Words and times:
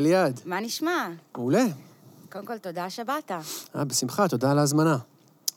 אדם, 0.00 0.06
היי 0.06 0.12
ליעד. 0.12 0.40
מה 0.44 0.60
נשמע? 0.60 1.08
מעולה. 1.36 1.64
קודם 2.32 2.46
כל, 2.46 2.58
תודה 2.58 2.90
שבאת. 2.90 3.30
אה, 3.76 3.84
בשמחה, 3.84 4.28
תודה 4.28 4.50
על 4.50 4.58
ההזמנה. 4.58 4.96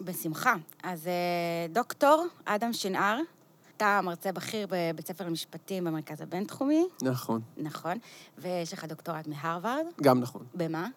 בשמחה. 0.02 0.54
אז 0.84 1.08
אה, 1.08 1.74
דוקטור 1.74 2.26
אדם 2.46 2.74
שנהר, 2.74 3.20
אתה 3.78 4.00
מרצה 4.04 4.32
בכיר 4.32 4.68
בבית 4.70 5.08
ספר 5.08 5.26
למשפטים 5.26 5.84
במרכז 5.84 6.22
הבינתחומי, 6.22 6.86
נכון. 7.02 7.42
נכון, 7.58 7.98
ויש 8.38 8.74
לך 8.74 8.86
דוקטורט 8.86 9.28
מהרווארד. 9.28 9.86
גם 10.02 10.20
נכון. 10.20 10.46
במה? 10.56 10.88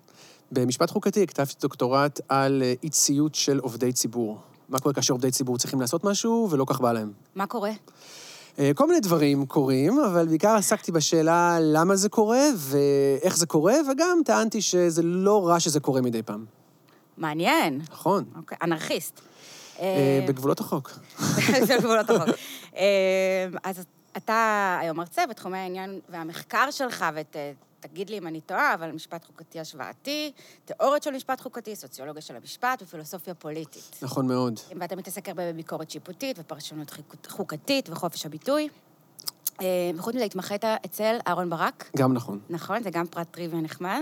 במשפט 0.53 0.91
חוקתי 0.91 1.27
כתבתי 1.27 1.55
דוקטורט 1.61 2.21
על 2.29 2.63
אה, 2.63 2.75
אי 2.83 2.89
ציות 2.91 3.35
של 3.35 3.59
עובדי 3.59 3.93
ציבור. 3.93 4.41
מה 4.69 4.79
קורה 4.79 4.95
כאשר 4.95 5.13
עובדי 5.13 5.31
ציבור 5.31 5.59
צריכים 5.59 5.81
לעשות 5.81 6.05
משהו 6.05 6.49
ולא 6.51 6.65
כך 6.69 6.81
בא 6.81 6.93
להם? 6.93 7.13
מה 7.35 7.47
קורה? 7.47 7.71
אה, 8.59 8.71
כל 8.75 8.87
מיני 8.87 9.01
דברים 9.01 9.47
קורים, 9.47 9.99
אבל 9.99 10.27
בעיקר 10.29 10.57
עסקתי 10.57 10.93
בשאלה 10.93 11.59
למה 11.61 11.97
זה 11.97 12.09
קורה 12.09 12.45
ואיך 12.57 13.37
זה 13.37 13.47
קורה, 13.47 13.75
וגם 13.91 14.19
טענתי 14.25 14.63
שזה 14.63 15.03
לא 15.03 15.49
רע 15.49 15.61
שזה 15.61 15.81
קורה 15.81 16.01
מדי 16.01 16.23
פעם. 16.23 16.45
מעניין. 17.17 17.81
נכון. 17.93 18.25
אוקיי, 18.37 18.59
אנרכיסט. 18.63 19.21
אה, 19.81 20.25
בגבולות 20.29 20.61
החוק. 20.61 20.91
זה 21.69 21.77
גבולות 21.79 22.11
החוק. 22.11 22.37
אה, 22.77 23.47
אז 23.65 23.85
אתה 24.17 24.79
היום 24.81 24.97
מרצה 24.97 25.27
בתחומי 25.27 25.59
העניין 25.59 26.01
והמחקר 26.09 26.71
שלך, 26.71 27.05
ותגיד 27.87 28.11
לי 28.11 28.19
אם 28.19 28.27
אני 28.27 28.41
טועה, 28.41 28.75
אבל 28.75 28.93
משפט 28.93 29.25
חוקתי 29.25 29.61
השוואתי, 29.61 30.33
תיאוריות 30.65 31.03
של 31.03 31.11
משפט 31.11 31.41
חוקתי, 31.41 31.77
סוציולוגיה 31.77 32.23
של 32.23 32.37
המשפט 32.37 32.83
ופילוסופיה 32.83 33.35
פוליטית. 33.35 33.99
נכון 34.03 34.27
מאוד. 34.27 34.61
ואתה 34.81 34.97
מתעסק 34.97 35.29
הרבה 35.29 35.53
בביקורת 35.53 35.91
שיפוטית 35.91 36.39
ופרשנות 36.39 36.93
חוקתית 37.29 37.89
וחופש 37.89 38.27
הביטוי. 38.27 38.69
אה, 39.63 39.67
וחוץ 39.97 40.15
מזה 40.15 40.25
התמחית 40.25 40.65
אצל 40.65 41.17
אהרן 41.27 41.51
ברק, 41.51 41.91
גם 41.97 42.13
נכון. 42.13 42.41
נכון? 42.51 42.83
זה 42.83 42.91
גם 42.91 43.07
פרט 43.07 43.27
טריוויה 43.31 43.61
נחמד. 43.61 44.01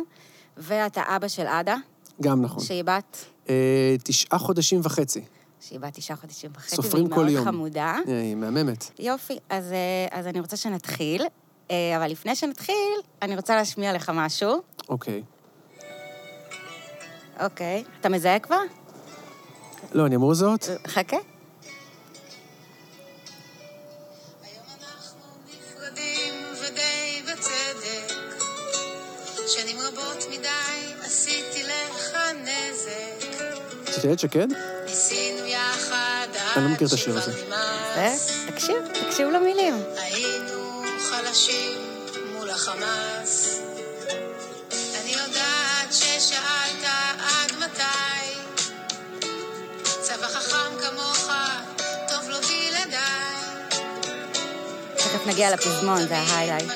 ואתה 0.56 1.02
אבא 1.16 1.28
של 1.28 1.46
עדה, 1.46 1.76
גם 2.22 2.42
נכון. 2.42 2.64
שהיא 2.64 2.84
בת, 2.84 3.24
אה, 3.48 3.96
תשעה 4.04 4.38
חודשים 4.38 4.80
וחצי. 4.82 5.24
שהיא 5.60 5.80
בת 5.80 5.94
תשעה 5.94 6.16
חודשים 6.16 6.50
וחצי, 6.54 6.76
סופרים 6.76 7.08
כל 7.08 7.20
והיא 7.20 7.34
יום. 7.34 7.44
מאוד 7.44 7.54
חמודה. 7.54 7.96
אה, 8.08 8.20
היא 8.20 8.34
מהממת. 8.34 8.90
יופי, 8.98 9.38
אז, 9.48 9.74
אז 10.10 10.26
אני 10.26 10.40
רוצה 10.40 10.56
שנתחיל, 10.56 11.22
אבל 11.70 12.10
לפני 12.10 12.36
שנתחיל, 12.36 12.94
אני 13.22 13.36
רוצה 13.36 13.56
להשמיע 13.56 13.92
לך 13.92 14.12
משהו. 14.14 14.62
אוקיי. 14.88 15.22
אוקיי. 17.40 17.84
אתה 18.00 18.08
מזהה 18.08 18.38
כבר? 18.38 18.60
לא, 19.92 20.06
אני 20.06 20.16
אמור 20.16 20.34
זאת? 20.34 20.64
חכה. 20.86 21.16
זאת 33.84 34.04
איילת 34.04 34.18
שקד? 34.18 34.48
ניסינו 34.84 35.46
יחד 35.46 36.26
לא 36.56 36.62
עד 36.72 36.82
את. 36.82 36.88
שכבר 36.88 37.18
אה, 37.18 37.26
נמאס 37.96 38.30
תקשיב, 38.46 38.76
תקשיב 39.06 39.28
למילים. 39.28 39.74
חלשים 41.34 42.06
מול 42.32 42.50
החמאס. 42.50 43.60
אני 44.72 45.10
יודעת 45.10 45.92
ששאלת 45.92 46.84
עד 47.18 47.52
מתי. 47.58 48.56
צבא 50.00 50.26
חכם 50.26 50.78
כמוך 50.80 51.30
טוב 52.08 52.28
לו 52.28 52.36
בלעדיי 52.36 53.34
תכף 54.96 55.26
נגיע 55.26 55.50
לפזמון, 55.50 56.08
זה 56.08 56.18
ההיילייט. 56.18 56.70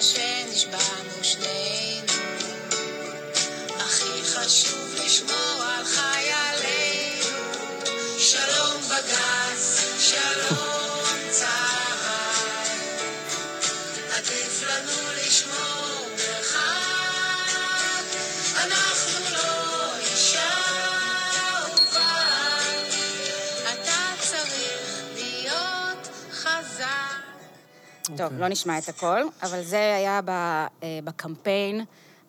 טוב, 28.18 28.32
לא 28.38 28.48
נשמע 28.48 28.78
את 28.78 28.88
הכל, 28.88 29.20
אבל 29.42 29.62
זה 29.62 29.94
היה 29.96 30.20
אה, 30.28 30.66
בקמפיין 31.04 31.84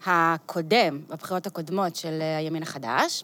הקודם, 0.06 1.00
בבחירות 1.10 1.48
הקודמות 1.48 1.96
של 1.96 2.18
אה, 2.22 2.38
הימין 2.38 2.64
החדש. 2.64 3.24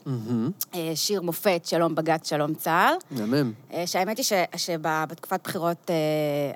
אה, 0.75 0.91
שיר 0.95 1.21
מופת, 1.21 1.61
שלום 1.65 1.95
בג"ץ, 1.95 2.29
שלום 2.29 2.53
צה"ל. 2.53 2.93
מהמם. 3.11 3.53
שהאמת 3.85 4.17
היא 4.17 4.25
ש- 4.25 4.33
שבתקופת 4.55 5.39
בחירות 5.43 5.89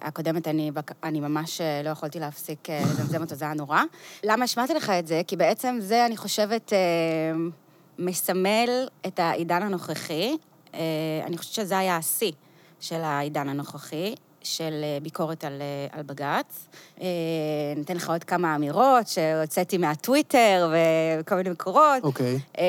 הקודמת 0.01 0.47
אני, 0.47 0.71
אני 1.03 1.19
ממש 1.19 1.61
לא 1.83 1.89
יכולתי 1.89 2.19
להפסיק 2.19 2.69
לזמזם 2.69 3.21
אותו, 3.21 3.35
זה 3.35 3.45
היה 3.45 3.53
נורא. 3.53 3.81
למה 4.23 4.43
השמעתי 4.43 4.73
לך 4.73 4.89
את 4.89 5.07
זה? 5.07 5.21
כי 5.27 5.35
בעצם 5.35 5.77
זה, 5.81 6.05
אני 6.05 6.17
חושבת, 6.17 6.73
מסמל 7.99 8.87
את 9.07 9.19
העידן 9.19 9.61
הנוכחי. 9.63 10.37
אני 11.25 11.37
חושבת 11.37 11.53
שזה 11.53 11.77
היה 11.77 11.97
השיא 11.97 12.31
של 12.79 13.01
העידן 13.01 13.49
הנוכחי. 13.49 14.15
של 14.44 14.73
אה, 14.83 14.97
ביקורת 15.03 15.44
על, 15.44 15.61
אה, 15.61 15.97
על 16.00 16.03
בג"ץ. 16.03 16.67
אה, 17.01 17.05
ניתן 17.75 17.95
לך 17.95 18.09
עוד 18.09 18.23
כמה 18.23 18.55
אמירות 18.55 19.07
שהוצאתי 19.07 19.77
מהטוויטר 19.77 20.72
וכל 21.19 21.35
מיני 21.35 21.50
מקורות. 21.50 22.03
אוקיי. 22.03 22.39
אה, 22.57 22.63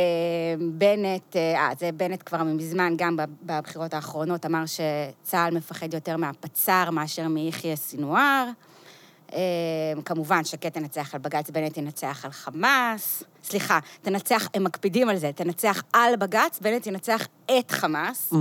בנט, 0.73 1.37
אה, 1.37 1.69
זה 1.79 1.91
בנט 1.93 2.23
כבר 2.27 2.43
מזמן, 2.43 2.95
גם 2.97 3.17
בב- 3.17 3.25
בבחירות 3.43 3.95
האחרונות, 3.95 4.47
אמר 4.47 4.63
שצה"ל 4.67 5.55
מפחד 5.55 5.95
יותר 5.95 6.17
מהפצ"ר 6.17 6.91
מאשר 6.91 7.29
מיחיא 7.29 7.77
סינואר. 7.77 8.47
אה, 9.33 10.03
כמובן, 10.05 10.45
שקד 10.45 10.69
תנצח 10.69 11.15
על 11.15 11.21
בג"ץ, 11.21 11.51
בנט 11.51 11.77
ינצח 11.77 12.25
על 12.25 12.31
חמאס. 12.31 13.23
סליחה, 13.45 13.79
תנצח, 14.03 14.49
הם 14.55 14.65
מקפידים 14.65 15.09
על 15.09 15.17
זה, 15.17 15.31
תנצח 15.33 15.83
על 15.93 16.17
בג"ץ, 16.17 16.59
בנט 16.61 16.87
ינצח 16.87 17.27
את 17.47 17.71
חמאס. 17.71 18.33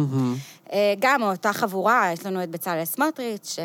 אה, 0.74 0.94
גם 1.00 1.20
מאותה 1.22 1.54
חבורה, 1.54 2.10
יש 2.14 2.26
לנו 2.26 2.44
את 2.44 2.50
בצלאל 2.50 2.86
סמוטריץ', 2.86 3.50
ש... 3.56 3.60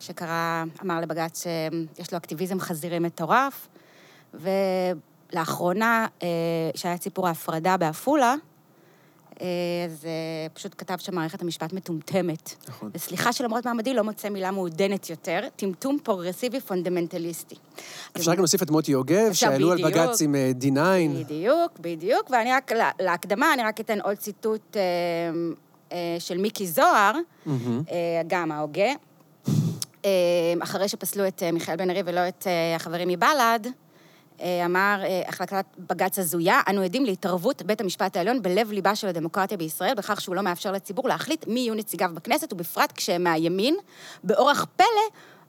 שקרא, 0.00 0.64
אמר 0.84 1.00
לבג"ץ 1.00 1.42
שיש 1.42 2.12
לו 2.12 2.18
אקטיביזם 2.18 2.60
חזירי 2.60 2.98
מטורף, 2.98 3.68
ולאחרונה, 4.34 6.06
אה, 6.22 6.28
שהיה 6.74 6.94
את 6.94 7.02
סיפור 7.02 7.28
ההפרדה 7.28 7.76
בעפולה, 7.76 8.30
אה, 8.30 8.49
אז 9.86 10.04
אה, 10.04 10.10
פשוט 10.54 10.74
כתב 10.78 10.96
שמערכת 10.98 11.42
המשפט 11.42 11.72
מטומטמת. 11.72 12.54
נכון. 12.68 12.90
וסליחה 12.94 13.32
שלמרות 13.32 13.64
מעמדי 13.66 13.94
לא 13.94 14.02
מוצא 14.04 14.28
מילה 14.28 14.50
מעודנת 14.50 15.10
יותר, 15.10 15.40
טמטום 15.56 15.98
פרוגרסיבי 16.02 16.60
פונדמנטליסטי. 16.60 17.54
אפשר 18.16 18.32
גם 18.32 18.38
להוסיף 18.38 18.62
את 18.62 18.70
מוטי 18.70 18.92
יוגב, 18.92 19.32
שעלו 19.32 19.72
על. 19.72 19.84
בג"ץ 19.84 20.22
עם 20.22 20.34
אה, 20.34 20.50
D9. 20.60 21.18
בדיוק, 21.24 21.78
בדיוק, 21.80 22.30
ואני 22.30 22.52
רק, 22.52 22.72
לה- 22.72 22.90
להקדמה, 23.00 23.54
אני 23.54 23.62
רק 23.62 23.80
אתן 23.80 24.00
עוד 24.00 24.16
ציטוט 24.16 24.76
אה, 24.76 24.82
אה, 25.92 26.16
של 26.18 26.38
מיקי 26.38 26.66
זוהר. 26.66 27.12
אה, 27.46 27.52
גם 28.26 28.52
ההוגה. 28.52 28.92
אה, 30.04 30.10
אחרי 30.62 30.88
שפסלו 30.88 31.26
את 31.28 31.42
אה, 31.42 31.52
מיכאל 31.52 31.76
בן 31.76 31.90
ארי 31.90 32.02
ולא 32.06 32.28
את 32.28 32.46
אה, 32.46 32.76
החברים 32.76 33.08
מבל"ד, 33.08 33.60
אה, 33.66 33.70
אמר, 34.64 35.00
אה, 35.02 35.22
החלטת 35.26 35.64
בג"ץ 35.78 36.18
הזויה, 36.18 36.60
אנו 36.68 36.82
עדים 36.82 37.04
להתערבות 37.04 37.62
בית 37.62 37.80
המשפט 37.80 38.16
העליון 38.16 38.42
בלב-ליבה 38.42 38.94
של 38.94 39.06
הדמוקרטיה 39.08 39.56
בישראל, 39.56 39.94
בכך 39.94 40.20
שהוא 40.20 40.34
לא 40.34 40.42
מאפשר 40.42 40.72
לציבור 40.72 41.08
להחליט 41.08 41.46
מי 41.46 41.60
יהיו 41.60 41.74
נציגיו 41.74 42.10
בכנסת, 42.14 42.52
ובפרט 42.52 42.92
כשהם 42.92 43.24
מהימין. 43.24 43.76
באורח 44.24 44.66
פלא, 44.76 44.86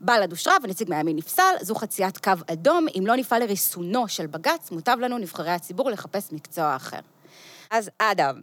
בל"ד 0.01 0.31
אושרה 0.31 0.55
ונציג 0.63 0.89
מהימין 0.89 1.15
נפסל, 1.15 1.53
זו 1.61 1.75
חציית 1.75 2.17
קו 2.17 2.31
אדום. 2.51 2.85
אם 2.97 3.03
לא 3.07 3.15
נפעל 3.15 3.43
לריסונו 3.43 4.07
של 4.07 4.27
בג"ץ, 4.27 4.71
מוטב 4.71 4.97
לנו, 5.01 5.17
נבחרי 5.17 5.51
הציבור, 5.51 5.89
לחפש 5.89 6.31
מקצוע 6.31 6.75
אחר. 6.75 6.99
אז 7.71 7.89
אדם, 7.97 8.41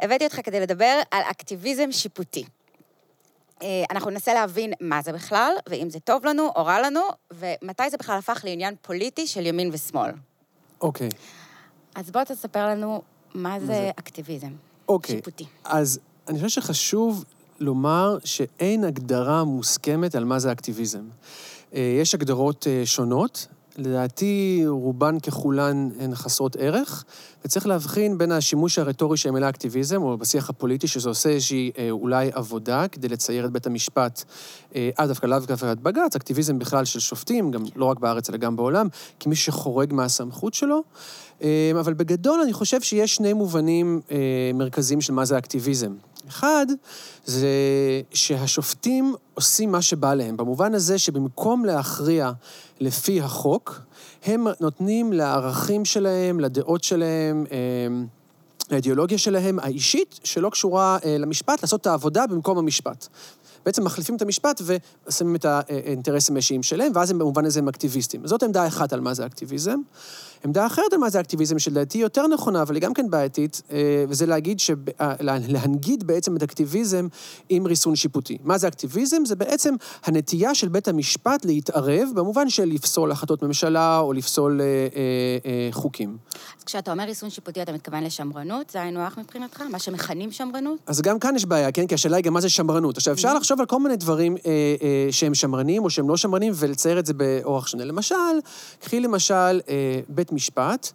הבאתי 0.00 0.24
אותך 0.24 0.40
כדי 0.44 0.60
לדבר 0.60 1.00
על 1.10 1.22
אקטיביזם 1.30 1.92
שיפוטי. 1.92 2.44
אה, 3.62 3.84
אנחנו 3.90 4.10
ננסה 4.10 4.34
להבין 4.34 4.72
מה 4.80 5.02
זה 5.02 5.12
בכלל, 5.12 5.52
ואם 5.68 5.90
זה 5.90 6.00
טוב 6.00 6.26
לנו 6.26 6.50
או 6.56 6.64
רע 6.64 6.80
לנו, 6.80 7.00
ומתי 7.32 7.90
זה 7.90 7.96
בכלל 7.96 8.18
הפך 8.18 8.40
לעניין 8.44 8.74
פוליטי 8.82 9.26
של 9.26 9.46
ימין 9.46 9.70
ושמאל. 9.72 10.10
אוקיי. 10.80 11.08
אז 11.94 12.10
בוא 12.10 12.24
תספר 12.24 12.68
לנו 12.68 13.02
מה 13.34 13.60
זה 13.60 13.66
זה? 13.66 13.90
אקטיביזם 13.98 14.52
אוקיי. 14.88 15.16
שיפוטי. 15.16 15.44
אז 15.64 16.00
אני 16.28 16.40
חושב 16.40 16.60
שחשוב 16.60 17.24
לומר 17.60 18.18
שאין 18.24 18.84
הגדרה 18.84 19.44
מוסכמת 19.44 20.14
על 20.14 20.24
מה 20.24 20.38
זה 20.38 20.52
אקטיביזם. 20.52 21.04
אה, 21.74 21.96
יש 22.00 22.14
הגדרות 22.14 22.66
אה, 22.66 22.82
שונות. 22.86 23.46
לדעתי, 23.78 24.64
רובן 24.66 25.20
ככולן 25.20 25.88
הן 26.00 26.14
חסרות 26.14 26.56
ערך, 26.56 27.04
וצריך 27.44 27.66
להבחין 27.66 28.18
בין 28.18 28.32
השימוש 28.32 28.78
הרטורי 28.78 29.16
של 29.16 29.28
המילה 29.28 29.48
אקטיביזם, 29.48 30.02
או 30.02 30.18
בשיח 30.18 30.50
הפוליטי, 30.50 30.88
שזה 30.88 31.08
עושה 31.08 31.28
איזושהי 31.28 31.70
אה, 31.78 31.90
אולי 31.90 32.30
עבודה 32.32 32.88
כדי 32.88 33.08
לצייר 33.08 33.46
את 33.46 33.50
בית 33.50 33.66
המשפט, 33.66 34.24
אה, 34.74 34.90
אה, 35.00 35.06
דווקא 35.06 35.26
לאו 35.26 35.38
דווקא 35.38 35.72
את 35.72 35.80
בג"ץ, 35.80 36.16
אקטיביזם 36.16 36.58
בכלל 36.58 36.84
של 36.84 37.00
שופטים, 37.00 37.50
גם 37.50 37.62
לא 37.76 37.84
רק 37.84 37.98
בארץ 37.98 38.30
אלא 38.30 38.38
גם 38.38 38.56
בעולם, 38.56 38.88
כמי 39.20 39.36
שחורג 39.36 39.92
מהסמכות 39.92 40.54
שלו. 40.54 40.82
אה, 41.42 41.70
אבל 41.80 41.94
בגדול 41.94 42.40
אני 42.40 42.52
חושב 42.52 42.80
שיש 42.80 43.14
שני 43.14 43.32
מובנים 43.32 44.00
אה, 44.10 44.50
מרכזיים 44.54 45.00
של 45.00 45.12
מה 45.12 45.24
זה 45.24 45.38
אקטיביזם. 45.38 45.92
אחד, 46.28 46.66
זה 47.24 47.48
שהשופטים 48.10 49.14
עושים 49.34 49.72
מה 49.72 49.82
שבא 49.82 50.14
להם, 50.14 50.36
במובן 50.36 50.74
הזה 50.74 50.98
שבמקום 50.98 51.64
להכריע 51.64 52.30
לפי 52.80 53.20
החוק, 53.20 53.80
הם 54.24 54.46
נותנים 54.60 55.12
לערכים 55.12 55.84
שלהם, 55.84 56.40
לדעות 56.40 56.84
שלהם, 56.84 57.44
אה, 57.52 57.56
לאידיאולוגיה 58.70 59.18
שלהם 59.18 59.58
האישית, 59.58 60.20
שלא 60.24 60.50
קשורה 60.50 60.98
אה, 61.04 61.18
למשפט, 61.18 61.62
לעשות 61.62 61.80
את 61.80 61.86
העבודה 61.86 62.26
במקום 62.26 62.58
המשפט. 62.58 63.06
בעצם 63.66 63.84
מחליפים 63.84 64.16
את 64.16 64.22
המשפט 64.22 64.62
ושמים 65.06 65.36
את 65.36 65.44
האינטרסים 65.44 66.36
האישיים 66.36 66.62
שלהם, 66.62 66.92
ואז 66.94 67.10
הם 67.10 67.18
במובן 67.18 67.44
הזה 67.44 67.60
הם 67.60 67.68
אקטיביסטים. 67.68 68.26
זאת 68.26 68.42
עמדה 68.42 68.66
אחת 68.66 68.92
על 68.92 69.00
מה 69.00 69.14
זה 69.14 69.26
אקטיביזם. 69.26 69.80
עמדה 70.44 70.66
אחרת 70.66 70.92
על 70.92 70.98
מה 70.98 71.10
זה 71.10 71.20
אקטיביזם, 71.20 71.58
שלדעתי 71.58 71.98
יותר 71.98 72.26
נכונה, 72.26 72.62
אבל 72.62 72.74
היא 72.74 72.82
גם 72.82 72.94
כן 72.94 73.10
בעייתית, 73.10 73.62
אה, 73.72 74.04
וזה 74.08 74.26
להגיד, 74.26 74.60
ש... 74.60 74.70
אה, 75.00 75.14
להנגיד 75.20 76.06
בעצם 76.06 76.36
את 76.36 76.42
אקטיביזם 76.42 77.08
עם 77.48 77.66
ריסון 77.66 77.96
שיפוטי. 77.96 78.38
מה 78.44 78.58
זה 78.58 78.68
אקטיביזם? 78.68 79.24
זה 79.24 79.36
בעצם 79.36 79.74
הנטייה 80.04 80.54
של 80.54 80.68
בית 80.68 80.88
המשפט 80.88 81.44
להתערב, 81.44 82.08
במובן 82.14 82.50
של 82.50 82.64
לפסול 82.64 83.12
החלטות 83.12 83.42
ממשלה 83.42 83.98
או 83.98 84.12
לפסול 84.12 84.60
אה, 84.60 84.66
אה, 84.66 85.50
אה, 85.50 85.68
חוקים. 85.72 86.16
אז 86.58 86.64
כשאתה 86.64 86.92
אומר 86.92 87.04
ריסון 87.04 87.30
שיפוטי, 87.30 87.62
אתה 87.62 87.72
מתכוון 87.72 88.04
לשמרנות? 88.04 88.70
זה 88.70 88.82
היינו 88.82 89.00
הך 89.00 89.18
מבחינתך? 89.18 89.62
מה 89.70 89.78
שמכנים 89.78 90.32
שמרנות? 90.32 90.78
אז 90.86 91.00
גם 91.02 91.18
כאן 91.18 91.36
יש 91.36 91.44
בעיה, 91.44 91.72
כן? 91.72 91.86
כי 91.86 91.94
השאלה 91.94 92.16
היא 92.16 92.24
גם 92.24 92.32
מה 92.32 92.40
זה 92.40 92.48
שמרנות. 92.48 92.96
עכשיו, 92.96 93.14
אפשר 93.14 93.34
לחשוב 93.34 93.60
על 93.60 93.66
כל 93.66 93.80
מיני 93.80 93.96
דברים 93.96 94.36
אה, 94.36 94.50
אה, 94.82 95.08
שהם 95.10 95.34
שמרנים 95.34 95.84
או 95.84 95.90
שהם 95.90 96.08
לא 96.08 96.16
שמרנים, 96.16 96.52
ולצייר 96.56 96.98
את 96.98 97.06
זה 97.06 97.14
באורח 97.14 97.66
שונה. 97.66 97.84
למשל, 97.84 98.14
קחי 98.80 99.00
למשל 99.00 99.60
אה, 99.68 100.00
בית 100.08 100.27
משפט 100.32 100.92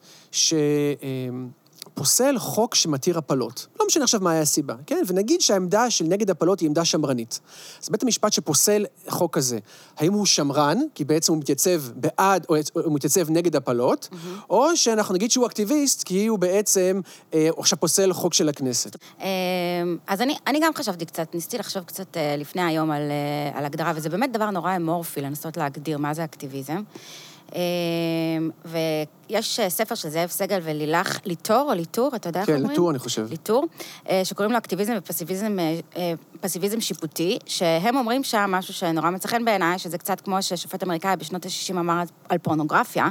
שפוסל 1.92 2.40
חוק 2.40 2.76
שמתיר 2.76 3.18
הפלות. 3.18 3.68
לא 3.80 3.88
משנה 3.88 4.04
עכשיו 4.04 4.20
מה 4.22 4.32
היה 4.32 4.42
הסיבה, 4.42 4.76
כן? 4.86 5.04
ונגיד 5.08 5.42
שהעמדה 5.42 5.90
של 5.90 6.06
נגד 6.06 6.30
הפלות 6.30 6.60
היא 6.60 6.68
עמדה 6.68 6.86
שמרנית. 6.86 7.40
אז 7.84 7.90
בית 7.90 8.04
המשפט 8.04 8.34
שפוסל 8.34 8.86
חוק 9.08 9.36
כזה, 9.36 9.60
האם 9.98 10.14
הוא 10.14 10.26
שמרן, 10.26 10.78
כי 10.96 11.04
בעצם 11.04 11.34
הוא 11.34 11.42
מתייצב 11.42 11.82
בעד, 11.96 12.46
או 12.50 12.56
הוא 12.74 12.96
מתייצב 12.96 13.30
נגד 13.30 13.56
הפלות, 13.56 14.10
mm-hmm. 14.12 14.16
או 14.50 14.78
שאנחנו 14.78 15.16
נגיד 15.16 15.32
שהוא 15.32 15.46
אקטיביסט, 15.46 16.04
כי 16.04 16.28
הוא 16.28 16.40
בעצם 16.40 17.02
אה, 17.34 17.50
עכשיו 17.58 17.80
פוסל 17.80 18.14
חוק 18.14 18.34
של 18.34 18.50
הכנסת. 18.50 18.96
אמ, 19.20 19.26
אז 20.08 20.22
אני, 20.22 20.38
אני 20.48 20.60
גם 20.62 20.74
חשבתי 20.74 21.06
קצת, 21.06 21.36
ניסיתי 21.36 21.58
לחשוב 21.58 21.84
קצת 21.84 22.18
אה, 22.18 22.36
לפני 22.38 22.62
היום 22.62 22.92
על, 22.92 23.02
אה, 23.12 23.60
על 23.60 23.66
הגדרה, 23.66 23.92
וזה 23.96 24.10
באמת 24.10 24.32
דבר 24.32 24.50
נורא 24.50 24.76
אמורפי 24.76 25.22
לנסות 25.22 25.58
להגדיר 25.58 25.98
מה 25.98 26.14
זה 26.14 26.24
אקטיביזם. 26.24 26.82
אמ, 27.56 28.50
ויש 28.66 29.60
אה, 29.60 29.70
ספר 29.70 29.96
של 29.96 30.10
זאב 30.10 30.30
סגל 30.30 30.60
ולילך 30.64 31.20
ליטור, 31.26 31.70
או 31.70 31.74
ליטור, 31.76 32.16
אתה 32.16 32.30
יודע 32.30 32.40
איך 32.40 32.48
כן, 32.48 32.54
אומרים? 32.54 32.70
ליטור, 32.70 32.92
אני 32.92 33.00
חושב. 33.00 33.28
ליטור, 33.30 33.66
אה, 34.10 34.26
שקוראים 34.26 34.52
לו 34.52 34.58
אקטיביזם 34.58 34.94
ופסיביזם 34.98 35.58
אה, 35.60 36.82
שיפוטי, 36.82 37.38
שהם 37.46 37.98
אומרים 37.98 38.24
שם 38.24 38.50
משהו 38.52 38.74
שנורא 38.74 39.10
מצא 39.10 39.28
חן 39.28 39.46
בעיניי, 39.46 39.80
שזה 39.80 39.98
קצת 39.98 40.22
כמו 40.22 40.42
ששופט 40.42 40.84
אמריקאי 40.84 41.16
בשנות 41.16 41.46
ה-60 41.46 41.72
אמר 41.72 42.04
על 42.30 42.38
פורנוגרפיה, 42.38 43.10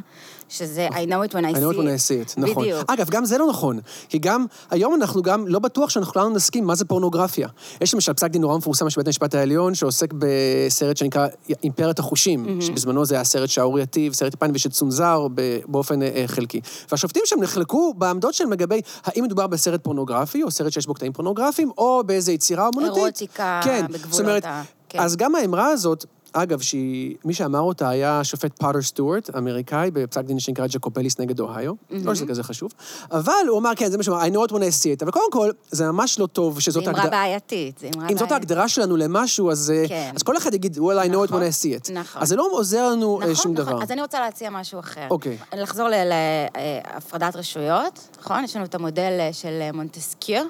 שזה 0.52 0.88
I 0.90 1.06
know 1.06 1.30
it 1.30 1.34
when 1.34 1.44
I 1.44 1.54
see 1.54 1.56
I 1.56 1.60
know 1.60 1.72
it 1.72 1.76
when 1.76 1.86
I 1.86 2.08
see 2.08 2.36
it, 2.36 2.40
נכון. 2.40 2.62
בדיוק. 2.64 2.90
אגב, 2.90 3.10
גם 3.10 3.24
זה 3.24 3.38
לא 3.38 3.46
נכון, 3.48 3.78
כי 4.08 4.18
גם 4.18 4.44
היום 4.70 4.94
אנחנו 4.94 5.22
גם 5.22 5.46
לא 5.48 5.58
בטוח 5.58 5.90
שאנחנו 5.90 6.12
כולנו 6.12 6.30
נסכים 6.30 6.64
מה 6.66 6.74
זה 6.74 6.84
פורנוגרפיה. 6.84 7.48
יש 7.80 7.94
למשל 7.94 8.12
פסק 8.12 8.30
דין 8.30 8.42
נורא 8.42 8.56
מפורסם 8.58 8.90
של 8.90 9.00
בית 9.00 9.06
המשפט 9.06 9.34
העליון, 9.34 9.74
שעוסק 9.74 10.08
בסרט 10.18 10.96
שנקרא 10.96 11.26
אימפריית 11.64 11.98
החושים, 11.98 12.60
שבזמנו 12.60 13.04
זה 13.04 13.14
היה 13.14 13.24
סרט 13.24 13.48
שערורייתי 13.48 14.08
וסרט 14.10 14.34
יפני 14.34 14.48
ושצונזר 14.54 15.26
באופן 15.66 16.02
אה, 16.02 16.24
חלקי. 16.26 16.60
והשופטים 16.90 17.22
שם 17.26 17.36
נחלקו 17.42 17.94
בעמדות 17.98 18.34
שלהם 18.34 18.52
לגבי 18.52 18.80
האם 19.04 19.24
מדובר 19.24 19.46
בסרט 19.46 19.84
פורנוגרפי, 19.84 20.42
או 20.42 20.50
סרט 20.50 20.72
שיש 20.72 20.86
בו 20.86 20.94
קטעים 20.94 21.12
פורנוגרפיים, 21.12 21.70
או 21.78 22.02
באיזו 22.06 22.32
יצירה 22.32 22.66
אומנותית. 22.74 22.96
אירוטיקה, 22.98 23.60
כן, 23.64 23.86
בגבולות 23.90 24.44
ה- 24.44 24.62
כן. 24.88 25.00
אז 25.00 25.16
גם 25.16 25.34
האמרה 25.34 25.66
הזאת, 25.68 26.04
אגב, 26.32 26.60
שהיא, 26.60 27.16
מי 27.24 27.34
שאמר 27.34 27.60
אותה 27.60 27.88
היה 27.88 28.20
השופט 28.20 28.58
פוטר 28.58 28.82
סטיוארט, 28.82 29.30
אמריקאי, 29.36 29.90
בפסק 29.90 30.24
דין 30.24 30.38
שנקרא 30.38 30.66
ג'קובליס 30.66 31.18
נגד 31.18 31.40
אוהיו. 31.40 31.72
לא 31.90 32.14
שזה 32.14 32.26
כזה 32.26 32.42
חשוב. 32.42 32.70
אבל 33.10 33.32
הוא 33.48 33.58
אמר, 33.58 33.70
כן, 33.76 33.90
זה 33.90 33.96
מה 33.96 34.02
שהוא 34.02 34.16
אמר, 34.16 34.24
I 34.24 34.28
know 34.28 34.50
it 34.50 34.52
when 34.52 34.58
I 34.58 34.82
see 34.82 34.98
it. 34.98 35.02
אבל 35.02 35.10
קודם 35.10 35.32
כל, 35.32 35.50
זה 35.70 35.92
ממש 35.92 36.18
לא 36.18 36.26
טוב 36.26 36.60
שזאת 36.60 36.88
אמרה 36.88 37.00
ההגדרה. 37.00 37.20
בעייתית, 37.20 37.78
זו 37.78 37.86
אמרה 37.86 37.96
בעייתית. 37.96 38.10
אם 38.12 38.18
זאת 38.18 38.32
ההגדרה 38.32 38.68
שלנו 38.68 38.96
למשהו, 38.96 39.50
אז, 39.50 39.72
אה, 39.76 39.88
כן. 39.88 40.12
אז 40.16 40.22
כל 40.22 40.36
אחד 40.36 40.54
יגיד, 40.54 40.76
well, 40.76 40.80
I 40.80 41.08
know 41.08 41.12
it 41.12 41.30
when 41.30 41.34
נכון, 41.34 41.42
I 41.42 41.44
see 41.44 41.88
it. 41.88 41.92
נכון. 41.92 42.22
אז 42.22 42.28
זה 42.28 42.36
לא 42.36 42.48
עוזר 42.52 42.88
לנו 42.90 43.20
אה, 43.20 43.24
נכון, 43.24 43.34
שום 43.34 43.52
נכון. 43.52 43.64
דבר. 43.72 43.82
אז 43.82 43.90
אני 43.90 44.02
רוצה 44.02 44.20
להציע 44.20 44.50
משהו 44.50 44.80
אחר. 44.80 45.06
אוקיי. 45.10 45.38
לחזור 45.56 45.88
להפרדת 45.88 47.36
רשויות, 47.36 48.08
נכון? 48.20 48.44
יש 48.44 48.56
לנו 48.56 48.64
את 48.64 48.74
המודל 48.74 49.16
אה, 49.20 49.32
של 49.32 49.58
אה, 49.60 49.72
מונטסקיו, 49.72 50.42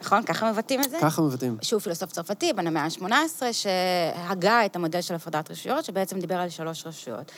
נכון? 0.00 0.22
ככה 0.22 0.52
מבטאים 0.52 0.80
את 0.80 0.90
זה? 0.90 0.98
ככה 1.02 1.22
מבטאים. 1.22 1.56
שהוא 1.62 1.80
פילוסוף 1.80 2.12
צרפתי, 2.12 2.52
בן 2.52 2.66
המאה 2.66 2.84
ה-18, 2.84 3.42
שהגה 3.52 4.66
את 4.66 4.76
המודל 4.76 5.00
של 5.00 5.14
הפרדת 5.14 5.50
רשויות, 5.50 5.84
שבעצם 5.84 6.18
דיבר 6.20 6.36
על 6.36 6.48
שלוש 6.48 6.86
רשויות. 6.86 7.32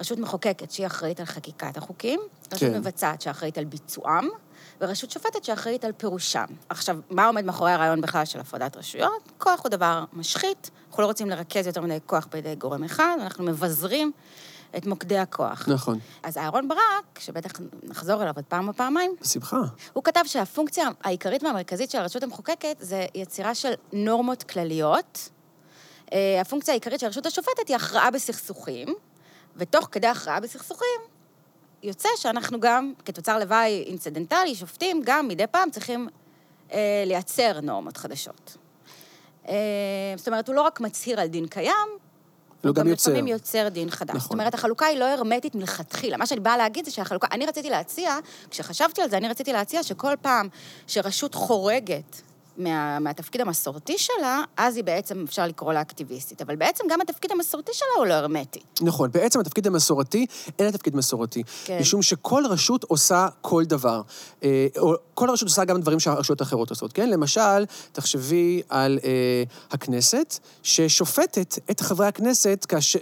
רשות 0.00 0.18
מחוקקת, 0.18 0.70
שהיא 0.70 0.86
אחראית 0.86 1.20
על 1.20 1.26
חקיקת 1.26 1.76
החוקים, 1.76 2.20
רשות 2.52 2.70
כן. 2.70 2.78
מבצעת, 2.78 3.20
שאחראית 3.20 3.58
על 3.58 3.64
ביצועם, 3.64 4.28
ורשות 4.80 5.10
שופטת, 5.10 5.44
שאחראית 5.44 5.84
על 5.84 5.92
פירושם. 5.92 6.44
עכשיו, 6.68 6.96
מה 7.10 7.26
עומד 7.26 7.44
מאחורי 7.44 7.72
הרעיון 7.72 8.00
בכלל 8.00 8.24
של 8.24 8.40
הפרדת 8.40 8.76
רשויות? 8.76 9.32
כוח 9.38 9.60
הוא 9.62 9.70
דבר 9.70 10.04
משחית, 10.12 10.70
אנחנו 10.88 11.02
לא 11.02 11.06
רוצים 11.06 11.30
לרכז 11.30 11.66
יותר 11.66 11.80
מדי 11.80 11.98
כוח 12.06 12.28
בידי 12.32 12.54
גורם 12.54 12.84
אחד, 12.84 13.16
אנחנו 13.20 13.44
מבזרים 13.44 14.12
את 14.76 14.86
מוקדי 14.86 15.18
הכוח. 15.18 15.68
נכון. 15.68 15.98
אז 16.22 16.38
אהרון 16.38 16.68
ברק, 16.68 17.18
שבטח 17.18 17.50
נחזור 17.82 18.22
אליו 18.22 18.32
עוד 18.36 18.44
פעם 18.44 18.68
או 18.68 18.74
פעמיים, 18.74 19.14
בשמחה. 19.20 19.60
הוא 19.92 20.04
כתב 20.04 20.20
שהפונקציה 20.24 20.88
העיקרית 21.04 21.42
והמרכזית 21.42 21.90
של 21.90 21.98
הרשות 21.98 22.22
המחוקקת 22.22 22.76
זה 22.80 23.06
יצירה 23.14 23.54
של 23.54 23.72
נורמות 23.92 24.42
כלליות. 24.42 25.28
אה, 26.12 26.40
הפונקציה 26.40 26.74
העיקרית 26.74 27.00
של 27.00 27.06
הרשות 27.06 27.26
השופטת 27.26 27.68
היא 27.68 27.76
הכרעה 27.76 28.10
בסכסוכים, 28.10 28.88
ותוך 29.56 29.88
כדי 29.92 30.06
הכרעה 30.06 30.40
בסכסוכים, 30.40 31.00
יוצא 31.82 32.08
שאנחנו 32.16 32.60
גם, 32.60 32.92
כתוצר 33.04 33.38
לוואי 33.38 33.84
אינצידנטלי, 33.86 34.54
שופטים, 34.54 35.02
גם 35.04 35.28
מדי 35.28 35.46
פעם 35.46 35.70
צריכים 35.70 36.08
אה, 36.72 37.02
לייצר 37.06 37.60
נורמות 37.60 37.96
חדשות. 37.96 38.56
אה, 39.48 39.54
זאת 40.16 40.28
אומרת, 40.28 40.48
הוא 40.48 40.56
לא 40.56 40.62
רק 40.62 40.80
מצהיר 40.80 41.20
על 41.20 41.26
דין 41.26 41.46
קיים, 41.46 41.88
הוא 42.68 42.74
גם 42.74 42.84
גם 42.84 42.90
יוצר. 42.90 43.10
לפעמים 43.10 43.26
יוצר 43.26 43.68
דין 43.68 43.90
חדש. 43.90 44.10
נכון. 44.10 44.20
זאת 44.20 44.32
אומרת, 44.32 44.54
החלוקה 44.54 44.86
היא 44.86 44.98
לא 44.98 45.04
הרמטית 45.04 45.54
מלכתחילה. 45.54 46.16
מה 46.16 46.26
שאני 46.26 46.40
באה 46.40 46.56
להגיד 46.56 46.84
זה 46.84 46.90
שהחלוקה... 46.90 47.26
אני 47.32 47.46
רציתי 47.46 47.70
להציע, 47.70 48.18
כשחשבתי 48.50 49.02
על 49.02 49.10
זה, 49.10 49.16
אני 49.16 49.28
רציתי 49.28 49.52
להציע 49.52 49.82
שכל 49.82 50.14
פעם 50.22 50.48
שרשות 50.86 51.34
חורגת 51.34 52.22
מה, 52.56 52.98
מהתפקיד 52.98 53.40
המסורתי 53.40 53.98
שלה, 53.98 54.42
אז 54.56 54.76
היא 54.76 54.84
בעצם, 54.84 55.24
אפשר 55.28 55.46
לקרוא 55.46 55.72
לה 55.72 55.80
אקטיביסטית. 55.80 56.42
אבל 56.42 56.56
בעצם 56.56 56.84
גם 56.90 57.00
התפקיד 57.00 57.32
המסורתי 57.32 57.72
שלה 57.74 57.88
הוא 57.98 58.06
לא 58.06 58.14
הרמטי. 58.14 58.60
נכון, 58.80 59.10
בעצם 59.10 59.40
התפקיד 59.40 59.66
המסורתי, 59.66 60.26
אין 60.58 60.68
התפקיד 60.68 60.96
מסורתי. 60.96 61.42
כן. 61.64 61.78
משום 61.80 62.02
שכל 62.02 62.44
רשות 62.48 62.84
עושה 62.84 63.28
כל 63.40 63.64
דבר. 63.64 64.02
אה, 64.42 64.66
או 64.78 64.94
כל 65.14 65.30
רשות 65.30 65.48
עושה 65.48 65.64
גם 65.64 65.80
דברים 65.80 66.00
שהרשויות 66.00 66.40
האחרות 66.40 66.70
עושות, 66.70 66.92
כן? 66.92 67.10
למשל, 67.10 67.64
תחשבי 67.92 68.62
על 68.68 68.98
אה, 69.04 69.42
הכנסת, 69.70 70.38
ששופטת 70.62 71.58
את 71.70 71.80
חברי 71.80 72.06
הכנסת 72.06 72.66
כאש, 72.68 72.96
אה, 72.96 73.00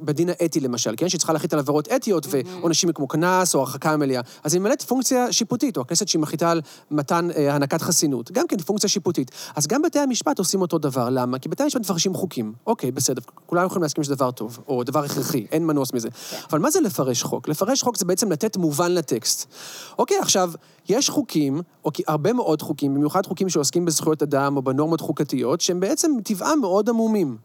בדין 0.00 0.28
האתי, 0.28 0.60
למשל, 0.60 0.94
כן? 0.96 1.08
שהיא 1.08 1.18
צריכה 1.18 1.32
להחליט 1.32 1.52
על 1.52 1.58
עבירות 1.58 1.88
אתיות 1.88 2.26
ועונשים 2.30 2.92
כמו 2.92 3.08
קנס 3.08 3.54
או 3.54 3.60
הרחקה 3.60 3.96
מלאה. 3.96 4.20
אז 4.44 4.54
היא 4.54 4.60
ממלאת 4.60 4.82
פונקציה 4.82 5.32
שיפוטית, 5.32 5.76
או 5.76 5.82
הכנסת 5.82 6.08
שהיא 6.08 6.20
מחליטה 6.20 6.50
על 6.50 6.60
מתן, 6.90 7.28
אה, 7.36 7.52
הענקת 7.52 7.82
חסינות. 7.82 8.32
גם 8.32 8.46
כן 8.46 8.56
פונקציה 8.62 8.90
שיפוטית. 8.90 9.30
אז 9.56 9.66
גם 9.66 9.82
בתי 9.82 9.98
המשפט 9.98 10.38
עושים 10.38 10.60
אותו 10.60 10.78
דבר. 10.78 11.08
למה? 11.10 11.38
כי 11.38 11.48
בתי 11.48 11.62
המשפט 11.62 11.80
מפרשים 11.80 12.14
חוקים. 12.14 12.52
אוקיי, 12.66 12.90
בסדר, 12.90 13.22
כולם 13.46 13.66
יכולים 13.66 13.82
להסכים 13.82 14.04
שזה 14.04 14.14
דבר 14.14 14.30
טוב, 14.30 14.58
או 14.68 14.84
דבר 14.84 15.04
הכרחי, 15.04 15.46
אין 15.52 15.66
מנוס 15.66 15.92
מזה. 15.92 16.08
אבל 16.50 16.58
מה 16.58 16.70
זה 16.70 16.80
לפרש 16.80 17.22
חוק? 17.22 17.48
לפרש 17.48 17.82
חוק 17.82 17.96
זה 17.96 18.04
בעצם 18.04 18.32
לתת 18.32 18.56
מובן 18.56 18.92
לטקסט. 18.92 19.52
אוקיי, 19.98 20.18
עכשיו, 20.18 20.52
יש 20.88 21.10
חוקים, 21.10 21.60
או 21.84 21.90
הרבה 22.06 22.32
מאוד 22.32 22.62
חוקים, 22.62 22.94
במיוחד 22.94 23.26
חוקים 23.26 23.48
שעוסקים 23.48 23.84
בזכויות 23.84 24.22
אדם 24.22 24.56
או 24.56 24.62
בנורמות 24.62 25.00
חוקתיות, 25.00 25.60
שהם 25.60 25.80
בעצם 25.80 26.10
מטבעם 26.16 26.60
מאוד 26.60 26.88
עמומים. 26.88 27.36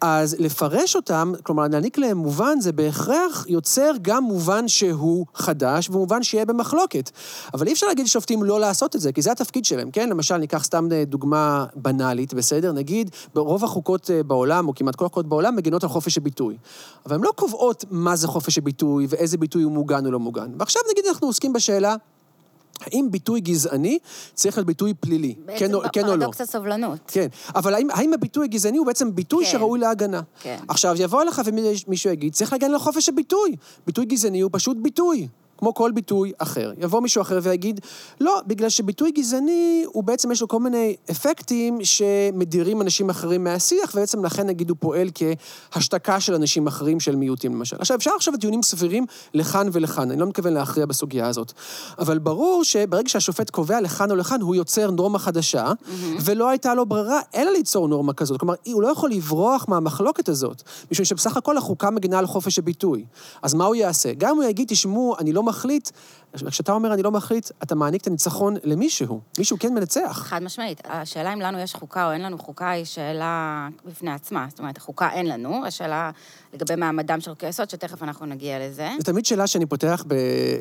אז 0.00 0.36
לפרש 0.38 0.96
אותם, 0.96 1.32
כלומר, 1.42 1.68
להעניק 1.68 1.98
להם 1.98 2.16
מובן, 2.16 2.60
זה 2.60 2.72
בהכרח 2.72 3.46
יוצר 3.48 3.90
גם 4.02 4.24
מובן 4.24 4.68
שהוא 4.68 5.26
חדש, 5.34 5.90
ומובן 5.90 6.22
שיהיה 6.22 6.44
במחלוקת. 6.44 7.10
אבל 7.54 7.66
אי 7.66 7.72
אפשר 7.72 7.86
להגיד 7.86 8.04
לשופטים 8.04 8.42
לא 8.42 8.60
לעשות 8.60 8.96
את 8.96 9.00
זה, 9.00 9.12
כי 9.12 9.22
זה 9.22 9.32
התפקיד 9.32 9.64
שלהם, 9.64 9.90
כן? 9.90 10.08
למשל, 10.08 10.36
ניקח 10.36 10.64
סתם 10.64 10.88
אה, 10.92 11.04
דוגמה 11.04 11.66
בנאלית, 11.76 12.34
בסדר? 12.34 12.72
נגיד, 12.72 13.10
ברוב 13.34 13.64
החוקות 13.64 14.10
אה, 14.10 14.22
בעולם, 14.22 14.68
או 14.68 14.74
כמעט 14.74 14.96
כל 14.96 15.04
החוקות 15.04 15.26
בעולם, 15.26 15.56
מגינות 15.56 15.82
על 15.82 15.88
חופש 15.88 16.18
הביטוי. 16.18 16.56
אבל 17.06 17.14
הן 17.14 17.22
לא 17.22 17.32
קובעות 17.36 17.84
מה 17.90 18.16
זה 18.16 18.28
חופש 18.28 18.58
הביטוי, 18.58 19.06
ואיזה 19.08 19.38
ביטוי 19.38 19.62
הוא 19.62 19.72
מוגן 19.72 20.06
או 20.06 20.10
לא 20.10 20.20
מוגן. 20.20 20.52
ועכשיו 20.58 20.82
נגיד 20.92 21.04
אנחנו 21.08 21.26
עוסקים 21.26 21.52
בשאלה, 21.52 21.96
האם 22.86 23.08
ביטוי 23.10 23.40
גזעני 23.40 23.98
צריך 24.34 24.56
להיות 24.56 24.66
ביטוי 24.66 24.94
פלילי? 24.94 25.34
כן 25.58 25.74
או, 25.74 25.80
כן 25.92 26.04
או 26.04 26.06
לא? 26.06 26.20
פרדוקס 26.20 26.40
הסובלנות. 26.40 26.98
כן, 27.06 27.26
אבל 27.54 27.74
האם, 27.74 27.90
האם 27.90 28.12
הביטוי 28.12 28.44
הגזעני 28.44 28.78
הוא 28.78 28.86
בעצם 28.86 29.14
ביטוי 29.14 29.44
כן. 29.44 29.50
שראוי 29.50 29.78
להגנה? 29.78 30.20
כן. 30.40 30.56
עכשיו, 30.68 30.94
יבוא 30.98 31.22
אליך 31.22 31.42
ומישהו 31.44 32.10
יגיד, 32.10 32.32
צריך 32.32 32.52
להגן 32.52 32.70
על 32.70 32.78
חופש 32.78 33.08
הביטוי. 33.08 33.56
ביטוי 33.86 34.04
גזעני 34.04 34.40
הוא 34.40 34.50
פשוט 34.52 34.76
ביטוי. 34.82 35.28
כמו 35.58 35.74
כל 35.74 35.90
ביטוי 35.94 36.32
אחר. 36.38 36.72
יבוא 36.78 37.00
מישהו 37.00 37.22
אחר 37.22 37.38
ויגיד, 37.42 37.80
לא, 38.20 38.40
בגלל 38.46 38.68
שביטוי 38.68 39.10
גזעני, 39.10 39.84
הוא 39.86 40.04
בעצם 40.04 40.32
יש 40.32 40.40
לו 40.40 40.48
כל 40.48 40.60
מיני 40.60 40.96
אפקטים 41.10 41.78
שמדירים 41.84 42.82
אנשים 42.82 43.10
אחרים 43.10 43.44
מהשיח, 43.44 43.90
ובעצם 43.94 44.24
לכן 44.24 44.46
נגיד 44.46 44.70
הוא 44.70 44.76
פועל 44.80 45.08
כהשתקה 45.72 46.20
של 46.20 46.34
אנשים 46.34 46.66
אחרים 46.66 47.00
של 47.00 47.16
מיעוטים 47.16 47.54
למשל. 47.54 47.76
עכשיו, 47.78 47.96
אפשר 47.96 48.10
עכשיו 48.16 48.34
דיונים 48.36 48.62
סבירים 48.62 49.06
לכאן 49.34 49.68
ולכאן, 49.72 50.10
אני 50.10 50.20
לא 50.20 50.26
מתכוון 50.26 50.52
להכריע 50.52 50.86
בסוגיה 50.86 51.26
הזאת. 51.26 51.52
אבל 51.98 52.18
ברור 52.18 52.64
שברגע 52.64 53.08
שהשופט 53.08 53.50
קובע 53.50 53.80
לכאן 53.80 54.10
או 54.10 54.16
לכאן, 54.16 54.40
הוא 54.40 54.54
יוצר 54.54 54.90
נורמה 54.90 55.18
חדשה, 55.18 55.72
ולא 56.20 56.48
הייתה 56.48 56.74
לו 56.74 56.86
ברירה 56.86 57.20
אלא 57.34 57.50
ליצור 57.50 57.88
נורמה 57.88 58.12
כזאת. 58.12 58.40
כלומר, 58.40 58.54
הוא 58.66 58.82
לא 58.82 58.88
יכול 58.88 59.10
לברוח 59.10 59.64
מהמחלוקת 59.68 60.28
הזאת, 60.28 60.62
משום 60.92 61.04
שבסך 61.04 61.36
הכל 61.36 61.56
החוקה 61.56 61.90
מגינה 61.90 62.18
על 62.18 62.26
חופש 62.26 62.58
הביטוי. 62.58 63.04
אז 63.42 63.54
מה 63.54 63.64
הוא 63.64 63.74
יעשה? 63.74 64.12
גם 64.18 64.30
אם 64.30 64.36
הוא 64.36 64.44
יגיד, 64.44 64.68
תשמעו, 64.68 65.14
אני 65.18 65.32
לא 65.32 65.42
מחליט, 65.44 65.90
כשאתה 66.50 66.72
אומר 66.72 66.94
אני 66.94 67.02
לא 67.02 67.10
מחליט, 67.10 67.50
אתה 67.62 67.74
מעניק 67.74 68.02
את 68.02 68.06
הניצחון 68.06 68.56
למישהו. 68.64 69.20
מישהו 69.38 69.56
כן 69.60 69.74
מנצח. 69.74 70.24
חד 70.28 70.42
משמעית. 70.42 70.80
השאלה 70.84 71.32
אם 71.32 71.40
לנו 71.40 71.58
יש 71.58 71.74
חוקה 71.74 72.06
או 72.06 72.12
אין 72.12 72.22
לנו 72.22 72.38
חוקה 72.38 72.70
היא 72.70 72.84
שאלה 72.84 73.68
בפני 73.84 74.10
עצמה. 74.10 74.46
זאת 74.48 74.58
אומרת, 74.58 74.78
חוקה 74.78 75.10
אין 75.12 75.26
לנו, 75.26 75.66
השאלה 75.66 76.10
לגבי 76.52 76.76
מעמדם 76.76 77.20
של 77.20 77.30
חוקי 77.30 77.48
יסוד, 77.48 77.70
שתכף 77.70 78.02
אנחנו 78.02 78.26
נגיע 78.26 78.58
לזה. 78.58 78.90
זו 78.98 79.04
תמיד 79.04 79.26
שאלה 79.26 79.46
שאני 79.46 79.66
פותח 79.66 80.04
ב... 80.08 80.14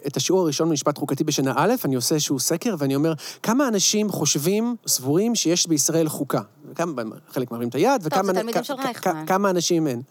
את 0.07 0.17
השיעור 0.17 0.41
הראשון 0.41 0.69
במשפט 0.69 0.97
חוקתי 0.97 1.23
בשנה 1.23 1.53
א', 1.55 1.73
אני 1.85 1.95
עושה 1.95 2.15
איזשהו 2.15 2.39
סקר 2.39 2.75
ואני 2.77 2.95
אומר, 2.95 3.13
כמה 3.43 3.67
אנשים 3.67 4.09
חושבים, 4.09 4.75
סבורים 4.87 5.35
שיש 5.35 5.67
בישראל 5.67 6.09
חוקה? 6.09 6.41
וכמה, 6.69 7.01
חלק 7.29 7.51
מרים 7.51 7.69
את 7.69 7.75
היד, 7.75 8.01
וכמה... 8.03 8.23
זה 8.23 8.33
תלמידים 8.33 8.63
של 8.63 8.73
רייכמן. 8.73 9.25
כמה 9.25 9.49
אנשים 9.49 9.87
אין. 9.87 10.01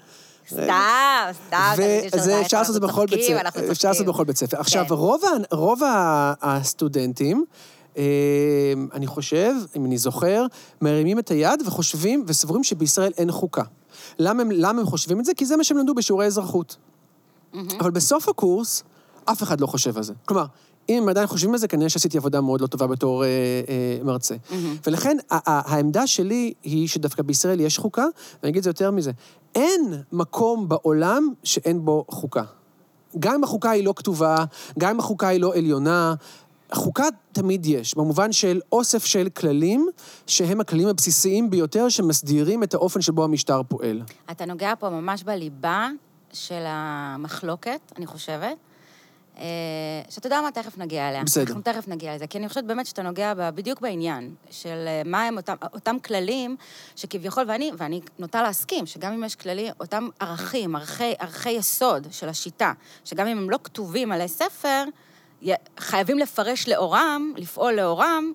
סתם, 0.48 1.30
סתם, 1.46 1.74
וזה 2.14 2.40
אפשר 2.40 2.58
לעשות 2.58 2.76
את 2.76 2.82
זה 2.82 2.86
בכל 2.86 3.06
בית 3.06 3.20
ספר. 3.22 3.70
אפשר 3.72 3.88
לעשות. 3.88 4.06
בכל 4.06 4.24
בית 4.24 4.36
ספר. 4.36 4.60
עכשיו. 4.60 4.84
רוב, 5.50 5.80
הסטודנטים, 6.42 7.44
אה, 7.96 8.02
אני 8.92 9.06
חושב, 9.06 9.54
אם 9.76 9.86
אני 9.86 9.98
זוכר, 9.98 10.46
מרימים 10.80 11.18
את 11.18 11.28
היד 11.28 11.62
וחושבים 11.66 12.24
וסבורים 12.26 12.64
שבישראל 12.64 13.12
אין 13.16 13.32
חוקה. 13.32 13.62
למה 14.18 14.42
הם, 14.42 14.50
למה 14.50 14.80
הם 14.80 14.86
חושבים 14.86 15.20
את 15.20 15.24
זה? 15.24 15.34
כי 15.34 15.46
זה 15.46 15.56
מה 15.56 15.64
שהם 15.64 15.78
למדו 15.78 15.94
בשיעורי 15.94 16.26
אזרחות. 16.26 16.76
אבל 17.80 17.90
בסוף 17.90 18.28
הקורס, 18.28 18.82
אף 19.24 19.42
אחד 19.42 19.60
לא 19.60 19.66
חושב 19.66 19.96
על 19.96 20.02
זה. 20.02 20.12
כלומר, 20.24 20.46
אם 20.88 21.02
הם 21.02 21.08
עדיין 21.08 21.26
חושבים 21.26 21.52
על 21.52 21.58
זה, 21.58 21.68
כנראה 21.68 21.88
שעשיתי 21.88 22.18
עבודה 22.18 22.40
מאוד 22.40 22.60
לא 22.60 22.66
טובה 22.66 22.86
בתור 22.86 23.24
אה, 23.24 23.28
אה, 23.68 24.04
מרצה. 24.04 24.34
ולכן 24.86 25.16
ה- 25.30 25.50
ה- 25.50 25.74
העמדה 25.74 26.06
שלי 26.06 26.52
היא 26.62 26.88
שדווקא 26.88 27.22
בישראל 27.22 27.60
יש 27.60 27.78
חוקה, 27.78 28.04
ואני 28.42 28.50
אגיד 28.50 28.56
את 28.58 28.64
זה 28.64 28.70
יותר 28.70 28.90
מזה, 28.90 29.12
אין 29.54 29.94
מקום 30.12 30.68
בעולם 30.68 31.28
שאין 31.44 31.84
בו 31.84 32.04
חוקה. 32.10 32.42
גם 33.18 33.34
אם 33.34 33.44
החוקה 33.44 33.70
היא 33.70 33.84
לא 33.84 33.94
כתובה, 33.96 34.44
גם 34.78 34.90
אם 34.90 34.98
החוקה 35.00 35.28
היא 35.28 35.40
לא 35.40 35.54
עליונה, 35.54 36.14
חוקה 36.74 37.04
תמיד 37.32 37.66
יש, 37.66 37.94
במובן 37.94 38.32
של 38.32 38.60
אוסף 38.72 39.04
של 39.04 39.28
כללים, 39.28 39.88
שהם 40.26 40.60
הכללים 40.60 40.88
הבסיסיים 40.88 41.50
ביותר 41.50 41.88
שמסדירים 41.88 42.62
את 42.62 42.74
האופן 42.74 43.00
שבו 43.00 43.24
המשטר 43.24 43.62
פועל. 43.68 44.02
אתה 44.30 44.44
נוגע 44.46 44.72
פה 44.78 44.90
ממש 44.90 45.22
בליבה 45.22 45.88
של 46.32 46.62
המחלוקת, 46.66 47.80
אני 47.96 48.06
חושבת. 48.06 48.56
אה, 49.38 49.44
שאתה 50.08 50.26
יודע 50.26 50.40
מה, 50.40 50.50
תכף 50.50 50.78
נגיע 50.78 51.08
אליה. 51.08 51.24
בסדר. 51.24 51.42
אנחנו 51.42 51.62
תכף 51.62 51.88
נגיע 51.88 52.14
לזה, 52.14 52.26
כי 52.26 52.38
אני 52.38 52.48
חושבת 52.48 52.64
באמת 52.64 52.86
שאתה 52.86 53.02
נוגע 53.02 53.34
ב- 53.34 53.50
בדיוק 53.50 53.80
בעניין 53.80 54.34
של 54.50 54.84
אה, 54.86 55.02
מה 55.04 55.22
הם 55.24 55.36
אותם, 55.36 55.54
אותם 55.74 55.96
כללים 56.04 56.56
שכביכול, 56.96 57.44
ואני, 57.48 57.70
ואני 57.78 58.00
נוטה 58.18 58.42
להסכים, 58.42 58.86
שגם 58.86 59.12
אם 59.12 59.24
יש 59.24 59.36
כללים, 59.36 59.72
אותם 59.80 60.08
ערכים, 60.20 60.76
ערכי, 60.76 61.14
ערכי 61.18 61.50
יסוד 61.50 62.06
של 62.10 62.28
השיטה, 62.28 62.72
שגם 63.04 63.26
אם 63.26 63.38
הם 63.38 63.50
לא 63.50 63.58
כתובים 63.64 64.12
עלי 64.12 64.28
ספר, 64.28 64.84
חייבים 65.78 66.18
לפרש 66.18 66.68
לאורם, 66.68 67.32
לפעול 67.36 67.72
לאורם, 67.72 68.32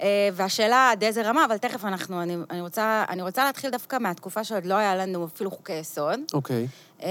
אה, 0.00 0.28
והשאלה 0.32 0.90
עד 0.90 1.04
איזה 1.04 1.22
רמה, 1.22 1.44
אבל 1.44 1.56
תכף 1.58 1.84
אנחנו, 1.84 2.22
אני, 2.22 2.36
אני, 2.50 2.60
רוצה, 2.60 3.04
אני 3.08 3.22
רוצה 3.22 3.44
להתחיל 3.44 3.70
דווקא 3.70 3.96
מהתקופה 4.00 4.44
שעוד 4.44 4.66
לא 4.66 4.74
היה 4.74 4.96
לנו 4.96 5.26
אפילו 5.26 5.50
חוקי 5.50 5.72
יסוד. 5.72 6.20
אוקיי. 6.34 6.66
אה, 7.02 7.08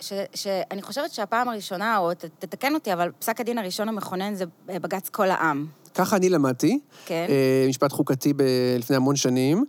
ש, 0.00 0.12
שאני 0.34 0.82
חושבת 0.82 1.10
שהפעם 1.10 1.48
הראשונה, 1.48 1.98
או 1.98 2.14
ת, 2.14 2.24
תתקן 2.38 2.74
אותי, 2.74 2.92
אבל 2.92 3.10
פסק 3.18 3.40
הדין 3.40 3.58
הראשון 3.58 3.88
המכונן 3.88 4.34
זה 4.34 4.44
בג"ץ 4.66 5.08
כל 5.08 5.30
העם. 5.30 5.66
ככה 5.94 6.16
אני 6.16 6.28
למדתי. 6.28 6.78
כן. 7.06 7.26
אה, 7.28 7.66
משפט 7.68 7.92
חוקתי 7.92 8.32
ב- 8.32 8.42
לפני 8.78 8.96
המון 8.96 9.16
שנים. 9.16 9.64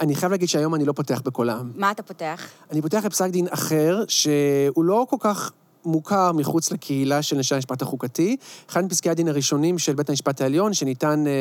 אני 0.00 0.14
חייב 0.14 0.32
להגיד 0.32 0.48
שהיום 0.48 0.74
אני 0.74 0.84
לא 0.84 0.92
פותח 0.92 1.20
בכל 1.24 1.48
העם. 1.48 1.72
מה 1.74 1.90
אתה 1.90 2.02
פותח? 2.02 2.46
אני 2.70 2.82
פותח 2.82 3.02
בפסק 3.04 3.30
דין 3.30 3.46
אחר, 3.50 4.04
שהוא 4.08 4.84
לא 4.84 5.06
כל 5.10 5.16
כך 5.20 5.52
מוכר 5.84 6.32
מחוץ 6.32 6.72
לקהילה 6.72 7.22
של 7.22 7.36
אנשי 7.36 7.54
המשפט 7.54 7.82
החוקתי. 7.82 8.36
אחד 8.70 8.84
מפסקי 8.84 9.10
הדין 9.10 9.28
הראשונים 9.28 9.78
של 9.78 9.94
בית 9.94 10.10
המשפט 10.10 10.40
העליון, 10.40 10.74
שניתן 10.74 11.24
אה, 11.26 11.32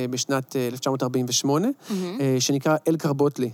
אה, 0.00 0.08
בשנת 0.08 0.56
אה, 0.56 0.66
1948, 0.66 1.68
אה, 2.20 2.36
שנקרא 2.40 2.76
אל 2.88 2.96
קרבוטלי. 2.96 3.50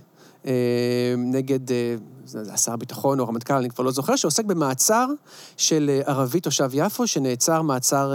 אה, 0.49 1.15
נגד 1.17 1.73
אה, 1.73 1.95
זה 2.25 2.45
זה 2.45 2.57
שר 2.57 2.73
הביטחון 2.73 3.21
או 3.21 3.25
הרמטכ"ל, 3.25 3.55
אני 3.55 3.71
כבר 3.71 3.85
לא 3.85 3.91
זוכר, 3.91 4.17
שעוסק 4.17 4.45
במעצר 4.45 5.07
של 5.57 5.91
אה, 5.91 6.13
ערבי 6.13 6.41
תושב 6.41 6.71
יפו, 6.73 7.07
שנעצר 7.07 7.63
מעצר, 7.63 8.13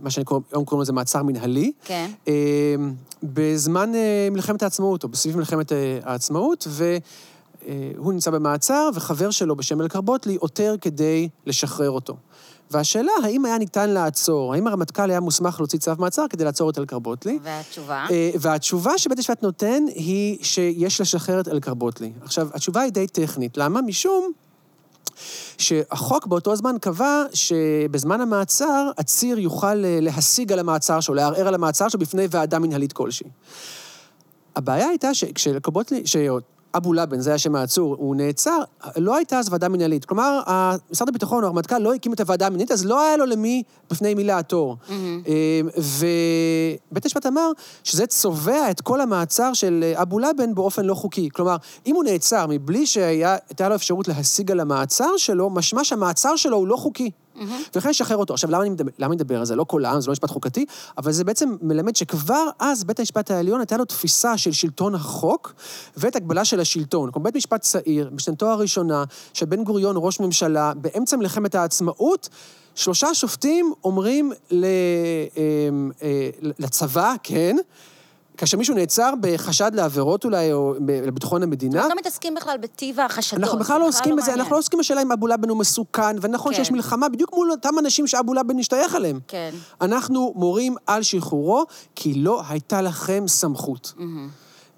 מה 0.00 0.10
שאני 0.10 0.24
קורא, 0.24 0.40
היום 0.52 0.64
קוראים 0.64 0.82
לזה 0.82 0.92
מעצר 0.92 1.22
מנהלי. 1.22 1.72
כן. 1.84 2.10
בזמן 3.22 3.92
מלחמת 4.30 4.62
העצמאות, 4.62 5.04
או 5.04 5.08
בסביב 5.08 5.36
מלחמת 5.36 5.72
העצמאות, 6.02 6.66
והוא 6.70 8.12
נמצא 8.12 8.30
במעצר, 8.30 8.90
וחבר 8.94 9.30
שלו 9.30 9.56
בשם 9.56 9.80
אלקרבוטלי 9.80 10.36
עותר 10.36 10.74
כדי 10.80 11.28
לשחרר 11.46 11.90
אותו. 11.90 12.16
והשאלה, 12.70 13.12
האם 13.24 13.44
היה 13.44 13.58
ניתן 13.58 13.90
לעצור, 13.90 14.54
האם 14.54 14.66
הרמטכ"ל 14.66 15.10
היה 15.10 15.20
מוסמך 15.20 15.60
להוציא 15.60 15.78
צו 15.78 15.90
מעצר 15.98 16.24
כדי 16.30 16.44
לעצור 16.44 16.70
את 16.70 16.78
אלקרבוטלי? 16.78 17.38
והתשובה? 17.42 18.06
אה, 18.10 18.30
והתשובה 18.40 18.98
שבית 18.98 19.18
המשפט 19.18 19.42
נותן 19.42 19.84
היא 19.94 20.38
שיש 20.42 21.00
לשחרר 21.00 21.40
את 21.40 21.48
אלקרבוטלי. 21.48 22.12
עכשיו, 22.22 22.48
התשובה 22.54 22.80
היא 22.80 22.92
די 22.92 23.06
טכנית. 23.06 23.56
למה? 23.56 23.82
משום 23.82 24.32
שהחוק 25.58 26.26
באותו 26.26 26.56
זמן 26.56 26.76
קבע 26.80 27.24
שבזמן 27.34 28.20
המעצר, 28.20 28.90
עציר 28.96 29.38
יוכל 29.38 29.84
אה, 29.84 29.98
להשיג 30.00 30.52
על 30.52 30.58
המעצר 30.58 31.00
שלו, 31.00 31.14
לערער 31.14 31.48
על 31.48 31.54
המעצר 31.54 31.88
שלו 31.88 32.00
בפני 32.00 32.26
ועדה 32.30 32.58
מנהלית 32.58 32.92
כלשהי. 32.92 33.26
הבעיה 34.56 34.88
הייתה 34.88 35.14
שכשקבוטלי, 35.14 36.02
שאבו 36.74 36.92
לבן, 36.92 37.20
זה 37.20 37.30
היה 37.30 37.38
שם 37.38 37.54
העצור, 37.54 37.96
הוא 37.98 38.16
נעצר, 38.16 38.58
לא 38.96 39.16
הייתה 39.16 39.38
אז 39.38 39.52
ועדה 39.52 39.68
מנהלית. 39.68 40.04
כלומר, 40.04 40.40
משרד 40.90 41.08
הביטחון 41.08 41.44
או 41.44 41.48
הרמטכ"ל 41.48 41.78
לא 41.78 41.94
הקים 41.94 42.12
את 42.12 42.20
הוועדה 42.20 42.46
המנהלית, 42.46 42.70
אז 42.70 42.84
לא 42.84 43.02
היה 43.02 43.16
לו 43.16 43.26
למי, 43.26 43.62
בפני 43.90 44.14
מי 44.14 44.24
לעתור. 44.24 44.76
אה, 44.90 45.60
ובית 46.90 47.04
המשפט 47.04 47.26
אמר 47.26 47.50
שזה 47.84 48.06
צובע 48.06 48.70
את 48.70 48.80
כל 48.80 49.00
המעצר 49.00 49.52
של 49.52 49.92
אבו 49.94 50.18
לבן 50.18 50.54
באופן 50.54 50.84
לא 50.84 50.94
חוקי. 50.94 51.28
כלומר, 51.32 51.56
אם 51.86 51.94
הוא 51.94 52.04
נעצר 52.04 52.46
מבלי 52.48 52.86
שהייתה 52.86 53.68
לו 53.68 53.74
אפשרות 53.74 54.08
להשיג 54.08 54.50
על 54.50 54.60
המעצר 54.60 55.16
שלו, 55.16 55.50
משמע 55.50 55.84
שהמעצר 55.84 56.36
שלו 56.36 56.56
הוא 56.56 56.68
לא 56.68 56.76
חוקי. 56.76 57.10
ולכן 57.74 57.90
לשחרר 57.90 58.16
אותו. 58.16 58.34
עכשיו, 58.34 58.50
למה 58.50 58.62
אני 58.62 58.70
מדבר, 58.70 58.90
למה 58.98 59.06
אני 59.06 59.16
מדבר 59.16 59.38
על 59.38 59.44
זה? 59.44 59.56
לא 59.56 59.64
כל 59.64 59.84
העם, 59.84 60.00
זה 60.00 60.06
לא 60.06 60.12
משפט 60.12 60.30
חוקתי, 60.30 60.66
אבל 60.98 61.12
זה 61.12 61.24
בעצם 61.24 61.56
מלמד 61.62 61.96
שכבר 61.96 62.48
אז 62.58 62.84
בית 62.84 62.98
המשפט 62.98 63.30
העליון 63.30 63.60
הייתה 63.60 63.76
לו 63.76 63.84
תפיסה 63.84 64.38
של 64.38 64.52
שלטון 64.52 64.94
החוק 64.94 65.54
ואת 65.96 66.16
הגבלה 66.16 66.44
של 66.44 66.60
השלטון. 66.60 67.10
כלומר, 67.10 67.24
בית 67.24 67.36
משפט 67.36 67.60
צעיר, 67.60 68.10
בשנתו 68.12 68.50
הראשונה, 68.50 69.04
שבן 69.32 69.64
גוריון 69.64 69.96
ראש 69.98 70.20
ממשלה, 70.20 70.72
באמצע 70.76 71.16
מלחמת 71.16 71.54
העצמאות, 71.54 72.28
שלושה 72.74 73.14
שופטים 73.14 73.72
אומרים 73.84 74.32
ל, 74.50 74.64
אה, 74.64 75.40
אה, 76.02 76.30
לצבא, 76.58 77.14
כן, 77.22 77.56
כאשר 78.38 78.56
מישהו 78.56 78.74
נעצר 78.74 79.12
בחשד 79.20 79.70
לעבירות 79.74 80.24
אולי, 80.24 80.52
או 80.52 80.74
לביטחון 81.06 81.42
המדינה, 81.42 81.78
אנחנו 81.78 81.88
לא 81.88 81.96
מתעסקים 82.00 82.34
בכלל 82.34 82.56
בטיב 82.58 83.00
החשדות. 83.00 83.44
אנחנו 83.44 83.58
בכלל 83.58 83.80
לא 83.80 83.88
עוסקים 83.88 84.16
בזה, 84.16 84.22
מעניין. 84.22 84.40
אנחנו 84.40 84.52
לא 84.52 84.58
עוסקים 84.58 84.78
בשאלה 84.78 85.02
אם 85.02 85.12
אבו 85.12 85.26
לאבן 85.26 85.48
הוא 85.48 85.58
מסוכן, 85.58 86.16
ונכון 86.20 86.52
כן. 86.52 86.58
שיש 86.58 86.70
מלחמה 86.70 87.08
בדיוק 87.08 87.32
מול 87.32 87.50
אותם 87.50 87.78
אנשים 87.78 88.06
שאבו 88.06 88.34
לאבן 88.34 88.56
משתייך 88.56 88.94
אליהם. 88.94 89.20
כן. 89.28 89.50
אנחנו 89.80 90.32
מורים 90.36 90.76
על 90.86 91.02
שחרורו, 91.02 91.64
כי 91.94 92.14
לא 92.14 92.42
הייתה 92.48 92.82
לכם 92.82 93.24
סמכות. 93.28 93.94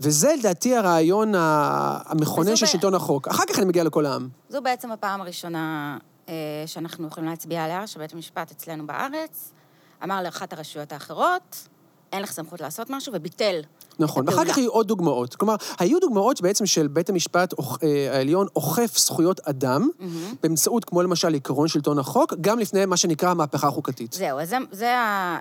וזה 0.00 0.35
לדעתי 0.38 0.76
הרעיון 0.76 1.33
המכונן 1.37 2.57
של 2.57 2.67
שלטון 2.67 2.95
החוק. 2.95 3.29
אחר 3.29 3.43
כך 3.49 3.59
אני 3.59 3.67
מגיע 3.67 3.85
לכל 3.85 4.07
העם. 4.07 4.29
זו 4.49 4.62
בעצם 4.62 4.93
הפעם 4.93 5.21
הראשונה 5.21 5.99
אה, 6.29 6.35
שאנחנו 6.67 7.07
יכולים 7.07 7.31
להצביע 7.31 7.64
עליה, 7.64 7.87
שבית 7.87 8.12
המשפט 8.12 8.50
אצלנו 8.50 8.87
בארץ 8.87 9.52
אמר 10.05 10.23
לאחת 10.23 10.52
הרשויות 10.52 10.93
האחרות, 10.93 11.69
אין 12.12 12.23
לך 12.23 12.33
סמכות 12.33 12.61
לעשות 12.61 12.90
משהו, 12.90 13.12
וביטל. 13.17 13.61
נכון, 13.99 14.29
ואחר. 14.29 14.45
כך 14.45 14.59
היו 14.59 14.71
עוד 14.71 14.88
דוגמאות. 14.88 15.35
כלומר, 15.35 15.55
היו 15.79 16.00
דוגמאות 16.00 16.40
בעצם 16.40 16.67
של 16.67 16.87
בית 16.87 17.11
המשפט 17.11 17.55
אה, 17.83 18.17
העליון 18.17 18.47
אוכף 18.57 18.99
זכויות 18.99 19.40
אדם, 19.40 19.88
באמצעות, 20.43 20.85
כמו 20.85 21.02
למשל 21.02 21.35
עקרון 21.35 21.69
שלטון 21.69 21.99
החוק, 21.99 22.35
גם 22.40 22.59
לפני 22.59 22.87
מה 22.87 22.97
שנקרא 22.97 23.31
המהפכה 23.31 23.69
החוקתית. 23.69 24.12
זהו, 24.12 24.38
אז 24.38 24.49
זה, 24.49 24.57
זה, 24.73 24.95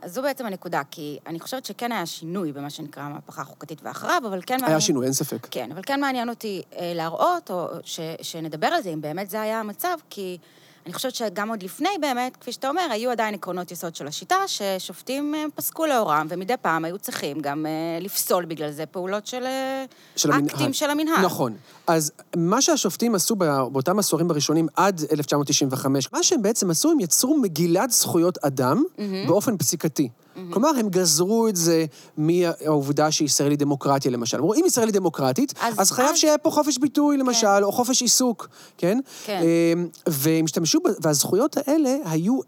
זו 0.05 0.21
בעצם 0.21 0.45
הנקודה, 0.45 0.81
כי 0.91 1.17
אני 1.27 1.39
חושבת 1.39 1.65
שכן 1.65 1.91
היה 1.91 2.05
שינוי 2.05 2.51
במה 2.51 2.69
שנקרא 2.69 3.03
המהפכה 3.03 3.41
החוקתית 3.41 3.81
ואחריו, 3.83 4.21
אבל 4.27 4.41
כן 4.45 4.53
מעניין... 4.53 4.71
היה 4.71 4.81
שינוי, 4.81 5.05
אין 5.05 5.13
ספק. 5.13 5.47
כן, 5.51 5.71
אבל 5.71 5.81
כן 5.85 6.01
מעניין 6.01 6.29
אותי 6.29 6.61
אה, 6.77 6.91
להראות, 6.95 7.51
או 7.51 7.67
ש, 7.83 7.99
שנדבר 8.21 8.67
על 8.67 8.83
זה, 8.83 8.89
אם 8.89 9.01
באמת 9.01 9.29
זה 9.29 9.41
היה 9.41 9.59
המצב, 9.59 9.97
כי 10.09 10.37
אני 10.85 10.93
חושבת 10.93 11.15
שגם 11.15 11.49
עוד 11.49 11.63
לפני 11.63 11.89
באמת, 12.01 12.37
כפי 12.37 12.51
שאתה 12.51 12.69
אומר, 12.69 12.87
היו 12.91 13.11
עדיין 13.11 13.33
עקרונות 13.35 13.71
יסוד 13.71 13.95
של 13.95 14.07
השיטה, 14.07 14.35
ששופטים 14.47 15.35
אה, 15.35 15.45
פסקו 15.55 15.85
לאורם, 15.85 16.27
ומדי 16.29 16.53
פעם 16.61 16.85
היו 16.85 16.97
צריכים 16.97 17.39
גם 17.39 17.65
אה, 17.65 17.71
לפסול 18.01 18.45
בגלל 18.45 18.71
זה 18.71 18.85
פעולות 18.85 19.27
של, 19.27 19.43
אה, 19.45 19.85
של 20.15 20.31
המנהל. 20.31 20.49
אקטים 20.55 20.73
של 20.73 20.89
המנהל. 20.89 21.25
נכון. 21.25 21.55
אז 21.87 22.11
מה 22.35 22.61
שהשופטים 22.61 23.15
עשו 23.15 23.35
בא- 23.35 23.63
באותם 23.71 23.99
עשורים 23.99 24.31
הראשונים 24.31 24.67
עד 24.75 25.01
1995, 25.11 26.11
מה 26.13 26.23
שהם 26.23 26.41
בעצם 26.41 26.69
עשו, 26.71 26.91
הם 26.91 26.99
יצרו 26.99 27.37
מגילת 27.37 27.91
זכויות 27.91 28.37
אדם 28.37 28.83
באופן 29.27 29.57
פסיקתי. 29.57 30.09
כלומר, 30.49 30.69
הם 30.69 30.89
גזרו 30.89 31.47
את 31.47 31.55
זה 31.55 31.85
מהעובדה 32.17 33.11
שישראל 33.11 33.49
היא 33.49 33.57
דמוקרטיה, 33.57 34.11
למשל. 34.11 34.37
אמרו, 34.37 34.53
אם 34.53 34.63
ישראל 34.67 34.87
היא 34.87 34.93
דמוקרטית, 34.93 35.53
אז- 35.61 35.73
אז 35.77 35.91
חייב 35.91 36.09
אז- 36.09 36.17
שיהיה 36.17 36.37
פה 36.37 36.49
חופש 36.51 36.77
ביטוי, 36.77 37.17
למשל, 37.17 37.63
או 37.63 37.71
חופש 37.71 38.01
עיסוק, 38.01 38.47
כן? 38.77 38.99
כן. 39.25 39.41
אמ, 39.43 39.87
והם 40.07 40.45
השתמשו, 40.45 40.79
והזכויות 41.01 41.57
האלה 41.57 41.95
היו... 42.05 42.39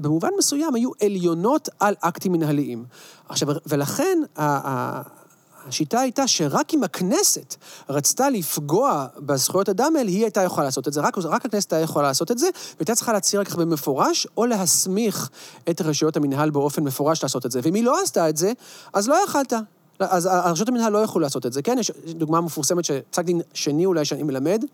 במובן 0.00 0.28
מסוים 0.38 0.74
היו 0.74 0.90
עליונות 1.04 1.68
על 1.80 1.94
אקטים 2.00 2.32
מנהליים. 2.32 2.84
עכשיו, 3.28 3.48
ולכן 3.66 4.18
השיטה 5.68 6.00
הייתה 6.00 6.26
שרק 6.26 6.74
אם 6.74 6.84
הכנסת 6.84 7.56
רצתה 7.88 8.30
לפגוע 8.30 9.06
בזכויות 9.18 9.68
אדם 9.68 9.96
האלה, 9.96 10.10
היא 10.10 10.22
הייתה 10.22 10.42
יכולה 10.42 10.64
לעשות 10.64 10.88
את 10.88 10.92
זה. 10.92 11.00
רק, 11.00 11.18
רק 11.18 11.44
הכנסת 11.46 11.72
הייתה 11.72 11.84
יכולה 11.84 12.08
לעשות 12.08 12.30
את 12.30 12.38
זה, 12.38 12.48
והייתה 12.76 12.94
צריכה 12.94 13.12
להצהיר 13.12 13.40
רק 13.40 13.54
במפורש, 13.54 14.26
או 14.36 14.46
להסמיך 14.46 15.28
את 15.70 15.80
רשויות 15.80 16.16
המנהל 16.16 16.50
באופן 16.50 16.84
מפורש 16.84 17.22
לעשות 17.22 17.46
את 17.46 17.50
זה. 17.50 17.60
ואם 17.62 17.74
היא 17.74 17.84
לא 17.84 18.02
עשתה 18.02 18.28
את 18.28 18.36
זה, 18.36 18.52
אז 18.92 19.08
לא 19.08 19.16
יכלת. 19.24 19.52
אז 19.98 20.26
רשויות 20.26 20.68
המנהל 20.68 20.92
לא 20.92 20.98
יכלו 20.98 21.20
לעשות 21.20 21.46
את 21.46 21.52
זה, 21.52 21.62
כן? 21.62 21.76
יש 21.78 21.90
דוגמה 22.06 22.40
מפורסמת 22.40 22.84
שפסק 22.84 23.24
דין 23.24 23.40
שני 23.54 23.86
אולי 23.86 24.04
שאני 24.04 24.22
מלמד. 24.22 24.64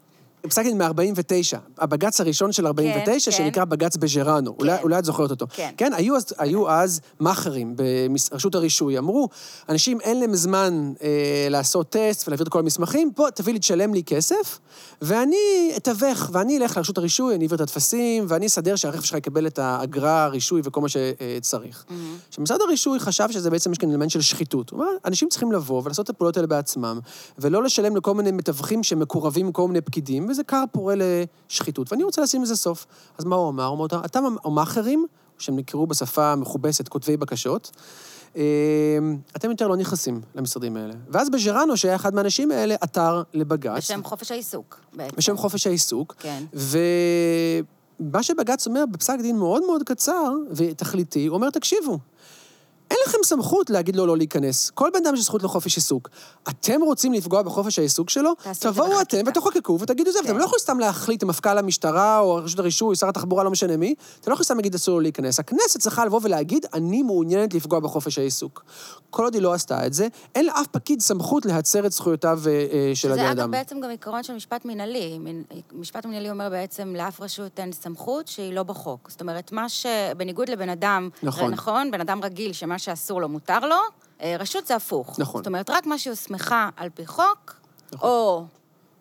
פסק 0.49 0.63
דין 0.63 0.83
מ-49, 0.83 1.59
הבג"ץ 1.79 2.21
הראשון 2.21 2.53
של 2.53 2.67
49, 2.67 3.31
כן. 3.31 3.37
שנקרא 3.37 3.65
בג"ץ 3.65 3.97
בג'רנו. 3.97 4.57
אולי, 4.59 4.83
אולי 4.83 4.99
את 4.99 5.05
זוכרת 5.05 5.31
אותו. 5.31 5.47
כן. 5.51 5.71
כן, 5.77 5.93
היו 5.93 6.17
אז, 6.17 6.27
היו 6.39 6.71
אז 6.71 7.01
מאכערים 7.21 7.77
ברשות 7.77 8.55
הרישוי. 8.55 8.99
אמרו, 8.99 9.29
אנשים 9.69 10.01
אין 10.01 10.21
להם 10.21 10.35
זמן 10.35 10.93
אה, 11.03 11.47
לעשות 11.51 11.91
טסט 11.91 12.29
ולהעביר 12.29 12.47
את 12.47 12.53
כל 12.53 12.59
המסמכים, 12.59 13.13
פה 13.13 13.27
תביא 13.35 13.53
לי, 13.53 13.59
תשלם 13.59 13.95
לי 13.95 14.03
כסף, 14.03 14.59
ואני 15.03 15.73
אתווך, 15.77 16.31
ואני 16.33 16.59
אלך 16.59 16.77
לרשות 16.77 16.99
הרישוי, 16.99 17.35
אני 17.35 17.45
אעביר 17.45 17.57
את 17.57 17.61
הטפסים, 17.61 18.25
ואני 18.29 18.47
אסדר 18.47 18.77
שהרכב 18.77 19.03
שלך 19.03 19.17
יקבל 19.19 19.47
את 19.47 19.59
האגרה, 19.59 20.25
הרישוי 20.25 20.61
וכל 20.65 20.81
מה 20.81 20.89
שצריך. 20.89 21.85
עכשיו, 22.29 22.43
משרד 22.43 22.61
הרישוי 22.61 22.99
חשב 23.01 23.27
שזה 23.31 23.51
בעצם 23.51 23.73
יש 23.73 23.79
כאן 23.79 23.91
אלמנט 23.91 24.11
של 24.11 24.21
שחיתות. 24.21 24.71
הוא 24.71 24.79
אמר, 24.79 24.91
אנשים 25.05 25.29
צריכים 25.29 25.53
לבוא 25.53 25.83
ולעשות 25.85 26.05
את 26.05 26.11
הפעולות 26.11 26.37
האלה 26.37 26.47
בעצמם, 26.47 27.01
ולא 27.39 27.63
לשלם 27.63 27.97
לכל 27.97 28.15
מיני 28.15 28.33
מתווכים 28.33 28.83
שמקורבים 28.83 29.53
כל 29.53 29.69
מיני 29.69 29.81
פקידים, 29.81 30.27
וזה 30.35 30.45
כר 30.45 30.65
פורה 30.73 30.95
לשחיתות, 30.97 31.93
ואני 31.93 32.05
רוצה 32.05 32.23
לשים 32.23 32.43
לזה 32.43 32.57
סוף. 32.57 32.87
אז 33.19 33.25
מה 33.25 33.37
הוא 33.37 33.49
אמר? 33.49 33.65
הוא 33.65 33.77
אמר, 33.77 34.05
אתה 34.05 34.21
המאכערים, 34.45 35.07
שהם 35.39 35.57
נקראו 35.57 35.87
בשפה 35.87 36.33
המכובסת 36.33 36.89
כותבי 36.89 37.17
בקשות, 37.17 37.71
אה, 38.37 38.43
אתם 39.37 39.51
יותר 39.51 39.69
לא 39.69 39.77
נכנסים 39.77 40.21
למשרדים 40.35 40.77
האלה. 40.77 40.95
ואז 41.09 41.31
בג'רנו, 41.31 41.77
שהיה 41.77 41.95
אחד 41.95 42.15
מהאנשים 42.15 42.51
האלה, 42.51 42.75
עתר 42.81 43.23
לבג"ץ. 43.35 43.77
בשם 43.77 44.05
חופש 44.05 44.31
העיסוק, 44.31 44.81
בעצם. 44.93 45.17
בשם 45.17 45.37
חופש 45.37 45.67
העיסוק. 45.67 46.15
כן. 46.19 46.45
ומה 46.53 48.23
שבג"ץ 48.23 48.67
אומר 48.67 48.85
בפסק 48.91 49.19
דין 49.23 49.39
מאוד 49.39 49.63
מאוד 49.67 49.83
קצר 49.83 50.33
ותכליתי, 50.51 51.27
הוא 51.27 51.35
אומר, 51.35 51.51
תקשיבו, 51.51 51.99
אין 52.91 52.99
לכם 53.07 53.19
סמכות 53.25 53.71
להגיד 53.71 53.97
לו 53.97 54.07
לא 54.07 54.17
להיכנס. 54.17 54.71
כל 54.71 54.91
בן 54.95 55.07
אדם 55.07 55.15
יש 55.15 55.25
זכות 55.25 55.43
לחופש 55.43 55.77
עיסוק. 55.77 56.09
אתם 56.49 56.83
רוצים 56.83 57.13
לפגוע 57.13 57.43
בחופש 57.43 57.79
העיסוק 57.79 58.11
שלו? 58.11 58.33
זה 58.53 58.61
תבואו 58.61 59.01
אתם. 59.01 59.19
ותחוקקו 59.27 59.79
ותגידו 59.81 60.11
זה. 60.13 60.19
כן. 60.23 60.25
אתם 60.29 60.39
לא 60.39 60.45
יכולים 60.45 60.61
סתם 60.61 60.79
להחליט, 60.79 61.25
מפכ"ל 61.25 61.59
המשטרה 61.59 62.19
או 62.19 62.35
רשות 62.35 62.59
הרישוי, 62.59 62.97
שר 62.97 63.09
התחבורה, 63.09 63.45
לא 63.45 63.51
משנה 63.51 63.77
מי, 63.77 63.95
אתם 64.21 64.31
לא 64.31 64.35
יכולים 64.35 64.45
סתם 64.45 64.57
להגיד 64.57 64.75
אסור 64.75 64.95
לו 64.95 65.01
להיכנס. 65.01 65.41
הכנסת 65.41 65.81
צריכה 65.81 66.05
לבוא 66.05 66.21
ולהגיד, 66.23 66.67
אני 66.75 67.03
מעוניינת 67.03 67.55
לפגוע 67.55 67.81
בחופש 67.81 68.19
העיסוק. 68.19 68.65
כל 69.11 69.25
עוד 69.25 69.35
היא 69.35 69.43
לא 69.43 69.53
עשתה 69.53 69.87
את 69.87 69.93
זה, 69.95 70.09
אין 70.35 70.47
לאף 70.47 70.67
פקיד 70.67 71.01
סמכות 71.01 71.47
להצר 71.47 71.87
את 71.87 71.93
זכויותיו 71.93 72.41
אה, 72.47 72.53
אה, 72.73 72.91
של 72.95 73.09
זה 73.15 73.23
הבן 73.23 73.31
אדם. 73.41 73.51
בעצם 73.51 73.81
גם 73.81 73.91
עיקרון 73.91 74.23
של 74.23 74.33
משפט 74.35 74.65
מינהלי. 74.65 75.19
מין- 75.19 75.43
משפט 75.73 76.07
מינהלי 76.07 76.31
אומר 76.31 76.49
בעצם 76.49 76.95
לאף 76.99 77.21
רשות 77.21 77.61
אין 77.61 77.73
סמכות 77.73 78.29
שהיא 78.29 78.53
לא 78.55 78.63
בחוק. 78.63 79.11
זאת 79.11 79.21
אומרת, 79.21 79.53
מה 79.53 79.69
שבניגוד 79.69 80.49
לבן 80.49 80.69
אדם, 80.69 81.09
נכון. 81.23 81.51
נכון, 81.51 81.91
בן 81.91 82.01
אדם 82.01 82.21
רגיל 82.25 82.53
שמה 82.53 82.74
שאסור 82.79 83.21
לו 83.21 83.29
מותר 83.29 83.61
לו, 83.61 83.77
אה, 84.23 84.37
רשות 84.39 84.67
זה 84.67 84.77
הפוך. 84.77 85.19
נכון. 85.19 85.41
זאת 85.41 85.47
אומרת, 85.47 85.71
רק 85.71 85.87
מה 85.87 85.99
שהיא 85.99 86.11
הוסמכה 86.11 86.69
על 86.77 86.89
פי 86.95 87.07
חוק, 87.07 87.55
או 88.03 88.45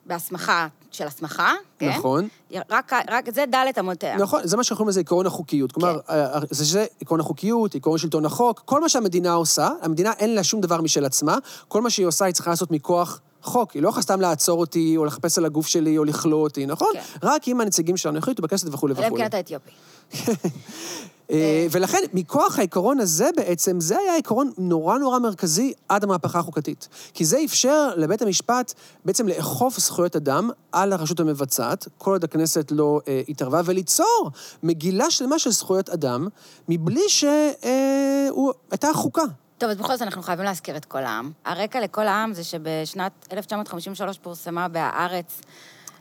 בהסמכה 0.05 0.67
של 0.91 1.07
הסמכה, 1.07 1.53
כן? 1.79 1.89
נכון. 1.89 2.27
רק, 2.69 2.93
רק, 3.09 3.29
זה 3.33 3.45
דלת 3.51 3.79
אמותיה. 3.79 4.17
נכון, 4.17 4.41
זה 4.43 4.57
מה 4.57 4.63
שקוראים 4.63 4.89
לזה 4.89 4.99
עקרון 4.99 5.25
החוקיות. 5.25 5.71
כלומר, 5.71 5.99
כן. 6.07 6.13
אה, 6.13 6.39
זה 6.49 6.65
שזה 6.65 6.85
עקרון 7.01 7.19
החוקיות, 7.19 7.75
עקרון 7.75 7.97
שלטון 7.97 8.25
החוק, 8.25 8.61
כל 8.65 8.81
מה 8.81 8.89
שהמדינה 8.89 9.33
עושה, 9.33 9.69
המדינה 9.81 10.11
אין 10.19 10.35
לה 10.35 10.43
שום 10.43 10.61
דבר 10.61 10.81
משל 10.81 11.05
עצמה, 11.05 11.37
כל 11.67 11.81
מה 11.81 11.89
שהיא 11.89 12.05
עושה 12.05 12.25
היא 12.25 12.33
צריכה 12.33 12.49
לעשות 12.49 12.71
מכוח 12.71 13.21
חוק. 13.41 13.71
היא 13.71 13.81
לא 13.81 13.89
יכולה 13.89 14.03
סתם 14.03 14.21
לעצור 14.21 14.59
אותי, 14.59 14.97
או 14.97 15.05
לחפש 15.05 15.37
על 15.37 15.45
הגוף 15.45 15.67
שלי, 15.67 15.97
או 15.97 16.03
לכלוא 16.03 16.43
אותי, 16.43 16.65
נכון? 16.65 16.91
כן. 16.93 17.01
רק 17.23 17.47
אם 17.47 17.61
הנציגים 17.61 17.97
שלנו 17.97 18.17
החליטו 18.17 18.43
בכנסת 18.43 18.67
וכולי 18.73 18.93
אלא 18.93 19.01
אם 19.01 19.07
וכולי. 19.07 19.21
כן 19.21 19.27
אתה 19.27 19.39
אתיופי. 19.39 19.71
אה, 21.33 21.67
ולכן, 21.71 21.97
מכוח 22.13 22.59
העיקרון 22.59 22.99
הזה 22.99 23.29
בעצם, 23.35 23.79
זה 23.79 23.97
היה 23.97 24.15
עיקרון 24.15 24.51
נורא 24.57 24.97
נורא 24.97 25.19
מרכזי 25.19 25.73
עד 25.89 26.03
המהפכה 26.03 26.39
החוקתית. 26.39 26.87
כי 27.13 27.25
זה 27.25 27.39
אפשר 27.45 27.89
לבית 27.95 28.21
המשפט 28.21 28.73
בעצם 29.05 29.27
לאכוף 29.27 29.79
זכויות 29.79 30.15
אדם 30.15 30.49
על 30.71 30.93
הרשות 30.93 31.19
המבצעת, 31.19 31.87
כל 31.97 32.11
עוד 32.11 32.23
הכנסת 32.23 32.71
לא 32.71 33.01
אה, 33.07 33.21
התערבה, 33.29 33.61
וליצור 33.65 34.31
מגילה 34.63 35.11
שלמה 35.11 35.39
של 35.39 35.51
זכויות 35.51 35.89
אדם, 35.89 36.27
מבלי 36.69 37.09
שהייתה 37.09 38.87
חוקה. 38.93 39.23
טוב, 39.57 39.69
אז 39.69 39.77
בכל 39.77 39.93
זאת 39.93 40.01
אנחנו 40.01 40.23
חייבים 40.23 40.45
להזכיר 40.45 40.77
את 40.77 40.85
כל 40.85 41.03
העם. 41.03 41.31
הרקע 41.45 41.81
לכל 41.81 42.07
העם 42.07 42.33
זה 42.33 42.43
שבשנת 42.43 43.11
1953 43.31 44.17
פורסמה 44.17 44.67
בהארץ 44.67 45.41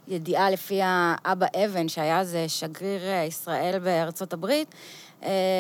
ידיעה 0.09 0.51
לפיה 0.51 1.14
אבא 1.25 1.47
אבן, 1.64 1.88
שהיה 1.88 2.21
אז 2.21 2.37
שגריר 2.49 3.03
אה, 3.03 3.25
ישראל 3.25 3.79
בארצות 3.79 4.33
הברית, 4.33 4.68
אה, 4.68 4.75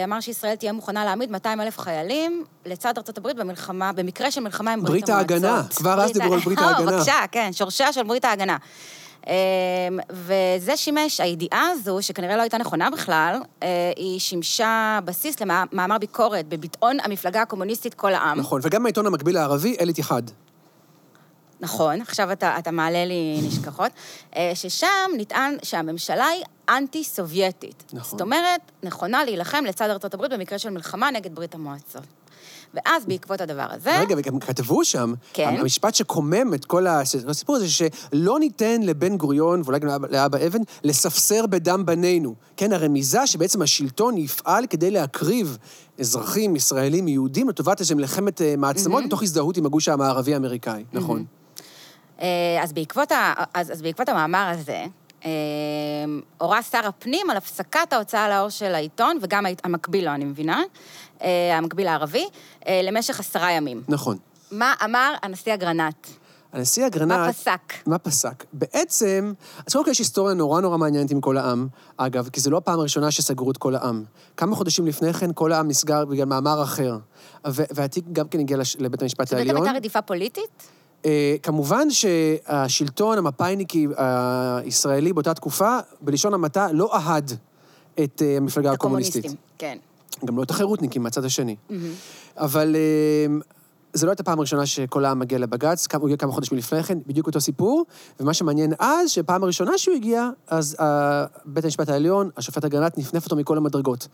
אמר 0.04 0.20
שישראל 0.20 0.54
תהיה 0.54 0.72
מוכנה 0.72 1.04
להעמיד 1.04 1.30
200 1.30 1.60
אלף 1.60 1.78
חיילים 1.78 2.44
לצד 2.66 2.98
ארצות 2.98 3.18
הברית 3.18 3.36
במלחמה, 3.36 3.92
במקרה 3.92 4.30
של 4.30 4.40
מלחמה 4.40 4.72
עם 4.72 4.82
ברית 4.82 4.90
ברית 4.90 5.08
המועצות. 5.08 5.30
ההגנה, 5.32 5.62
כבר 5.76 6.00
אז 6.00 6.12
דיברו 6.12 6.34
על 6.34 6.40
ברית 6.40 6.58
אה, 6.58 6.64
ההגנה. 6.64 6.92
בבקשה, 6.92 7.14
כן, 7.32 7.50
שורשיה 7.52 7.92
של 7.92 8.02
ברית 8.02 8.24
ההגנה. 8.24 8.56
אה, 9.28 9.34
וזה 10.10 10.76
שימש, 10.76 11.20
הידיעה 11.20 11.68
הזו, 11.70 11.98
שכנראה 12.00 12.36
לא 12.36 12.42
הייתה 12.42 12.58
נכונה 12.58 12.90
בכלל, 12.90 13.40
אה, 13.62 13.68
היא 13.96 14.20
שימשה 14.20 14.98
בסיס 15.04 15.36
למאמר 15.40 15.98
ביקורת 15.98 16.48
בביטאון 16.48 16.96
המפלגה 17.02 17.42
הקומוניסטית 17.42 17.94
כל 17.94 18.14
העם. 18.14 18.40
נכון, 18.40 18.60
וגם 18.64 18.86
העיתון 18.86 19.06
המקביל 19.06 19.36
הערבי, 19.36 19.76
אל 19.80 19.88
איתיחד. 19.88 20.22
נכון, 21.62 22.00
עכשיו 22.00 22.32
אתה, 22.32 22.58
אתה 22.58 22.70
מעלה 22.70 23.04
לי 23.04 23.40
נשכחות, 23.48 23.90
אה, 24.36 24.52
ששם 24.54 24.86
נטען 25.16 25.56
שהממשלה 25.62 26.26
היא 26.26 26.44
אנטי-סובייטית. 26.68 27.84
נכון. 27.92 28.10
זאת 28.10 28.20
אומרת, 28.20 28.60
נכונה 28.82 29.24
להילחם 29.24 29.64
לצד 29.64 29.90
הברית 30.14 30.32
במקרה 30.32 30.58
של 30.58 30.70
מלחמה 30.70 31.10
נגד 31.10 31.34
ברית 31.34 31.54
המועצות. 31.54 32.02
ואז 32.74 33.06
בעקבות 33.06 33.40
הדבר 33.40 33.66
הזה... 33.70 33.98
רגע, 34.00 34.14
וגם 34.18 34.38
כתבו 34.38 34.84
שם, 34.84 35.14
כן. 35.32 35.54
המשפט 35.58 35.94
שקומם 35.94 36.54
את 36.54 36.64
כל 36.64 36.86
הסיפור 36.86 37.56
הזה, 37.56 37.68
שלא 37.70 38.38
ניתן 38.38 38.82
לבן 38.82 39.16
גוריון, 39.16 39.62
ואולי 39.64 39.78
גם 39.78 39.88
לאבא- 40.10 40.46
אבן, 40.46 40.58
לספסר 40.84 41.46
בדם 41.46 41.86
בנינו. 41.86 42.34
כן, 42.56 42.72
הרמיזה 42.72 43.26
שבעצם 43.26 43.62
השלטון 43.62 44.18
יפעל 44.18 44.66
כדי 44.66 44.90
להקריב 44.90 45.58
אזרחים 46.00 46.56
ישראלים 46.56 47.08
יהודים 47.08 47.48
לטובת 47.48 47.80
איזו 47.80 47.96
מלחמת 47.96 48.42
אה, 48.42 48.54
מעצמות, 48.58 49.04
מתוך 49.04 49.22
הזדהות 49.22 49.56
עם 49.56 49.66
הגוש 49.66 49.88
המערבי-אמריקאי, 49.88 50.84
נכון. 50.92 51.24
אה, 52.20 52.26
אז 52.62 52.72
בעקבות, 52.72 53.12
ה, 53.12 53.32
אז, 53.54 53.72
אז 53.72 53.82
בעקבות 53.82 54.08
המאמר 54.08 54.48
הזה, 54.58 54.84
אה, 55.24 55.30
הורה 56.38 56.62
שר 56.62 56.86
הפנים 56.86 57.30
על 57.30 57.36
הפסקת 57.36 57.92
ההוצאה 57.92 58.28
לאור 58.28 58.48
של 58.48 58.74
העיתון, 58.74 59.18
וגם 59.22 59.44
המקביל 59.64 60.04
לו, 60.04 60.10
אני 60.14 60.24
מבינה, 60.24 60.62
אה, 61.22 61.58
המקביל 61.58 61.86
הערבי, 61.86 62.26
למשך 62.68 63.20
עשרה 63.20 63.52
ימים. 63.52 63.82
נכון. 63.88 64.16
מה 64.50 64.74
אמר 64.84 65.12
הנשיא 65.22 65.54
אגרנט? 65.54 66.06
הנשיא 66.52 66.86
אגרנט... 66.86 67.10
מה 67.12 67.32
פסק? 67.32 67.72
מה 67.86 67.98
פסק? 67.98 68.44
בעצם, 68.52 69.32
אז 69.66 69.72
קודם 69.72 69.84
כל 69.84 69.90
יש 69.90 69.98
היסטוריה 69.98 70.34
נורא 70.34 70.60
נורא 70.60 70.76
מעניינת 70.78 71.10
עם 71.10 71.20
כל 71.20 71.36
העם, 71.38 71.68
אגב, 71.96 72.28
כי 72.28 72.40
זו 72.40 72.50
לא 72.50 72.56
הפעם 72.56 72.78
הראשונה 72.78 73.10
שסגרו 73.10 73.50
את 73.50 73.56
כל 73.56 73.74
העם. 73.74 74.04
כמה 74.36 74.56
חודשים 74.56 74.86
לפני 74.86 75.12
כן 75.12 75.30
כל 75.34 75.52
העם 75.52 75.68
נסגר 75.68 76.04
בגלל 76.04 76.24
מאמר 76.24 76.62
אחר. 76.62 76.98
והתיק 77.44 78.04
גם 78.12 78.28
כן 78.28 78.40
הגיע 78.40 78.56
לש- 78.56 78.76
לבית 78.76 79.02
המשפט 79.02 79.26
זאת 79.28 79.34
בעצם 79.34 79.48
העליון. 79.48 79.66
הייתה 79.66 79.76
רדיפה 79.76 80.02
פוליטית? 80.02 80.62
אה, 81.06 81.36
כמובן 81.42 81.90
שהשלטון 81.90 83.18
המפא"יניקי 83.18 83.86
הישראלי 83.96 85.12
באותה 85.12 85.34
תקופה, 85.34 85.78
בלשון 86.00 86.34
המעטה, 86.34 86.72
לא 86.72 86.94
אהד 86.94 87.32
את 88.04 88.22
אה, 88.22 88.36
המפלגה 88.36 88.72
הקומוניסטית. 88.72 89.24
הקומוניסטים, 89.24 89.46
כן. 89.58 89.78
גם 90.24 90.36
לא 90.36 90.42
את 90.42 90.50
החירותניקים 90.50 91.02
מהצד 91.02 91.24
השני. 91.24 91.56
אבל 92.36 92.76
זו 93.94 94.06
לא 94.06 94.10
הייתה 94.10 94.22
הפעם 94.22 94.38
הראשונה 94.38 94.66
שכל 94.66 95.04
העם 95.04 95.18
מגיע 95.18 95.38
לבג"ץ, 95.38 95.86
הוא 95.94 96.04
הגיע 96.04 96.16
כמה 96.16 96.32
חודשים 96.32 96.58
לפני 96.58 96.82
כן, 96.82 96.98
בדיוק 97.06 97.26
אותו 97.26 97.40
סיפור, 97.40 97.84
ומה 98.20 98.34
שמעניין 98.34 98.72
אז, 98.78 99.10
שפעם 99.10 99.42
הראשונה 99.42 99.78
שהוא 99.78 99.94
הגיע, 99.94 100.30
אז 100.48 100.76
אה, 100.80 101.24
בית 101.44 101.64
המשפט 101.64 101.88
העליון, 101.88 102.30
השופט 102.36 102.64
אגרנט, 102.64 102.98
נפנף 102.98 103.24
אותו 103.24 103.36
מכל 103.36 103.56
המדרגות. 103.56 104.08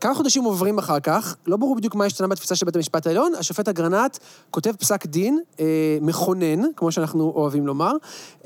כמה 0.00 0.14
חודשים 0.14 0.44
עוברים 0.44 0.78
אחר 0.78 1.00
כך, 1.00 1.36
לא 1.46 1.56
ברור 1.56 1.76
בדיוק 1.76 1.94
מה 1.94 2.04
השתנה 2.04 2.28
בתפיסה 2.28 2.54
של 2.54 2.66
בית 2.66 2.76
המשפט 2.76 3.06
העליון, 3.06 3.32
השופט 3.38 3.68
אגרנט 3.68 4.18
כותב 4.50 4.72
פסק 4.72 5.06
דין 5.06 5.40
אה, 5.60 5.98
מכונן, 6.00 6.72
כמו 6.76 6.92
שאנחנו 6.92 7.32
אוהבים 7.34 7.66
לומר, 7.66 7.92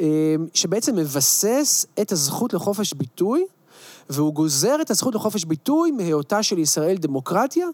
אה, 0.00 0.06
שבעצם 0.54 0.96
מבסס 0.96 1.86
את 2.00 2.12
הזכות 2.12 2.54
לחופש 2.54 2.92
ביטוי, 2.92 3.46
והוא 4.10 4.34
גוזר 4.34 4.76
את 4.80 4.90
הזכות 4.90 5.14
לחופש 5.14 5.44
ביטוי 5.44 5.90
מהיותה 5.90 6.42
של 6.42 6.58
ישראל 6.58 6.96
דמוקרטיה, 6.96 7.66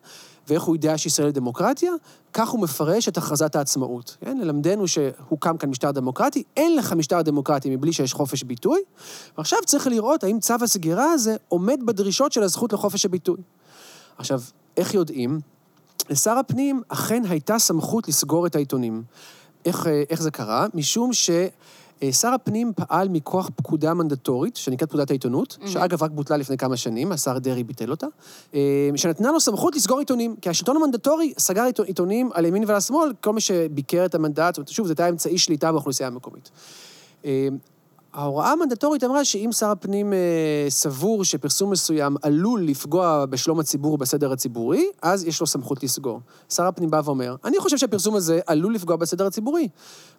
ואיך 0.49 0.63
הוא 0.63 0.77
יודע 0.77 0.99
שישראל 0.99 1.31
דמוקרטיה? 1.31 1.93
כך 2.33 2.49
הוא 2.49 2.61
מפרש 2.61 3.09
את 3.09 3.19
הכרזת 3.19 3.57
העצמאות. 3.57 4.17
כן? 4.21 4.39
ללמדנו 4.39 4.89
שהוקם 4.89 5.57
כאן 5.57 5.71
משטר 5.71 5.91
דמוקרטי, 5.91 6.43
אין 6.57 6.77
לך 6.77 6.93
משטר 6.93 7.23
דמוקרטי 7.23 7.77
מבלי 7.77 7.93
שיש 7.93 8.13
חופש 8.13 8.43
ביטוי, 8.43 8.81
ועכשיו 9.39 9.59
צריך 9.67 9.87
לראות 9.87 10.25
האם 10.25 10.41
צו 10.41 10.55
הסגירה 10.63 11.13
הזה 11.13 11.37
עומד 11.49 11.81
בדרישות 11.85 12.33
של 12.33 12.43
הזכות 12.43 12.73
לחופש 12.73 13.05
הביטוי. 13.05 13.37
עכשיו, 14.19 14.41
איך 14.77 14.95
יודעים? 14.95 15.41
לשר 16.11 16.39
הפנים 16.39 16.83
אכן 16.89 17.23
הייתה 17.29 17.59
סמכות 17.59 18.09
לסגור 18.09 18.47
את 18.47 18.57
העיתונים. 18.57 19.03
איך, 19.65 19.87
אה, 19.87 20.03
איך 20.11 20.23
זה 20.23 20.31
קרה? 20.31 20.67
משום 20.75 21.13
ששר 22.11 22.29
הפנים 22.29 22.73
פעל 22.77 23.09
מכוח 23.09 23.51
פקודה 23.57 23.95
מנדטורית, 23.95 24.57
שנקראת 24.57 24.89
פקודת 24.89 25.11
העיתונות, 25.11 25.59
mm-hmm. 25.61 25.69
שאגב 25.69 26.03
רק 26.03 26.11
בוטלה 26.11 26.37
לפני 26.37 26.57
כמה 26.57 26.77
שנים, 26.77 27.13
השר 27.13 27.39
דרעי 27.39 27.65
ביטל 27.65 27.91
אותה, 27.91 28.07
אה, 28.55 28.91
שנתנה 28.97 29.33
לו 29.33 29.41
סמכות 29.41 29.77
לסגור 29.77 29.99
עיתונים, 29.99 30.37
כי 30.41 30.51
השלטון 30.51 30.77
המנדטורי 30.77 31.33
סגר 31.39 31.63
עיתו- 31.65 31.83
עיתונים 31.83 32.31
על 32.35 32.45
ימין 32.45 32.65
ועל 32.67 32.77
השמאל, 32.77 33.13
כל 33.21 33.33
מי 33.33 33.41
שביקר 33.41 34.05
את 34.05 34.15
המנדט, 34.15 34.69
שוב, 34.69 34.87
זה 34.87 34.93
הייתה 34.93 35.09
אמצעי 35.09 35.39
שליטה 35.39 35.73
באוכלוסייה 35.73 36.07
המקומית. 36.07 36.51
אה, 38.15 38.21
ההוראה 38.21 38.53
המנדטורית 38.53 39.05
אמרה 39.05 39.25
שאם 39.25 39.51
שר 39.53 39.67
הפנים 39.67 40.13
אה, 40.13 40.19
סבור 40.69 41.25
שפרסום 41.25 41.71
מסוים 41.71 42.17
עלול 42.23 42.63
לפגוע 42.63 43.27
בשלום 43.27 43.61
הציבור 43.61 43.95
ובסדר 43.95 44.33
הציבורי, 44.33 44.87
אז 45.03 45.25
יש 45.25 45.41
לו 45.41 45.47
סמכות 45.47 45.83
לסגור. 45.83 46.21
שר 46.51 46.67
הפנים 46.67 46.91
בא 46.91 47.01
ואומר, 47.05 47.37
אני 47.45 47.59
חושב 47.59 47.77
שהפרסום 47.77 48.15
הזה 48.15 48.41
עלול 48.47 48.75
לפגוע 48.75 48.97
בסדר 48.97 49.27
הציבורי. 49.27 49.69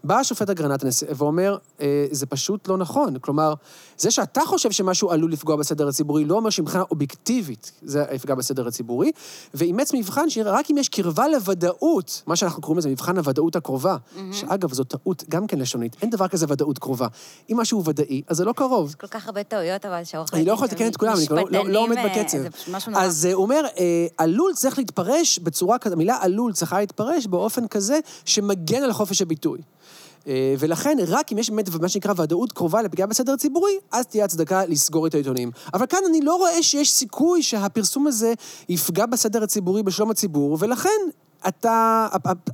בא 0.03 0.19
השופט 0.19 0.49
אגרנט 0.49 0.83
ואומר, 1.15 1.57
אה, 1.81 2.05
זה 2.11 2.25
פשוט 2.25 2.67
לא 2.67 2.77
נכון. 2.77 3.19
כלומר, 3.19 3.53
זה 3.97 4.11
שאתה 4.11 4.41
חושב 4.45 4.71
שמשהו 4.71 5.11
עלול 5.11 5.31
לפגוע 5.31 5.55
בסדר 5.55 5.87
הציבורי, 5.87 6.25
לא 6.25 6.35
אומר 6.35 6.49
שמבחינה 6.49 6.83
אובייקטיבית 6.91 7.71
זה 7.81 8.05
יפגע 8.13 8.35
בסדר 8.35 8.67
הציבורי, 8.67 9.11
ואימץ 9.53 9.93
מבחן 9.93 10.29
שרק 10.29 10.71
אם 10.71 10.77
יש 10.77 10.89
קרבה 10.89 11.27
לוודאות, 11.27 12.23
מה 12.27 12.35
שאנחנו 12.35 12.61
קוראים 12.61 12.77
לזה 12.77 12.89
מבחן 12.89 13.17
הוודאות 13.17 13.55
הקרובה, 13.55 13.97
שאגב, 14.31 14.73
זו 14.73 14.83
טעות 14.83 15.23
גם 15.29 15.47
כן 15.47 15.59
לשונית, 15.59 15.95
אין 16.01 16.09
דבר 16.09 16.27
כזה 16.27 16.45
ודאות 16.49 16.79
קרובה. 16.79 17.07
אם 17.51 17.57
משהו 17.57 17.82
ודאי, 17.85 18.21
אז 18.27 18.37
זה 18.37 18.45
לא 18.45 18.53
קרוב. 18.53 18.95
כל 18.99 19.07
כך 19.07 19.27
הרבה 19.27 19.43
טעויות, 19.43 19.85
אבל 19.85 20.03
שעורכי 20.03 20.35
אני 20.35 20.45
לא 20.45 20.51
יכול 20.53 20.67
לתקן 20.67 20.87
את 20.87 20.97
כולם, 20.97 21.13
אני 21.17 21.27
כבר 21.27 21.35
לא- 21.35 21.47
לא- 21.51 21.69
לא 21.69 21.79
עומד 21.79 21.97
אה, 21.97 22.07
בקצב. 22.09 22.37
נורא. 22.37 23.03
אז 23.03 23.25
אה, 23.25 23.33
הוא 23.33 23.43
אומר, 23.43 23.65
אה, 23.79 24.07
עלול 24.17 24.53
צריך 24.53 24.77
להתפרש 24.77 25.39
בצורה 25.39 25.77
כזאת, 25.77 25.93
המילה 25.93 26.17
עלול 26.21 26.53
צריכה 26.53 26.79
להתפרש 26.79 27.27
באופן 27.27 27.67
כזה 27.67 27.99
שמגן 28.25 28.83
על 28.83 28.93
חופש 28.93 29.21
הביטוי. 29.21 29.59
אה, 30.27 30.55
ולכן, 30.59 30.97
רק 31.07 31.31
אם 31.31 31.37
יש 31.37 31.49
באמת 31.49 31.69
מה 31.81 31.89
שנקרא 31.89 32.13
ודאות 32.17 32.51
קרובה 32.51 32.81
לפגיעה 32.81 33.07
בסדר 33.07 33.33
הציבורי, 33.33 33.73
אז 33.91 34.05
תהיה 34.05 34.25
הצדקה 34.25 34.65
לסגור 34.65 35.07
את 35.07 35.13
העיתונים. 35.13 35.51
אבל 35.73 35.85
כאן 35.85 35.99
אני 36.09 36.21
לא 36.21 36.35
רואה 36.35 36.63
שיש 36.63 36.91
סיכוי 36.91 37.43
שהפרסום 37.43 38.07
הזה 38.07 38.33
יפגע 38.69 39.05
בסדר 39.05 39.43
הציבורי, 39.43 39.83
בשלום 39.83 40.11
הציבור, 40.11 40.57
ולכן 40.59 40.89
אתה, 41.47 42.07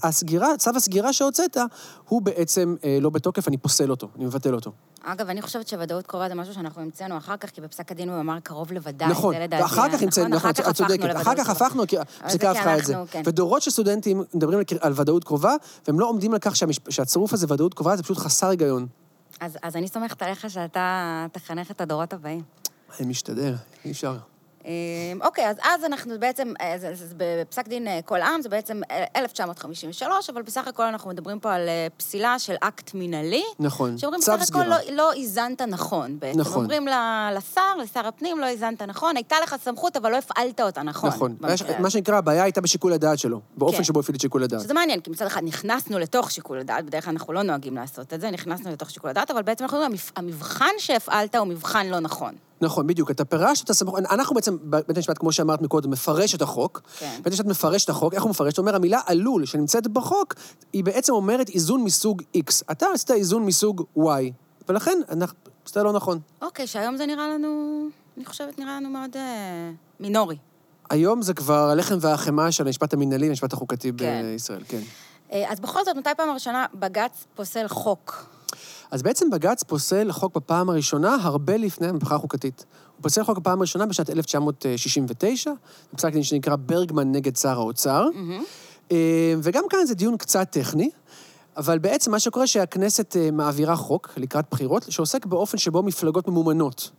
הסגירה, 0.03 0.57
צו 0.57 0.71
הסגירה 0.75 1.13
שהוצאת, 1.13 1.57
הוא 2.07 2.21
בעצם 2.21 2.75
אה, 2.83 2.97
לא 3.01 3.09
בתוקף, 3.09 3.47
אני 3.47 3.57
פוסל 3.57 3.91
אותו, 3.91 4.09
אני 4.15 4.25
מבטל 4.25 4.53
אותו. 4.55 4.71
אגב, 5.03 5.29
אני 5.29 5.41
חושבת 5.41 5.67
שוודאות 5.67 6.07
קרובה 6.07 6.29
זה 6.29 6.35
משהו 6.35 6.53
שאנחנו 6.53 6.81
המצאנו 6.81 7.17
אחר 7.17 7.37
כך, 7.37 7.49
כי 7.49 7.61
בפסק 7.61 7.91
הדין 7.91 8.09
הוא 8.09 8.19
אמר 8.19 8.39
קרוב 8.39 8.71
לוודאי, 8.71 9.07
נכון, 9.09 9.33
זה 9.35 9.39
לדעתי. 9.39 9.63
כך 9.63 9.77
המצאנו, 10.03 10.27
נכון, 10.35 10.49
אחר 10.51 10.63
כך 10.63 10.69
את 10.69 10.75
צודקת, 10.75 11.15
אחר 11.15 11.35
כך. 11.35 11.49
הפכנו, 11.49 11.87
כי 11.87 11.97
הפסיקה 11.97 12.51
הפכה 12.51 12.77
את 12.77 12.85
זה. 12.85 12.95
כן. 13.11 13.21
ודורות 13.25 13.61
של 13.61 13.71
סטודנטים 13.71 14.23
מדברים 14.33 14.59
על- 14.79 14.93
ודאות 14.95 15.23
קרובה, 15.23 15.55
והם 15.87 15.99
לא 15.99 16.05
עומדים 16.09 16.33
על 16.33 16.39
כך 16.39 16.53
שהצירוף 16.89 17.33
הזה, 17.33 17.45
ודאות 17.49 17.73
קרובה, 17.73 17.95
זה 17.95 18.03
פשוט 18.03 18.17
חסר 18.17 18.47
היגיון. 18.49 18.87
אז, 19.39 19.57
אז 19.63 19.75
אני 19.75 19.87
סומכת 19.87 20.21
עליך 20.21 20.49
שאתה 20.49 21.25
תחנך 21.31 21.71
את 21.71 21.81
הדורות 21.81 22.13
הבאים. 22.13 22.41
אני 22.99 23.07
משתדל, 23.07 23.53
אי 23.85 23.91
אפשר. 23.91 24.17
אה, 24.65 24.71
אוקיי, 25.21 25.49
אז 25.49 25.55
אז 25.63 25.85
אנחנו 25.85 26.13
בעצם, 26.19 26.53
אה, 26.61 26.73
זה- 26.77 26.95
זה- 26.95 27.07
זה 27.07 27.13
בפסק 27.17 27.67
דין 27.67 27.87
אה, 27.87 27.99
כל 28.05 28.21
עם, 28.21 28.41
זה 28.41 28.49
בעצם 28.49 28.81
אה, 28.91 29.03
1953, 29.15 30.29
אבל 30.29 30.41
בסך 30.41 30.67
הכל 30.67 30.83
אנחנו 30.83 31.09
מדברים 31.09 31.39
פה 31.39 31.53
על 31.53 31.67
אה, 31.69 31.87
פסילה 31.97 32.39
של 32.39 32.55
אקט 32.59 32.93
מינהלי. 32.93 33.43
נכון, 33.59 33.97
שאומרים, 33.97 34.21
צו 34.21 34.31
בסך 34.31 34.49
הכל 34.49 34.59
סגירה. 34.59 34.65
לא, 34.67 34.95
לא 34.95 35.11
האזנת 35.11 35.61
נכון 35.61 36.19
בעצם. 36.19 36.39
נכון. 36.39 36.61
אומרים 36.63 36.87
לשר, 37.37 37.75
לשר 37.83 38.07
הפנים, 38.07 38.39
לא 38.39 38.45
האזנת 38.45 38.81
נכון, 38.81 39.15
הייתה 39.15 39.35
לך 39.43 39.55
סמכות, 39.63 39.97
אבל 39.97 40.11
לא 40.11 40.17
הפעלת 40.17 40.59
אותה 40.61 40.83
נכון. 40.83 41.09
נכון. 41.09 41.35
במקרה. 41.39 41.79
מה 41.79 41.89
שנקרא, 41.89 42.15
הבעיה 42.17 42.43
הייתה 42.43 42.61
בשיקול 42.61 42.93
הדעת 42.93 43.19
שלו, 43.19 43.41
באופן 43.57 43.77
כן. 43.77 43.83
שבו 43.83 43.99
הפעיל 43.99 44.15
את 44.15 44.21
שיקול 44.21 44.43
הדעת. 44.43 44.61
שזה 44.61 44.73
מעניין, 44.73 44.99
כי 44.99 45.09
מצד 45.09 45.25
אחד 45.25 45.41
נכנסנו 45.43 45.99
לתוך 45.99 46.31
שיקול 46.31 46.59
הדעת, 46.59 46.85
בדרך 46.85 47.05
כלל 47.05 47.13
אנחנו 47.13 47.33
לא 47.33 47.41
נוהגים 47.41 47.75
לעשות 47.75 48.13
את 48.13 48.21
זה, 48.21 48.31
נכנסנו 48.31 48.71
לתוך 48.71 48.89
שיקול 48.89 49.09
הדעת, 49.09 49.31
אבל 49.31 49.41
בעצם 49.41 49.63
אנחנו 49.63 49.77
אומרים, 49.77 49.91
המבח- 49.91 50.11
המבחן 50.15 50.73
שהפעלת 50.77 51.35
הוא 51.35 51.47
מבחן 51.47 51.87
לא 51.87 51.99
נכון. 51.99 52.33
נכון, 52.61 52.87
בדיוק. 52.87 53.11
אתה 53.11 53.25
פירשת 53.25 53.65
את 53.65 53.69
הסמכות, 53.69 53.99
אנחנו 53.99 54.35
בעצם, 54.35 54.57
בית 54.63 54.97
המשפט, 54.97 55.17
כמו 55.17 55.31
שאמרת 55.31 55.61
מקודם, 55.61 55.91
מפרש 55.91 56.35
את 56.35 56.41
החוק. 56.41 56.81
כן. 56.99 57.15
בית 57.17 57.27
המשפט 57.27 57.45
מפרש 57.45 57.85
את 57.85 57.89
החוק, 57.89 58.13
איך 58.13 58.23
הוא 58.23 58.29
מפרש? 58.29 58.57
הוא 58.57 58.63
אומר, 58.63 58.75
המילה 58.75 58.99
עלול, 59.05 59.45
שנמצאת 59.45 59.87
בחוק, 59.87 60.33
היא 60.73 60.83
בעצם 60.83 61.13
אומרת 61.13 61.49
איזון 61.49 61.83
מסוג 61.83 62.21
X. 62.37 62.63
אתה 62.71 62.85
עשית 62.93 63.11
איזון 63.11 63.45
מסוג 63.45 63.83
Y, 63.97 64.01
ולכן, 64.69 64.99
אנחנו, 65.11 65.37
זה 65.65 65.83
לא 65.83 65.93
נכון. 65.93 66.19
אוקיי, 66.41 66.67
שהיום 66.67 66.97
זה 66.97 67.05
נראה 67.05 67.27
לנו, 67.27 67.83
אני 68.17 68.25
חושבת, 68.25 68.59
נראה 68.59 68.75
לנו 68.75 68.89
מאוד 68.89 69.11
אה, 69.15 69.71
מינורי. 69.99 70.37
היום 70.89 71.21
זה 71.21 71.33
כבר 71.33 71.69
הלחם 71.69 71.97
והחמאה 72.01 72.51
של 72.51 72.67
המשפט 72.67 72.93
המינהלי, 72.93 73.27
המשפט 73.27 73.53
החוקתי 73.53 73.91
כן. 73.97 74.21
בישראל, 74.23 74.63
כן. 74.67 74.81
אה, 75.31 75.51
אז 75.51 75.59
בכל 75.59 75.85
זאת, 75.85 75.95
מתי 75.95 76.09
פעם 76.17 76.29
הראשונה 76.29 76.65
בג"ץ 76.73 77.25
פוסל 77.35 77.67
חוק? 77.67 78.25
אז 78.91 79.01
בעצם 79.01 79.29
בג"ץ 79.29 79.63
פוסל 79.63 80.11
חוק 80.11 80.35
בפעם 80.35 80.69
הראשונה 80.69 81.17
הרבה 81.21 81.57
לפני 81.57 81.87
המהפכה 81.87 82.15
החוקתית. 82.15 82.65
הוא 82.95 83.03
פוסל 83.03 83.23
חוק 83.23 83.37
בפעם 83.37 83.57
הראשונה 83.57 83.85
בשנת 83.85 84.09
1969, 84.09 85.51
בפסק 85.93 86.13
דין 86.13 86.23
שנקרא 86.23 86.55
ברגמן 86.55 87.11
נגד 87.11 87.35
שר 87.35 87.59
האוצר. 87.59 88.07
אה, 88.91 89.33
וגם 89.43 89.63
כאן 89.69 89.85
זה 89.85 89.95
דיון 89.95 90.17
קצת 90.17 90.47
טכני, 90.51 90.89
אבל 91.57 91.79
בעצם 91.79 92.11
מה 92.11 92.19
שקורה 92.19 92.47
שהכנסת 92.47 93.15
אה, 93.19 93.31
מעבירה 93.31 93.75
חוק 93.75 94.09
לקראת 94.17 94.45
בחירות, 94.51 94.85
שעוסק 94.89 95.25
באופן 95.25 95.57
שבו 95.57 95.83
מפלגות 95.83 96.27
ממומנות. 96.27 96.91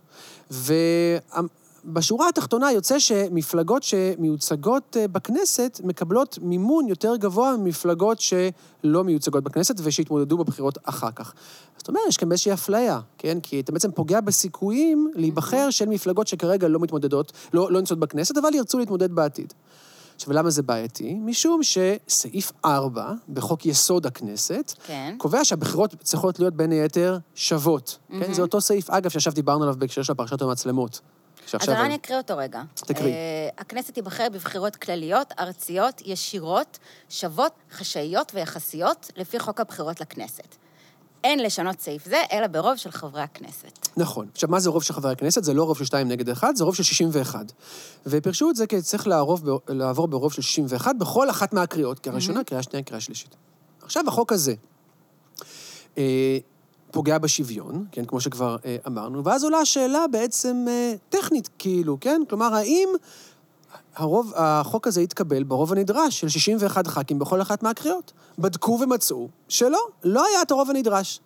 ובשורה 1.85 2.29
התחתונה 2.29 2.71
יוצא 2.71 2.99
שמפלגות 2.99 3.83
שמיוצגות 3.83 4.97
אה, 4.99 5.07
בכנסת 5.07 5.81
מקבלות 5.83 6.39
מימון 6.41 6.87
יותר 6.87 7.15
גבוה 7.15 7.57
ממפלגות 7.57 8.19
שלא 8.19 9.03
מיוצגות 9.03 9.43
בכנסת 9.43 9.75
ושהתמודדו 9.83 10.37
בבחירות 10.37 10.77
אחר 10.83 11.11
כך. 11.11 11.33
זאת 11.77 11.87
אומרת, 11.87 12.03
יש 12.07 12.17
כאן 12.17 12.31
איזושהי 12.31 12.53
אפליה, 12.53 12.99
כן? 13.17 13.39
כי 13.39 13.59
אתה 13.59 13.71
בעצם 13.71 13.91
פוגע 13.91 14.21
בסיכויים 14.21 15.11
להיבחר 15.15 15.69
של 15.69 15.89
מפלגות 15.89 16.27
שכרגע 16.27 16.67
לא 16.67 16.79
מתמודדות, 16.79 17.31
לא, 17.53 17.71
לא 17.71 17.79
נמצאות 17.79 17.99
בכנסת, 17.99 18.37
אבל 18.37 18.55
ירצו 18.55 18.79
להתמודד 18.79 19.11
בעתיד. 19.11 19.53
עכשיו, 20.15 20.33
למה 20.33 20.49
זה 20.49 20.63
בעייתי? 20.63 21.13
משום 21.13 21.61
שסעיף 21.63 22.51
4 22.65 23.13
בחוק 23.29 23.65
יסוד 23.65 24.05
הכנסת, 24.05 24.73
כן. 24.87 25.15
קובע 25.17 25.45
שהבחירות 25.45 25.95
צריכות 26.03 26.39
להיות 26.39 26.53
בין 26.53 26.71
היתר 26.71 27.17
שוות. 27.35 27.97
כן? 28.09 28.33
זה 28.33 28.41
אותו 28.41 28.61
סעיף, 28.61 28.89
אגב, 28.89 29.09
שעכשיו 29.09 29.33
דיברנו 29.33 29.63
עליו 29.63 29.75
בהקשר 29.79 30.03
של 30.03 30.13
פרשת 30.13 30.41
המצלמות. 30.41 31.01
אז. 31.53 31.69
אולי 31.69 31.85
אני 31.85 31.95
אקריא 31.95 32.17
אותו 32.17 32.37
רגע. 32.37 32.61
תקריאי. 32.75 33.11
אה, 33.11 33.49
הכנסת 33.57 33.93
תיבחר 33.93 34.27
בבחירות 34.33 34.75
כלליות, 34.75 35.33
ארציות, 35.39 36.01
ישירות, 36.05 36.79
שוות, 37.09 37.51
חשאיות 37.71 38.31
ויחסיות, 38.35 39.11
לפי 39.17 39.39
חוק 39.39 39.59
הבחירות 39.59 40.01
לכנסת. 40.01 40.55
אין 41.23 41.39
לשנות 41.39 41.79
סעיף 41.79 42.05
זה, 42.05 42.21
אלא 42.31 42.47
ברוב 42.47 42.75
של 42.75 42.91
חברי 42.91 43.21
הכנסת. 43.21 43.89
נכון. 43.97 44.27
עכשיו, 44.33 44.49
מה 44.49 44.59
זה 44.59 44.69
רוב 44.69 44.83
של 44.83 44.93
חברי 44.93 45.11
הכנסת? 45.11 45.43
זה 45.43 45.53
לא 45.53 45.63
רוב 45.63 45.77
של 45.77 45.85
2 45.85 46.07
נגד 46.07 46.29
1, 46.29 46.55
זה 46.55 46.63
רוב 46.63 46.75
של 46.75 46.83
61. 46.83 47.51
ופירשו 48.05 48.49
את 48.49 48.55
זה 48.55 48.67
כי 48.67 48.81
צריך 48.81 49.07
לערוב, 49.07 49.49
לעבור 49.69 50.07
ברוב 50.07 50.33
של 50.33 50.41
61 50.41 50.95
בכל 50.95 51.29
אחת 51.29 51.53
מהקריאות, 51.53 51.99
קריאה 51.99 52.15
ראשונה, 52.15 52.43
קריאה 52.43 52.63
שנייה, 52.63 52.83
קריאה 52.83 53.01
שלישית. 53.01 53.35
עכשיו, 53.81 54.03
החוק 54.07 54.31
הזה 54.31 54.53
אה, 55.97 56.37
פוגע 56.91 57.17
בשוויון, 57.17 57.85
כן, 57.91 58.05
כמו 58.05 58.21
שכבר 58.21 58.57
אה, 58.65 58.75
אמרנו, 58.87 59.23
ואז 59.23 59.43
עולה 59.43 59.57
השאלה 59.57 60.05
בעצם 60.11 60.65
אה, 60.67 60.93
טכנית, 61.09 61.49
כאילו, 61.59 61.97
כן? 62.01 62.21
כלומר, 62.29 62.53
האם 62.55 62.89
הרוב, 63.95 64.33
החוק 64.35 64.87
הזה 64.87 65.01
התקבל 65.01 65.43
ברוב 65.43 65.71
הנדרש 65.71 66.19
של 66.19 66.29
61 66.29 66.87
ח"כים 66.87 67.19
בכל 67.19 67.41
אחת 67.41 67.63
מהקריאות? 67.63 68.11
בדקו 68.39 68.79
ומצאו 68.81 69.27
שלא, 69.47 69.79
לא 70.03 70.25
היה 70.25 70.41
את 70.41 70.51
הרוב 70.51 70.69
הנדרש. 70.69 71.19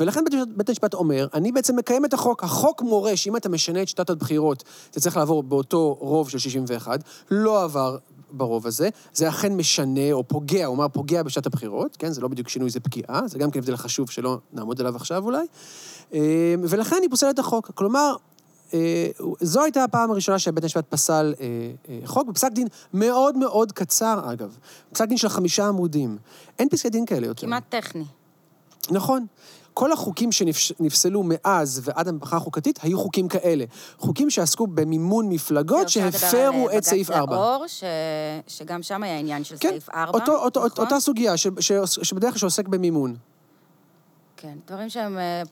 ולכן 0.00 0.24
בית, 0.24 0.34
בית 0.56 0.68
המשפט 0.68 0.94
אומר, 0.94 1.26
אני 1.34 1.52
בעצם 1.52 1.76
מקיים 1.76 2.04
את 2.04 2.14
החוק. 2.14 2.44
החוק 2.44 2.82
מורה 2.82 3.16
שאם 3.16 3.36
אתה 3.36 3.48
משנה 3.48 3.82
את 3.82 3.88
שיטת 3.88 4.10
הבחירות, 4.10 4.64
זה 4.92 5.00
צריך 5.00 5.16
לעבור 5.16 5.42
באותו 5.42 5.96
רוב 6.00 6.28
של 6.28 6.38
61, 6.38 7.00
לא 7.30 7.64
עבר 7.64 7.96
ברוב 8.32 8.66
הזה, 8.66 8.88
זה 9.12 9.28
אכן 9.28 9.56
משנה 9.56 10.12
או 10.12 10.28
פוגע, 10.28 10.66
הוא 10.66 10.76
אמר 10.76 10.88
פוגע 10.88 11.22
בשיטת 11.22 11.46
הבחירות, 11.46 11.96
כן? 11.96 12.12
זה 12.12 12.20
לא 12.20 12.28
בדיוק 12.28 12.48
שינוי, 12.48 12.70
זה 12.70 12.80
פגיעה, 12.80 13.28
זה 13.28 13.38
גם 13.38 13.50
כן 13.50 13.58
הבדל 13.58 13.76
חשוב 13.76 14.10
שלא 14.10 14.38
נעמוד 14.52 14.80
עליו 14.80 14.96
עכשיו 14.96 15.24
אולי. 15.24 15.46
אה, 16.14 16.54
ולכן 16.62 16.96
היא 17.02 17.10
פוסלת 17.10 17.34
את 17.34 17.38
החוק. 17.38 17.70
כלומר, 17.74 18.14
אה, 18.74 19.06
זו 19.40 19.62
הייתה 19.62 19.84
הפעם 19.84 20.10
הראשונה 20.10 20.38
שבית 20.38 20.64
המשפט 20.64 20.84
פסל 20.88 21.34
אה, 21.40 21.46
אה, 21.88 21.98
חוק, 22.04 22.28
בפסק 22.28 22.52
דין 22.52 22.66
מאוד 22.94 23.36
מאוד 23.36 23.72
קצר, 23.72 24.32
אגב. 24.32 24.56
פסק 24.92 25.08
דין 25.08 25.16
של 25.16 25.28
חמישה 25.28 25.68
עמודים. 25.68 26.18
אין 26.58 26.68
פסקי 26.68 26.90
דין 26.90 27.06
כאלה 27.06 27.26
יותר. 27.26 27.46
כמעט 27.46 27.62
טכני. 27.68 28.04
נכון. 28.90 29.26
כל 29.80 29.92
החוקים 29.92 30.32
שנפסלו 30.32 31.22
מאז 31.24 31.80
ועד 31.84 32.08
המהפכה 32.08 32.36
החוקתית 32.36 32.78
היו 32.82 32.98
חוקים 32.98 33.28
כאלה. 33.28 33.64
חוקים 33.98 34.30
שעסקו 34.30 34.66
במימון 34.66 35.28
מפלגות 35.28 35.88
שהפרו 35.88 36.68
אה, 36.68 36.78
את 36.78 36.84
סעיף 36.84 37.10
4. 37.10 37.26
בג"ץ 37.26 37.32
לאור, 37.32 37.66
ש... 37.66 37.84
שגם 38.46 38.82
שם 38.82 39.02
היה 39.02 39.18
עניין 39.18 39.44
של 39.44 39.56
כן, 39.60 39.68
סעיף 39.68 39.90
4. 39.90 40.18
אותו, 40.18 40.36
אותו, 40.36 40.66
נכון? 40.66 40.84
אותה 40.84 41.00
סוגיה 41.00 41.36
ש, 41.36 41.46
ש, 41.60 41.72
שבדרך 42.02 42.30
כלל 42.30 42.38
שעוסק 42.38 42.68
במימון. 42.68 43.16
כן, 44.36 44.54
דברים 44.66 44.88
שהם... 44.88 45.18
אה, 45.18 45.42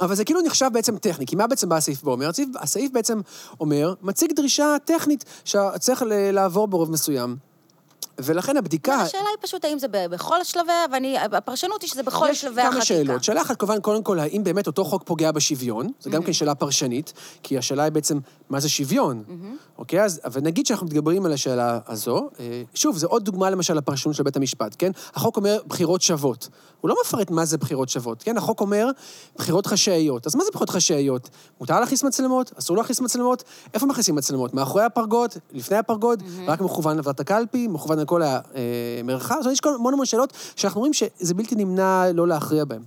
אבל 0.00 0.14
זה 0.14 0.24
כאילו 0.24 0.40
נחשב 0.40 0.70
בעצם 0.72 0.98
טכני, 0.98 1.26
כי 1.26 1.36
מה 1.36 1.46
בעצם 1.46 1.68
בא 1.68 1.76
הסעיף 1.76 2.02
בו 2.02 2.12
אומר? 2.12 2.28
הסעיף, 2.28 2.48
הסעיף 2.60 2.92
בעצם 2.92 3.20
אומר, 3.60 3.94
מציג 4.02 4.32
דרישה 4.32 4.76
טכנית 4.84 5.24
שצריך 5.44 6.02
לעבור 6.08 6.68
ברוב 6.68 6.90
מסוים. 6.90 7.53
ולכן 8.18 8.56
הבדיקה... 8.56 8.94
השאלה 8.94 9.22
היא 9.22 9.36
פשוט 9.40 9.64
האם 9.64 9.78
זה 9.78 9.86
בכל 9.90 10.44
שלבי, 10.44 10.72
ואני... 10.92 11.18
הפרשנות 11.18 11.82
היא 11.82 11.90
שזה 11.90 12.02
בכל 12.02 12.26
יש 12.30 12.40
שלבי 12.40 12.60
החקיקה. 12.60 12.74
כמה 12.76 12.84
שאלות. 12.84 13.24
שאלה 13.24 13.42
אחת, 13.42 13.56
כמובן, 13.56 13.80
קודם 13.80 14.02
כל, 14.02 14.18
האם 14.18 14.44
באמת 14.44 14.66
אותו 14.66 14.84
חוק 14.84 15.02
פוגע 15.06 15.32
בשוויון? 15.32 15.88
זו 16.00 16.10
גם 16.10 16.22
כן 16.22 16.32
שאלה 16.32 16.54
פרשנית, 16.54 17.12
כי 17.42 17.58
השאלה 17.58 17.82
היא 17.82 17.92
בעצם, 17.92 18.18
מה 18.50 18.60
זה 18.60 18.68
שוויון? 18.68 19.24
אוקיי? 19.78 20.02
אז, 20.02 20.20
אבל 20.24 20.40
נגיד 20.40 20.66
שאנחנו 20.66 20.86
מתגברים 20.86 21.26
על 21.26 21.32
השאלה 21.32 21.78
הזו, 21.88 22.28
אה, 22.40 22.62
שוב, 22.74 22.98
זו 22.98 23.06
עוד 23.06 23.24
דוגמה 23.24 23.50
למשל 23.50 23.74
לפרשנות 23.74 24.16
של 24.16 24.22
בית 24.22 24.36
המשפט, 24.36 24.76
כן? 24.78 24.92
החוק 25.14 25.36
אומר 25.36 25.58
בחירות 25.66 26.02
שוות. 26.02 26.48
הוא 26.80 26.88
לא 26.88 26.96
מפרט 27.04 27.30
מה 27.30 27.44
זה 27.44 27.58
בחירות 27.58 27.88
שוות, 27.88 28.22
כן? 28.22 28.36
החוק 28.36 28.60
אומר 28.60 28.90
בחירות 29.36 29.66
חשאיות. 29.66 30.26
אז 30.26 30.34
מה 30.34 30.44
זה 30.44 30.50
בחירות 30.50 30.70
חשאיות? 30.70 31.30
מותר 31.60 31.80
להכניס 31.80 32.02
מצלמות? 32.02 32.52
אסור 32.58 32.76
להכניס 32.76 33.00
מצלמות? 33.00 33.44
איפה 33.74 33.86
מכניסים 33.86 34.14
מצלמות? 34.14 34.54
מאחורי 34.54 34.84
הפרגוד? 34.84 35.30
לפני 35.52 35.76
הפרגוד? 35.76 36.22
רק 36.46 36.60
מכוון 36.60 36.96
לוועדת 36.96 37.20
הקלפי? 37.20 37.66
מכוון 37.68 38.03
לכל 38.04 38.22
המרחב? 38.24 39.34
זאת 39.34 39.44
אומרת, 39.44 39.52
יש 39.52 39.60
כל 39.60 39.74
המון 39.74 39.94
המון 39.94 40.06
שאלות 40.06 40.32
שאנחנו 40.56 40.80
רואים 40.80 40.92
שזה 40.92 41.34
בלתי 41.34 41.54
נמנע 41.54 42.12
לא 42.14 42.28
להכריע 42.28 42.64
בהן. 42.64 42.82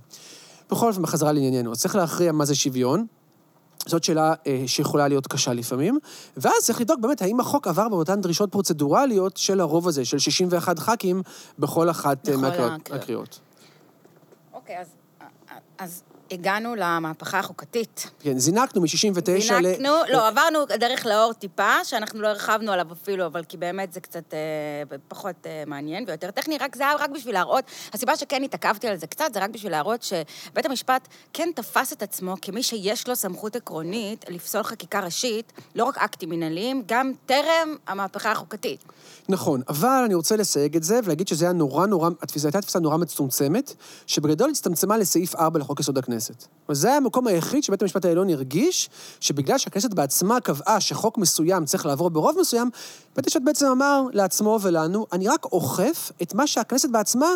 בכל 0.70 0.88
אופן, 0.88 1.02
בחזרה 1.02 1.32
לענייננו, 1.32 1.72
אז 1.72 1.80
צריך 1.80 1.96
להכריע 1.96 2.32
מה 2.32 2.44
זה 2.44 2.54
שוויון. 2.54 3.06
זאת 3.86 4.04
שאלה 4.04 4.34
אה, 4.46 4.62
שיכולה 4.66 5.08
להיות 5.08 5.26
קשה 5.26 5.52
לפעמים, 5.52 5.98
ואז 6.36 6.54
צריך 6.62 6.80
לבדוק 6.80 7.00
באמת 7.00 7.22
האם 7.22 7.40
החוק 7.40 7.66
עבר 7.66 7.88
באותן 7.88 8.20
דרישות 8.20 8.52
פרוצדורליות 8.52 9.36
של 9.36 9.60
הרוב 9.60 9.88
הזה, 9.88 10.04
של 10.04 10.18
61 10.18 10.78
ח"כים 10.78 11.22
בכל 11.58 11.90
אחת 11.90 12.28
אה, 12.28 12.32
בכל 12.32 12.42
מהקריאות. 12.42 12.72
הקריאות. 12.72 13.02
הקריאות. 13.02 13.40
אוקיי, 14.52 14.80
אז, 14.80 14.86
אז 15.78 16.02
הגענו 16.30 16.74
למהפכה 16.74 17.38
החוקתית. 17.38 18.10
כן, 18.20 18.38
זינקנו 18.38 18.82
מ-69 18.82 19.28
ל... 19.28 19.40
זינקנו, 19.40 19.88
לא, 20.12 20.28
עברנו 20.28 20.58
דרך 20.64 21.06
לאור 21.06 21.32
טיפה, 21.32 21.84
שאנחנו 21.84 22.22
לא 22.22 22.28
הרחבנו 22.28 22.72
עליו 22.72 22.86
אפילו, 22.92 23.26
אבל 23.26 23.44
כי 23.44 23.56
באמת 23.56 23.92
זה 23.92 24.00
קצת 24.00 24.34
אה, 24.34 24.96
פחות 25.08 25.36
אה, 25.46 25.62
מעניין 25.66 26.04
ויותר 26.06 26.30
טכני, 26.30 26.58
רק 26.58 26.76
זה 26.76 26.82
היה 26.82 26.96
רק 26.98 27.10
בשביל 27.10 27.34
להראות, 27.34 27.64
הסיבה 27.92 28.16
שכן 28.16 28.42
התעכבתי 28.42 28.88
על 28.88 28.96
זה 28.96 29.06
קצת, 29.06 29.24
זה 29.34 29.40
רק 29.40 29.50
בשביל 29.50 29.72
להראות 29.72 30.02
שבית 30.02 30.66
המשפט 30.66 31.08
כן 31.32 31.48
תפס 31.54 31.92
את 31.92 32.02
עצמו 32.02 32.34
כמי 32.42 32.62
שיש 32.62 33.08
לו 33.08 33.16
סמכות 33.16 33.56
עקרונית 33.56 34.24
לפסול 34.28 34.62
חקיקה 34.62 35.00
ראשית, 35.00 35.52
לא 35.74 35.84
רק 35.84 35.98
אקטים 35.98 36.30
מנהליים, 36.30 36.82
גם 36.86 37.12
טרם 37.26 37.76
המהפכה 37.86 38.32
החוקתית. 38.32 38.84
נכון, 39.28 39.60
אבל 39.68 40.02
אני 40.04 40.14
רוצה 40.14 40.36
לסייג 40.36 40.76
את 40.76 40.82
זה 40.82 41.00
ולהגיד 41.04 41.28
שזה 41.28 41.44
היה 41.44 41.52
נורא 41.52 41.86
נורא, 41.86 42.10
התפיסה 42.22 42.48
הייתה 42.48 42.60
תפיסה 42.60 42.78
נורא 42.78 42.96
מצומצמת, 42.96 43.74
שבגדול 44.06 44.50
הצטמצמה 44.50 44.98
לסעיף 44.98 45.34
4 45.34 45.58
לחוק 45.58 45.80
יסוד 45.80 45.98
הכנסת. 45.98 46.17
וזה 46.68 46.88
היה 46.88 46.96
המקום 46.96 47.26
היחיד 47.26 47.64
שבית 47.64 47.82
המשפט 47.82 48.04
העליון 48.04 48.30
הרגיש 48.30 48.90
שבגלל 49.20 49.58
שהכנסת 49.58 49.94
בעצמה 49.94 50.40
קבעה 50.40 50.80
שחוק 50.80 51.18
מסוים 51.18 51.64
צריך 51.64 51.86
לעבור 51.86 52.10
ברוב 52.10 52.36
מסוים, 52.40 52.70
בית 53.16 53.24
המשפט 53.26 53.42
בעצם 53.44 53.66
אמר 53.66 54.02
לעצמו 54.12 54.58
ולנו, 54.62 55.06
אני 55.12 55.28
רק 55.28 55.44
אוכף 55.44 56.12
את 56.22 56.34
מה 56.34 56.46
שהכנסת 56.46 56.90
בעצמה 56.90 57.28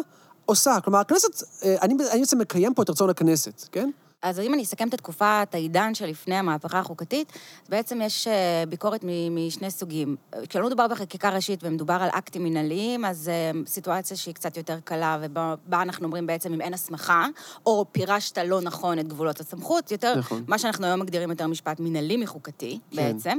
עושה. 0.46 0.80
כלומר, 0.84 0.98
הכנסת, 0.98 1.42
אה, 1.64 1.76
אני, 1.82 1.94
אני 2.10 2.20
בעצם 2.20 2.38
מקיים 2.38 2.74
פה 2.74 2.82
את 2.82 2.90
רצון 2.90 3.10
הכנסת, 3.10 3.68
כן? 3.72 3.90
אז 4.22 4.40
אם 4.40 4.54
אני 4.54 4.62
אסכם 4.62 4.88
את 4.88 4.94
תקופת 4.94 5.48
העידן 5.52 5.94
שלפני 5.94 6.34
המהפכה 6.34 6.78
החוקתית, 6.78 7.32
אז 7.62 7.68
בעצם 7.68 8.00
יש 8.02 8.26
אה, 8.26 8.64
ביקורת 8.68 9.04
משני 9.30 9.70
סוגים. 9.70 10.16
כשלא 10.48 10.66
מדובר 10.66 10.88
בחקיקה 10.88 11.30
ראשית 11.30 11.60
ומדובר 11.64 11.98
על 12.00 12.08
אקטים 12.12 12.44
מנהליים, 12.44 13.04
אז 13.04 13.28
אה, 13.28 13.50
סיטואציה 13.66 14.16
שהיא 14.16 14.34
קצת 14.34 14.56
יותר 14.56 14.78
קלה, 14.84 15.18
ובה 15.20 15.54
בה 15.66 15.82
אנחנו 15.82 16.06
אומרים 16.06 16.26
בעצם 16.26 16.52
אם 16.52 16.60
אין 16.60 16.74
הסמכה, 16.74 17.26
או 17.66 17.84
פירשת 17.92 18.38
לא 18.38 18.60
נכון 18.60 18.98
את 18.98 19.08
גבולות 19.08 19.40
הסמכות, 19.40 19.90
יותר 19.90 20.14
נכון. 20.18 20.44
מה 20.48 20.58
שאנחנו 20.58 20.86
היום 20.86 21.00
מגדירים 21.00 21.30
יותר 21.30 21.46
משפט 21.46 21.80
מנהלי 21.80 22.16
מחוקתי, 22.16 22.78
כן. 22.90 22.96
בעצם. 22.96 23.38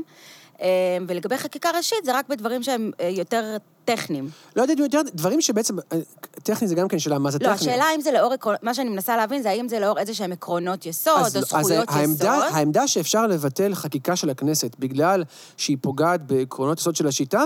אה, 0.61 0.67
ולגבי 1.07 1.37
חקיקה 1.37 1.69
ראשית, 1.77 2.05
זה 2.05 2.17
רק 2.17 2.29
בדברים 2.29 2.63
שהם 2.63 2.91
אה, 2.99 3.07
יותר 3.09 3.57
טכניים. 3.85 4.29
לא 4.55 4.61
יודעת, 4.61 4.79
יותר 4.79 5.01
דברים 5.13 5.41
שבעצם, 5.41 5.75
אה, 5.79 5.97
טכני 6.43 6.67
זה 6.67 6.75
גם 6.75 6.87
כן 6.87 6.99
שאלה 6.99 7.19
מה 7.19 7.31
זה 7.31 7.37
לא, 7.41 7.53
טכני. 7.53 7.71
השאלה 7.71 7.85
אם 7.95 8.01
זה 8.01 8.11
לאור, 8.11 8.33
מה 8.61 8.73
שאני 8.73 8.89
מנסה 8.89 9.17
להבין 9.17 9.41
זה 9.41 9.49
האם 9.49 9.67
זה 9.67 9.79
לאור 9.79 9.99
איזה 9.99 10.13
שהם 10.13 10.31
עקרונות 10.31 10.85
יסוד, 10.85 11.13
אז- 11.19 11.35
או 11.35 11.41
אז 11.41 11.65
זכויות 11.65 11.89
העמדה, 11.89 12.37
יסוד. 12.45 12.55
העמדה 12.57 12.87
שאפשר 12.87 13.27
לבטל 13.27 13.75
חקיקה 13.75 14.15
של 14.15 14.29
הכנסת 14.29 14.75
בגלל 14.79 15.23
שהיא 15.57 15.77
פוגעת 15.81 16.27
בעקרונות 16.27 16.79
יסוד 16.79 16.95
של 16.95 17.07
השיטה, 17.07 17.43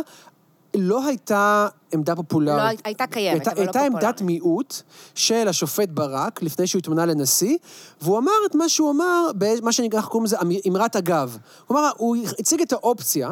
לא 0.76 1.06
הייתה 1.06 1.68
עמדה 1.94 2.16
פופולרית. 2.16 2.58
לא, 2.64 2.68
הי- 2.68 2.78
הייתה 2.84 3.08
קיימת, 3.08 3.36
הייתה, 3.48 3.52
אבל 3.52 3.60
לא 3.60 3.64
הייתה 3.66 3.80
עמדת 3.80 3.94
פופולרית. 4.00 4.22
מיעוט 4.22 4.82
של 5.16 5.48
השופט 5.48 5.90
ברק, 5.90 6.42
לפני 6.42 6.68
שהוא 6.68 6.80
התמנה 6.80 7.06
לנשיא, 7.06 7.58
והוא 8.02 8.18
אמר 8.18 8.32
את 8.50 8.56
מה 8.56 8.70
שהוא 8.70 8.92
אמר, 8.92 9.32
במה 9.36 9.72
שנקרא, 9.72 10.00
אנחנו 10.00 10.12
קוראים 10.12 10.26
לזה 10.26 10.38
אמ- 10.42 10.52
אמרת 10.76 10.96
אגב. 10.96 11.38
כלומר, 11.68 11.90
הוא 11.98 12.18
הציג 12.40 12.62
את 12.62 12.74
האופציה. 12.74 13.30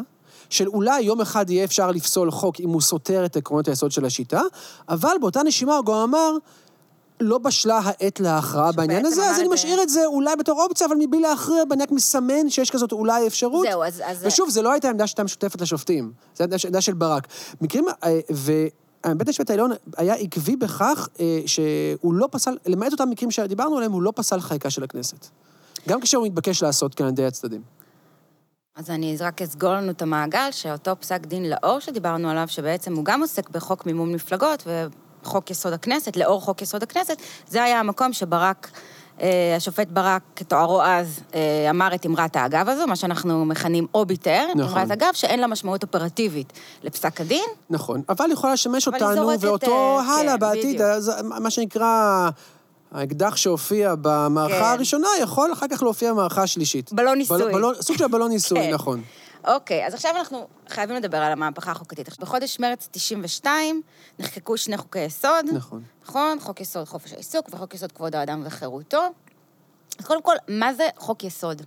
של 0.50 0.67
אולי 0.67 1.02
יום 1.02 1.21
אחד 1.21 1.50
יהיה 1.50 1.63
אפשר 1.63 1.91
לפסול 1.91 2.32
חוק 2.32 2.60
אם 2.60 2.69
הוא 2.69 2.82
סותר 2.82 3.26
את 3.26 3.38
עקרונות 3.38 3.67
היסוד 3.67 3.91
של 3.91 4.06
השיטה, 4.06 4.41
אבל 4.89 5.15
באותה 5.21 5.43
נשימה 5.43 5.76
הוא 5.78 5.86
גם 5.86 5.93
אמר, 5.93 6.32
לא 7.19 7.38
בשלה 7.38 7.80
העת 7.84 8.19
להכרעה 8.19 8.71
בעניין 8.71 9.06
הזה, 9.06 9.30
אז 9.30 9.39
אני 9.39 9.47
זה- 9.47 9.54
משאיר 9.54 9.82
את 9.84 9.89
זה 9.89 10.06
אולי 10.06 10.36
בתור 10.36 10.63
אופציה, 10.63 10.88
אבל 10.88 10.95
מבלי 10.99 11.19
להכריע, 11.19 11.63
ואני 11.69 11.84
רק 11.84 11.91
מסמן 11.91 12.49
שיש 12.49 12.71
כזאת 12.71 12.91
אולי 12.91 13.28
אפשרות. 13.28 13.67
זהו, 13.69 13.84
אז... 13.84 14.01
אז 14.06 14.25
ושוב, 14.25 14.49
זו 14.49 14.62
לא 14.62 14.71
הייתה 14.71 14.89
עמדה 14.89 15.08
שהייתה 15.08 15.23
משותפת 15.23 15.62
לשופטים, 15.62 16.12
זו 16.36 16.43
הייתה 16.43 16.67
עמדה 16.67 16.82
של 16.82 16.93
ברק. 16.93 17.28
מקרים, 17.62 17.86
אה, 18.04 18.19
ובית 18.30 19.28
המשפט 19.28 19.49
העליון 19.49 19.71
היה 19.97 20.13
עקבי 20.13 20.56
בכך 20.56 21.08
אה, 21.19 21.41
שהוא 21.45 22.13
לא 22.13 22.28
פסל, 22.32 22.58
למעט 22.65 22.91
אותם 22.91 23.10
מקרים 23.10 23.32
שדיברנו 23.32 23.75
עליהם, 23.78 23.91
הוא 23.91 24.01
לא 24.01 24.13
פסל 24.15 24.39
חקיקה 24.39 24.69
של 24.69 24.84
הכנסת. 24.84 25.28
גם 25.89 26.01
כשהוא 26.01 26.25
מתבקש 26.25 26.63
לעשות 26.63 26.95
כאן 26.95 27.06
על 27.06 27.12
ידי 27.12 27.25
הצדדים. 27.25 27.62
אז 28.75 28.89
אני 28.89 29.17
רק 29.19 29.41
אסגור 29.41 29.69
לנו 29.73 29.91
את 29.91 30.01
המעגל, 30.01 30.47
שאותו 30.51 30.91
פסק 30.99 31.25
דין 31.25 31.45
לאור 31.49 31.80
שדיברנו 31.80 32.30
עליו, 32.30 32.47
שבעצם 32.47 32.95
הוא 32.95 33.06
גם 33.06 33.21
עוסק 33.21 33.49
בחוק 33.49 33.86
מימון 33.86 34.12
מפלגות 34.13 34.63
וחוק 35.25 35.51
יסוד 35.51 35.73
הכנסת, 35.73 36.17
לאור 36.17 36.41
חוק 36.41 36.61
יסוד 36.61 36.83
הכנסת, 36.83 37.17
זה 37.47 37.63
היה 37.63 37.79
המקום 37.79 38.13
שברק 38.13 38.69
אה, 39.21 39.53
השופט 39.57 39.88
ברק, 39.88 40.21
כתוארו 40.35 40.81
אז, 40.81 41.19
אה, 41.35 41.69
אמר 41.69 41.95
את 41.95 42.05
אמרת 42.05 42.35
האגב 42.35 42.69
הזו, 42.69 42.88
מה 42.88 42.95
שאנחנו 42.95 43.45
מכנים 43.45 43.88
אוביטר, 43.93 44.45
נכון. 44.55 44.77
אמרת 44.77 44.91
אגב, 44.91 45.09
שאין 45.13 45.39
לה 45.39 45.47
משמעות 45.47 45.83
אופרטיבית 45.83 46.53
לפסק 46.83 47.21
הדין. 47.21 47.43
נכון, 47.69 48.01
אבל 48.09 48.31
יכולה 48.31 48.53
לשמש 48.53 48.88
אבל 48.88 48.97
אותנו, 49.03 49.39
ואותו 49.39 49.99
אה, 49.99 50.15
הלאה 50.19 50.33
כן, 50.33 50.39
בעתיד. 50.39 50.81
אז 50.81 51.11
מה 51.23 51.49
שנקרא... 51.49 52.29
האקדח 52.91 53.35
שהופיע 53.35 53.93
במערכה 54.01 54.55
כן. 54.59 54.63
הראשונה 54.63 55.07
יכול 55.21 55.53
אחר 55.53 55.65
כך 55.71 55.83
להופיע 55.83 56.11
במערכה 56.13 56.43
השלישית. 56.43 56.93
בלון 56.93 57.17
ניסוי. 57.17 57.43
בל- 57.43 57.51
בלון- 57.51 57.75
סוג 57.81 57.97
של 57.97 58.07
בלון 58.07 58.31
ניסוי, 58.35 58.59
כן. 58.59 58.73
נכון. 58.73 59.01
אוקיי, 59.47 59.88
אז 59.88 59.93
עכשיו 59.93 60.12
אנחנו 60.15 60.47
חייבים 60.69 60.95
לדבר 60.95 61.17
על 61.17 61.31
המהפכה 61.31 61.71
החוקתית. 61.71 62.19
בחודש 62.19 62.60
מרץ 62.60 62.88
92 62.91 63.81
נחקקו 64.19 64.58
שני 64.58 64.77
חוקי 64.77 64.99
יסוד. 64.99 65.45
נכון. 65.53 65.84
נכון? 66.03 66.38
חוק 66.41 66.62
יסוד 66.62 66.88
חופש 66.88 67.13
העיסוק 67.13 67.49
וחוק 67.51 67.73
יסוד 67.73 67.91
כבוד 67.91 68.15
האדם 68.15 68.41
וחירותו. 68.45 69.01
אז 69.99 70.05
קודם 70.05 70.21
כל, 70.21 70.36
מה 70.47 70.73
זה 70.73 70.84
חוק 70.97 71.23
יסוד? 71.23 71.62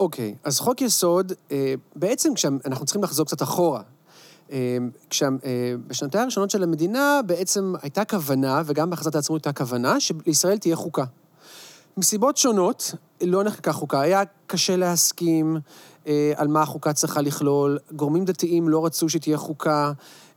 אוקיי, 0.00 0.34
אז 0.44 0.60
חוק 0.60 0.80
יסוד, 0.82 1.32
אה, 1.52 1.74
בעצם 1.96 2.34
כשאנחנו 2.34 2.84
צריכים 2.86 3.02
לחזור 3.02 3.26
קצת 3.26 3.42
אחורה. 3.42 3.82
אה, 4.52 4.76
כשה- 5.10 5.26
אה, 5.44 5.74
בשנותיה 5.86 6.22
הראשונות 6.22 6.50
של 6.50 6.62
המדינה 6.62 7.20
בעצם 7.26 7.74
הייתה 7.82 8.04
כוונה, 8.04 8.62
וגם 8.66 8.90
בהכרזת 8.90 9.14
העצמאות 9.14 9.46
הייתה 9.46 9.58
כוונה, 9.64 10.00
שלישראל 10.00 10.58
תהיה 10.58 10.76
חוקה. 10.76 11.04
מסיבות 11.96 12.36
שונות 12.36 12.94
לא 13.22 13.44
נחקקה 13.44 13.72
חוקה. 13.72 14.00
היה 14.00 14.22
קשה 14.46 14.76
להסכים 14.76 15.56
אה, 16.06 16.32
על 16.36 16.48
מה 16.48 16.62
החוקה 16.62 16.92
צריכה 16.92 17.20
לכלול, 17.20 17.78
גורמים 17.92 18.24
דתיים 18.24 18.68
לא 18.68 18.86
רצו 18.86 19.08
שתהיה 19.08 19.36
חוקה, 19.36 19.92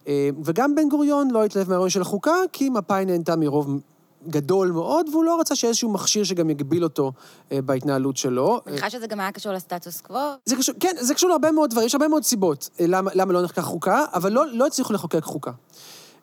אה, 0.08 0.30
וגם 0.44 0.76
בן 0.76 0.90
גוריון 0.90 1.32
לא 1.32 1.44
התלהב 1.44 1.70
מהרעיון 1.70 1.90
של 1.90 2.02
החוקה, 2.02 2.36
כי 2.52 2.70
מפא"י 2.70 3.06
נהנתה 3.06 3.36
מרוב 3.36 3.80
גדול 4.28 4.72
מאוד, 4.72 5.10
והוא 5.12 5.24
לא 5.24 5.40
רצה 5.40 5.56
שאיזשהו 5.56 5.92
מכשיר 5.92 6.24
שגם 6.24 6.50
יגביל 6.50 6.84
אותו 6.84 7.12
אה, 7.52 7.62
בהתנהלות 7.62 8.18
שלו. 8.18 8.62
אני 8.66 8.72
מניחה 8.72 8.90
שזה 8.90 9.08
גם 9.08 9.20
היה 9.20 9.32
קשור 9.32 9.54
לסטטוס 9.54 10.02
קוו. 10.02 10.20
זה 10.46 10.56
קשור, 10.56 10.76
כן, 10.80 10.96
זה 11.00 11.14
קשור 11.14 11.30
להרבה 11.30 11.52
מאוד 11.52 11.70
דברים, 11.70 11.88
יש 11.88 11.96
הרבה 11.96 12.08
מאוד 12.08 12.24
סיבות 12.24 12.70
אה, 12.80 12.86
למה, 12.88 13.12
למה 13.14 13.34
לא 13.34 13.42
נחקק 13.42 13.62
חוקה, 13.62 14.06
אבל 14.14 14.32
לא, 14.32 14.44
לא 14.52 14.68
הצליחו 14.68 14.94
לחוקק 14.94 15.24
חוקה. 15.24 15.52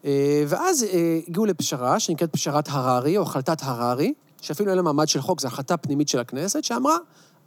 אה, 0.04 0.44
ואז 0.48 0.84
אה, 0.84 1.18
הגיעו 1.28 1.46
לפשרה 1.46 2.00
שנקראת 2.00 2.32
פשרת 2.32 2.68
הררי, 2.70 3.16
או 3.16 3.22
החלטת 3.22 3.58
הררי, 3.62 4.12
שאפילו 4.44 4.70
אין 4.70 4.76
לה 4.76 4.82
מעמד 4.82 5.08
של 5.08 5.20
חוק, 5.20 5.40
זו 5.40 5.48
החלטה 5.48 5.76
פנימית 5.76 6.08
של 6.08 6.18
הכנסת, 6.18 6.64
שאמרה, 6.64 6.96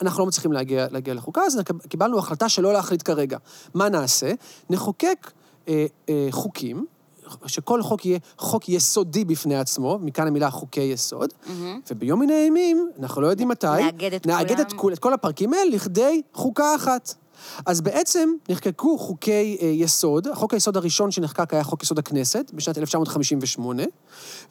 אנחנו 0.02 0.20
לא 0.20 0.26
מצליחים 0.26 0.52
להגיע, 0.52 0.88
להגיע 0.92 1.14
לחוקה, 1.14 1.42
אז 1.42 1.62
קיבלנו 1.90 2.20
החלטה 2.20 2.50
שלא 2.50 2.74
להחליט 2.74 3.02
כרגע. 3.06 3.38
מה 3.74 3.90
נעשה? 3.90 4.32
נחוקק 4.70 5.32
אה, 5.68 5.86
אה, 6.10 6.28
חוקים, 6.32 6.86
שכל 7.46 7.84
חוק 7.84 8.06
יהיה 8.06 8.20
חוק 8.38 8.70
יסודי 8.70 9.26
בפני 9.26 9.58
עצמו, 9.58 10.00
מכאן 10.02 10.28
המילה 10.28 10.52
חוקי 10.52 10.82
יסוד, 10.82 11.34
וביום 11.92 12.20
מן 12.20 12.30
הימים, 12.30 12.90
אנחנו 13.00 13.22
לא 13.22 13.28
יודעים 13.28 13.48
מתי, 13.48 13.68
נאגד 13.68 14.14
את 14.14 14.28
נאגד 14.28 14.56
כולם. 14.56 14.62
את, 14.68 14.74
כול, 14.74 14.94
את 14.94 15.00
כל 15.00 15.14
הפרקים 15.14 15.54
האלה 15.54 15.76
לכדי 15.76 16.22
חוקה 16.34 16.76
אחת. 16.76 17.14
אז 17.66 17.82
בעצם 17.82 18.30
נחקקו 18.50 18.98
חוקי 18.98 19.58
אה, 19.62 19.68
יסוד, 19.68 20.28
חוק 20.34 20.54
היסוד 20.54 20.78
הראשון 20.78 21.12
שנחקק 21.12 21.54
היה 21.54 21.64
חוק 21.64 21.84
יסוד 21.84 22.00
הכנסת, 22.00 22.52
בשנת 22.54 22.78
1958, 22.78 23.84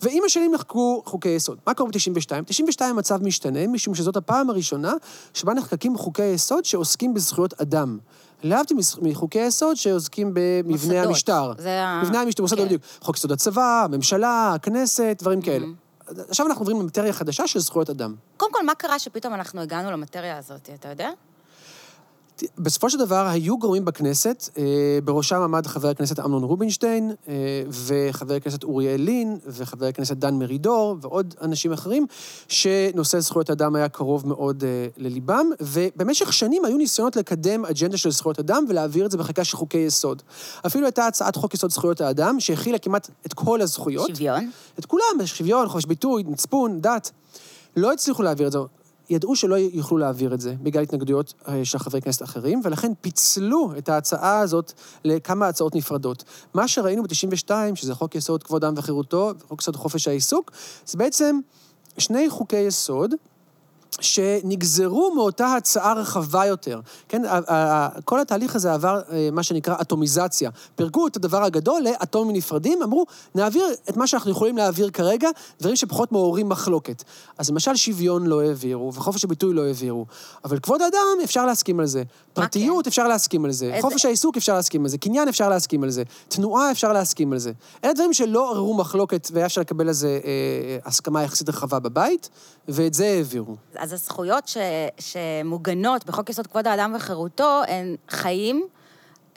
ועם 0.03 0.23
השנים 0.27 0.55
נחקקו 0.55 1.03
חוקי 1.07 1.29
יסוד. 1.29 1.59
מה 1.67 1.75
קורה 1.75 1.91
ב-92? 1.91 2.31
ב-92 2.43 2.85
המצב 2.85 3.23
משתנה, 3.23 3.67
משום 3.67 3.95
שזאת 3.95 4.17
הפעם 4.17 4.51
הראשונה 4.51 4.95
שבה 5.35 5.55
נחקקים 5.55 5.99
חוקי 5.99 6.25
יסוד 6.25 6.65
שעוסקים 6.65 7.15
בזכויות 7.15 7.61
אדם. 7.61 7.99
להבדיל 8.43 8.77
מחוקי 9.03 9.39
יסוד 9.39 9.77
שעוסקים 9.77 10.31
במבנה 10.35 10.67
מוסדות. 10.77 11.07
המשטר. 11.07 11.53
זה 11.59 11.83
ה- 11.85 12.03
מבנה 12.05 12.21
המשטר, 12.21 12.43
מוסדות 12.43 12.59
כן. 12.61 12.65
בדיוק. 12.67 12.83
חוק 13.01 13.17
יסוד 13.17 13.33
הצבא, 13.33 13.83
הממשלה, 13.85 14.53
הכנסת, 14.55 15.17
דברים 15.19 15.43
כאלה. 15.43 15.67
עכשיו 16.29 16.47
אנחנו 16.47 16.61
עוברים 16.63 16.81
למטריה 16.81 17.13
חדשה 17.13 17.47
של 17.47 17.61
זכויות 17.61 17.91
אדם. 17.91 18.15
קודם 18.37 18.53
כל, 18.53 18.67
מה 18.67 18.75
קרה 18.75 18.99
שפתאום 18.99 19.35
אנחנו 19.35 19.61
הגענו 19.61 19.91
למטריה 19.91 20.39
הזאת, 20.39 20.71
אתה 20.75 20.89
יודע? 20.89 21.11
בסופו 22.59 22.91
של 22.91 22.99
דבר, 22.99 23.27
היו 23.27 23.59
גורמים 23.59 23.85
בכנסת, 23.85 24.49
אה, 24.59 24.99
בראשם 25.05 25.41
עמד 25.41 25.67
חבר 25.67 25.89
הכנסת 25.89 26.21
אמנון 26.21 26.43
רובינשטיין, 26.43 27.13
אה, 27.29 27.35
וחבר 27.69 28.35
הכנסת 28.35 28.65
אוריאל 28.65 29.01
לין, 29.01 29.39
וחבר 29.47 29.87
הכנסת 29.87 30.17
דן 30.17 30.35
מרידור, 30.35 30.97
ועוד 31.01 31.35
אנשים 31.43 31.73
אחרים, 31.73 32.07
שנושא 32.49 33.21
זכויות 33.21 33.51
אדם 33.51 33.77
היה 33.77 33.89
קרוב 33.89 34.27
מאוד 34.29 34.65
אה, 34.65 34.87
לליבם, 34.97 35.47
ובמשך 35.61 36.33
שנים 36.33 36.65
היו 36.65 36.77
ניסיונות 36.77 37.17
לקדם 37.17 37.65
אג'נדה 37.65 37.97
של 37.97 38.11
זכויות 38.11 38.39
אדם 38.39 38.65
ולהעביר 38.69 39.07
את 39.07 39.11
זה 39.11 39.19
בחקיקה 39.19 39.45
של 39.45 39.57
חוקי 39.57 39.79
יסוד. 39.79 40.23
אפילו 40.67 40.87
הייתה 40.87 41.07
הצעת 41.07 41.37
חוק 41.37 41.55
יסוד 41.55 41.71
זכויות 41.71 42.01
האדם, 42.01 42.41
שהכילה 42.41 42.79
כמעט 42.79 43.11
את 43.27 43.35
כל 43.35 43.61
הזכויות. 43.61 44.09
שוויון. 44.09 44.51
את 44.79 44.87
כולם, 44.87 45.27
שוויון, 45.27 45.69
חופש 45.69 45.85
ביטוי, 45.85 46.23
מצפון, 46.27 46.81
דת. 46.81 47.11
לא 47.77 47.93
הצליחו 47.93 48.23
להעביר 48.23 48.47
את 48.47 48.53
זה. 48.53 48.59
ידעו 49.11 49.37
שלא 49.37 49.55
יוכלו 49.55 49.99
להעביר 49.99 50.35
את 50.35 50.41
זה 50.41 50.55
בגלל 50.63 50.83
התנגדויות 50.83 51.35
אה, 51.49 51.65
של 51.65 51.79
חברי 51.79 52.03
כנסת 52.03 52.23
אחרים, 52.23 52.61
ולכן 52.65 52.93
פיצלו 53.01 53.73
את 53.79 53.89
ההצעה 53.89 54.39
הזאת 54.39 54.73
לכמה 55.05 55.49
הצעות 55.49 55.75
נפרדות. 55.75 56.25
מה 56.55 56.69
שראינו 56.69 57.03
ב-92, 57.03 57.51
שזה 57.75 57.95
חוק 57.95 58.15
יסוד 58.15 58.43
כבוד 58.43 58.65
האדם 58.65 58.79
וחירותו, 58.79 59.33
וחוק 59.39 59.61
יסוד 59.61 59.77
חופש 59.77 60.09
העיסוק, 60.09 60.53
זה 60.87 60.99
בעצם 60.99 61.39
שני 61.99 62.31
חוקי 62.31 62.57
יסוד 62.57 63.15
שנגזרו 64.01 65.13
מאותה 65.15 65.55
הצעה 65.55 65.93
רחבה 65.95 66.47
יותר. 66.47 66.81
כן, 67.09 67.23
כל 68.05 68.21
התהליך 68.21 68.57
הזה 68.57 68.73
עבר 68.75 69.01
אה, 69.13 69.29
מה 69.33 69.43
שנקרא 69.43 69.75
אטומיזציה. 69.81 70.51
פירקו 70.77 71.07
את 71.07 71.17
הדבר 71.17 71.43
הגדול 71.45 71.83
לאטומים 71.83 72.37
נפרדים, 72.37 72.83
אמרו, 72.83 73.07
נעביר 73.35 73.65
את 73.91 73.97
מה 73.97 74.07
שאנחנו 74.07 74.31
יכולים 74.31 74.57
להעביר 74.57 74.91
כרגע, 74.91 75.29
דברים 75.61 75.77
שפחות 75.77 76.13
מעוררים 76.13 76.49
מחלוקת. 76.49 77.03
אז 77.39 77.51
למשל 77.51 77.77
שוויון 77.77 78.27
לא 78.27 78.41
העבירו, 78.43 78.95
וחופש 78.95 79.25
הביטוי 79.25 79.55
לא 79.55 79.65
העבירו, 79.65 80.07
אבל 80.45 80.59
כבוד 80.59 80.83
האדם 80.83 80.97
אפשר 81.25 81.47
להסכים 81.47 81.81
על 81.81 81.87
זה. 81.87 82.03
פרטיות 82.35 82.87
אפשר 82.87 83.09
להסכים 83.09 83.45
על 83.45 83.53
זה, 83.53 83.65
איזה- 83.75 83.83
חופש 83.89 84.05
העיסוק 84.05 84.37
אפשר 84.37 84.55
להסכים 84.55 84.83
על 84.83 84.89
זה, 84.89 84.99
קניין 84.99 85.29
אפשר 85.29 85.49
להסכים 85.49 85.83
על 85.83 85.91
זה, 85.91 86.03
תנועה 86.29 86.71
אפשר 86.71 86.93
להסכים 86.93 87.33
על 87.33 87.39
זה. 87.39 87.53
אלה 87.85 87.93
דברים 87.93 88.13
שלא 88.13 88.51
עוררו 88.51 88.75
מחלוקת 88.75 89.29
והיה 89.33 89.47
אפשר 89.47 89.61
לקבל 89.61 89.89
על 89.89 89.95
זה 89.95 90.21
אה, 90.25 90.31
הסכמה 90.85 91.23
יחסית 91.23 91.49
רחבה 91.49 91.79
בבית, 91.79 92.29
ואת 92.69 92.95
זה 92.95 93.07
העבירו. 93.07 93.57
אז 93.79 93.93
הזכויות 93.93 94.49
ש, 94.49 94.57
שמוגנות 94.99 96.05
בחוק 96.07 96.31
יסוד 96.31 96.47
כבוד 96.47 96.67
האדם 96.67 96.93
וחירותו 96.97 97.61
הן 97.69 97.97
חיים, 98.09 98.67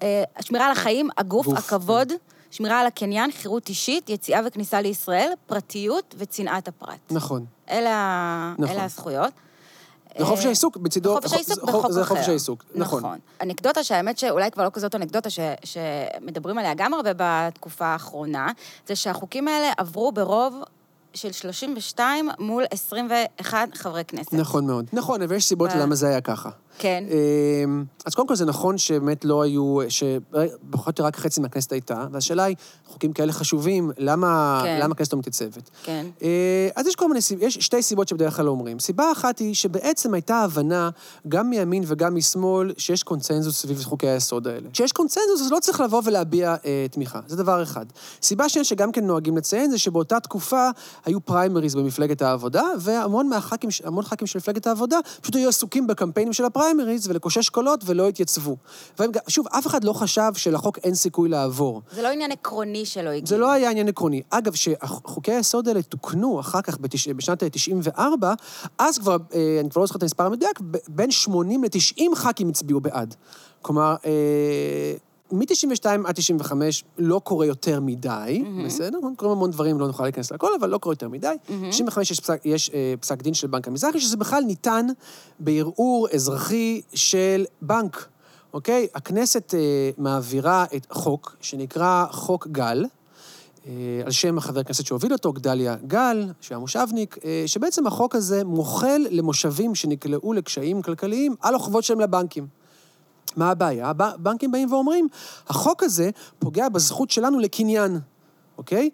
אה, 0.01 0.23
שמירה 0.41 0.65
על 0.65 0.71
החיים, 0.71 1.09
הגוף, 1.17 1.45
גוף, 1.45 1.57
הכבוד, 1.57 2.11
שמירה 2.51 2.79
על 2.79 2.87
הקניין, 2.87 3.31
חירות 3.31 3.69
אישית, 3.69 4.09
יציאה 4.09 4.41
וכניסה 4.45 4.81
לישראל, 4.81 5.31
פרטיות 5.47 6.15
וצנעת 6.17 6.67
הפרט. 6.67 6.99
נכון. 7.11 7.45
אלה, 7.69 8.53
נכון. 8.59 8.75
אלה 8.75 8.83
הזכויות. 8.83 9.31
וחופש 10.19 10.41
אה, 10.41 10.45
העיסוק 10.47 10.77
בצידו... 10.77 11.09
וחופש 11.09 11.33
העיסוק 11.33 11.55
זה- 11.55 11.65
בחוק 11.65 11.85
אחר. 11.85 11.91
זה 11.93 12.05
חופש 12.05 12.29
העיסוק, 12.29 12.63
נכון. 12.75 12.99
נכון. 13.03 13.19
אנקדוטה 13.41 13.83
שהאמת 13.83 14.17
שאולי 14.17 14.51
כבר 14.51 14.63
לא 14.63 14.69
כזאת 14.73 14.95
אנקדוטה 14.95 15.29
ש, 15.29 15.39
שמדברים 15.63 16.57
עליה 16.57 16.73
גם 16.73 16.93
הרבה 16.93 17.11
בתקופה 17.17 17.85
האחרונה, 17.85 18.51
זה 18.87 18.95
שהחוקים 18.95 19.47
האלה 19.47 19.71
עברו 19.77 20.11
ברוב 20.11 20.55
של 21.13 21.31
32 21.31 22.29
מול 22.39 22.63
21 22.71 23.69
חברי 23.77 24.05
כנסת. 24.05 24.33
נכון 24.33 24.67
מאוד. 24.67 24.85
נכון, 24.93 25.21
ויש 25.29 25.45
סיבות 25.45 25.69
ב- 25.69 25.77
למה 25.77 25.95
זה 25.95 26.07
היה 26.07 26.21
ככה. 26.21 26.49
כן. 26.79 27.03
אמ, 27.09 27.83
אז 28.05 28.15
קודם 28.15 28.27
כל 28.27 28.35
זה 28.35 28.45
נכון 28.45 28.77
שבאמת 28.77 29.25
לא 29.25 29.41
היו, 29.41 29.77
שפחות 29.89 30.99
או 30.99 31.05
רק 31.05 31.15
חצי 31.17 31.41
מהכנסת 31.41 31.71
הייתה, 31.71 32.05
והשאלה 32.11 32.43
היא, 32.43 32.55
חוקים 32.87 33.13
כאלה 33.13 33.31
חשובים, 33.31 33.91
למה 33.97 34.61
כן. 34.63 34.79
למה 34.81 34.91
הכנסת 34.91 35.13
לא 35.13 35.19
מתייצבת? 35.19 35.69
כן. 35.83 36.05
אה, 36.23 36.69
אז 36.75 36.87
יש 36.87 36.95
כל 36.95 37.07
מיני 37.07 37.21
סיבות, 37.21 37.43
יש 37.43 37.53
שתי 37.55 37.81
סיבות 37.81 38.07
שבדרך 38.07 38.35
כלל 38.35 38.45
לא 38.45 38.51
אומרים. 38.51 38.79
סיבה 38.79 39.11
אחת 39.11 39.39
היא 39.39 39.53
שבעצם 39.53 40.13
הייתה 40.13 40.37
הבנה, 40.37 40.89
גם 41.27 41.49
מימין 41.49 41.83
וגם 41.87 42.15
משמאל, 42.15 42.73
שיש 42.77 43.03
קונצנזוס 43.03 43.61
סביב 43.61 43.83
חוקי 43.83 44.07
היסוד 44.07 44.47
האלה. 44.47 44.69
כשיש 44.73 44.91
קונצנזוס, 44.91 45.41
אז 45.41 45.51
לא 45.51 45.59
צריך 45.59 45.81
לבוא 45.81 46.01
ולהביע 46.05 46.55
אה, 46.65 46.85
תמיכה. 46.91 47.19
זה 47.27 47.35
דבר 47.35 47.63
אחד. 47.63 47.85
סיבה 48.21 48.49
שנייה 48.49 48.63
שגם 48.63 48.91
כן 48.91 49.05
נוהגים 49.05 49.37
לציין, 49.37 49.71
זה 49.71 49.77
שבאותה 49.77 50.19
תקופה 50.19 50.69
היו 51.05 51.19
פריימריז 51.21 51.75
במפלגת 51.75 52.21
העבודה, 52.21 52.63
והמון 52.79 53.29
מהח"כים, 53.29 53.69
המון 53.83 54.03
ח"כים 54.03 54.27
של 54.27 54.39
מפלגת 54.39 54.67
העבודה, 54.67 54.97
פשוט 55.21 55.35
היו 55.35 55.49
עסוקים 55.49 55.87
בקמפיינים 55.87 56.33
של 56.33 56.45
הפריימריז 56.45 56.68
ולקושש 57.09 57.49
קולות 57.49 57.83
ולא 57.85 58.07
התייצבו. 58.07 58.57
והם, 58.99 59.11
שוב, 59.27 59.47
אף 59.47 59.67
אחד 59.67 59.83
לא 59.83 59.93
חשב 59.93 60.31
שלחוק 60.35 60.77
אין 60.77 60.95
סיכוי 60.95 61.29
לעבור. 61.29 61.81
זה 61.91 62.01
לא 62.01 62.07
עניין 62.07 62.31
עקרוני 62.31 62.85
שלא 62.85 63.09
הגיע. 63.09 63.25
זה 63.25 63.37
לא 63.37 63.51
היה 63.51 63.69
עניין 63.69 63.87
עקרוני. 63.87 64.21
אגב, 64.29 64.53
כשחוקי 64.53 65.31
היסוד 65.31 65.67
האלה 65.67 65.81
תוקנו 65.81 66.39
אחר 66.39 66.61
כך 66.61 66.77
בתש... 66.81 67.07
בשנת 67.07 67.43
94, 67.43 68.33
אז 68.77 68.97
כבר, 68.97 69.17
אה, 69.33 69.57
אני 69.59 69.69
כבר 69.69 69.81
לא 69.81 69.85
זוכר 69.85 69.97
את 69.97 70.03
המספר 70.03 70.25
המדויק, 70.25 70.59
בין 70.87 71.11
80 71.11 71.63
ל-90 71.63 72.15
ח"כים 72.15 72.49
הצביעו 72.49 72.81
בעד. 72.81 73.15
כלומר, 73.61 73.95
אה, 74.05 74.93
מ-92 75.31 75.85
עד 76.05 76.15
95 76.15 76.83
לא 76.97 77.21
קורה 77.23 77.45
יותר 77.45 77.79
מדי, 77.79 78.43
בסדר? 78.65 78.99
קורים 79.15 79.31
המון 79.31 79.51
דברים, 79.51 79.79
לא 79.79 79.87
נוכל 79.87 80.03
להיכנס 80.03 80.31
לכל, 80.31 80.51
אבל 80.59 80.69
לא 80.69 80.77
קורה 80.77 80.93
יותר 80.93 81.09
מדי. 81.09 81.35
95 81.69 82.11
יש, 82.11 82.19
פסק, 82.19 82.41
יש 82.45 82.69
אה, 82.73 82.93
פסק 82.99 83.21
דין 83.21 83.33
של 83.33 83.47
בנק 83.47 83.67
המזרחי, 83.67 83.99
שזה 83.99 84.17
בכלל 84.17 84.43
ניתן 84.43 84.87
בערעור 85.39 86.07
אזרחי 86.13 86.81
של 86.93 87.45
בנק. 87.61 88.07
אוקיי? 88.53 88.87
הכנסת 88.95 89.53
אה, 89.53 89.89
מעבירה 89.97 90.65
את 90.75 90.87
חוק 90.91 91.35
שנקרא 91.41 92.05
חוק 92.11 92.47
גל, 92.47 92.85
אה, 93.67 94.01
על 94.05 94.11
שם 94.11 94.37
החבר 94.37 94.59
הכנסת 94.59 94.85
שהוביל 94.85 95.13
אותו, 95.13 95.33
גדליה 95.33 95.75
גל, 95.87 96.27
שהיה 96.41 96.59
מושבניק, 96.59 97.17
אה, 97.25 97.43
שבעצם 97.45 97.87
החוק 97.87 98.15
הזה 98.15 98.43
מוחל 98.43 99.01
למושבים 99.09 99.75
שנקלעו 99.75 100.33
לקשיים 100.33 100.81
כלכליים 100.81 101.35
על 101.41 101.55
החובות 101.55 101.83
שלהם 101.83 101.99
לבנקים. 101.99 102.58
מה 103.39 103.49
הבעיה? 103.49 103.89
הבנקים 103.99 104.51
באים 104.51 104.73
ואומרים, 104.73 105.07
החוק 105.47 105.83
הזה 105.83 106.09
פוגע 106.39 106.69
בזכות 106.69 107.09
שלנו 107.11 107.39
לקניין, 107.39 107.99
אוקיי? 108.57 108.89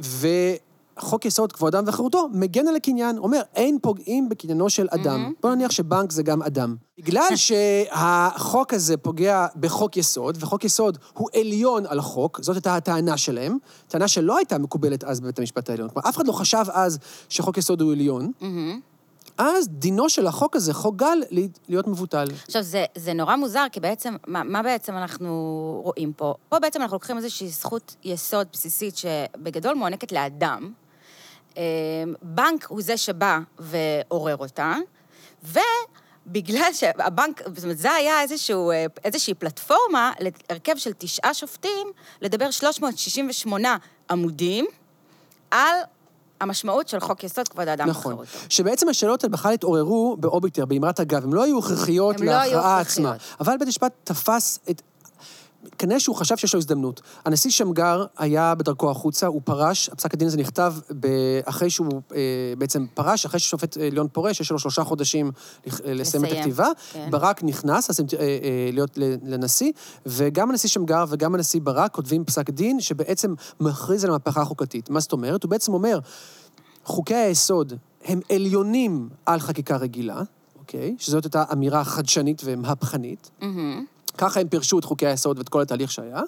וחוק 0.00 1.24
יסוד 1.24 1.52
כבוד 1.52 1.74
אדם 1.74 1.84
וחירותו 1.86 2.28
מגן 2.32 2.68
על 2.68 2.76
הקניין, 2.76 3.18
אומר, 3.18 3.40
אין 3.54 3.78
פוגעים 3.82 4.28
בקניינו 4.28 4.70
של 4.70 4.86
אדם. 4.90 5.32
בוא 5.42 5.54
נניח 5.54 5.70
שבנק 5.70 6.12
זה 6.12 6.22
גם 6.22 6.42
אדם. 6.42 6.76
בגלל 6.98 7.36
שהחוק 7.46 8.74
הזה 8.74 8.96
פוגע 8.96 9.46
בחוק 9.60 9.96
יסוד, 9.96 10.36
וחוק 10.40 10.64
יסוד 10.64 10.98
הוא 11.14 11.28
עליון 11.34 11.86
על 11.86 11.98
החוק, 11.98 12.40
זאת 12.42 12.56
הייתה 12.56 12.76
הטענה 12.76 13.16
שלהם, 13.16 13.58
טענה 13.88 14.08
שלא 14.08 14.36
הייתה 14.36 14.58
מקובלת 14.58 15.04
אז 15.04 15.20
בבית 15.20 15.38
המשפט 15.38 15.70
העליון. 15.70 15.88
כלומר, 15.88 16.08
אף 16.08 16.16
אחד 16.16 16.26
לא 16.26 16.32
חשב 16.32 16.64
אז 16.72 16.98
שחוק 17.28 17.58
יסוד 17.58 17.80
הוא 17.80 17.92
עליון. 17.92 18.32
אז 19.38 19.68
דינו 19.68 20.08
של 20.08 20.26
החוק 20.26 20.56
הזה, 20.56 20.74
חוק 20.74 20.96
גל, 20.96 21.22
להיות 21.68 21.86
מבוטל. 21.86 22.28
עכשיו, 22.46 22.62
זה, 22.62 22.84
זה 22.94 23.12
נורא 23.12 23.36
מוזר, 23.36 23.66
כי 23.72 23.80
בעצם, 23.80 24.16
מה, 24.26 24.42
מה 24.44 24.62
בעצם 24.62 24.96
אנחנו 24.96 25.80
רואים 25.84 26.12
פה? 26.12 26.34
פה 26.48 26.58
בעצם 26.58 26.82
אנחנו 26.82 26.94
לוקחים 26.94 27.16
איזושהי 27.16 27.48
זכות 27.48 27.96
יסוד 28.04 28.46
בסיסית 28.52 28.96
שבגדול 28.96 29.74
מוענקת 29.74 30.12
לאדם. 30.12 30.72
אה, 31.56 31.62
בנק 32.22 32.66
הוא 32.66 32.82
זה 32.82 32.96
שבא 32.96 33.38
ועורר 33.58 34.36
אותה, 34.36 34.74
ובגלל 35.42 36.72
שהבנק, 36.72 37.42
זאת 37.54 37.64
אומרת, 37.64 37.78
זה 37.78 37.92
היה 37.92 38.22
איזשהו, 38.22 38.70
אה, 38.70 38.86
איזושהי 39.04 39.34
פלטפורמה 39.34 40.12
להרכב 40.20 40.76
של 40.76 40.92
תשעה 40.98 41.34
שופטים, 41.34 41.86
לדבר 42.20 42.50
368 42.50 43.76
עמודים 44.10 44.66
על 45.50 45.76
המשמעות 46.40 46.88
של 46.88 47.00
חוק 47.00 47.24
יסוד 47.24 47.48
כבוד 47.48 47.68
האדם 47.68 47.88
נכון. 47.88 48.12
וחירותו. 48.12 48.38
שבעצם 48.48 48.88
השאלות 48.88 49.24
האלה 49.24 49.32
בכלל 49.32 49.52
התעוררו 49.52 50.16
באוביטר, 50.20 50.64
באמרת 50.64 51.00
אגב, 51.00 51.24
הן 51.24 51.32
לא 51.32 51.44
היו 51.44 51.58
הכרחיות 51.58 52.20
לא 52.20 52.26
להכרעה 52.26 52.80
הכרחיות. 52.80 53.06
עצמה. 53.06 53.36
אבל 53.40 53.52
בית 53.52 53.62
המשפט 53.62 53.92
תפס 54.04 54.58
את... 54.70 54.82
כנראה 55.78 56.00
שהוא 56.00 56.16
חשב 56.16 56.36
שיש 56.36 56.54
לו 56.54 56.58
הזדמנות. 56.58 57.00
הנשיא 57.24 57.50
שמגר 57.50 58.04
היה 58.18 58.54
בדרכו 58.54 58.90
החוצה, 58.90 59.26
הוא 59.26 59.40
פרש, 59.44 59.90
פסק 59.96 60.14
הדין 60.14 60.28
הזה 60.28 60.36
נכתב. 60.36 60.74
אחרי 61.44 61.70
שהוא 61.70 62.02
אה, 62.14 62.20
בעצם 62.58 62.86
פרש, 62.94 63.26
אחרי 63.26 63.40
ששופט 63.40 63.76
עליון 63.76 64.08
פורש, 64.12 64.40
יש 64.40 64.50
לו 64.50 64.58
שלושה 64.58 64.84
חודשים 64.84 65.30
אה, 65.66 65.94
לסיים 65.94 66.24
את 66.24 66.32
הכתיבה. 66.32 66.68
כן. 66.92 67.08
ברק 67.10 67.42
נכנס, 67.44 67.90
אז 67.90 68.00
אה, 68.00 68.04
אה, 68.20 68.70
להיות 68.72 68.98
לנשיא, 69.22 69.72
וגם 70.06 70.50
הנשיא 70.50 70.68
שמגר 70.68 71.04
וגם 71.08 71.34
הנשיא 71.34 71.60
ברק 71.60 71.94
כותבים 71.94 72.24
פסק 72.24 72.50
דין 72.50 72.80
שבעצם 72.80 73.34
מכריז 73.60 74.04
על 74.04 74.10
המהפכה 74.10 74.40
החוקתית. 74.40 74.90
מה 74.90 75.00
זאת 75.00 75.12
אומרת? 75.12 75.42
הוא 75.42 75.50
בעצם 75.50 75.72
אומר, 75.74 75.98
חוקי 76.84 77.14
היסוד 77.14 77.72
הם 78.04 78.20
עליונים 78.32 79.08
על 79.26 79.40
חקיקה 79.40 79.76
רגילה, 79.76 80.22
אוקיי? 80.58 80.94
שזאת 80.98 81.24
הייתה 81.24 81.44
אמירה 81.52 81.84
חדשנית 81.84 82.42
ומהפכנית. 82.44 83.30
מהמם. 83.40 83.84
ככה 84.18 84.40
הם 84.40 84.48
פירשו 84.48 84.78
את 84.78 84.84
חוקי 84.84 85.06
היסוד 85.06 85.38
ואת 85.38 85.48
כל 85.48 85.62
התהליך 85.62 85.90
שהיה. 85.90 86.20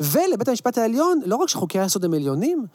ולבית 0.00 0.48
המשפט 0.48 0.78
העליון, 0.78 1.20
לא 1.26 1.36
רק 1.36 1.48
שחוקי 1.48 1.78
היסוד 1.78 2.04
הם 2.04 2.14
עליונים, 2.14 2.66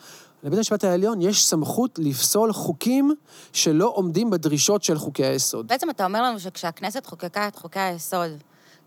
לבית 0.44 0.58
המשפט 0.58 0.84
העליון 0.84 1.22
יש 1.22 1.46
סמכות 1.46 2.00
לפסול 2.00 2.54
חוקים 2.54 3.16
שלא 3.54 3.92
עומדים 3.96 4.30
בדרישות 4.30 4.84
של 4.84 4.98
חוקי 4.98 5.26
היסוד. 5.26 5.68
בעצם 5.68 5.90
אתה 5.90 6.06
אומר 6.06 6.24
לנו 6.24 6.40
שכשהכנסת 6.40 7.06
חוקקה 7.06 7.48
את 7.48 7.56
חוקי 7.56 7.80
היסוד, 7.80 8.32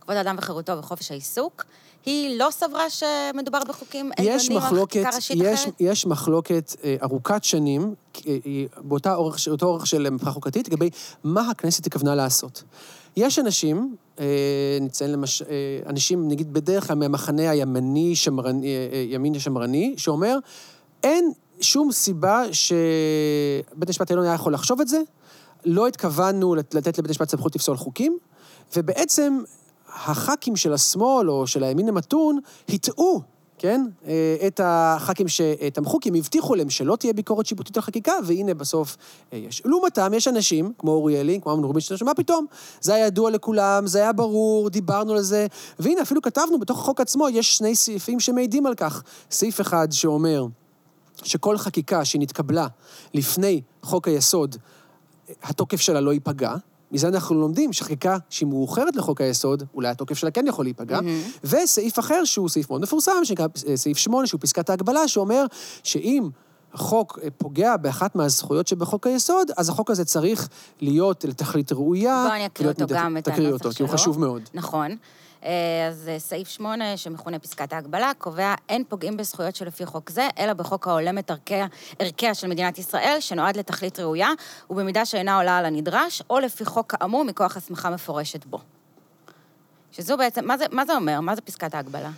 כבוד 0.01 0.17
האדם 0.17 0.37
וחירותו 0.39 0.79
וחופש 0.79 1.11
העיסוק, 1.11 1.65
היא 2.07 2.39
לא 2.39 2.49
סברה 2.51 2.91
שמדובר 2.91 3.59
בחוקים 3.69 4.11
עליונים 4.19 4.53
על 4.53 4.57
מחלוקת, 4.57 4.91
חקיקה 4.91 5.17
ראשית 5.17 5.37
יש, 5.41 5.61
אחרת? 5.61 5.75
יש 5.81 6.07
מחלוקת 6.07 6.77
אה, 6.85 6.97
ארוכת 7.03 7.45
שנים, 7.45 7.95
אה, 8.27 8.37
אה, 8.47 8.65
באותה 8.77 9.15
אורך, 9.15 9.39
אורך 9.63 9.87
של 9.87 10.11
מהפכה 10.11 10.31
חוקתית, 10.31 10.69
לגבי 10.69 10.91
מה 11.25 11.51
הכנסת 11.51 11.87
התכוונה 11.87 12.15
לעשות. 12.15 12.63
יש 13.17 13.39
אנשים, 13.39 13.97
אה, 14.21 14.25
נציין 14.81 15.13
למש... 15.13 15.43
אה, 15.43 15.47
אנשים, 15.87 16.29
נגיד 16.29 16.53
בדרך 16.53 16.87
כלל 16.87 16.97
מהמחנה 16.97 17.51
הימני, 17.51 18.17
שמרני, 18.17 18.67
אה, 18.67 19.05
ימין 19.09 19.39
שמרני, 19.39 19.95
שאומר, 19.97 20.39
אין 21.03 21.33
שום 21.61 21.93
סיבה 21.93 22.43
שבית 22.53 23.89
המשפט 23.89 24.11
העליון 24.11 24.27
היה 24.27 24.35
יכול 24.35 24.55
לחשוב 24.55 24.81
את 24.81 24.89
זה, 24.89 25.01
לא 25.65 25.87
התכוונו 25.87 26.55
לת- 26.55 26.75
לתת 26.75 26.99
לבית 26.99 27.11
המשפט 27.11 27.29
סמכות 27.29 27.55
לפסול 27.57 27.77
חוקים, 27.77 28.19
ובעצם 28.77 29.39
הח"כים 29.89 30.57
של 30.57 30.73
השמאל 30.73 31.31
או 31.31 31.47
של 31.47 31.65
הימין 31.65 31.89
המתון 31.89 32.39
הטעו, 32.69 33.21
כן, 33.65 33.87
אה, 34.07 34.37
את 34.47 34.61
הח"כים 34.65 35.29
שתמכו, 35.29 36.01
כי 36.01 36.09
הם 36.09 36.15
הבטיחו 36.15 36.55
להם 36.55 36.71
שלא 36.71 36.97
תהיה 36.97 37.13
ביקורת 37.13 37.47
שיפוטית 37.47 37.77
על 37.77 37.83
חקיקה, 37.83 38.13
והנה 38.25 38.55
בסוף 38.55 38.97
אה, 39.33 39.39
יש. 39.39 39.63
לעומתם, 39.65 40.13
יש 40.15 40.29
אנשים, 40.29 40.73
כמו 40.79 40.91
אורי 40.91 41.21
אלין, 41.21 41.41
כמו 41.41 41.53
אמנון 41.53 41.65
רובינשטיין, 41.65 41.99
שמה 41.99 42.15
פתאום? 42.15 42.47
זה 42.81 42.95
היה 42.95 43.07
ידוע 43.07 43.31
לכולם, 43.31 43.87
זה 43.87 43.99
היה 43.99 44.13
ברור, 44.13 44.71
דיברנו 44.71 45.13
על 45.13 45.21
זה, 45.21 45.47
והנה, 45.79 46.03
אפילו 46.03 46.23
כתבנו, 46.23 46.59
בתוך 46.61 46.79
החוק 46.79 47.01
עצמו 47.01 47.29
יש 47.29 47.57
שני 47.57 47.75
סעיפים 47.75 48.21
שמעידים 48.21 48.67
על 48.67 48.75
כך. 48.75 49.03
סעיף 49.31 49.61
אחד 49.61 49.89
שאומר 49.91 50.47
שכל 51.23 51.59
חקיקה 51.59 52.05
שנתקבלה 52.05 52.67
לפני 53.15 53.61
חוק 53.83 54.09
היסוד, 54.09 54.57
התוקף 55.43 55.81
שלה 55.81 56.01
לא 56.01 56.13
ייפגע. 56.13 56.55
מזה 56.95 57.09
אנחנו 57.09 57.41
לומדים 57.41 57.73
שחקיקה 57.73 58.17
שהיא 58.31 58.49
מאוחרת 58.49 58.97
לחוק 58.97 59.21
היסוד, 59.21 59.63
אולי 59.75 59.89
התוקף 59.89 60.19
שלה 60.19 60.31
כן 60.31 60.47
יכול 60.47 60.65
להיפגע. 60.65 60.99
Mm-hmm. 60.99 61.47
וסעיף 61.47 61.99
אחר, 61.99 62.25
שהוא 62.25 62.49
סעיף 62.49 62.71
מאוד 62.71 62.83
מפורסם, 62.83 63.13
שנקרא 63.25 63.47
אה, 63.69 63.77
סעיף 63.77 63.99
8, 63.99 64.27
שהוא 64.27 64.41
פסקת 64.41 64.71
ההגבלה, 64.71 65.09
שאומר 65.09 65.45
שאם 65.83 66.29
החוק 66.73 67.19
אה, 67.23 67.29
פוגע 67.39 67.77
באחת 67.77 68.17
מהזכויות 68.17 68.67
שבחוק 68.67 69.07
היסוד, 69.07 69.51
אז 69.57 69.69
החוק 69.69 69.91
הזה 69.91 70.05
צריך 70.05 70.49
להיות 70.81 71.25
לתכלית 71.25 71.73
ראויה. 71.73 72.25
בוא 72.27 72.35
אני 72.35 72.47
אקריא 72.47 72.69
אותו. 72.69 72.85
גם, 72.89 73.17
את 73.17 73.25
תקריא 73.25 73.49
הנוסח 73.49 73.65
אותו, 73.65 73.77
כי 73.77 73.83
הוא 73.83 73.89
שלו. 73.89 73.99
חשוב 73.99 74.21
מאוד. 74.21 74.43
נכון. 74.55 74.97
אה, 75.45 75.87
אז 75.89 76.09
אה, 76.09 76.19
סעיף 76.19 76.49
8, 76.49 76.97
שמכונה 76.97 77.39
פסקת 77.39 77.73
ההגבלה, 77.73 78.13
קובע 78.19 78.55
אין 78.69 78.85
פוגעים 78.89 79.17
בזכויות 79.17 79.57
שלפי 79.57 79.87
חוק 79.87 80.11
זה, 80.11 80.29
אלא 80.39 80.53
בחוק 80.53 80.89
ההולם 80.89 81.19
את 81.19 81.31
ערכיה, 81.31 81.67
ערכיה 81.99 82.35
של 82.35 82.47
מדינת 82.47 82.79
ישראל, 82.79 83.17
שנועד 83.21 83.57
לתכלית 83.57 84.01
ראויה, 84.01 84.31
ובמידה 84.71 85.05
שאינה 85.05 85.37
עולה 85.37 85.59
על 85.59 85.65
הנדרש, 85.65 86.23
או 86.31 86.39
לפי 86.39 86.65
חוק 86.65 86.95
כאמור 86.97 87.25
מכוח 87.25 87.57
הסמכה 87.57 87.91
מפורשת 87.91 88.45
בו. 88.45 88.59
שזו 89.93 90.17
בעצם, 90.17 90.47
מה 90.47 90.59
זה, 90.59 90.65
מה 90.73 90.87
זה 90.87 90.95
אומר? 90.95 91.21
מה 91.21 91.35
זה 91.35 91.41
פסקת 91.41 91.75
ההגבלה? 91.75 92.11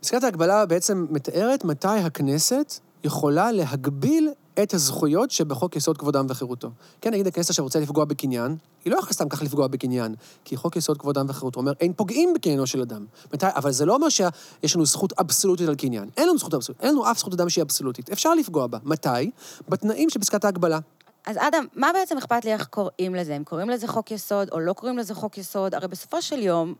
פסקת 0.00 0.24
ההגבלה 0.24 0.66
בעצם 0.66 1.06
מתארת 1.10 1.64
מתי 1.64 1.88
הכנסת 1.88 2.74
יכולה 3.04 3.52
להגביל 3.52 4.30
את 4.62 4.74
הזכויות 4.74 5.30
שבחוק 5.30 5.76
יסוד 5.76 5.98
כבודם 5.98 6.26
וחירותו. 6.28 6.70
כן, 7.00 7.10
נגיד 7.12 7.26
הכנסת 7.26 7.50
עכשיו 7.50 7.64
רוצה 7.64 7.80
לפגוע 7.80 8.04
בקניין, 8.04 8.56
היא 8.84 8.92
לא 8.92 8.98
יכולה 8.98 9.12
סתם 9.12 9.28
ככה 9.28 9.44
לפגוע 9.44 9.66
בקניין, 9.66 10.14
כי 10.44 10.56
חוק 10.56 10.76
יסוד 10.76 10.98
כבודם 10.98 11.26
וחירותו 11.28 11.60
אומר, 11.60 11.72
אין 11.80 11.92
פוגעים 11.92 12.34
בקניינו 12.34 12.66
של 12.66 12.80
אדם. 12.80 13.06
מתי, 13.34 13.46
אבל 13.54 13.72
זה 13.72 13.84
לא 13.84 13.94
אומר 13.94 14.08
שיש 14.08 14.76
לנו 14.76 14.86
זכות 14.86 15.12
אבסולוטית 15.12 15.68
על 15.68 15.74
קניין. 15.74 16.08
אין 16.16 16.28
לנו 16.28 16.38
זכות 16.38 16.54
אבסולוטית, 16.54 16.84
אין 16.84 16.92
לנו 16.92 17.10
אף 17.10 17.18
זכות 17.18 17.34
אדם 17.34 17.48
שהיא 17.48 17.62
אבסולוטית. 17.62 18.10
אפשר 18.10 18.34
לפגוע 18.34 18.66
בה. 18.66 18.78
מתי? 18.84 19.30
בתנאים 19.68 20.10
של 20.10 20.20
פסקת 20.20 20.44
ההגבלה. 20.44 20.78
אז 21.26 21.36
אדם, 21.36 21.66
מה 21.74 21.90
בעצם 21.92 22.18
אכפת 22.18 22.44
לי 22.44 22.52
איך 22.52 22.66
קוראים 22.66 23.14
לזה? 23.14 23.36
אם 23.36 23.44
קוראים 23.44 23.70
לזה 23.70 23.88
חוק 23.88 24.10
יסוד 24.10 24.48
או 24.52 24.60
לא 24.60 24.72
קוראים 24.72 24.98
לזה 24.98 25.14
חוק 25.14 25.38
יסוד? 25.38 25.74
הרי 25.74 25.88
בסופו 25.88 26.22
של 26.22 26.38
יום, 26.38 26.74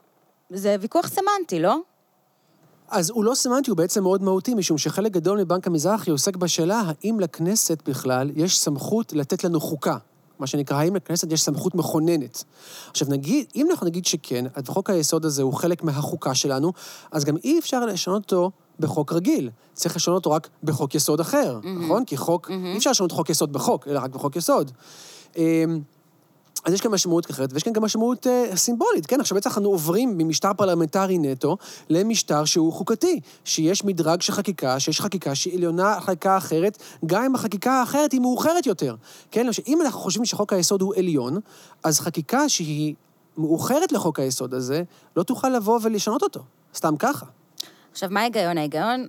זה 0.50 0.76
ויכוח 0.80 1.06
סמנטי, 1.08 1.60
לא? 1.60 1.78
אז 2.90 3.10
הוא 3.10 3.24
לא 3.24 3.34
סמנטי, 3.34 3.70
הוא 3.70 3.76
בעצם 3.76 4.02
מאוד 4.02 4.22
מהותי, 4.22 4.54
משום 4.54 4.78
שחלק 4.78 5.12
גדול 5.12 5.40
מבנק 5.40 5.66
המזרחי 5.66 6.10
עוסק 6.10 6.36
בשאלה 6.36 6.82
האם 6.86 7.20
לכנסת 7.20 7.88
בכלל 7.88 8.30
יש 8.34 8.58
סמכות 8.58 9.12
לתת 9.12 9.44
לנו 9.44 9.60
חוקה. 9.60 9.96
מה 10.38 10.46
שנקרא, 10.46 10.76
האם 10.76 10.96
לכנסת 10.96 11.32
יש 11.32 11.42
סמכות 11.42 11.74
מכוננת. 11.74 12.44
עכשיו 12.90 13.08
נגיד, 13.10 13.46
אם 13.56 13.66
אנחנו 13.70 13.86
נגיד 13.86 14.06
שכן, 14.06 14.44
אז 14.54 14.68
חוק 14.68 14.90
היסוד 14.90 15.24
הזה 15.24 15.42
הוא 15.42 15.52
חלק 15.52 15.82
מהחוקה 15.82 16.34
שלנו, 16.34 16.72
אז 17.12 17.24
גם 17.24 17.36
אי 17.44 17.58
אפשר 17.58 17.86
לשנות 17.86 18.22
אותו 18.22 18.50
בחוק 18.80 19.12
רגיל. 19.12 19.50
צריך 19.74 19.96
לשנות 19.96 20.16
אותו 20.16 20.30
רק 20.30 20.48
בחוק 20.64 20.94
יסוד 20.94 21.20
אחר, 21.20 21.60
נכון? 21.80 22.04
כי 22.04 22.16
חוק, 22.16 22.50
אי 22.50 22.76
אפשר 22.78 22.90
לשנות 22.90 23.12
חוק 23.12 23.30
יסוד 23.30 23.52
בחוק, 23.52 23.88
אלא 23.88 23.98
רק 23.98 24.10
בחוק 24.10 24.36
יסוד. 24.36 24.70
אז 26.64 26.72
יש 26.72 26.80
כאן 26.80 26.90
משמעות 26.90 27.30
אחרת, 27.30 27.52
ויש 27.52 27.62
כאן 27.62 27.72
גם 27.72 27.84
משמעות 27.84 28.26
אה, 28.26 28.56
סימבולית, 28.56 29.06
כן? 29.06 29.20
עכשיו 29.20 29.34
בעצם 29.34 29.50
אנחנו 29.50 29.68
עוברים 29.68 30.18
ממשטר 30.18 30.52
פרלמנטרי 30.56 31.18
נטו 31.18 31.56
למשטר 31.90 32.44
שהוא 32.44 32.72
חוקתי, 32.72 33.20
שיש 33.44 33.84
מדרג 33.84 34.20
של 34.20 34.32
חקיקה, 34.32 34.80
שיש 34.80 35.00
חקיקה 35.00 35.34
שהיא 35.34 35.56
עליונה 35.56 35.94
על 35.94 36.00
חקיקה 36.00 36.36
אחרת, 36.36 36.78
גם 37.06 37.24
אם 37.24 37.34
החקיקה 37.34 37.72
האחרת 37.72 38.12
היא 38.12 38.20
מאוחרת 38.20 38.66
יותר. 38.66 38.96
כן? 39.30 39.46
למשל, 39.46 39.62
אם 39.66 39.82
אנחנו 39.82 40.00
חושבים 40.00 40.24
שחוק 40.24 40.52
היסוד 40.52 40.82
הוא 40.82 40.94
עליון, 40.94 41.38
אז 41.84 42.00
חקיקה 42.00 42.48
שהיא 42.48 42.94
מאוחרת 43.38 43.92
לחוק 43.92 44.18
היסוד 44.18 44.54
הזה, 44.54 44.82
לא 45.16 45.22
תוכל 45.22 45.48
לבוא 45.48 45.78
ולשנות 45.82 46.22
אותו, 46.22 46.40
סתם 46.74 46.96
ככה. 46.98 47.26
עכשיו, 47.92 48.08
מה 48.12 48.20
ההיגיון? 48.20 48.58
ההיגיון, 48.58 49.06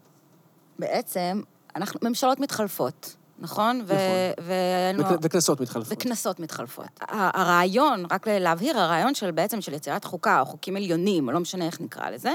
בעצם, 0.79 1.41
אנחנו, 1.75 1.99
ממשלות 2.03 2.39
מתחלפות, 2.39 3.15
נכון? 3.41 3.81
ו- 3.85 3.93
והיינו- 4.39 5.03
וכנסות 5.21 5.61
מתחלפות. 5.61 5.93
וכנסות 5.97 6.39
מתחלפות. 6.39 6.85
הרעיון, 7.09 8.05
רק 8.11 8.27
להבהיר, 8.27 8.79
הרעיון 8.79 9.15
של 9.15 9.31
בעצם 9.31 9.61
של 9.61 9.73
יצירת 9.73 10.03
חוקה, 10.03 10.39
או 10.39 10.45
חוקים 10.45 10.75
עליונים, 10.75 11.27
או 11.27 11.33
לא 11.33 11.39
משנה 11.39 11.65
איך 11.65 11.81
נקרא 11.81 12.09
לזה, 12.09 12.31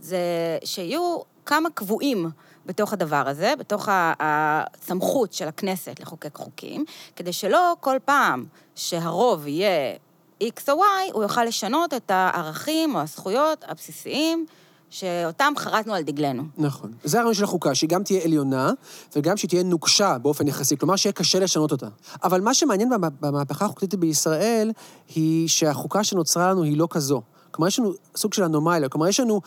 זה 0.00 0.18
שיהיו 0.64 1.18
כמה 1.46 1.68
קבועים 1.74 2.30
בתוך 2.66 2.92
הדבר 2.92 3.28
הזה, 3.28 3.54
בתוך 3.58 3.88
הסמכות 3.92 5.32
של 5.32 5.48
הכנסת 5.48 6.00
לחוקק 6.00 6.36
חוקים, 6.36 6.84
כדי 7.16 7.32
שלא 7.32 7.74
כל 7.80 7.96
פעם 8.04 8.44
שהרוב 8.74 9.46
יהיה 9.46 9.94
X 10.42 10.60
או 10.68 10.82
Y, 10.82 11.12
הוא 11.12 11.22
יוכל 11.22 11.44
לשנות 11.44 11.94
את 11.94 12.10
הערכים 12.10 12.94
או 12.94 13.00
הזכויות 13.00 13.64
הבסיסיים 13.68 14.46
שאותם 14.90 15.52
חרטנו 15.56 15.94
על 15.94 16.02
דגלנו. 16.02 16.42
נכון. 16.58 16.92
זה 17.04 17.18
הרעיון 17.18 17.34
של 17.34 17.44
החוקה, 17.44 17.74
שהיא 17.74 17.90
גם 17.90 18.02
תהיה 18.02 18.24
עליונה, 18.24 18.70
וגם 19.16 19.36
שהיא 19.36 19.48
תהיה 19.48 19.62
נוקשה 19.62 20.18
באופן 20.18 20.48
יחסי, 20.48 20.76
כלומר 20.76 20.96
שיהיה 20.96 21.12
קשה 21.12 21.38
לשנות 21.38 21.72
אותה. 21.72 21.88
אבל 22.24 22.40
מה 22.40 22.54
שמעניין 22.54 22.90
במה- 22.90 23.08
במהפכה 23.20 23.64
החוקתית 23.64 23.94
בישראל, 23.94 24.72
היא 25.14 25.48
שהחוקה 25.48 26.04
שנוצרה 26.04 26.50
לנו 26.50 26.62
היא 26.62 26.76
לא 26.78 26.88
כזו. 26.90 27.22
כלומר, 27.50 27.68
יש 27.68 27.78
לנו 27.78 27.92
סוג 28.16 28.32
של 28.34 28.44
אנומליה, 28.44 28.88
כלומר, 28.88 29.08
יש 29.08 29.20
לנו 29.20 29.40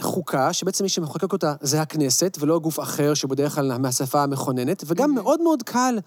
חוקה, 0.00 0.52
שבעצם 0.52 0.84
מי 0.84 0.88
שמחוקק 0.88 1.32
אותה 1.32 1.54
זה 1.60 1.82
הכנסת, 1.82 2.36
ולא 2.40 2.58
גוף 2.58 2.80
אחר 2.80 3.14
שבדרך 3.14 3.54
כלל 3.54 3.78
מהשפה 3.78 4.22
המכוננת, 4.22 4.84
וגם 4.86 5.14
מאוד 5.14 5.40
מאוד 5.42 5.62
קל 5.62 5.98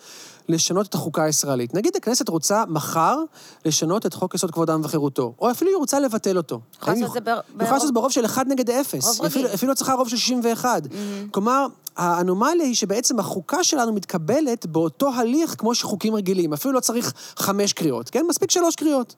לשנות 0.50 0.88
את 0.88 0.94
החוקה 0.94 1.24
הישראלית. 1.24 1.74
נגיד 1.74 1.96
הכנסת 1.96 2.30
רוצה 2.30 2.64
מחר 2.68 3.18
לשנות 3.66 4.06
את 4.06 4.14
חוק 4.14 4.36
יסוד 4.36 4.52
כבוד 4.52 4.70
האדם 4.70 4.82
וחירותו, 4.84 5.34
או 5.40 5.52
אפילו 5.52 5.72
היא 5.72 5.78
רוצה 5.78 6.00
לבטל 6.00 6.38
אותו. 6.38 6.60
יכולה 6.82 6.96
לעשות 6.98 7.18
את 7.18 7.24
זה 7.26 7.32
היא 7.32 7.36
בר- 7.36 7.64
יכולה 7.64 7.72
לעשות 7.72 7.82
את 7.84 7.88
זה 7.88 7.94
ברוב 7.94 8.12
של 8.12 8.26
1 8.26 8.48
נגד 8.48 8.70
0. 8.70 9.06
רוב 9.20 9.26
אפילו, 9.26 9.46
רגיל. 9.46 9.56
אפילו 9.56 9.70
לא 9.70 9.76
צריכה 9.76 9.94
רוב 9.94 10.10
של 10.10 10.18
61. 10.18 10.84
כלומר, 11.32 11.68
האנומליה 11.98 12.66
היא 12.66 12.76
שבעצם 12.76 13.20
החוקה 13.20 13.64
שלנו 13.64 13.94
מתקבלת 13.94 14.66
באותו 14.66 15.10
הליך 15.14 15.56
כמו 15.58 15.76
שחוקים 15.76 16.16
רגילים. 16.16 16.54
אפילו 16.54 16.74
לא 16.74 16.80
צריך 16.80 17.14
חמש 17.38 17.74
קריאות, 17.74 18.10
כן? 18.10 18.26
מספיק 18.30 18.52
שלוש 18.52 18.76
קריאות. 18.76 19.16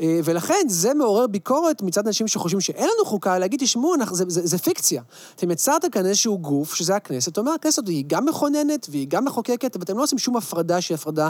אה, 0.00 0.20
ולכן 0.24 0.62
זה 0.68 0.94
מעורר 0.94 1.26
ביקורת 1.26 1.82
מצד 1.82 2.06
אנשים 2.06 2.28
שחושבים 2.28 2.60
שאין 2.60 2.88
לנו 2.96 3.04
חוקה, 3.04 3.38
להגיד, 3.38 3.60
תשמעו, 3.60 3.94
אנחנו- 3.94 4.16
זה, 4.16 4.24
זה, 4.28 4.46
זה 4.46 4.58
פיקציה. 4.58 5.02
אתם 5.36 5.50
יצרת 5.50 5.84
כאן 5.92 6.06
איזשהו 6.06 6.38
גוף, 6.38 6.74
שזה 6.74 6.96
הכנסת, 6.96 7.38
אומר, 7.38 7.52
הכנסת 7.52 7.88
היא 7.88 8.04
גם 8.06 8.24
מכוננת 8.26 8.86
והיא 8.90 9.06
גם 9.08 9.24
מחוקקת, 9.24 9.76
ואתם 9.76 9.98
לא 9.98 10.02
עושים 10.02 10.18
שום 10.18 10.36
הפרדה 10.36 10.80
שהיא 10.80 10.94
הפרדה 10.94 11.28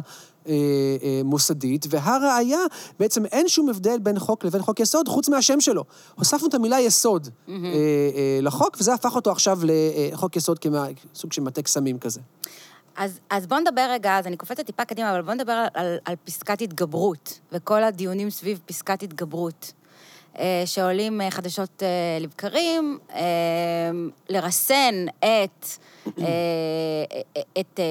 אה, 0.49 0.53
אה, 1.03 1.21
מוסדית, 1.25 1.87
והראיה, 1.91 2.61
בעצם 2.99 3.27
אין 3.27 3.49
שום 3.49 3.69
הבדל 3.69 3.99
בין 3.99 4.19
חוק 4.19 4.45
לבין 4.45 4.63
חוק 4.63 4.81
יסוד, 4.81 5.09
חוץ 5.09 5.29
מהשם 5.29 5.61
שלו. 5.61 5.85
הוספנו 6.15 6.49
את 6.49 6.55
המילה 6.55 6.81
יסוד 6.81 7.29
אה, 7.49 7.55
אה, 7.55 8.39
לחוק, 8.43 8.77
וזה 8.81 8.95
הפך 8.95 9.17
אותו 9.17 9.31
עכשיו 9.31 9.59
לחוק 9.63 10.37
יסוד 10.37 10.59
כסוג 10.59 11.33
של 11.33 11.43
מטה 11.43 11.63
קסמים 11.63 11.99
כזה. 11.99 12.21
אז, 12.97 13.21
אז 13.31 13.47
בואו 13.47 13.61
נדבר 13.61 13.87
רגע, 13.91 14.19
אז 14.19 14.27
אני 14.27 14.37
קופצת 14.37 14.67
טיפה 14.67 14.85
קדימה, 14.85 15.11
אבל 15.11 15.23
בואו 15.23 15.35
נדבר 15.35 15.53
על, 15.53 15.67
על, 15.75 15.99
על 16.05 16.15
פסקת 16.25 16.63
התגברות, 16.63 17.41
וכל 17.53 17.85
הדיונים 17.85 18.31
סביב 18.31 18.61
פסקת 18.67 19.03
התגברות, 19.03 19.73
אה, 20.39 20.63
שעולים 20.67 21.21
אה, 21.21 21.31
חדשות 21.31 21.83
אה, 21.83 21.89
לבקרים, 22.21 22.99
אה, 23.15 23.21
לרסן 24.29 25.07
את, 25.19 25.67
אה, 26.19 26.25
את 27.61 27.81
אה, 27.81 27.85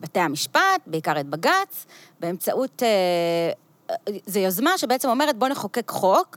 בתי 0.00 0.20
המשפט, 0.20 0.80
בעיקר 0.86 1.20
את 1.20 1.26
בג"ץ, 1.26 1.86
באמצעות... 2.20 2.82
אה, 2.82 3.52
זו 4.26 4.38
יוזמה 4.40 4.78
שבעצם 4.78 5.08
אומרת, 5.08 5.36
בואו 5.38 5.50
נחוקק 5.50 5.90
חוק. 5.90 6.36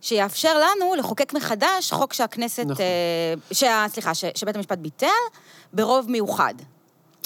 שיאפשר 0.00 0.58
לנו 0.58 0.94
לחוקק 0.94 1.32
מחדש 1.32 1.92
חוק 1.92 2.12
שהכנסת, 2.12 2.64
נכון. 2.66 2.84
אה, 2.84 3.34
שה, 3.52 3.86
סליחה, 3.88 4.14
ש, 4.14 4.24
שבית 4.34 4.56
המשפט 4.56 4.78
ביטל, 4.78 5.06
ברוב 5.72 6.10
מיוחד. 6.10 6.54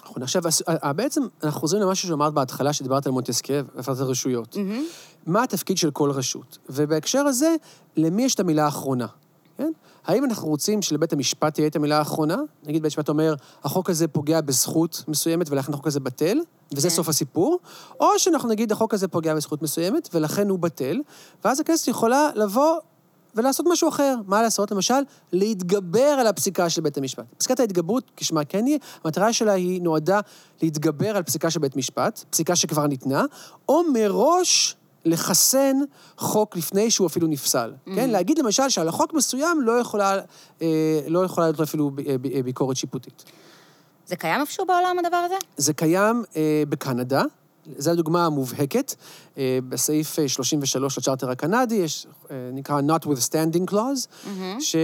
נכון, 0.04 0.22
עכשיו, 0.22 0.42
בעצם 0.96 1.22
אנחנו 1.42 1.60
חוזרים 1.60 1.82
למשהו 1.82 2.08
שאמרת 2.08 2.34
בהתחלה, 2.34 2.72
שדיברת 2.72 3.06
על 3.06 3.12
מונטסקיה 3.12 3.62
והפרדת 3.74 4.00
הרשויות. 4.00 4.56
מה 5.26 5.42
התפקיד 5.42 5.78
של 5.78 5.90
כל 5.90 6.10
רשות? 6.10 6.58
ובהקשר 6.68 7.18
הזה, 7.18 7.54
למי 7.96 8.24
יש 8.24 8.34
את 8.34 8.40
המילה 8.40 8.64
האחרונה? 8.64 9.06
כן? 9.58 9.72
האם 10.06 10.24
אנחנו 10.24 10.48
רוצים 10.48 10.82
שלבית 10.82 11.12
המשפט 11.12 11.54
תהיה 11.54 11.66
את 11.66 11.76
המילה 11.76 11.98
האחרונה? 11.98 12.36
נגיד 12.64 12.82
בית 12.82 12.84
המשפט 12.84 13.08
אומר, 13.08 13.34
החוק 13.64 13.90
הזה 13.90 14.08
פוגע 14.08 14.40
בזכות 14.40 15.04
מסוימת 15.08 15.50
ולכן 15.50 15.72
החוק 15.72 15.86
הזה 15.86 16.00
בטל, 16.00 16.38
וזה 16.72 16.88
כן. 16.88 16.94
סוף 16.94 17.08
הסיפור, 17.08 17.58
או 18.00 18.06
שאנחנו 18.18 18.48
נגיד, 18.48 18.72
החוק 18.72 18.94
הזה 18.94 19.08
פוגע 19.08 19.34
בזכות 19.34 19.62
מסוימת 19.62 20.08
ולכן 20.14 20.48
הוא 20.48 20.58
בטל, 20.58 21.00
ואז 21.44 21.60
הכנסת 21.60 21.88
יכולה 21.88 22.30
לבוא 22.34 22.78
ולעשות 23.34 23.66
משהו 23.68 23.88
אחר. 23.88 24.16
מה 24.26 24.42
לעשות? 24.42 24.70
למשל, 24.70 25.02
להתגבר 25.32 26.00
על 26.00 26.26
הפסיקה 26.26 26.70
של 26.70 26.80
בית 26.80 26.96
המשפט. 26.96 27.24
פסקת 27.38 27.60
ההתגברות, 27.60 28.10
כשמה 28.16 28.44
כן 28.44 28.66
היא, 28.66 28.78
המטרה 29.04 29.32
שלה 29.32 29.52
היא 29.52 29.82
נועדה 29.82 30.20
להתגבר 30.62 31.16
על 31.16 31.22
פסיקה 31.22 31.50
של 31.50 31.60
בית 31.60 31.76
משפט, 31.76 32.24
פסיקה 32.30 32.56
שכבר 32.56 32.86
ניתנה, 32.86 33.24
או 33.68 33.82
מראש 33.92 34.76
לחסן 35.04 35.76
חוק 36.16 36.56
לפני 36.56 36.90
שהוא 36.90 37.06
אפילו 37.06 37.26
נפסל. 37.26 37.72
כן? 37.94 38.10
להגיד 38.10 38.38
למשל 38.38 38.68
שעל 38.68 38.88
החוק 38.88 39.14
מסוים 39.14 39.60
לא 39.60 39.72
יכולה, 39.72 40.20
אה, 40.62 41.00
לא 41.08 41.24
יכולה 41.24 41.46
להיות 41.46 41.58
לו 41.58 41.64
אפילו 41.64 41.90
אה, 42.06 42.16
אה, 42.34 42.42
ביקורת 42.42 42.76
שיפוטית. 42.76 43.24
זה 44.06 44.16
קיים 44.16 44.40
איפשהו 44.40 44.66
בעולם, 44.66 44.96
הדבר 44.98 45.16
הזה? 45.16 45.34
זה 45.56 45.72
קיים 45.72 46.24
אה, 46.36 46.62
בקנדה, 46.68 47.22
זו 47.78 47.90
הדוגמה 47.90 48.26
המובהקת. 48.26 48.94
אה, 49.38 49.58
בסעיף 49.68 50.18
אה, 50.18 50.28
33 50.28 50.98
לצ'רטר 50.98 51.30
הקנדי, 51.30 51.74
יש, 51.74 52.06
אה, 52.30 52.50
נקרא 52.52 52.80
Notwithstanding 52.80 53.70
Clause, 53.70 54.28
ש, 54.60 54.76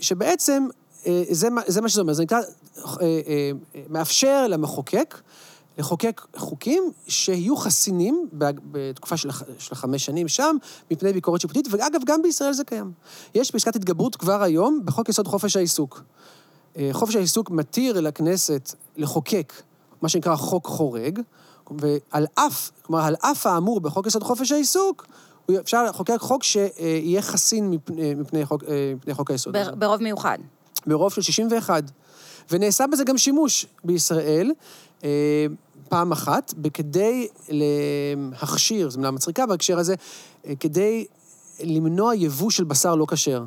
שבעצם 0.00 0.66
אה, 1.06 1.22
זה, 1.30 1.48
זה 1.66 1.80
מה 1.80 1.88
שזה 1.88 2.00
אומר, 2.00 2.12
זה 2.12 2.22
נקרא, 2.22 2.40
אה, 2.78 2.92
אה, 3.02 3.50
מאפשר 3.88 4.46
למחוקק 4.48 5.20
לחוקק 5.78 6.26
חוקים 6.36 6.90
שיהיו 7.08 7.56
חסינים 7.56 8.28
בתקופה 8.32 9.16
של, 9.16 9.30
של 9.58 9.74
חמש 9.74 10.04
שנים 10.04 10.28
שם, 10.28 10.56
מפני 10.90 11.12
ביקורת 11.12 11.40
שיפוטית, 11.40 11.68
ואגב, 11.70 12.00
גם 12.06 12.22
בישראל 12.22 12.52
זה 12.52 12.64
קיים. 12.64 12.92
יש 13.34 13.50
פסקת 13.50 13.76
התגברות 13.76 14.16
כבר 14.16 14.42
היום 14.42 14.80
בחוק 14.84 15.08
יסוד 15.08 15.28
חופש 15.28 15.56
העיסוק. 15.56 16.02
אה, 16.76 16.88
חופש 16.92 17.16
העיסוק 17.16 17.50
מתיר 17.50 18.00
לכנסת 18.00 18.74
לחוקק 18.96 19.52
מה 20.02 20.08
שנקרא 20.08 20.36
חוק 20.36 20.66
חורג, 20.66 21.20
ועל 21.78 22.26
אף, 22.34 22.70
כלומר, 22.82 23.04
על 23.04 23.14
אף 23.20 23.46
האמור 23.46 23.80
בחוק 23.80 24.06
יסוד 24.06 24.22
חופש 24.22 24.52
העיסוק, 24.52 25.06
אפשר 25.60 25.84
לחוקק 25.84 26.16
חוק 26.18 26.42
שיהיה 26.44 27.22
חסין 27.22 27.70
מפני, 27.70 28.14
מפני, 28.14 28.46
חוק, 28.46 28.64
אה, 28.68 28.92
מפני 28.96 29.14
חוק 29.14 29.30
היסוד. 29.30 29.52
בר- 29.52 29.74
ברוב 29.74 30.02
מיוחד. 30.02 30.38
ברוב 30.86 31.12
של 31.12 31.22
61. 31.22 31.82
ונעשה 32.50 32.86
בזה 32.86 33.04
גם 33.04 33.18
שימוש 33.18 33.66
בישראל, 33.84 34.52
אה, 35.04 35.08
פעם 35.88 36.12
אחת, 36.12 36.54
בכדי 36.58 37.28
להכשיר, 37.48 38.90
זו 38.90 38.98
מילה 38.98 39.10
מצחיקה 39.10 39.46
בהקשר 39.46 39.78
הזה, 39.78 39.94
אה, 40.46 40.52
כדי 40.60 41.04
למנוע 41.62 42.14
יבוא 42.14 42.50
של 42.50 42.64
בשר 42.64 42.94
לא 42.94 43.06
כשר. 43.08 43.44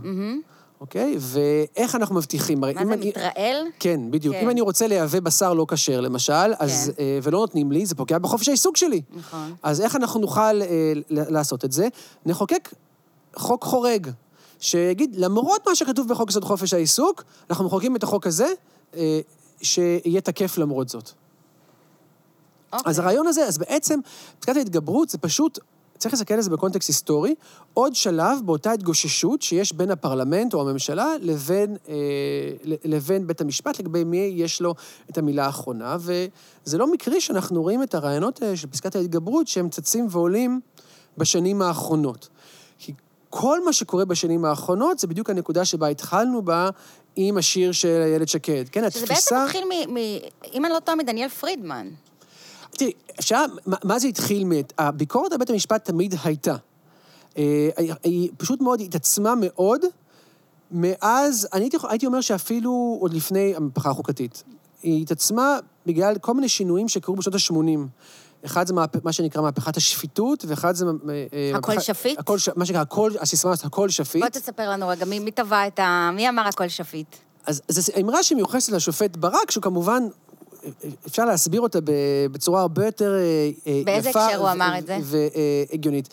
אוקיי? 0.84 1.16
ואיך 1.20 1.96
אנחנו 1.96 2.16
מבטיחים? 2.16 2.60
מה 2.60 2.68
זה, 2.74 2.80
אני- 2.80 3.08
מתרעל? 3.10 3.66
כן, 3.80 4.12
בדיוק. 4.12 4.36
כן. 4.36 4.42
אם 4.44 4.50
אני 4.50 4.62
רוצה 4.62 4.88
לייבא 4.88 5.20
בשר 5.20 5.54
לא 5.54 5.66
כשר, 5.70 6.02
למשל, 6.02 6.34
אז, 6.60 6.92
כן. 6.98 7.04
אה, 7.04 7.20
ולא 7.24 7.40
נותנים 7.40 7.72
לי, 7.72 7.86
זה 7.86 7.96
פוגע 7.96 8.18
בחופש 8.18 8.48
העיסוק 8.48 8.78
שלי. 8.78 9.02
נכון. 9.16 9.54
אז 9.64 9.82
איך 9.82 9.96
אנחנו 9.96 10.20
נוכל 10.20 10.62
אה, 10.62 10.94
לעשות 11.10 11.66
את 11.66 11.72
זה? 11.72 11.88
נחוקק 12.26 12.74
חוק 13.36 13.64
חורג, 13.64 14.10
שיגיד, 14.60 15.16
למרות 15.16 15.68
מה 15.68 15.76
שכתוב 15.76 16.08
בחוק 16.08 16.30
יסוד 16.30 16.44
חופש 16.44 16.74
העיסוק, 16.74 17.24
אנחנו 17.50 17.66
מחוקקים 17.66 17.96
את 17.96 18.04
החוק 18.04 18.28
הזה, 18.28 18.48
אה, 18.96 19.20
שיהיה 19.62 20.22
תקף 20.22 20.58
למרות 20.58 20.90
זאת. 20.90 21.10
אוקיי. 22.74 22.90
אז 22.90 23.00
הרעיון 23.00 23.28
הזה, 23.28 23.46
אז 23.46 23.58
בעצם, 23.58 24.00
פסקת 24.40 24.56
ההתגברות 24.56 25.10
זה 25.10 25.18
פשוט, 25.18 25.60
צריך 26.04 26.14
להסתכל 26.14 26.34
על 26.34 26.42
זה 26.42 26.50
בקונטקסט 26.50 26.90
היסטורי, 26.90 27.36
עוד 27.74 27.96
שלב 27.96 28.40
באותה 28.46 28.72
התגוששות 28.72 29.42
שיש 29.42 29.74
בין 29.74 29.92
הפרלמנט 29.92 30.54
או 30.54 30.62
הממשלה 30.62 31.08
לבין, 31.22 31.78
אה, 31.90 31.96
לבין 32.84 33.28
בית 33.28 33.42
המשפט, 33.42 33.80
לגבי 33.80 34.04
מי 34.04 34.34
יש 34.36 34.62
לו 34.62 34.76
את 35.10 35.18
המילה 35.18 35.46
האחרונה, 35.46 35.98
וזה 36.00 36.78
לא 36.78 36.92
מקרי 36.92 37.22
שאנחנו 37.22 37.62
רואים 37.62 37.84
את 37.84 37.96
הרעיונות 37.96 38.42
האלה 38.42 38.58
של 38.58 38.68
פסקת 38.68 38.96
ההתגברות, 38.96 39.48
שהם 39.48 39.70
צצים 39.70 40.08
ועולים 40.10 40.60
בשנים 41.18 41.62
האחרונות. 41.62 42.30
כי 42.80 42.94
כל 43.30 43.66
מה 43.66 43.74
שקורה 43.74 44.06
בשנים 44.06 44.46
האחרונות 44.46 45.00
זה 45.00 45.08
בדיוק 45.08 45.30
הנקודה 45.30 45.66
שבה 45.66 45.88
התחלנו 45.88 46.42
בה 46.42 46.70
עם 47.16 47.38
השיר 47.38 47.72
של 47.72 48.02
איילת 48.06 48.28
שקד. 48.28 48.64
כן, 48.72 48.90
שזה 48.90 49.04
התפיסה... 49.04 49.36
בעצם 49.36 49.46
מתחיל 49.46 49.64
מ... 49.66 49.94
מ... 49.94 49.98
אם 50.54 50.66
אני 50.66 50.74
לא 50.74 50.80
טועה, 50.80 50.98
מדניאל 50.98 51.30
פרידמן. 51.30 51.88
תראי, 52.78 52.92
אפשר, 53.20 53.46
מה, 53.66 53.78
מה 53.84 54.00
זה 54.00 54.08
התחיל 54.08 54.46
מ... 54.46 54.52
הביקורת 54.78 55.32
על 55.32 55.38
בית 55.38 55.50
המשפט 55.50 55.86
תמיד 55.86 56.16
הייתה. 56.24 56.56
אה, 57.38 57.70
היא, 58.04 58.30
פשוט 58.38 58.62
מאוד 58.62 58.82
התעצמה 58.82 59.34
מאוד 59.42 59.82
מאז, 60.72 61.48
אני 61.54 61.64
הייתי, 61.64 61.78
הייתי 61.90 62.06
אומר 62.06 62.22
שאפילו 62.22 62.98
עוד 63.02 63.14
לפני 63.14 63.54
המהפכה 63.56 63.90
החוקתית. 63.90 64.44
היא 64.84 65.02
התעצמה 65.02 65.58
בגלל 65.86 66.18
כל 66.18 66.34
מיני 66.34 66.50
שינויים 66.50 66.88
שקרו 66.88 67.16
בשנות 67.16 67.36
ה-80. 67.36 67.80
אחד 68.46 68.68
זה 68.68 68.74
מהפ... 68.74 69.04
מה 69.06 69.14
שנקרא 69.14 69.42
מהפכת 69.42 69.78
השפיטות, 69.78 70.46
ואחד 70.48 70.76
זה... 70.76 70.86
אה, 71.34 71.58
הכל 71.58 71.72
מהפכת- 71.74 71.86
שפיט? 71.86 72.20
הכל, 72.20 72.38
ש- 72.38 72.50
מה 72.56 72.66
שנקרא, 72.66 72.82
הכל, 72.82 73.12
הסיסמה 73.22 73.52
הזאת, 73.52 73.66
הכל 73.66 73.90
שפיט. 73.90 74.22
בוא 74.24 74.30
תספר 74.30 74.70
לנו 74.70 74.88
רגע, 74.88 75.06
מי, 75.06 75.20
מי 75.20 75.32
טבע 75.32 75.68
את 75.68 75.80
ה... 75.80 76.10
מי 76.14 76.30
אמר 76.30 76.48
הכל 76.48 76.68
שפיט? 76.68 77.16
אז 77.46 77.62
זו 77.68 77.92
אמרה 78.02 78.24
שמיוחסת 78.24 78.72
לשופט 78.72 79.18
ברק, 79.18 79.52
שהוא 79.52 79.62
כמובן, 79.62 80.04
אפשר 81.08 81.26
להסביר 81.26 81.62
אותה 81.62 81.80
בצורה 82.32 82.62
הרבה 82.62 82.86
יותר 82.86 83.14
אה, 83.14 83.20
אה, 83.68 83.72
יפה. 83.72 83.86
באיזה 83.86 84.10
הקשר 84.10 84.38
הוא 84.38 84.52
אמר 84.52 84.78
את 84.78 84.86
זה? 84.86 84.98
והגיונית. 85.02 86.10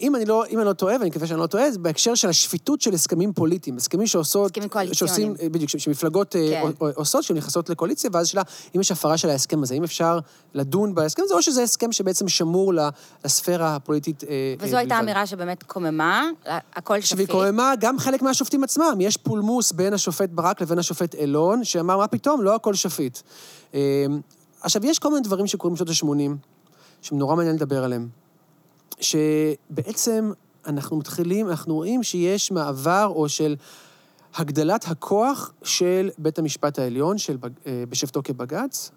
אה, 0.00 0.06
אם 0.06 0.16
אני 0.16 0.24
לא, 0.24 0.44
אם 0.50 0.58
אני 0.58 0.66
לא 0.66 0.72
טועה, 0.72 0.96
ואני 0.96 1.08
מקווה 1.10 1.26
שאני 1.26 1.40
לא 1.40 1.46
טועה, 1.46 1.70
זה 1.70 1.78
בהקשר 1.78 2.14
של 2.14 2.28
השפיטות 2.28 2.80
של 2.80 2.94
הסכמים 2.94 3.32
פוליטיים. 3.32 3.76
הסכמים 3.76 4.06
שעושות... 4.06 4.50
הסכמים 4.50 4.68
קואליציוניים. 4.68 5.34
שעושים, 5.36 5.52
בדיוק, 5.52 5.70
ש- 5.70 5.76
שמפלגות 5.76 6.36
אה, 6.36 6.62
כן. 6.78 6.86
עושות, 6.94 7.24
שנכנסות 7.24 7.70
לקואליציה, 7.70 8.10
ואז 8.12 8.28
שאלה, 8.28 8.42
אם 8.76 8.80
יש 8.80 8.92
הפרה 8.92 9.16
של 9.16 9.30
ההסכם 9.30 9.62
הזה, 9.62 9.74
אם 9.74 9.84
אפשר 9.84 10.18
לדון 10.54 10.94
בהסכם 10.94 11.22
הזה, 11.22 11.34
או 11.34 11.42
שזה 11.42 11.62
הסכם 11.62 11.92
שבעצם 11.92 12.28
שמור 12.28 12.72
לספירה 13.24 13.76
הפוליטית 13.76 14.24
אה, 14.24 14.28
אה, 14.28 14.54
וזו 14.60 14.76
הייתה 14.76 14.94
בלבד. 14.94 15.04
אמירה 15.04 15.26
שבאמת 15.26 15.62
קוממה, 15.62 16.28
הכל 16.76 16.94
שהיא 17.00 17.04
שפיט. 17.16 17.30
קוממה 17.30 17.72
גם 17.80 17.98
חלק 17.98 18.22
מהשופטים 18.22 18.64
עצמם. 18.64 18.96
יש 19.00 19.16
פולמוס 19.16 19.72
בין 19.72 19.94
השופט 19.94 20.30
ברק 20.30 20.60
לבין 20.60 20.78
השופט 20.78 21.14
אלון, 21.14 21.64
שאמר, 21.64 21.96
מה 21.96 22.08
פתאום, 22.08 22.42
לא 22.42 22.54
הכל 22.54 22.74
שפיט. 22.74 23.18
אה, 23.74 24.06
עכשיו, 24.60 24.86
יש 24.86 24.98
כל 24.98 25.08
מיני 25.08 25.20
דברים 25.20 25.46
שקורים 25.46 25.74
בשנות 25.74 25.88
ה-80, 25.88 26.36
שנורא 27.02 27.36
מעניין 27.36 27.56
לדבר 27.56 27.84
עליהם. 27.84 28.08
שבעצם 29.00 30.32
אנחנו 30.66 30.96
מתחילים, 30.96 31.48
אנחנו 31.48 31.74
רואים 31.74 32.02
שיש 32.02 32.50
מעבר 32.50 33.12
או 33.14 33.28
של 33.28 33.56
הגדלת 34.34 34.84
הכוח 34.88 35.52
של 35.62 36.10
בית 36.18 36.38
המשפט 36.38 36.78
העליון, 36.78 37.18
של, 37.18 37.36
אה, 37.66 37.84
בשבתו 37.88 38.20
כבג"ץ, 38.24 38.90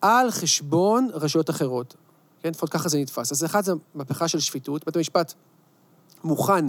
על 0.00 0.30
חשבון 0.30 1.08
רשויות 1.12 1.50
אחרות. 1.50 1.94
כן, 2.42 2.48
לפחות 2.48 2.70
ככה 2.70 2.88
זה 2.88 2.98
נתפס. 2.98 3.32
אז 3.32 3.44
אחד 3.44 3.64
זה 3.64 3.72
מהפכה 3.94 4.28
של 4.28 4.40
שפיטות. 4.40 4.86
בית 4.86 4.96
המשפט 4.96 5.34
מוכן 6.24 6.64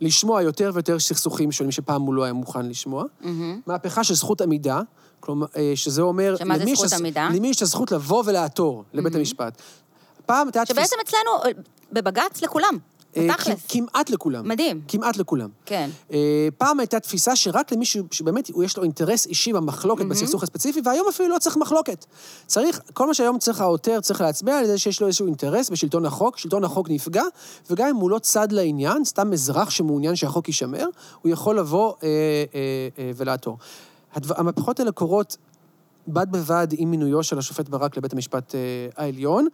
לשמוע 0.00 0.42
יותר 0.42 0.70
ויותר 0.74 0.98
סכסוכים 0.98 1.52
שונים 1.52 1.72
שפעם 1.72 2.02
הוא 2.02 2.14
לא 2.14 2.24
היה 2.24 2.32
מוכן 2.32 2.66
לשמוע. 2.66 3.04
מהמם. 3.20 3.60
מהפכה 3.66 4.04
של 4.04 4.14
זכות 4.14 4.40
עמידה, 4.40 4.80
כלומר, 5.20 5.46
אה, 5.56 5.72
שזה 5.74 6.02
אומר... 6.02 6.36
שמה 6.36 6.58
זה 6.58 6.64
זכות 6.74 6.92
עמידה? 6.92 7.28
למי 7.34 7.48
יש 7.48 7.62
הזכות 7.62 7.92
לבוא 7.92 8.22
ולעתור 8.26 8.84
לבית 8.92 9.14
המשפט. 9.14 9.62
פעם 10.26 10.46
הייתה 10.46 10.64
תפיסה... 10.64 10.80
שבעצם 10.84 10.96
אצלנו, 11.04 11.60
בבג"ץ, 11.92 12.42
לכולם, 12.42 12.78
אה, 13.16 13.26
בתכלס. 13.30 13.58
כ- 13.68 13.72
כמעט 13.72 14.10
לכולם. 14.10 14.48
מדהים. 14.48 14.80
כמעט 14.88 15.16
לכולם. 15.16 15.48
כן. 15.66 15.90
אה, 16.12 16.18
פעם 16.58 16.80
הייתה 16.80 17.00
תפיסה 17.00 17.36
שרק 17.36 17.72
למי 17.72 17.84
ש- 17.84 17.96
שבאמת 18.10 18.50
יש 18.64 18.76
לו 18.76 18.82
אינטרס 18.82 19.26
אישי 19.26 19.52
במחלוקת, 19.52 20.04
בסכסוך 20.06 20.42
הספציפי, 20.42 20.80
והיום 20.84 21.08
אפילו 21.08 21.28
לא 21.28 21.38
צריך 21.38 21.56
מחלוקת. 21.56 22.04
צריך, 22.46 22.80
כל 22.94 23.06
מה 23.06 23.14
שהיום 23.14 23.38
צריך 23.38 23.60
העותר, 23.60 24.00
צריך 24.00 24.20
להצביע 24.20 24.58
על 24.58 24.66
זה 24.66 24.78
שיש 24.78 25.00
לו 25.00 25.06
איזשהו 25.06 25.26
אינטרס 25.26 25.70
בשלטון 25.70 26.06
החוק, 26.06 26.38
שלטון 26.38 26.64
החוק 26.64 26.90
נפגע, 26.90 27.22
וגם 27.70 27.88
אם 27.88 27.96
הוא 27.96 28.10
לא 28.10 28.18
צד 28.18 28.52
לעניין, 28.52 29.04
סתם 29.04 29.32
אזרח 29.32 29.70
שמעוניין 29.70 30.16
שהחוק 30.16 30.48
יישמר, 30.48 30.86
הוא 31.22 31.32
יכול 31.32 31.58
לבוא 31.58 31.92
אה, 32.02 32.08
אה, 32.08 32.60
אה, 32.98 33.10
ולעתור. 33.16 33.58
הדבר, 34.14 34.34
המהפכות 34.38 34.80
האלה 34.80 34.92
קורות 34.92 35.36
בד 36.08 36.26
בבד 36.32 36.68
עם 36.72 36.90
מינויו 36.90 37.22
של 37.22 37.38
השופט 37.38 37.68
ברק 37.68 37.96
לבית 37.96 38.12
המשפט 38.12 38.54
אה, 38.54 38.60
העליון, 38.96 39.46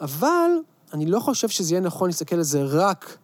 אבל 0.00 0.50
אני 0.92 1.06
לא 1.06 1.20
חושב 1.20 1.48
שזה 1.48 1.74
יהיה 1.74 1.80
נכון 1.80 2.08
להסתכל 2.08 2.36
על 2.36 2.42
זה 2.42 2.62
רק 2.64 3.18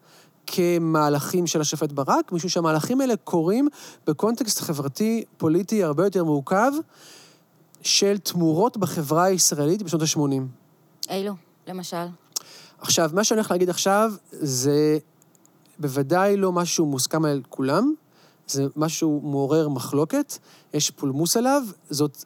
כמהלכים 0.47 1.47
של 1.47 1.61
השופט 1.61 1.93
ברק, 1.93 2.33
משום 2.33 2.51
שהמהלכים 2.51 3.01
האלה 3.01 3.17
קורים 3.17 3.69
בקונטקסט 4.07 4.61
חברתי-פוליטי 4.61 5.85
הרבה 5.85 6.05
יותר 6.05 6.25
מורכב 6.25 6.73
של 7.83 8.19
תמורות 8.19 8.77
בחברה 8.77 9.25
הישראלית 9.25 9.83
בשנות 9.83 10.03
ה-80. 10.03 10.21
אילו, 11.11 11.33
למשל. 11.67 12.07
עכשיו, 12.79 13.11
מה 13.15 13.25
שאני 13.25 13.39
הולך 13.39 13.51
להגיד 13.51 13.71
עכשיו 13.71 14.13
זה 14.31 14.99
בוודאי 15.79 16.37
לא 16.37 16.53
משהו 16.53 16.87
מוסכם 16.87 17.25
על 17.25 17.43
כולם, 17.49 17.95
זה 18.47 18.67
משהו 18.77 19.21
מעורר 19.25 19.69
מחלוקת, 19.69 20.39
יש 20.75 20.91
פולמוס 20.91 21.37
עליו, 21.37 21.63
זאת, 21.91 22.25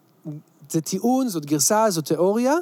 זה 0.70 0.80
טיעון, 0.80 1.28
זאת 1.28 1.46
גרסה, 1.46 1.90
זאת 1.90 2.04
תיאוריה, 2.04 2.54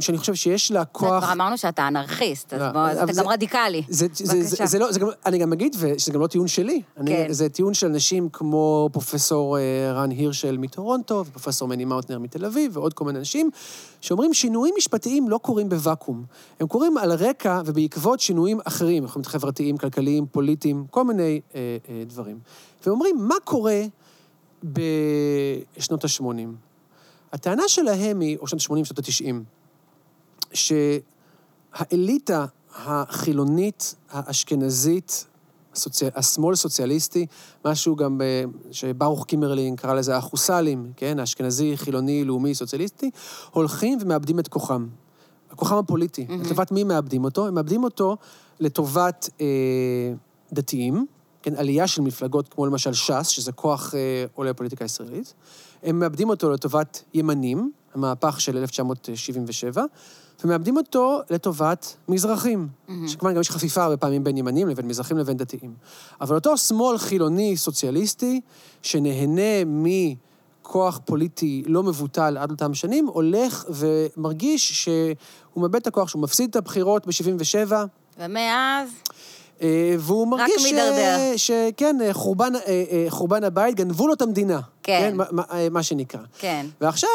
שאני 0.00 0.18
חושב 0.18 0.34
שיש 0.34 0.70
לה 0.70 0.84
כוח... 0.84 1.24
כבר 1.24 1.32
אמרנו 1.32 1.58
שאתה 1.58 1.88
אנרכיסט, 1.88 2.54
אז 2.54 2.60
לא, 2.60 2.68
בוא, 2.72 3.04
אתה 3.04 3.12
גם 3.12 3.28
רדיקלי. 3.28 3.82
זה, 3.88 4.78
לא, 4.78 4.88
אני 5.26 5.38
גם 5.38 5.52
אגיד, 5.52 5.76
שזה 5.98 6.12
גם 6.12 6.20
לא 6.20 6.26
טיעון 6.26 6.48
שלי. 6.48 6.82
כן. 7.06 7.26
זה 7.32 7.48
טיעון 7.48 7.74
של 7.74 7.86
אנשים 7.86 8.28
כמו 8.32 8.88
פרופסור 8.92 9.58
אה, 9.58 9.92
רן 9.92 10.10
הירשל 10.10 10.58
מטורונטו, 10.58 11.24
ופרופסור 11.26 11.68
מני 11.68 11.84
מאוטנר 11.84 12.18
מתל 12.18 12.44
אביב, 12.44 12.76
ועוד 12.76 12.94
כל 12.94 13.04
מיני 13.04 13.18
אנשים, 13.18 13.50
שאומרים 14.00 14.34
שינויים 14.34 14.74
משפטיים 14.78 15.28
לא 15.28 15.38
קורים 15.38 15.68
בוואקום. 15.68 16.24
הם 16.60 16.66
קורים 16.66 16.98
על 16.98 17.12
רקע 17.12 17.60
ובעקבות 17.66 18.20
שינויים 18.20 18.60
אחרים, 18.64 19.04
יכולים 19.04 19.22
להיות 19.22 19.26
חברתיים, 19.26 19.76
כלכליים, 19.76 20.26
פוליטיים, 20.26 20.84
כל 20.90 21.04
מיני 21.04 21.40
אה, 21.54 21.76
אה, 21.88 22.02
דברים. 22.06 22.38
ואומרים, 22.86 23.16
מה 23.18 23.34
קורה 23.44 23.80
בשנות 24.64 26.04
ה-80? 26.04 26.66
הטענה 27.32 27.62
שלהם 27.68 28.20
היא, 28.20 28.38
או 28.38 28.46
שנות 28.46 28.62
ה-80, 28.62 28.84
שנות 28.84 28.98
ה-90, 28.98 29.34
שהאליטה 31.74 32.46
החילונית, 32.76 33.94
האשכנזית, 34.10 35.26
הסוצי... 35.72 36.04
השמאל 36.14 36.54
סוציאליסטי, 36.54 37.26
משהו 37.64 37.96
גם 37.96 38.18
ב... 38.18 38.24
שברוך 38.70 39.24
קימרלין 39.24 39.76
קרא 39.76 39.94
לזה 39.94 40.16
החוסלים, 40.16 40.92
כן? 40.96 41.18
האשכנזי, 41.18 41.76
חילוני, 41.76 42.24
לאומי, 42.24 42.54
סוציאליסטי, 42.54 43.10
הולכים 43.50 43.98
ומאבדים 44.00 44.38
את 44.38 44.48
כוחם. 44.48 44.86
כוחם 45.56 45.76
הפוליטי. 45.76 46.26
Mm-hmm. 46.28 46.46
לטובת 46.46 46.72
מי 46.72 46.84
מאבדים 46.84 47.24
אותו? 47.24 47.46
הם 47.46 47.54
מאבדים 47.54 47.84
אותו 47.84 48.16
לטובת 48.60 49.30
אה, 49.40 49.46
דתיים, 50.52 51.06
כן? 51.42 51.54
עלייה 51.56 51.86
של 51.86 52.02
מפלגות 52.02 52.48
כמו 52.48 52.66
למשל 52.66 52.92
ש"ס, 52.92 53.28
שזה 53.28 53.52
כוח 53.52 53.94
אה, 53.94 54.24
עולה 54.34 54.52
בפוליטיקה 54.52 54.84
הישראלית. 54.84 55.34
הם 55.82 55.98
מאבדים 55.98 56.28
אותו 56.28 56.50
לטובת 56.50 57.02
ימנים, 57.14 57.72
המהפך 57.94 58.40
של 58.40 58.56
1977, 58.56 59.84
ומאבדים 60.44 60.76
אותו 60.76 61.20
לטובת 61.30 61.96
מזרחים, 62.08 62.68
mm-hmm. 62.68 62.92
שכמובן 63.06 63.34
גם 63.34 63.40
יש 63.40 63.50
חפיפה 63.50 63.82
הרבה 63.82 63.96
פעמים 63.96 64.24
בין 64.24 64.36
ימנים 64.36 64.68
לבין 64.68 64.88
מזרחים 64.88 65.18
לבין 65.18 65.36
דתיים. 65.36 65.74
אבל 66.20 66.34
אותו 66.34 66.56
שמאל 66.56 66.98
חילוני 66.98 67.56
סוציאליסטי, 67.56 68.40
שנהנה 68.82 69.64
מכוח 69.66 71.00
פוליטי 71.04 71.62
לא 71.66 71.82
מבוטל 71.82 72.38
עד 72.38 72.50
אותם 72.50 72.74
שנים, 72.74 73.06
הולך 73.06 73.64
ומרגיש 73.68 74.84
שהוא 74.84 75.62
מאבד 75.62 75.76
את 75.76 75.86
הכוח, 75.86 76.08
שהוא 76.08 76.22
מפסיד 76.22 76.50
את 76.50 76.56
הבחירות 76.56 77.06
ב-77, 77.06 77.72
ומאז, 78.18 78.88
והוא 79.98 80.28
מרגיש 80.28 80.62
ש- 80.62 80.64
מידרדר. 80.72 81.16
שכן, 81.36 81.96
אה, 82.02 82.14
חורבן, 82.14 82.52
אה, 82.56 82.60
אה, 82.90 83.06
חורבן 83.08 83.44
הבית, 83.44 83.74
גנבו 83.74 84.06
לו 84.08 84.14
את 84.14 84.22
המדינה. 84.22 84.60
כן. 84.82 85.12
מה, 85.16 85.24
מה, 85.30 85.42
אה, 85.52 85.68
מה 85.70 85.82
שנקרא. 85.82 86.20
כן. 86.38 86.66
ועכשיו, 86.80 87.10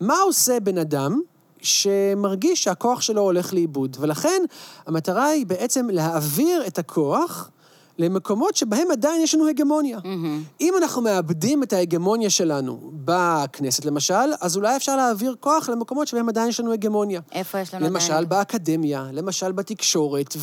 מה 0.00 0.18
עושה 0.20 0.60
בן 0.60 0.78
אדם 0.78 1.20
שמרגיש 1.62 2.64
שהכוח 2.64 3.00
שלו 3.00 3.20
הולך 3.22 3.54
לאיבוד? 3.54 3.96
ולכן, 4.00 4.42
המטרה 4.86 5.26
היא 5.26 5.46
בעצם 5.46 5.88
להעביר 5.90 6.66
את 6.66 6.78
הכוח 6.78 7.50
למקומות 7.98 8.56
שבהם 8.56 8.90
עדיין 8.90 9.20
יש 9.22 9.34
לנו 9.34 9.48
הגמוניה. 9.48 9.98
מהמם. 10.04 10.42
אם 10.60 10.74
אנחנו 10.78 11.02
מאבדים 11.02 11.62
את 11.62 11.72
ההגמוניה 11.72 12.30
שלנו 12.30 12.90
בכנסת, 13.04 13.84
למשל, 13.84 14.14
אז 14.40 14.56
אולי 14.56 14.76
אפשר 14.76 14.96
להעביר 14.96 15.34
כוח 15.40 15.68
למקומות 15.68 16.08
שבהם 16.08 16.28
עדיין 16.28 16.48
יש 16.48 16.60
לנו 16.60 16.72
הגמוניה. 16.72 17.20
איפה 17.32 17.58
יש 17.60 17.74
לנו 17.74 17.86
למשל 17.86 18.12
עדיין? 18.12 18.28
באקדמיה, 18.28 19.06
למשל 19.12 19.52
בתקשורת, 19.52 20.36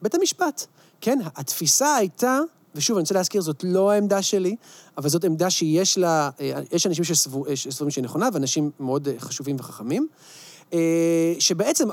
ובית 0.00 0.14
המשפט. 0.14 0.66
כן, 1.00 1.18
התפיסה 1.36 1.94
הייתה, 1.96 2.38
ושוב, 2.74 2.96
אני 2.96 3.02
רוצה 3.02 3.14
להזכיר, 3.14 3.40
זאת 3.40 3.64
לא 3.64 3.90
העמדה 3.90 4.22
שלי, 4.22 4.56
אבל 4.98 5.08
זאת 5.08 5.24
עמדה 5.24 5.50
שיש 5.50 5.98
לה, 5.98 6.30
אה, 6.40 6.60
יש 6.72 6.86
אנשים 6.86 7.04
שסבור- 7.04 7.46
אה, 7.48 7.56
שסבורים 7.56 7.90
שהיא 7.90 8.04
נכונה, 8.04 8.28
ואנשים 8.32 8.70
מאוד 8.80 9.08
אה, 9.08 9.14
חשובים 9.18 9.56
וחכמים, 9.58 10.08
שבעצם, 11.38 11.88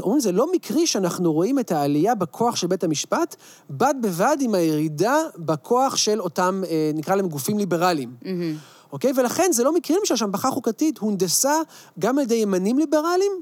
אומרים, 0.00 0.20
זה 0.20 0.32
לא 0.32 0.52
מקרי 0.52 0.86
שאנחנו 0.86 1.32
רואים 1.32 1.58
את 1.58 1.72
העלייה 1.72 2.14
בכוח 2.14 2.56
של 2.56 2.66
בית 2.66 2.84
המשפט, 2.84 3.36
בד 3.70 3.94
בבד 4.02 4.36
עם 4.40 4.54
הירידה 4.54 5.16
בכוח 5.36 5.96
של 5.96 6.20
אותם, 6.20 6.62
נקרא 6.94 7.14
להם 7.14 7.28
גופים 7.28 7.58
ליברליים. 7.58 8.14
מהמם. 8.22 8.56
אוקיי? 8.92 9.12
ולכן 9.16 9.52
זה 9.52 9.64
לא 9.64 9.74
מקרי 9.74 9.96
למשל 10.00 10.16
שהמהפכה 10.16 10.48
החוקתית 10.48 10.98
הונדסה 10.98 11.54
גם 11.98 12.18
על 12.18 12.24
ידי 12.24 12.34
ימנים 12.34 12.78
ליברליים 12.78 13.32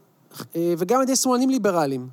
וגם 0.54 0.96
על 0.96 1.02
ידי 1.02 1.16
שמאלנים 1.16 1.50
ליברליים. 1.50 2.08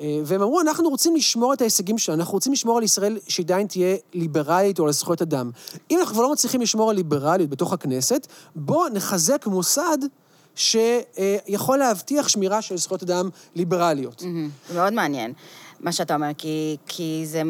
אה, 0.00 0.20
והם 0.24 0.42
אמרו, 0.42 0.60
אנחנו 0.60 0.88
רוצים 0.88 1.16
לשמור 1.16 1.52
את 1.52 1.60
ההישגים 1.60 1.98
שלנו, 1.98 2.20
אנחנו 2.20 2.34
רוצים 2.34 2.52
לשמור 2.52 2.78
על 2.78 2.82
ישראל 2.82 3.18
שעדיין 3.28 3.66
תהיה 3.66 3.96
ליברלית 4.14 4.78
או 4.78 4.86
על 4.86 4.92
זכויות 4.92 5.22
אדם. 5.22 5.50
אם 5.90 5.98
אנחנו 5.98 6.14
כבר 6.14 6.22
לא 6.22 6.32
מצליחים 6.32 6.60
לשמור 6.60 6.90
על 6.90 6.96
ליברליות 6.96 7.50
בתוך 7.50 7.72
הכנסת, 7.72 8.26
בואו 8.56 8.88
נחזק 8.88 9.46
מוסד 9.46 9.98
שיכול 10.54 11.78
להבטיח 11.78 12.28
שמירה 12.28 12.62
של 12.62 12.76
זכויות 12.76 13.02
אדם 13.02 13.28
ליברליות. 13.54 14.22
מאוד 14.74 14.92
מעניין, 14.92 15.32
מה 15.80 15.92
שאתה 15.92 16.14
אומר, 16.14 16.30
כי, 16.38 16.76
כי 16.86 17.22
זה 17.26 17.42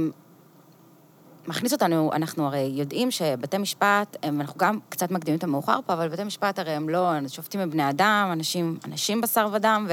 מכניס 1.46 1.72
אותנו, 1.72 2.10
אנחנו 2.12 2.46
הרי 2.46 2.72
יודעים 2.74 3.10
שבתי 3.10 3.58
משפט, 3.58 4.16
הם, 4.22 4.40
אנחנו 4.40 4.58
גם 4.58 4.78
קצת 4.88 5.10
מקדימים 5.10 5.38
את 5.38 5.44
המאוחר 5.44 5.78
פה, 5.86 5.92
אבל 5.92 6.08
בתי 6.08 6.24
משפט 6.24 6.58
הרי 6.58 6.70
הם 6.70 6.88
לא, 6.88 7.10
שופטים 7.28 7.60
הם 7.60 7.70
בני 7.70 7.90
אדם, 7.90 8.28
אנשים, 8.32 8.78
אנשים 8.84 9.20
בשר 9.20 9.48
ודם, 9.52 9.86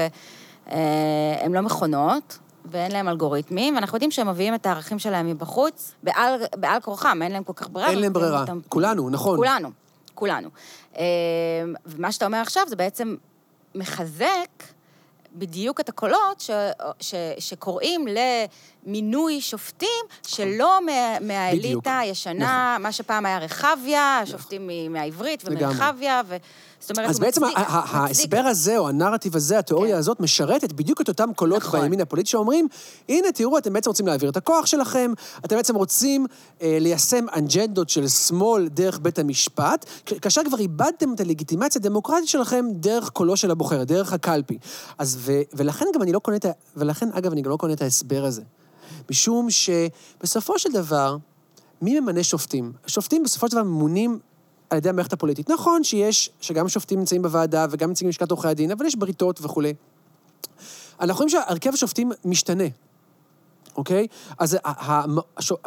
והם 0.66 1.54
לא 1.54 1.60
מכונות. 1.60 2.38
ואין 2.64 2.92
להם 2.92 3.08
אלגוריתמים, 3.08 3.74
ואנחנו 3.74 3.96
יודעים 3.96 4.10
שהם 4.10 4.28
מביאים 4.28 4.54
את 4.54 4.66
הערכים 4.66 4.98
שלהם 4.98 5.26
מבחוץ, 5.26 5.94
בעל, 6.02 6.34
בעל 6.56 6.80
כורחם, 6.80 7.18
אין 7.22 7.32
להם 7.32 7.44
כל 7.44 7.52
כך 7.56 7.68
ברירה. 7.68 7.90
אין 7.90 7.98
להם 7.98 8.12
ברירה. 8.12 8.40
אותם- 8.40 8.60
כולנו, 8.68 9.10
נכון. 9.10 9.36
כולנו, 9.36 9.70
כולנו. 10.14 10.48
אה, 10.98 11.02
ומה 11.86 12.12
שאתה 12.12 12.26
אומר 12.26 12.38
עכשיו 12.38 12.62
זה 12.68 12.76
בעצם 12.76 13.16
מחזק 13.74 14.62
בדיוק 15.34 15.80
את 15.80 15.88
הקולות 15.88 16.40
ש, 16.40 16.50
ש, 17.00 17.14
שקוראים 17.38 18.06
מינוי 18.86 19.40
שופטים 19.40 20.04
שלא 20.26 20.78
מה, 20.86 21.20
מהאליטה 21.20 21.66
בדיוק. 21.66 21.86
נכון. 21.86 21.98
הישנה, 21.98 22.76
מה 22.80 22.92
שפעם 22.92 23.26
היה 23.26 23.38
רחביה, 23.38 24.18
השופטים 24.18 24.66
מ- 24.66 24.92
מהעברית. 24.92 25.42
ומרחביה, 25.46 26.22
ו... 26.28 26.36
זאת 26.82 26.90
אומרת, 26.90 27.10
אז 27.10 27.18
בעצם. 27.18 27.40
ההסבר 27.56 28.38
הזה, 28.38 28.78
או 28.78 28.88
הנרטיב 28.88 29.36
הזה, 29.36 29.58
התיאוריה 29.58 29.92
כן. 29.92 29.98
הזאת, 29.98 30.20
משרתת 30.20 30.72
בדיוק 30.72 31.00
את 31.00 31.08
אותם 31.08 31.30
קולות 31.36 31.62
נכון. 31.62 31.80
בימין 31.80 32.00
הפוליטי 32.00 32.30
שאומרים, 32.30 32.68
הנה, 33.08 33.32
תראו, 33.32 33.58
אתם 33.58 33.72
בעצם 33.72 33.90
רוצים 33.90 34.06
להעביר 34.06 34.30
את 34.30 34.36
הכוח 34.36 34.66
שלכם, 34.66 35.12
אתם 35.44 35.56
בעצם 35.56 35.74
רוצים 35.74 36.26
אה, 36.62 36.78
ליישם 36.80 37.26
אג'נדות 37.30 37.88
של 37.88 38.08
שמאל 38.08 38.68
דרך 38.68 38.98
בית 38.98 39.18
המשפט, 39.18 39.86
כאשר 40.22 40.40
כבר 40.44 40.58
איבדתם 40.58 41.14
את 41.14 41.20
הלגיטימציה 41.20 41.80
הדמוקרטית 41.80 42.28
שלכם 42.28 42.64
דרך 42.72 43.08
קולו 43.08 43.36
של 43.36 43.50
הבוחר, 43.50 43.84
דרך 43.84 44.12
הקלפי. 44.12 44.58
אז 44.98 45.30
ולכן 45.54 45.86
גם 45.94 46.02
אני 46.02 46.12
לא 46.12 46.18
קונה 46.18 46.36
את 46.36 46.44
ה... 46.44 46.50
ולכן, 46.76 47.08
אגב, 47.12 47.32
אני 47.32 47.42
גם 47.42 47.50
לא 47.50 47.56
קונה 47.56 47.72
את 47.72 47.82
ההסבר 47.82 48.24
הזה. 48.24 48.42
משום 49.10 49.48
שבסופו 49.50 50.58
של 50.58 50.72
דבר, 50.72 51.16
מי 51.82 52.00
ממנה 52.00 52.22
שופטים? 52.22 52.72
השופטים 52.84 53.22
בסופו 53.22 53.48
של 53.48 53.52
דבר 53.52 53.62
ממונים 53.62 54.18
על 54.70 54.78
ידי 54.78 54.88
המערכת 54.88 55.12
הפוליטית. 55.12 55.50
נכון 55.50 55.84
שיש, 55.84 56.30
שגם 56.40 56.68
שופטים 56.68 56.98
נמצאים 56.98 57.22
בוועדה 57.22 57.66
וגם 57.70 57.90
נציגים 57.90 58.08
בלשכת 58.08 58.30
עורכי 58.30 58.48
הדין, 58.48 58.70
אבל 58.70 58.86
יש 58.86 58.96
בריתות 58.96 59.40
וכולי. 59.42 59.74
אנחנו 61.00 61.24
רואים 61.24 61.28
שהרכב 61.28 61.70
השופטים 61.74 62.12
משתנה, 62.24 62.64
אוקיי? 63.76 64.06
אז 64.38 64.58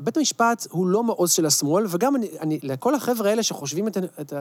בית 0.01 0.18
המשפט 0.18 0.68
הוא 0.70 0.88
לא 0.88 1.03
מעוז 1.03 1.32
של 1.32 1.45
השמאל, 1.45 1.86
וגם 1.89 2.16
אני, 2.16 2.28
אני, 2.41 2.60
לכל 2.64 2.95
החבר'ה 2.95 3.30
האלה 3.30 3.43
שחושבים 3.43 3.88
את, 3.88 3.97
את, 4.22 4.34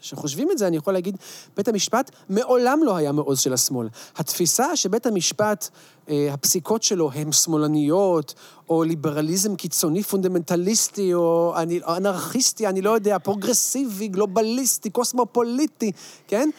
שחושבים 0.00 0.50
את 0.50 0.58
זה, 0.58 0.66
אני 0.66 0.76
יכול 0.76 0.92
להגיד, 0.92 1.16
בית 1.56 1.68
המשפט 1.68 2.10
מעולם 2.28 2.80
לא 2.84 2.96
היה 2.96 3.12
מעוז 3.12 3.40
של 3.40 3.52
השמאל. 3.52 3.88
התפיסה 4.16 4.76
שבית 4.76 5.06
המשפט, 5.06 5.68
אה, 6.08 6.28
הפסיקות 6.32 6.82
שלו 6.82 7.10
הן 7.12 7.32
שמאלניות, 7.32 8.34
או 8.68 8.84
ליברליזם 8.84 9.56
קיצוני 9.56 10.02
פונדמנטליסטי, 10.02 11.14
או 11.14 11.54
אני, 11.56 11.80
אנרכיסטי, 11.96 12.66
אני 12.66 12.82
לא 12.82 12.90
יודע, 12.90 13.18
פרוגרסיבי, 13.18 14.08
גלובליסטי, 14.08 14.90
קוסמופוליטי, 14.90 15.92
כן? 16.28 16.50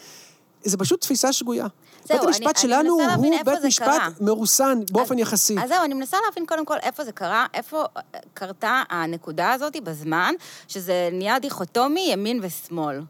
זה 0.64 0.76
פשוט 0.76 1.00
תפיסה 1.00 1.32
שגויה. 1.32 1.66
זהו, 2.04 2.18
בית 2.18 2.26
המשפט 2.26 2.42
אני- 2.42 2.50
אני 2.50 2.58
מנסה 2.60 2.98
להבין 3.00 3.32
הוא 3.32 3.42
בית 3.42 3.64
משפט 3.64 3.84
קרה. 3.86 4.08
מרוסן 4.20 4.78
באופן 4.92 5.14
אז- 5.14 5.20
יחסי. 5.20 5.56
אז 5.62 5.68
זהו, 5.68 5.84
אני 5.84 5.94
מנסה 5.94 6.16
להבין 6.26 6.46
קודם 6.46 6.64
כל 6.64 6.76
איפה 6.82 7.04
זה 7.04 7.12
קרה, 7.12 7.46
איפה 7.54 7.84
אה, 7.96 8.00
קרתה 8.34 8.82
הנקודה 8.90 9.52
הזאת 9.52 9.76
בזמן, 9.84 10.34
שזה 10.68 11.08
נהיה 11.12 11.38
דיכוטומי 11.38 12.08
ימין 12.12 12.40
ושמאל. 12.42 13.00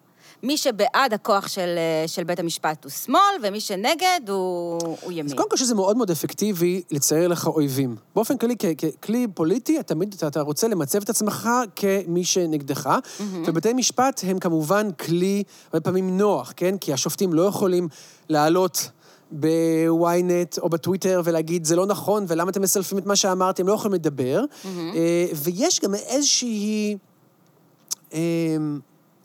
מי 0.43 0.57
שבעד 0.57 1.15
הכוח 1.15 1.49
של, 1.49 1.75
אה, 1.79 2.09
של 2.09 2.25
בית 2.25 2.41
המשפט 2.41 2.85
הוא 2.85 2.91
שמאל, 2.91 3.21
ומי 3.43 3.61
שנגד 3.61 4.21
הוא, 4.29 4.81
הוא 5.03 5.13
ימין. 5.13 5.27
אז 5.27 5.33
קודם 5.35 5.51
כל 5.51 5.57
שזה 5.57 5.75
מאוד 5.75 5.97
מאוד 5.97 6.11
אפקטיבי 6.11 6.83
לצייר 6.91 7.29
לך 7.29 7.47
אויבים. 7.47 7.97
באופן 8.15 8.37
כללי, 8.37 8.55
ככלי 8.57 9.27
פוליטי, 9.35 9.83
תמיד 9.83 10.15
אתה, 10.17 10.27
אתה 10.27 10.41
רוצה 10.41 10.69
למצב 10.69 11.03
את 11.03 11.11
עצמך 11.11 11.49
כמי 11.77 12.25
שנגדך, 12.25 12.99
ובתי 13.47 13.73
משפט 13.73 14.21
הם 14.27 14.39
כמובן 14.39 14.93
כלי, 14.93 15.43
הרבה 15.67 15.81
פעמים 15.81 16.19
נוח, 16.19 16.53
כן? 16.57 16.79
כי 16.79 16.93
השופטים 16.93 17.33
לא 17.35 17.43
יכולים 17.43 17.89
לעלות 18.29 18.91
ב-ynet 19.33 20.61
או 20.63 20.69
בטוויטר 20.69 21.21
ולהגיד, 21.25 21.65
זה 21.65 21.77
לא 21.77 21.87
נכון, 21.87 22.25
ולמה 22.29 22.51
אתם 22.51 22.63
מסלפים 22.63 22.99
את 22.99 23.07
מה 23.07 23.17
שאמרתי, 23.17 23.63
הם 23.63 23.69
לא 23.69 23.73
יכולים 23.73 23.95
לדבר. 23.95 24.45
אה, 24.67 25.27
ויש 25.35 25.81
גם 25.81 25.95
איזושהי... 25.95 26.97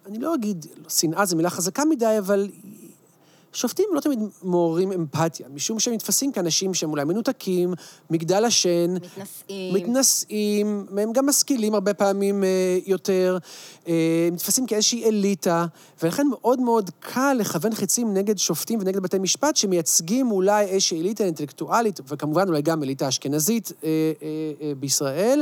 אני 0.05 0.19
לא 0.19 0.35
אגיד, 0.35 0.65
שנאה 0.89 1.25
זו 1.25 1.37
מילה 1.37 1.49
חזקה 1.49 1.85
מדי, 1.85 2.15
אבל 2.19 2.49
שופטים 3.53 3.85
לא 3.93 3.99
תמיד 3.99 4.19
מעוררים 4.43 4.91
אמפתיה, 4.91 5.47
משום 5.53 5.79
שהם 5.79 5.93
נתפסים 5.93 6.31
כאנשים 6.31 6.73
שהם 6.73 6.89
אולי 6.89 7.03
מנותקים, 7.03 7.73
מגדל 8.09 8.45
השן, 8.45 8.93
מתנשאים. 8.93 9.73
מתנשאים, 9.73 10.85
הם 10.97 11.13
גם 11.13 11.25
משכילים 11.25 11.73
הרבה 11.73 11.93
פעמים 11.93 12.43
אה, 12.43 12.77
יותר, 12.85 13.37
אה, 13.87 14.29
נתפסים 14.31 14.65
כאיזושהי 14.65 15.05
אליטה, 15.05 15.65
ולכן 16.03 16.27
מאוד 16.27 16.59
מאוד 16.59 16.89
קל 16.99 17.37
לכוון 17.39 17.75
חצים 17.75 18.13
נגד 18.13 18.37
שופטים 18.37 18.79
ונגד 18.79 18.99
בתי 18.99 19.19
משפט 19.19 19.55
שמייצגים 19.55 20.31
אולי 20.31 20.65
איזושהי 20.65 21.01
אליטה 21.01 21.23
אינטלקטואלית, 21.23 21.99
וכמובן 22.07 22.47
אולי 22.47 22.61
גם 22.61 22.83
אליטה 22.83 23.07
אשכנזית 23.07 23.71
אה, 23.83 23.89
אה, 23.89 24.27
אה, 24.61 24.75
בישראל. 24.79 25.41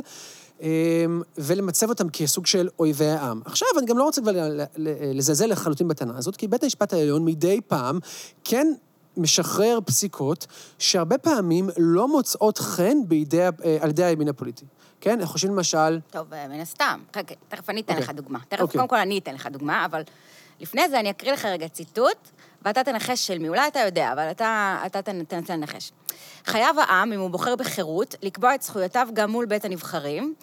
אה, 0.63 1.05
ולמצב 1.37 1.89
אותם 1.89 2.09
כסוג 2.09 2.45
של 2.45 2.69
אויבי 2.79 3.05
העם. 3.07 3.41
עכשיו, 3.45 3.67
אני 3.77 3.85
גם 3.85 3.97
לא 3.97 4.03
רוצה 4.03 4.21
כבר 4.21 4.31
לזלזל 5.13 5.45
לחלוטין 5.45 5.87
בטענה 5.87 6.17
הזאת, 6.17 6.35
כי 6.35 6.47
בית 6.47 6.63
המשפט 6.63 6.93
העליון 6.93 7.25
מדי 7.25 7.61
פעם 7.67 7.99
כן 8.43 8.73
משחרר 9.17 9.79
פסיקות 9.85 10.47
שהרבה 10.79 11.17
פעמים 11.17 11.69
לא 11.77 12.07
מוצאות 12.07 12.57
חן 12.57 12.97
בידי, 13.07 13.41
אה, 13.41 13.49
על 13.79 13.89
ידי 13.89 14.03
הימין 14.03 14.29
הפוליטי. 14.29 14.65
כן? 15.01 15.11
אנחנו 15.11 15.27
חושבים 15.33 15.53
למשל... 15.53 15.99
טוב, 16.11 16.33
אה, 16.33 16.47
מן 16.47 16.59
הסתם. 16.59 16.99
רגע, 17.15 17.35
תכף 17.49 17.69
אני 17.69 17.81
אתן 17.81 17.93
אוקיי. 17.93 18.03
לך 18.03 18.11
דוגמה. 18.11 18.39
תכף, 18.49 18.61
אוקיי. 18.61 18.77
קודם 18.77 18.87
כל 18.87 18.97
אני 18.97 19.17
אתן 19.17 19.35
לך 19.35 19.47
דוגמה, 19.51 19.85
אבל 19.85 20.01
לפני 20.59 20.89
זה 20.89 20.99
אני 20.99 21.09
אקריא 21.09 21.33
לך 21.33 21.45
רגע 21.45 21.67
ציטוט, 21.67 22.17
ואתה 22.61 22.83
תנחש 22.83 23.27
של 23.27 23.39
מי. 23.39 23.49
אולי 23.49 23.67
אתה 23.67 23.79
יודע, 23.79 24.13
אבל 24.13 24.31
אתה, 24.31 24.77
אתה 24.85 24.99
תנ- 25.01 25.25
תנסה 25.27 25.55
לנחש. 25.55 25.91
חייב 26.45 26.79
העם, 26.79 27.13
אם 27.13 27.19
הוא 27.19 27.29
בוחר 27.29 27.55
בחירות, 27.55 28.15
לקבוע 28.21 28.55
את 28.55 28.61
זכויותיו 28.61 29.07
גם 29.13 29.31
מול 29.31 29.45
בית 29.45 29.65
הנבחרים, 29.65 30.33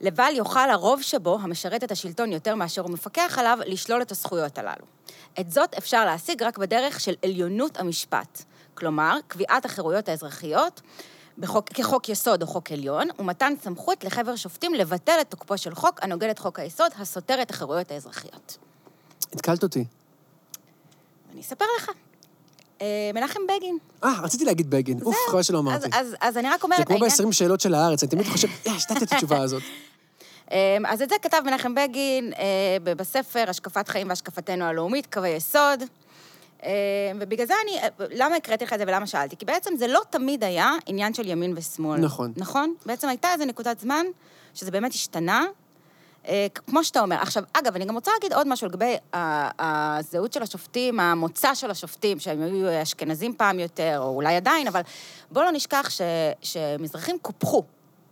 לבל 0.00 0.32
יוכל 0.36 0.70
הרוב 0.70 1.02
שבו, 1.02 1.38
המשרת 1.40 1.84
את 1.84 1.92
השלטון 1.92 2.32
יותר 2.32 2.54
מאשר 2.54 2.82
הוא 2.82 2.90
מפקח 2.90 3.38
עליו, 3.38 3.58
לשלול 3.66 4.02
את 4.02 4.10
הזכויות 4.12 4.58
הללו. 4.58 4.84
את 5.40 5.50
זאת 5.50 5.74
אפשר 5.74 6.04
להשיג 6.04 6.42
רק 6.42 6.58
בדרך 6.58 7.00
של 7.00 7.14
עליונות 7.24 7.80
המשפט. 7.80 8.42
כלומר, 8.74 9.18
קביעת 9.28 9.64
החירויות 9.64 10.08
האזרחיות 10.08 10.80
בחוק, 11.38 11.68
כחוק 11.68 12.08
יסוד 12.08 12.42
או 12.42 12.46
חוק 12.46 12.72
עליון, 12.72 13.08
ומתן 13.18 13.52
סמכות 13.62 14.04
לחבר 14.04 14.36
שופטים 14.36 14.74
לבטל 14.74 15.18
את 15.20 15.30
תוקפו 15.30 15.58
של 15.58 15.74
חוק 15.74 16.02
הנוגד 16.02 16.28
את 16.28 16.38
חוק 16.38 16.58
היסוד, 16.58 16.92
הסותר 16.98 17.42
את 17.42 17.50
החירויות 17.50 17.90
האזרחיות. 17.90 18.58
התקלת 19.32 19.62
אותי. 19.62 19.84
אני 21.32 21.40
אספר 21.40 21.64
לך. 21.78 21.90
אה, 22.82 22.86
מנחם 23.14 23.40
בגין. 23.56 23.78
אה, 24.04 24.12
רציתי 24.22 24.44
להגיד 24.44 24.70
בגין. 24.70 24.98
אוף, 25.02 25.16
חבל 25.30 25.42
שלא 25.42 25.58
אמרתי. 25.58 25.88
אז, 26.20 26.36
אני 26.36 26.48
רק 26.48 26.64
אומרת, 26.64 26.78
זה 26.78 26.84
כמו 26.84 26.94
העניין- 26.94 27.10
ב-20 27.28 27.32
שאלות 27.32 27.60
של 27.60 27.74
הארץ, 27.74 28.02
אני 28.02 28.10
תמיד 28.10 28.26
חושב, 28.26 28.48
אה, 28.66 28.72
השתת 28.72 29.02
את 29.02 29.12
התשובה 29.12 29.38
הזאת. 29.42 29.62
אמ, 30.50 30.86
אז 30.86 31.02
את 31.02 31.08
זה 31.08 31.14
כתב 31.22 31.42
מנחם 31.46 31.74
בגין 31.74 32.32
אה, 32.38 32.94
בספר 32.94 33.44
השקפת 33.48 33.88
חיים 33.88 34.08
והשקפתנו 34.08 34.64
הלאומית, 34.64 35.14
קווי 35.14 35.28
יסוד. 35.28 35.82
אמ, 36.62 36.68
ובגלל 37.20 37.46
זה 37.46 37.54
אני, 37.64 37.78
למה 38.10 38.36
הקראתי 38.36 38.64
לך 38.64 38.72
את 38.72 38.78
זה 38.78 38.84
ולמה 38.88 39.06
שאלתי? 39.06 39.36
כי 39.36 39.44
בעצם 39.44 39.76
זה 39.78 39.86
לא 39.86 40.00
תמיד 40.10 40.44
היה 40.44 40.72
עניין 40.86 41.14
של 41.14 41.28
ימין 41.28 41.52
ושמאל. 41.56 42.00
נכון. 42.00 42.32
נכון? 42.36 42.74
בעצם 42.86 43.08
הייתה 43.08 43.32
איזו 43.32 43.44
נקודת 43.44 43.80
זמן 43.80 44.06
שזה 44.54 44.70
באמת 44.70 44.92
השתנה. 44.92 45.44
אה, 46.28 46.46
כמו 46.66 46.84
שאתה 46.84 47.00
אומר. 47.00 47.16
עכשיו, 47.16 47.42
אגב, 47.52 47.74
אני 47.74 47.84
גם 47.84 47.94
רוצה 47.94 48.10
להגיד 48.14 48.32
עוד 48.32 48.48
משהו 48.48 48.66
לגבי 48.68 48.96
הזהות 49.58 50.32
של 50.32 50.42
השופטים, 50.42 51.00
המוצא 51.00 51.54
של 51.54 51.70
השופטים, 51.70 52.18
שהם 52.18 52.42
היו 52.42 52.82
אשכנזים 52.82 53.34
פעם 53.36 53.58
יותר, 53.58 53.96
או 53.98 54.08
אולי 54.14 54.36
עדיין, 54.36 54.66
אבל 54.68 54.80
בואו 55.30 55.44
לא 55.44 55.50
נשכח 55.50 55.90
ש, 55.90 56.00
שמזרחים 56.42 57.18
קופחו, 57.22 57.62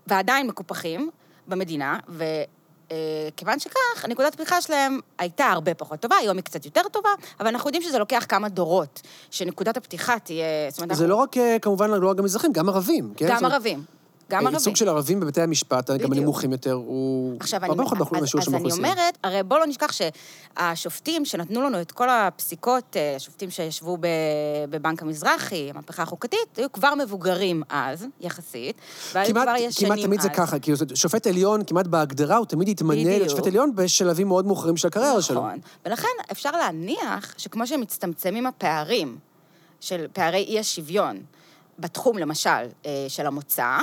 ועדיין 0.06 0.46
מקופחים 0.46 1.10
במדינה, 1.46 1.98
וכיוון 2.08 3.58
שכך, 3.58 4.04
נקודת 4.08 4.34
הפתיחה 4.34 4.60
שלהם 4.60 5.00
הייתה 5.18 5.46
הרבה 5.46 5.74
פחות 5.74 6.00
טובה, 6.00 6.16
היום 6.16 6.36
היא 6.36 6.44
קצת 6.44 6.64
יותר 6.64 6.82
טובה, 6.92 7.08
אבל 7.40 7.46
אנחנו 7.48 7.68
יודעים 7.68 7.82
שזה 7.82 7.98
לוקח 7.98 8.24
כמה 8.28 8.48
דורות, 8.48 9.00
שנקודת 9.30 9.76
הפתיחה 9.76 10.18
תהיה... 10.18 10.44
זה 10.70 10.84
אנחנו- 10.84 11.06
לא 11.06 11.16
רק, 11.16 11.36
אה, 11.36 11.56
כמובן, 11.62 11.90
לא 11.90 12.10
רק 12.10 12.18
המזרחים, 12.18 12.52
גם 12.52 12.68
ערבים, 12.68 13.14
כן? 13.16 13.28
גם 13.28 13.36
אומרת, 13.36 13.52
ערבים. 13.52 13.84
גם 14.31 14.39
אה, 14.39 14.43
ערבים. 14.43 14.55
ייצוג 14.55 14.77
של 14.77 14.89
ערבים 14.89 15.20
בבתי 15.20 15.41
המשפט, 15.41 15.91
גם 15.91 15.97
בדיוק. 15.97 16.12
הנמוכים 16.12 16.53
יותר, 16.53 16.72
הוא 16.72 17.37
עכשיו, 17.41 17.61
אני, 17.61 17.68
הרבה 17.68 17.85
פחות 17.85 17.99
באחוז 17.99 18.18
אז, 18.18 18.22
מהשיעור 18.22 18.43
אז 18.43 18.55
אני. 18.55 18.72
אומרת, 18.72 19.18
הרי 19.25 19.43
בואו 19.43 19.61
לא 19.61 19.66
נשכח 19.66 19.91
שהשופטים 19.93 21.25
שנתנו 21.25 21.62
לנו 21.62 21.81
את 21.81 21.93
כל 21.93 22.09
הפסיקות, 22.11 22.97
אה, 22.97 23.16
השופטים 23.16 23.51
שישבו 23.51 23.99
בבנק 24.70 25.03
המזרחי, 25.03 25.70
המהפכה 25.70 26.03
החוקתית, 26.03 26.57
היו 26.57 26.72
כבר 26.72 26.95
מבוגרים 26.95 27.62
אז, 27.68 28.07
יחסית, 28.20 28.77
והיו 29.12 29.27
כמעט, 29.27 29.49
כבר 29.49 29.57
ישנים 29.57 29.93
כמעט 29.93 30.07
תמיד 30.07 30.18
אז. 30.18 30.22
זה 30.22 30.29
ככה, 30.29 30.59
כי 30.59 30.72
שופט 30.95 31.27
עליון, 31.27 31.64
כמעט 31.64 31.87
בהגדרה, 31.87 32.37
הוא 32.37 32.47
תמיד 32.47 32.68
יתמנה 32.68 32.95
להיות 32.95 33.22
בדיוק. 33.22 33.31
שופט 33.31 33.47
עליון 33.47 33.75
בשלבים 33.75 34.29
מאוד 34.29 34.47
מאוחרים 34.47 34.77
של 34.77 34.89
הקריירה 34.89 35.22
שלו. 35.22 35.41
נכון. 35.41 35.59
ולכן 35.87 36.09
אפשר 36.33 36.51
להניח 36.51 37.35
שכמו 37.39 37.66
שמצטמצמים 37.66 38.47
הפערים 38.47 39.18
של 39.81 40.07
פערי 40.12 40.45
אי 40.49 40.59
השוויון 40.59 41.20
בתחום, 41.79 42.18
למשל, 42.18 42.51
אה, 42.87 43.07
של 43.09 43.27
המוצא, 43.27 43.79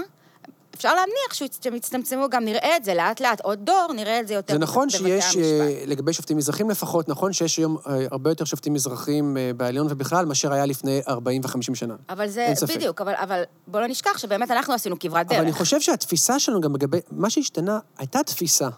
אפשר 0.76 0.95
להניח 0.95 1.51
שהם 1.61 1.76
יצטמצמו, 1.76 2.30
גם 2.30 2.45
נראה 2.45 2.78
את 2.78 2.84
זה 2.84 2.93
לאט-לאט, 2.93 3.41
עוד 3.41 3.59
דור, 3.63 3.93
נראה 3.95 4.19
את 4.19 4.28
זה 4.28 4.34
יותר 4.34 4.53
זה 4.53 4.59
נכון 4.59 4.88
בבתי 4.88 4.97
שיש, 4.97 5.26
המשפט. 5.26 5.41
אה, 5.41 5.84
לגבי 5.86 6.13
שופטים 6.13 6.38
מזרחים 6.38 6.69
לפחות, 6.69 7.09
נכון 7.09 7.34
שיש 7.34 7.57
היום 7.57 7.78
אה, 7.88 8.05
הרבה 8.11 8.32
יותר 8.32 8.45
שופטים 8.45 8.74
מזרחים 8.74 9.38
אה, 9.38 9.51
בעליון 9.57 9.88
ובכלל, 9.89 10.26
מאשר 10.26 10.53
היה 10.53 10.65
לפני 10.65 11.01
40 11.07 11.41
ו-50 11.45 11.76
שנה. 11.76 11.95
אבל 12.09 12.28
זה, 12.28 12.45
אין 12.45 12.55
ספק. 12.55 12.76
בדיוק, 12.76 13.01
אבל, 13.01 13.13
אבל 13.15 13.43
בואו 13.67 13.82
לא 13.82 13.88
נשכח 13.88 14.17
שבאמת 14.17 14.51
אנחנו 14.51 14.74
עשינו 14.74 14.99
כברת 14.99 15.28
דרך. 15.28 15.38
אבל 15.38 15.45
אני 15.45 15.53
חושב 15.53 15.82
שהתפיסה 15.82 16.39
שלנו 16.39 16.61
גם 16.61 16.76
לגבי, 16.76 16.97
מה 17.11 17.30
שהשתנה, 17.30 17.80
הייתה 17.97 18.24
תפיסה, 18.24 18.69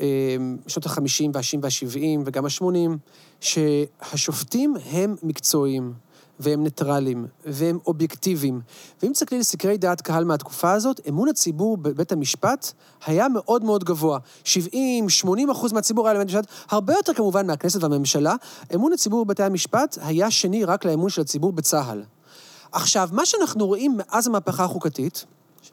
אה, 0.00 0.36
בשנות 0.66 0.86
ה-50 0.86 1.30
וה-60 1.34 1.58
וה-70 1.62 2.22
וגם 2.24 2.44
ה-80, 2.44 2.66
שהשופטים 3.40 4.74
הם 4.90 5.16
מקצועיים, 5.22 5.92
והם 6.40 6.62
ניטרלים, 6.62 7.26
והם 7.46 7.78
אובייקטיביים. 7.86 8.60
ואם 9.02 9.12
תסתכלי 9.12 9.38
על 9.38 9.44
סקרי 9.44 9.78
דעת 9.78 10.00
קהל 10.00 10.24
מהתקופה 10.24 10.72
הזאת, 10.72 11.00
אמון 11.08 11.28
הציבור 11.28 11.76
בבית 11.76 12.12
המשפט 12.12 12.72
היה 13.06 13.28
מאוד 13.28 13.64
מאוד 13.64 13.84
גבוה. 13.84 14.18
70, 14.44 15.08
80 15.08 15.50
אחוז 15.50 15.72
מהציבור 15.72 16.08
היה 16.08 16.14
לבית 16.14 16.34
המשפט, 16.34 16.46
הרבה 16.70 16.92
יותר 16.94 17.14
כמובן 17.14 17.46
מהכנסת 17.46 17.82
והממשלה. 17.82 18.34
אמון 18.74 18.92
הציבור 18.92 19.24
בבתי 19.24 19.42
המשפט 19.42 19.98
היה 20.02 20.30
שני 20.30 20.64
רק 20.64 20.84
לאמון 20.84 21.10
של 21.10 21.20
הציבור 21.20 21.52
בצה"ל. 21.52 22.02
עכשיו, 22.72 23.08
מה 23.12 23.26
שאנחנו 23.26 23.66
רואים 23.66 23.96
מאז 23.96 24.26
המהפכה 24.26 24.64
החוקתית, 24.64 25.24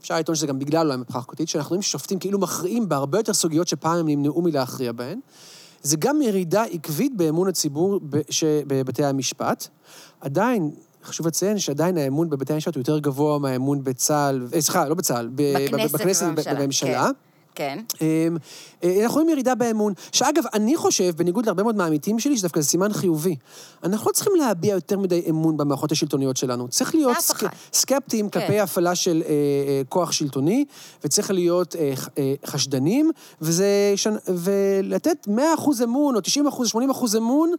אפשר 0.02 0.20
לטעון 0.20 0.36
שזה 0.36 0.48
גם 0.48 0.60
בגלל 0.60 0.92
המהפכה 0.92 1.20
החוקתית, 1.20 1.50
שאנחנו 1.50 1.70
רואים 1.70 1.82
ששופטים 1.82 2.20
כאילו 2.20 2.40
מכריעים 2.40 2.90
בהרבה 2.90 3.20
יותר 3.20 3.34
סוגיות 3.34 3.68
שפעם 3.68 3.98
הם 3.98 4.08
נמנעו 4.08 4.42
מלהכריע 4.42 4.92
בהן, 4.92 5.20
זה 5.84 5.98
גם 5.98 6.22
ירידה 6.22 6.64
עקבית 6.64 7.18
באמון 7.18 7.48
הציבור 7.48 8.00
בבתי 8.68 9.06
המשפט. 9.06 9.68
עדיין, 10.22 10.72
חשוב 11.04 11.28
לציין 11.28 11.60
שעדיין 11.60 11.98
האמון 11.98 12.30
בבתי 12.30 12.54
המשפט 12.54 12.76
הוא 12.76 12.82
יותר 12.82 13.00
גבוה 13.00 13.40
מהאמון 13.40 13.84
בצה"ל, 13.84 14.48
אה, 14.54 14.62
סליחה, 14.62 14.88
לא 14.88 14.96
בצה"ל, 14.96 15.30
בכנסת 15.34 15.94
בכנסת 15.94 16.26
ובממשלה, 16.26 16.54
ובממשלה. 16.54 17.10
כן. 17.56 17.80
אמ, 18.02 18.38
אה, 18.84 19.04
אנחנו 19.04 19.16
רואים 19.16 19.30
ירידה 19.30 19.56
באמון, 19.56 19.94
שאגב, 20.12 20.44
אני 20.54 20.78
חושב, 20.78 21.14
בניגוד 21.18 21.46
להרבה 21.46 21.64
מאוד 21.64 21.76
מהעמיתים 21.76 22.20
שלי, 22.20 22.38
שדווקא 22.38 22.62
זה 22.62 22.68
סימן 22.68 22.94
חיובי. 22.94 23.36
אנחנו 23.84 24.08
לא 24.08 24.14
צריכים 24.14 24.34
להביע 24.36 24.74
יותר 24.74 25.00
מדי 25.00 25.24
אמון 25.30 25.58
במערכות 25.58 25.92
השלטוניות 25.92 26.38
שלנו. 26.38 26.68
צריך 26.68 26.96
להיות 26.96 27.18
סק... 27.20 27.44
סקפטיים 27.74 28.30
כן. 28.30 28.40
כלפי 28.40 28.60
הפעלה 28.60 28.96
של 28.96 29.24
אה, 29.26 29.30
אה, 29.30 29.82
כוח 29.90 30.12
שלטוני, 30.12 30.66
וצריך 31.04 31.32
להיות 31.32 31.76
אה, 31.76 31.94
אה, 32.18 32.34
חשדנים, 32.46 33.12
וזה... 33.42 33.94
שנ... 33.96 34.16
ולתת 34.28 35.28
100% 35.28 35.84
אמון, 35.84 36.16
או 36.16 36.20
90%, 36.20 36.24
80% 37.14 37.18
אמון, 37.18 37.52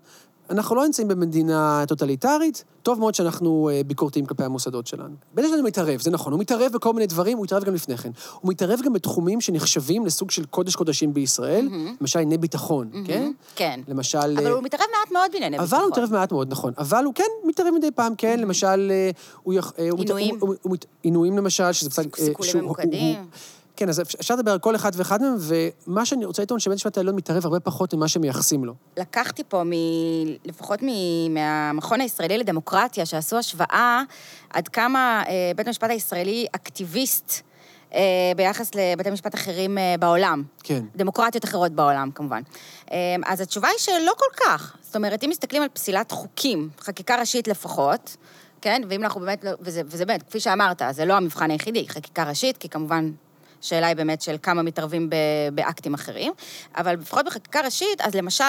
אנחנו 0.51 0.77
לא 0.77 0.85
נמצאים 0.87 1.09
במדינה 1.09 1.85
טוטליטרית, 1.89 2.65
טוב 2.83 2.99
מאוד 3.01 3.15
שאנחנו 3.15 3.71
אה, 3.73 3.81
ביקורתיים 3.87 4.27
כלפי 4.27 4.43
המוסדות 4.45 4.87
שלנו. 4.87 5.15
בית 5.35 5.45
המשפט 5.45 5.61
מתערב, 5.65 6.01
זה 6.01 6.11
נכון, 6.11 6.33
הוא 6.33 6.41
מתערב 6.41 6.73
בכל 6.73 6.93
מיני 6.93 7.07
דברים, 7.07 7.37
הוא 7.39 7.45
התערב 7.45 7.65
גם 7.65 7.75
לפני 7.75 7.97
כן. 7.97 8.11
הוא 8.41 8.51
מתערב 8.51 8.81
גם 8.85 8.93
בתחומים 8.93 9.41
שנחשבים 9.41 10.07
לסוג 10.07 10.31
של 10.31 10.45
קודש 10.45 10.77
קודשים 10.77 11.15
בישראל, 11.15 11.69
למשל 12.01 12.19
ענייני 12.19 12.39
ביטחון, 12.39 12.91
כן? 13.07 13.33
כן. 13.55 13.81
למשל... 13.89 14.19
אבל 14.39 14.47
אה, 14.47 14.53
הוא 14.53 14.63
מתערב 14.63 14.87
מעט 15.01 15.13
מאוד 15.13 15.31
בענייני 15.33 15.59
ביטחון. 15.59 15.77
אבל 15.79 15.85
הוא 15.85 15.93
מתערב 15.93 16.13
מעט 16.13 16.33
מאוד, 16.33 16.49
נכון. 16.51 16.73
אבל 16.79 17.05
הוא 17.05 17.15
כן 17.15 17.25
מתערב 17.45 17.75
מדי 17.79 17.91
פעם, 17.91 18.15
כן, 18.19 18.41
למשל, 18.41 18.93
הוא... 19.43 19.55
הוא 19.55 19.61
מת- 20.01 20.07
עינויים. 20.09 20.37
הוא- 20.41 20.55
הוא 20.63 20.73
מת- 20.73 20.87
עינויים 21.03 21.37
למשל, 21.39 21.73
שזה 21.73 21.91
קצת... 21.91 22.03
אה, 22.19 22.25
סיכולים 22.25 22.53
ממוקדים. 22.59 23.17
כן, 23.77 23.89
אז 23.89 24.01
אפשר- 24.01 24.35
לדבר 24.35 24.51
על 24.53 24.59
כל 24.59 24.77
אחד 24.77 24.91
ואחד 24.95 25.23
מהם, 25.23 25.37
ומה 25.87 26.07
שאני 26.07 26.25
רוצה 26.25 26.43
לטעון, 26.43 26.61
שבית 26.61 26.73
המשפט 26.73 26.97
העליון 26.97 27.17
מתערב 27.17 27.45
הרבה 27.45 27.61
פחות 27.61 27.95
ממה 27.95 28.09
שמייחסים 28.09 28.65
לו. 28.65 28.75
לקחתי 28.97 29.43
פה, 29.49 29.63
מ... 29.65 29.71
לפחות 30.45 30.79
מ... 30.83 30.89
מהמכון 31.35 32.01
הישראלי 32.01 32.39
לדמוקרטיה, 32.39 33.07
שעשו 33.07 33.37
השוואה 33.39 34.03
עד 34.51 34.69
כמה 34.69 35.23
אה, 35.29 35.33
בית 35.57 35.67
המשפט 35.67 35.91
הישראלי 35.91 36.47
אקטיביסט 36.53 37.41
אה, 37.95 38.01
ביחס 38.37 38.71
לבתי 38.75 39.11
משפט 39.11 39.35
אחרים 39.35 39.79
אה, 39.79 39.95
בעולם. 40.01 40.43
כן. 40.63 40.85
דמוקרטיות 40.97 41.45
אחרות 41.45 41.73
בעולם, 41.73 42.11
כמובן. 42.15 42.43
אה, 42.93 42.97
אז 43.27 43.41
התשובה 43.41 43.69
היא 43.69 43.79
שלא 43.79 44.13
כל 44.19 44.45
כך. 44.45 44.77
זאת 44.83 44.97
אומרת, 44.97 45.25
אם 45.25 45.31
מסתכלים 45.31 45.63
על 45.63 45.69
פסילת 45.69 46.11
חוקים, 46.11 46.69
חקיקה 46.81 47.17
ראשית 47.21 47.49
לפחות, 47.49 48.17
כן? 48.61 48.83
ואם 48.89 49.03
אנחנו 49.03 49.21
באמת, 49.21 49.45
לא- 49.45 49.51
וזה, 49.61 49.83
וזה 49.87 50.05
באמת, 50.05 50.23
כפי 50.23 50.41
שאמרת, 50.41 50.83
זה 50.91 51.05
לא 51.05 51.15
המבחן 51.15 51.51
היחידי, 51.51 51.89
חקיקה 51.89 52.25
ראשית, 52.25 52.57
כי 52.57 52.69
כמובן... 52.69 53.11
השאלה 53.65 53.87
היא 53.87 53.97
באמת 53.97 54.23
של 54.23 54.37
כמה 54.43 54.63
מתערבים 54.63 55.11
באקטים 55.55 55.95
אחרים, 55.95 56.33
אבל 56.77 56.95
לפחות 56.95 57.27
בחקיקה 57.27 57.61
ראשית, 57.61 58.01
אז 58.01 58.15
למשל, 58.15 58.45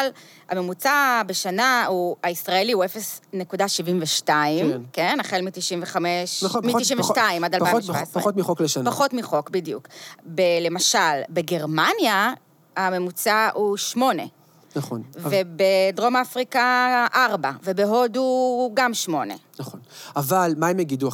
הממוצע 0.50 1.22
בשנה 1.28 1.86
הוא, 1.86 2.16
הישראלי 2.24 2.72
הוא 2.72 2.84
0.72, 2.86 4.26
כן. 4.28 4.82
כן? 4.94 5.18
החל 5.20 5.42
מ-95, 5.42 5.96
נכון, 6.46 6.62
פחות- 6.62 6.66
מ-92 6.66 6.98
פחות- 6.98 7.18
עד 7.18 7.56
פחות- 7.60 7.68
2017. 7.68 8.22
פחות 8.22 8.36
מחוק 8.38 8.62
לשנה. 8.62 8.92
פחות 8.92 9.14
מחוק, 9.14 9.50
בדיוק. 9.50 9.88
ב- 10.26 10.42
למשל, 10.62 11.00
בגרמניה, 11.30 12.34
הממוצע 12.78 13.50
הוא 13.54 13.78
שמונה, 13.78 14.24
נכון. 14.76 15.02
ובדרום 15.18 16.16
אפריקה, 16.16 17.08
ארבע, 17.16 17.52
ובהודו 17.64 18.72
גם 18.74 18.94
שמונה. 18.94 19.34
נכון. 19.60 19.80
אבל 20.16 20.54
מה 20.58 20.68
הם 20.68 20.80
יגידו? 20.80 21.10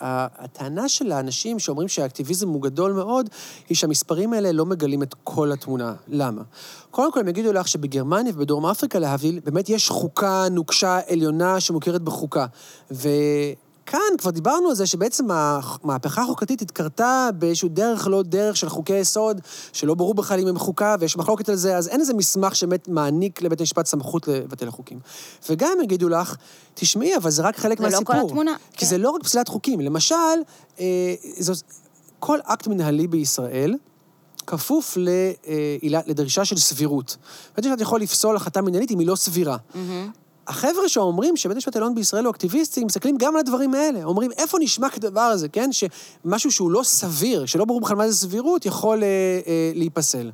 הטענה 0.00 0.88
של 0.88 1.12
האנשים 1.12 1.58
שאומרים 1.58 1.88
שהאקטיביזם 1.88 2.48
הוא 2.48 2.62
גדול 2.62 2.92
מאוד, 2.92 3.30
היא 3.68 3.76
שהמספרים 3.76 4.32
האלה 4.32 4.52
לא 4.52 4.66
מגלים 4.66 5.02
את 5.02 5.14
כל 5.24 5.52
התמונה. 5.52 5.94
למה? 6.08 6.42
קודם 6.90 7.12
כל, 7.12 7.20
הם 7.20 7.28
יגידו 7.28 7.52
לך 7.52 7.68
שבגרמניה 7.68 8.32
ובדרום 8.36 8.66
אפריקה, 8.66 8.98
להבדיל, 8.98 9.40
באמת 9.44 9.68
יש 9.68 9.88
חוקה 9.90 10.46
נוקשה 10.50 10.98
עליונה 11.08 11.60
שמוכרת 11.60 12.02
בחוקה. 12.02 12.46
וכאן 13.88 14.00
כבר 14.18 14.30
דיברנו 14.30 14.68
על 14.68 14.74
זה 14.74 14.86
שבעצם 14.86 15.26
המהפכה 15.30 16.22
החוקתית 16.22 16.62
התקרתה 16.62 17.28
באיזשהו 17.38 17.68
דרך 17.68 18.06
לא 18.06 18.22
דרך 18.22 18.56
של 18.56 18.68
חוקי 18.68 18.96
יסוד, 18.96 19.40
שלא 19.72 19.94
ברור 19.94 20.14
בכלל 20.14 20.40
אם 20.40 20.46
הם 20.48 20.58
חוקה, 20.58 20.96
ויש 21.00 21.16
מחלוקת 21.16 21.48
על 21.48 21.54
זה, 21.54 21.76
אז 21.76 21.88
אין 21.88 22.00
איזה 22.00 22.14
מסמך 22.14 22.56
שבאמת 22.56 22.88
מעניק 22.88 23.42
לבית 23.42 23.60
המשפט 23.60 23.86
סמכות 23.86 24.28
לבטל 24.28 24.70
חוקים. 24.70 24.98
וגם 25.50 25.78
יגידו 25.82 26.08
לך, 26.08 26.36
תשמעי, 26.74 27.16
אבל 27.16 27.30
זה 27.30 27.42
רק 27.42 27.56
חלק 27.56 27.78
זה 27.78 27.84
לא 27.84 27.90
מהסיפור. 27.90 28.14
כל 28.14 28.26
התמונה, 28.26 28.54
כי 28.72 28.78
כן. 28.78 28.86
זה 28.86 28.98
לא 28.98 29.10
רק 29.10 29.22
פסילת 29.24 29.48
חוקים. 29.48 29.80
למשל, 29.80 30.14
אה, 30.80 30.84
זו, 31.38 31.52
כל 32.18 32.38
אקט 32.44 32.66
מנהלי 32.66 33.06
בישראל 33.06 33.74
כפוף 34.46 34.96
לעילה- 34.96 36.00
לדרישה 36.06 36.44
של 36.44 36.56
סבירות. 36.56 37.16
בית 37.56 37.64
המשפט 37.64 37.80
יכול 37.80 38.00
לפסול 38.00 38.36
החלטה 38.36 38.62
מנהלית 38.62 38.90
אם 38.90 38.98
היא 38.98 39.06
לא 39.06 39.16
סבירה. 39.16 39.56
החבר'ה 40.46 40.88
שאומרים 40.88 41.36
שבית 41.36 41.56
המשפט 41.56 41.76
העליון 41.76 41.94
בישראל 41.94 42.24
הוא 42.24 42.30
אקטיביסטי, 42.30 42.84
מסתכלים 42.84 43.16
גם 43.18 43.34
על 43.34 43.40
הדברים 43.40 43.74
האלה. 43.74 44.04
אומרים, 44.04 44.30
איפה 44.32 44.58
נשמע 44.60 44.90
כדבר 44.90 45.20
הזה, 45.20 45.48
כן? 45.48 45.70
שמשהו 45.72 46.52
שהוא 46.52 46.70
לא 46.70 46.82
סביר, 46.82 47.46
שלא 47.46 47.64
ברור 47.64 47.80
בכלל 47.80 47.96
מה 47.96 48.08
זה 48.08 48.16
סבירות, 48.16 48.66
יכול 48.66 49.02
אה, 49.02 49.08
אה, 49.46 49.72
להיפסל. 49.74 50.30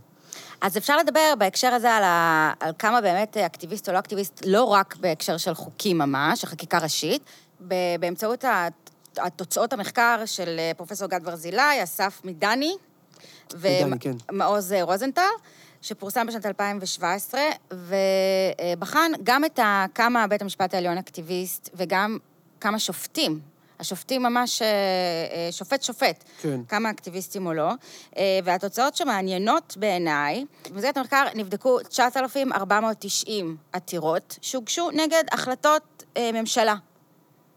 אז 0.61 0.77
אפשר 0.77 0.97
לדבר 0.97 1.35
בהקשר 1.39 1.69
הזה 1.69 1.93
על, 1.93 2.03
ה... 2.05 2.53
על 2.61 2.73
כמה 2.79 3.01
באמת 3.01 3.37
אקטיביסט 3.37 3.89
או 3.89 3.95
לא 3.95 3.99
אקטיביסט, 3.99 4.43
לא 4.47 4.65
רק 4.65 4.97
בהקשר 4.97 5.37
של 5.37 5.55
חוקים 5.55 5.99
ממש, 5.99 6.41
של 6.41 6.47
חקיקה 6.47 6.79
ראשית, 6.79 7.23
ב... 7.69 7.75
באמצעות. 8.01 8.45
התוצאות 9.19 9.73
המחקר 9.73 10.23
של 10.27 10.57
אה, 10.59 10.73
פרופסור 10.77 11.09
גד 11.09 11.25
ברזילי, 11.25 11.83
אסף 11.83 12.21
מדני, 12.25 12.77
כן. 14.01 14.17
ומעוז 14.31 14.73
אה, 14.73 14.83
רוזנטל, 14.83 15.23
שפורסם 15.83 16.26
בשנת 16.26 16.47
2017, 16.47 17.41
ובחן 17.70 19.12
גם 19.22 19.45
את 19.45 19.59
ה... 19.59 19.87
כמה 19.95 20.26
בית 20.26 20.43
המשפט 20.43 20.74
העליון 20.74 20.99
אקטיביסט, 20.99 21.70
וגם 21.74 22.18
כמה 22.61 22.78
שופטים. 22.78 23.41
השופטים 23.81 24.22
ממש, 24.22 24.62
אה, 24.62 24.68
אה, 24.68 25.53
שופט-שופט, 25.53 26.24
כן. 26.41 26.61
כמה 26.68 26.91
אקטיביסטים 26.91 27.47
או 27.47 27.53
לא, 27.53 27.72
אה, 28.16 28.39
והתוצאות 28.45 28.97
שמעניינות 28.97 29.76
בעיניי, 29.76 30.45
במסגרת 30.70 30.97
המחקר 30.97 31.24
נבדקו 31.35 31.78
9,490 31.81 33.57
עטירות 33.72 34.39
שהוגשו 34.43 34.91
נגד 34.91 35.24
החלטות 35.33 36.05
אה, 36.16 36.31
ממשלה. 36.33 36.74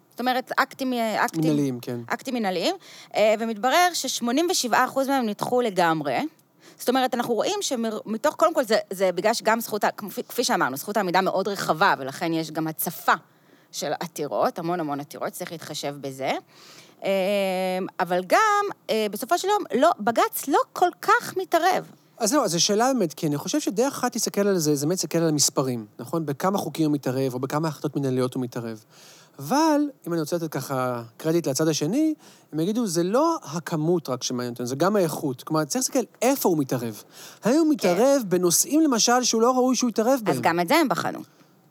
זאת 0.10 0.20
אומרת, 0.20 0.52
אקטים... 0.58 0.94
אה, 0.94 1.26
אקטים 1.26 1.42
מנהליים, 1.42 1.80
כן. 1.80 2.00
אקטים 2.08 2.34
מנהליים, 2.34 2.76
אה, 3.16 3.36
ומתברר 3.40 3.90
ש-87% 3.94 5.08
מהם 5.08 5.26
נדחו 5.26 5.62
לגמרי. 5.62 6.20
זאת 6.84 6.90
אומרת, 6.90 7.16
אנחנו 7.16 7.34
רואים 7.34 7.60
שמתוך, 7.62 8.36
קודם 8.36 8.54
כל, 8.54 8.64
זה, 8.64 8.78
זה 8.90 9.12
בגלל 9.12 9.34
שגם 9.34 9.60
זכות, 9.60 9.84
כפי, 10.28 10.44
שאמרנו, 10.44 10.78
זכות 10.78 10.98
העמידה 10.98 11.22
מאוד 11.22 11.48
רחבה, 11.48 11.94
ולכן 12.00 12.34
יש 12.34 12.52
גם 12.52 12.68
הצפה 12.68 13.14
של 13.72 13.92
עתירות, 14.00 14.60
המון 14.60 14.80
המון 14.80 15.00
עתירות, 15.00 15.34
צריך 15.34 15.52
להתחשב 15.52 15.96
בזה. 16.02 16.32
אה, 17.04 17.10
אבל 18.00 18.22
גם, 18.28 18.66
אה, 18.90 19.08
בסופו 19.12 19.38
של 19.38 19.48
יום, 19.48 19.64
לא, 19.82 19.92
בג"ץ 20.00 20.48
לא 20.48 20.60
כל 20.74 20.90
כך 21.02 21.38
מתערב. 21.38 21.92
אז 22.18 22.30
זהו, 22.30 22.44
אז 22.44 22.52
זו 22.52 22.64
שאלה 22.64 22.94
באמת, 22.94 23.14
כי 23.14 23.28
אני 23.28 23.38
חושב 23.38 23.60
שדרך 23.60 23.94
אחת 23.94 24.16
להסתכל 24.16 24.48
על 24.48 24.58
זה, 24.58 24.76
זה 24.76 24.86
באמת 24.86 24.98
להסתכל 24.98 25.18
על 25.18 25.30
המספרים, 25.30 25.86
נכון? 26.00 26.26
בכמה 26.26 26.58
חוקים 26.58 26.86
הוא 26.86 26.94
מתערב, 26.94 27.34
או 27.34 27.40
בכמה 27.40 27.68
החלטות 27.68 27.96
מנהליות 27.96 28.34
הוא 28.34 28.44
מתערב. 28.44 28.84
אבל, 29.40 29.82
אם 30.08 30.14
אני 30.14 30.22
רוצה 30.22 30.36
לתת 30.36 30.52
ככה 30.52 31.04
קרדיט 31.18 31.48
לצד 31.48 31.68
השני, 31.68 32.14
הם 32.54 32.60
יגידו, 32.60 32.88
זה 32.88 33.04
לא 33.04 33.38
הכמות 33.44 34.10
רק 34.10 34.24
שמעניין 34.24 34.54
אותנו, 34.54 34.66
זה 34.66 34.76
גם 34.76 34.96
האיכות. 34.96 35.44
כלומר, 35.44 35.66
צריך 35.66 35.76
להסתכל 35.76 36.04
איפה 36.22 36.50
הוא 36.50 36.58
מתערב. 36.58 37.04
האם 37.44 37.60
הוא 37.60 37.68
מתערב 37.70 38.22
בנושאים, 38.28 38.82
למשל, 38.82 39.24
שהוא 39.24 39.42
לא 39.42 39.52
ראוי 39.52 39.76
שהוא 39.76 39.90
יתערב 39.90 40.20
בהם? 40.24 40.36
אז 40.36 40.42
גם 40.42 40.60
את 40.60 40.68
זה 40.68 40.76
הם 40.76 40.90
בחנו. 40.90 41.20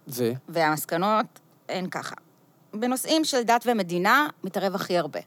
ו? 0.08 0.32
והמסקנות 0.48 1.26
הן 1.68 1.86
ככה. 1.90 2.14
בנושאים 2.74 3.24
של 3.24 3.42
דת 3.42 3.64
ומדינה, 3.66 4.28
מתערב 4.44 4.74
הכי 4.74 4.98
הרבה. 4.98 5.20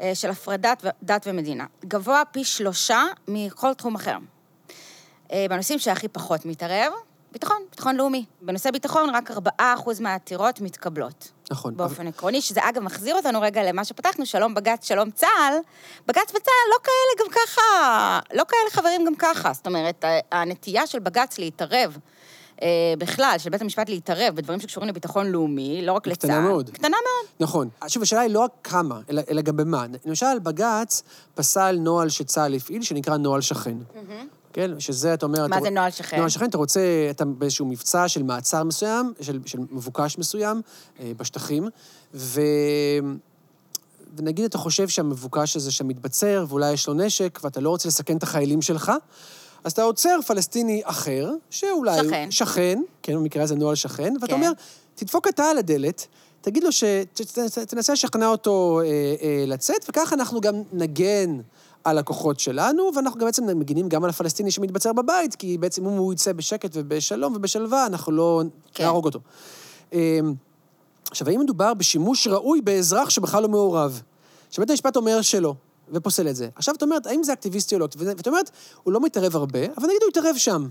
אה, 0.00 0.14
של 0.14 0.30
הפרדת 0.30 0.84
דת 1.02 1.26
ומדינה. 1.30 1.66
גבוה 1.84 2.22
פי 2.32 2.44
שלושה 2.44 3.02
מכל 3.28 3.74
תחום 3.74 3.94
אחר. 3.94 4.16
אה, 5.32 5.46
בנושאים 5.50 5.78
שהכי 5.78 6.08
פחות 6.08 6.46
מתערב, 6.46 6.92
ביטחון, 7.32 7.56
ביטחון 7.70 7.96
לאומי. 7.96 8.24
בנושא 8.42 8.70
ביטחון, 8.70 9.10
רק 9.14 9.30
4% 9.60 9.62
מהעתירות 10.00 10.60
מתקבלות. 10.60 11.32
נכון. 11.50 11.76
באופן 11.76 12.06
עקרוני, 12.06 12.40
שזה 12.40 12.60
אגב 12.68 12.82
מחזיר 12.82 13.16
אותנו 13.16 13.40
רגע 13.40 13.62
למה 13.62 13.84
שפתחנו, 13.84 14.26
שלום 14.26 14.54
בג"ץ, 14.54 14.88
שלום 14.88 15.10
צה"ל. 15.10 15.54
בג"ץ 16.06 16.30
וצה"ל 16.30 16.70
לא 16.70 16.76
כאלה 16.82 17.26
גם 17.26 17.32
ככה, 17.32 17.60
לא 18.34 18.44
כאלה 18.48 18.70
חברים 18.70 19.04
גם 19.04 19.14
ככה. 19.14 19.52
זאת 19.52 19.66
אומרת, 19.66 20.04
הנטייה 20.32 20.86
של 20.86 20.98
בג"ץ 20.98 21.38
להתערב 21.38 21.98
אה, 22.62 22.68
בכלל, 22.98 23.34
של 23.38 23.50
בית 23.50 23.62
המשפט 23.62 23.88
להתערב 23.88 24.34
בדברים 24.34 24.60
שקשורים 24.60 24.88
לביטחון 24.88 25.26
לאומי, 25.26 25.86
לא 25.86 25.92
רק 25.92 26.06
לצה"ל. 26.06 26.30
קטנה 26.30 26.40
מאוד. 26.40 26.70
קטנה 26.70 26.88
מאוד. 26.88 27.48
נכון. 27.48 27.68
שוב, 27.88 28.02
השאלה 28.02 28.20
היא 28.20 28.30
לא 28.30 28.40
רק 28.40 28.50
כמה, 28.64 29.00
אלא, 29.10 29.22
אלא 29.30 29.42
גם 29.42 29.56
במה. 29.56 29.86
למשל, 30.04 30.38
בג"ץ 30.42 31.02
פסל 31.34 31.76
נוהל 31.80 32.08
שצה"ל 32.08 32.54
הפעיל, 32.54 32.82
שנקרא 32.82 33.16
נוהל 33.16 33.40
שכן. 33.40 33.76
כן? 34.52 34.80
שזה, 34.80 35.14
אתה 35.14 35.26
אומר... 35.26 35.46
מה 35.46 35.56
אתה- 35.56 35.64
זה 35.64 35.70
נוהל 35.70 35.90
שכן? 35.90 36.16
נוהל 36.16 36.28
שכן, 36.28 36.48
אתה 36.48 36.58
רוצה, 36.58 36.80
אתה 37.10 37.24
באיזשהו 37.24 37.66
מבצע 37.66 38.08
של 38.08 38.22
מעצר 38.22 38.64
מסוים, 38.64 39.12
של, 39.20 39.38
של 39.46 39.58
מבוקש 39.70 40.18
מסוים, 40.18 40.62
אה, 41.00 41.12
בשטחים, 41.16 41.68
ו... 42.14 42.40
ונגיד 44.16 44.44
אתה 44.44 44.58
חושב 44.58 44.88
שהמבוקש 44.88 45.56
הזה 45.56 45.72
שם 45.72 45.88
מתבצר, 45.88 46.44
ואולי 46.48 46.72
יש 46.72 46.88
לו 46.88 46.94
נשק, 46.94 47.40
ואתה 47.42 47.60
לא 47.60 47.70
רוצה 47.70 47.88
לסכן 47.88 48.16
את 48.16 48.22
החיילים 48.22 48.62
שלך, 48.62 48.92
אז 49.64 49.72
אתה 49.72 49.82
עוצר 49.82 50.18
פלסטיני 50.26 50.82
אחר, 50.84 51.30
שאולי 51.50 52.00
הוא 52.00 52.08
שכן. 52.08 52.30
שכן, 52.30 52.78
כן, 53.02 53.14
במקרה 53.14 53.42
הזה 53.42 53.54
נוהל 53.54 53.74
שכן, 53.74 54.14
ואתה 54.14 54.26
כן. 54.26 54.32
אומר, 54.32 54.52
תדפוק 54.94 55.28
אתה 55.28 55.44
על 55.44 55.58
הדלת, 55.58 56.06
תגיד 56.40 56.64
לו 56.64 56.72
ש... 56.72 56.84
תנסה 57.68 57.92
לשכנע 57.92 58.26
אותו 58.26 58.80
אה, 58.80 58.86
אה, 59.22 59.44
לצאת, 59.46 59.84
וככה 59.88 60.14
אנחנו 60.14 60.40
גם 60.40 60.62
נגן 60.72 61.40
על 61.84 61.98
הכוחות 61.98 62.40
שלנו, 62.40 62.90
ואנחנו 62.96 63.20
גם 63.20 63.26
בעצם 63.26 63.58
מגינים 63.58 63.88
גם 63.88 64.04
על 64.04 64.10
הפלסטיני 64.10 64.50
שמתבצר 64.50 64.92
בבית, 64.92 65.34
כי 65.34 65.58
בעצם 65.58 65.86
אם 65.86 65.92
הוא 65.92 66.12
יצא 66.12 66.32
בשקט 66.32 66.70
ובשלום 66.74 67.32
ובשלווה, 67.36 67.86
אנחנו 67.86 68.12
לא 68.12 68.42
כן. 68.74 68.84
נהרוג 68.84 69.04
אותו. 69.04 69.20
אה, 69.92 70.18
עכשיו, 71.10 71.28
האם 71.28 71.40
מדובר 71.40 71.74
בשימוש 71.74 72.26
ראוי 72.26 72.60
באזרח 72.60 73.10
שבכלל 73.10 73.42
לא 73.42 73.48
מעורב? 73.48 74.02
שבית 74.50 74.70
המשפט 74.70 74.96
אומר 74.96 75.22
שלא, 75.22 75.54
ופוסל 75.92 76.28
את 76.28 76.36
זה. 76.36 76.48
עכשיו 76.54 76.74
את 76.74 76.82
אומרת, 76.82 77.06
האם 77.06 77.22
זה 77.22 77.32
אקטיביסטי 77.32 77.74
או 77.74 77.80
לא? 77.80 77.88
ואת 77.96 78.26
אומרת, 78.26 78.50
הוא 78.82 78.92
לא 78.92 79.00
מתערב 79.00 79.36
הרבה, 79.36 79.58
אבל 79.76 79.86
נגיד 79.86 80.02
הוא 80.02 80.08
התערב 80.10 80.36
שם. 80.36 80.68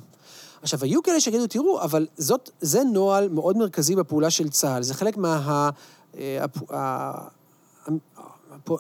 עכשיו, 0.62 0.80
היו 0.84 1.04
כאלה 1.04 1.20
שיגידו, 1.20 1.48
תראו, 1.48 1.82
אבל 1.82 2.08
זאת, 2.18 2.50
זה 2.62 2.84
נוהל 2.84 3.30
מאוד 3.30 3.58
מרכזי 3.58 3.96
בפעולה 3.96 4.30
של 4.30 4.50
צה"ל. 4.50 4.84
זה 4.84 4.94
חלק 4.94 5.18
מה... 5.18 5.70
אה, 6.18 6.44
הפ- 6.44 6.72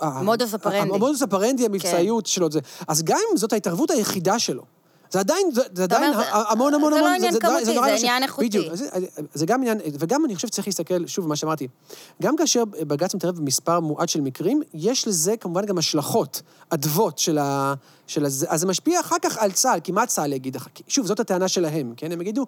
המודוס 0.01 0.53
אופרנדי. 0.53 0.80
המודוס 0.95 1.22
אופרנדי, 1.22 1.65
המבצעיות 1.65 2.26
שלו. 2.26 2.51
זה. 2.51 2.59
אז 2.88 3.03
גם 3.03 3.17
אם 3.32 3.38
זאת 3.38 3.53
ההתערבות 3.53 3.91
היחידה 3.91 4.39
שלו, 4.39 4.63
זה 5.11 5.20
עדיין, 5.20 5.49
זה, 5.74 5.84
עדיין 5.84 6.13
אומר, 6.13 6.24
זה- 6.24 6.30
המון 6.32 6.74
המון 6.74 6.91
זה 6.93 6.97
המון... 6.97 7.09
לא 7.11 7.15
עניין 7.15 7.39
כמותי, 7.39 7.65
זה. 7.65 7.95
עניין 7.95 8.24
איכותי. 8.24 8.47
בדיוק, 8.47 8.65
זה, 9.34 9.45
גם 9.45 9.61
עניין, 9.61 9.78
וגם 9.99 10.26
אני 10.26 10.36
חושב 10.36 10.47
שצריך 10.47 10.67
להסתכל, 10.67 11.07
שוב, 11.07 11.28
מה 11.28 11.36
שאמרתי, 11.36 11.67
גם 12.22 12.36
כאשר 12.36 12.63
בג"ץ 12.65 13.15
מתערב 13.15 13.36
במספר 13.36 13.80
מועט 13.80 14.09
של 14.09 14.22
מקרים, 14.22 14.61
יש 14.74 15.07
לזה 15.07 15.38
כמובן 15.38 15.65
גם 15.65 15.78
השלכות 15.78 16.41
אדוות 16.70 17.20
של 17.20 17.38
ה... 17.38 17.74
של 18.07 18.26
אז 18.26 18.47
זה 18.55 18.67
משפיע 18.67 18.99
אחר 18.99 19.15
כך 19.22 19.38
על 19.38 19.51
צה"ל, 19.51 19.80
כי 19.80 19.91
מה 19.91 20.05
צה"ל 20.05 20.34
יגיד 20.34 20.55
אחר 20.55 20.70
כך? 20.76 20.82
שוב, 20.88 21.05
זאת 21.05 21.20
הטענה 21.20 21.47
שלהם, 21.47 21.93
כן? 21.97 22.11
הם 22.11 22.22
יגידו, 22.22 22.45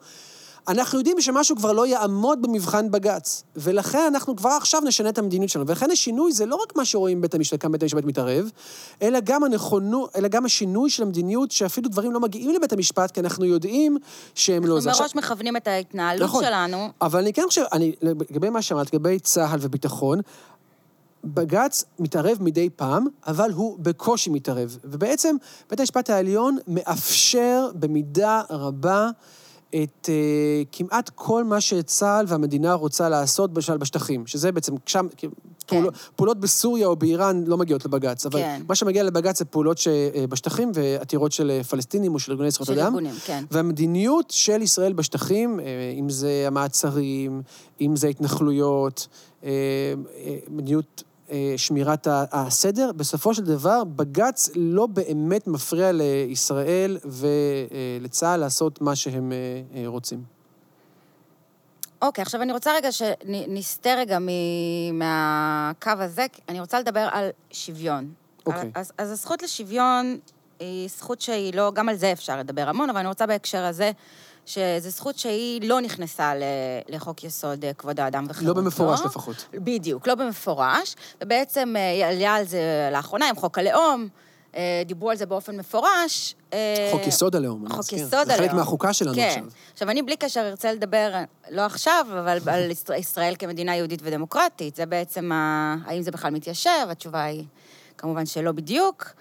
אנחנו 0.68 0.98
יודעים 0.98 1.22
שמשהו 1.22 1.56
כבר 1.56 1.72
לא 1.72 1.88
יעמוד 1.88 2.42
במבחן 2.42 2.92
בג"ץ, 2.92 3.44
ולכן 3.56 4.00
אנחנו 4.08 4.36
כבר 4.36 4.50
עכשיו 4.50 4.82
נשנה 4.82 5.10
את 5.10 5.18
המדיניות 5.18 5.52
שלנו. 5.52 5.68
ולכן 5.68 5.92
השינוי 5.92 6.32
זה 6.32 6.46
לא 6.46 6.56
רק 6.56 6.76
מה 6.76 6.86
שרואים 6.86 7.22
בית 7.22 7.36
המשפט, 7.36 7.62
כאן 7.62 7.72
בית 7.72 7.82
המשפט 7.84 8.04
מתערב, 8.04 8.50
אלא 9.02 9.20
גם 9.24 9.44
הנכונות, 9.44 10.16
אלא 10.16 10.28
גם 10.28 10.46
השינוי 10.46 10.90
של 10.90 11.04
המדיניות, 11.04 11.52
שאפילו 11.52 11.90
דברים 11.90 12.12
לא 12.12 12.20
מגיעים 12.20 12.56
לבית 12.56 12.74
המשפט, 12.74 13.12
כי 13.12 13.20
אנחנו 13.20 13.46
יודעים 13.46 13.98
שהם 14.36 14.66
לא... 14.66 14.68
אנחנו 14.68 14.82
זה 14.82 14.90
עכשיו- 14.90 15.04
מראש 15.06 15.16
מכוונים 15.16 15.58
את 15.58 15.68
ההתנהלות 15.68 16.30
נכון. 16.30 16.44
שלנו. 16.44 16.88
אבל 17.02 17.20
אני 17.20 17.34
כן 17.34 17.44
חושב, 17.48 17.64
אני, 17.74 17.92
לגבי 18.02 18.50
מה 18.50 18.62
שאמרת, 18.62 18.94
לגבי 18.94 19.20
צה"ל 19.20 19.60
וביטחון, 19.62 20.20
בג"ץ 21.24 21.84
מתערב 22.00 22.38
מדי 22.42 22.70
פעם, 22.70 23.08
אבל 23.28 23.52
הוא 23.52 23.78
בקושי 23.80 24.30
מתערב. 24.30 24.78
ובעצם 24.84 25.36
בית 25.70 25.80
המשפט 25.80 26.10
העליון 26.10 26.58
מאפשר 26.68 27.70
במידה 27.76 28.42
רבה 28.50 29.10
את 29.84 30.10
uh, 30.10 30.68
כמעט 30.72 31.10
כל 31.16 31.44
מה 31.44 31.62
שצה"ל 31.62 32.26
והמדינה 32.28 32.74
רוצה 32.74 33.10
לעשות 33.10 33.54
בשל 33.54 33.78
בשטחים, 33.78 34.28
שזה 34.28 34.52
בעצם 34.52 34.74
שם, 34.86 35.08
כן. 35.18 35.28
פעול, 35.66 35.90
פעולות 36.16 36.40
בסוריה 36.40 36.88
או 36.88 36.96
באיראן 36.96 37.44
לא 37.48 37.58
מגיעות 37.58 37.86
לבג"ץ, 37.86 38.26
אבל 38.26 38.40
כן. 38.40 38.62
מה 38.68 38.76
שמגיע 38.76 39.04
לבג"ץ 39.04 39.40
זה 39.40 39.46
פעולות 39.46 39.78
שבשטחים 39.78 40.72
ועתירות 40.74 41.32
של 41.32 41.52
אה, 41.52 41.64
פלסטינים 41.64 42.14
או 42.14 42.20
של 42.20 42.32
ארגוני 42.32 42.52
זכויות 42.52 42.68
של 42.68 42.74
אדם. 42.74 42.86
ארגונים, 42.86 43.16
כן. 43.26 43.44
והמדיניות 43.52 44.32
של 44.32 44.62
ישראל 44.62 44.94
בשטחים, 44.94 45.60
אה, 45.60 45.66
אם 46.00 46.10
זה 46.10 46.44
המעצרים, 46.48 47.42
אם 47.82 47.96
זה 47.96 48.08
התנחלויות, 48.08 49.08
אה, 49.44 49.50
אה, 50.26 50.38
מדיניות 50.50 51.04
אה, 51.06 51.11
שמירת 51.58 52.08
ה- 52.08 52.26
הסדר, 52.32 52.92
בסופו 52.96 53.34
של 53.34 53.44
דבר 53.44 53.84
בג"ץ 53.84 54.50
לא 54.56 54.86
באמת 54.88 55.48
מפריע 55.48 55.92
לישראל 55.92 56.98
ולצה"ל 57.06 58.40
לעשות 58.40 58.82
מה 58.82 58.96
שהם 58.96 59.32
אה, 59.32 59.38
אה, 59.82 59.88
רוצים. 59.88 60.24
אוקיי, 62.02 62.22
עכשיו 62.22 62.42
אני 62.42 62.52
רוצה 62.54 62.72
רגע 62.76 62.90
שנסטה 62.92 63.90
רגע 63.98 64.18
מ- 64.20 65.00
מהקו 65.00 65.92
הזה, 65.98 66.26
אני 66.50 66.60
רוצה 66.60 66.80
לדבר 66.80 67.08
על 67.12 67.30
שוויון. 67.52 68.14
אוקיי. 68.46 68.72
אז, 68.76 68.92
אז 68.98 69.12
הזכות 69.12 69.44
לשוויון 69.44 70.18
היא 70.60 70.90
זכות 70.90 71.22
שהיא 71.22 71.54
לא, 71.54 71.72
גם 71.76 71.90
על 71.90 71.96
זה 71.96 72.12
אפשר 72.12 72.40
לדבר 72.40 72.70
המון, 72.70 72.90
אבל 72.90 73.00
אני 73.00 73.08
רוצה 73.08 73.26
בהקשר 73.26 73.64
הזה, 73.66 73.92
שזו 74.46 74.90
זכות 74.90 75.18
שהיא 75.18 75.70
לא 75.70 75.82
נכנסה 75.82 76.34
לחוק 76.90 77.24
יסוד 77.24 77.66
אה, 77.66 77.74
כבוד 77.74 78.00
האדם 78.00 78.26
וחירותו. 78.30 78.60
לא 78.60 78.64
במפורש 78.64 79.02
לפחות. 79.06 79.46
בדיוק, 79.54 80.08
לא 80.08 80.16
במפורש, 80.16 80.96
ובעצם 81.22 81.74
אה, 81.78 82.08
היה 82.08 82.36
על 82.36 82.46
זה 82.46 82.90
לאחרונה 82.92 83.30
עם 83.30 83.36
חוק 83.36 83.58
הלאום, 83.58 84.08
אה, 84.56 84.84
דיברו 84.86 85.10
על 85.10 85.18
זה 85.18 85.26
באופן 85.26 85.58
מפורש. 85.58 86.36
חוק 86.92 87.08
יסוד 87.08 87.36
הלאום, 87.36 87.62
אני 87.66 87.70
חוק 87.70 87.80
מזכיר. 87.80 88.00
יסוד 88.00 88.28
זה 88.28 88.34
חלק 88.34 88.40
הלאום. 88.40 88.56
מהחוקה 88.56 88.94
שלנו 88.94 89.16
כן. 89.16 89.28
עכשיו. 89.28 89.44
עכשיו, 89.74 89.90
אני 89.90 90.02
בלי 90.02 90.16
קשר 90.16 90.48
ארצה 90.50 90.74
לדבר, 90.74 91.14
לא 91.50 91.62
עכשיו, 91.62 92.06
אבל 92.10 92.38
על 92.46 92.72
ישראל 92.98 93.36
כמדינה 93.40 93.76
יהודית 93.76 94.00
ודמוקרטית. 94.04 94.76
זה 94.76 94.86
בעצם, 94.86 95.32
ה... 95.32 95.76
האם 95.86 96.02
זה 96.02 96.12
בכלל 96.12 96.32
מתיישב? 96.32 96.88
התשובה 96.90 97.24
היא 97.24 97.44
כמובן 97.98 98.26
שלא 98.26 98.52
בדיוק. 98.52 99.14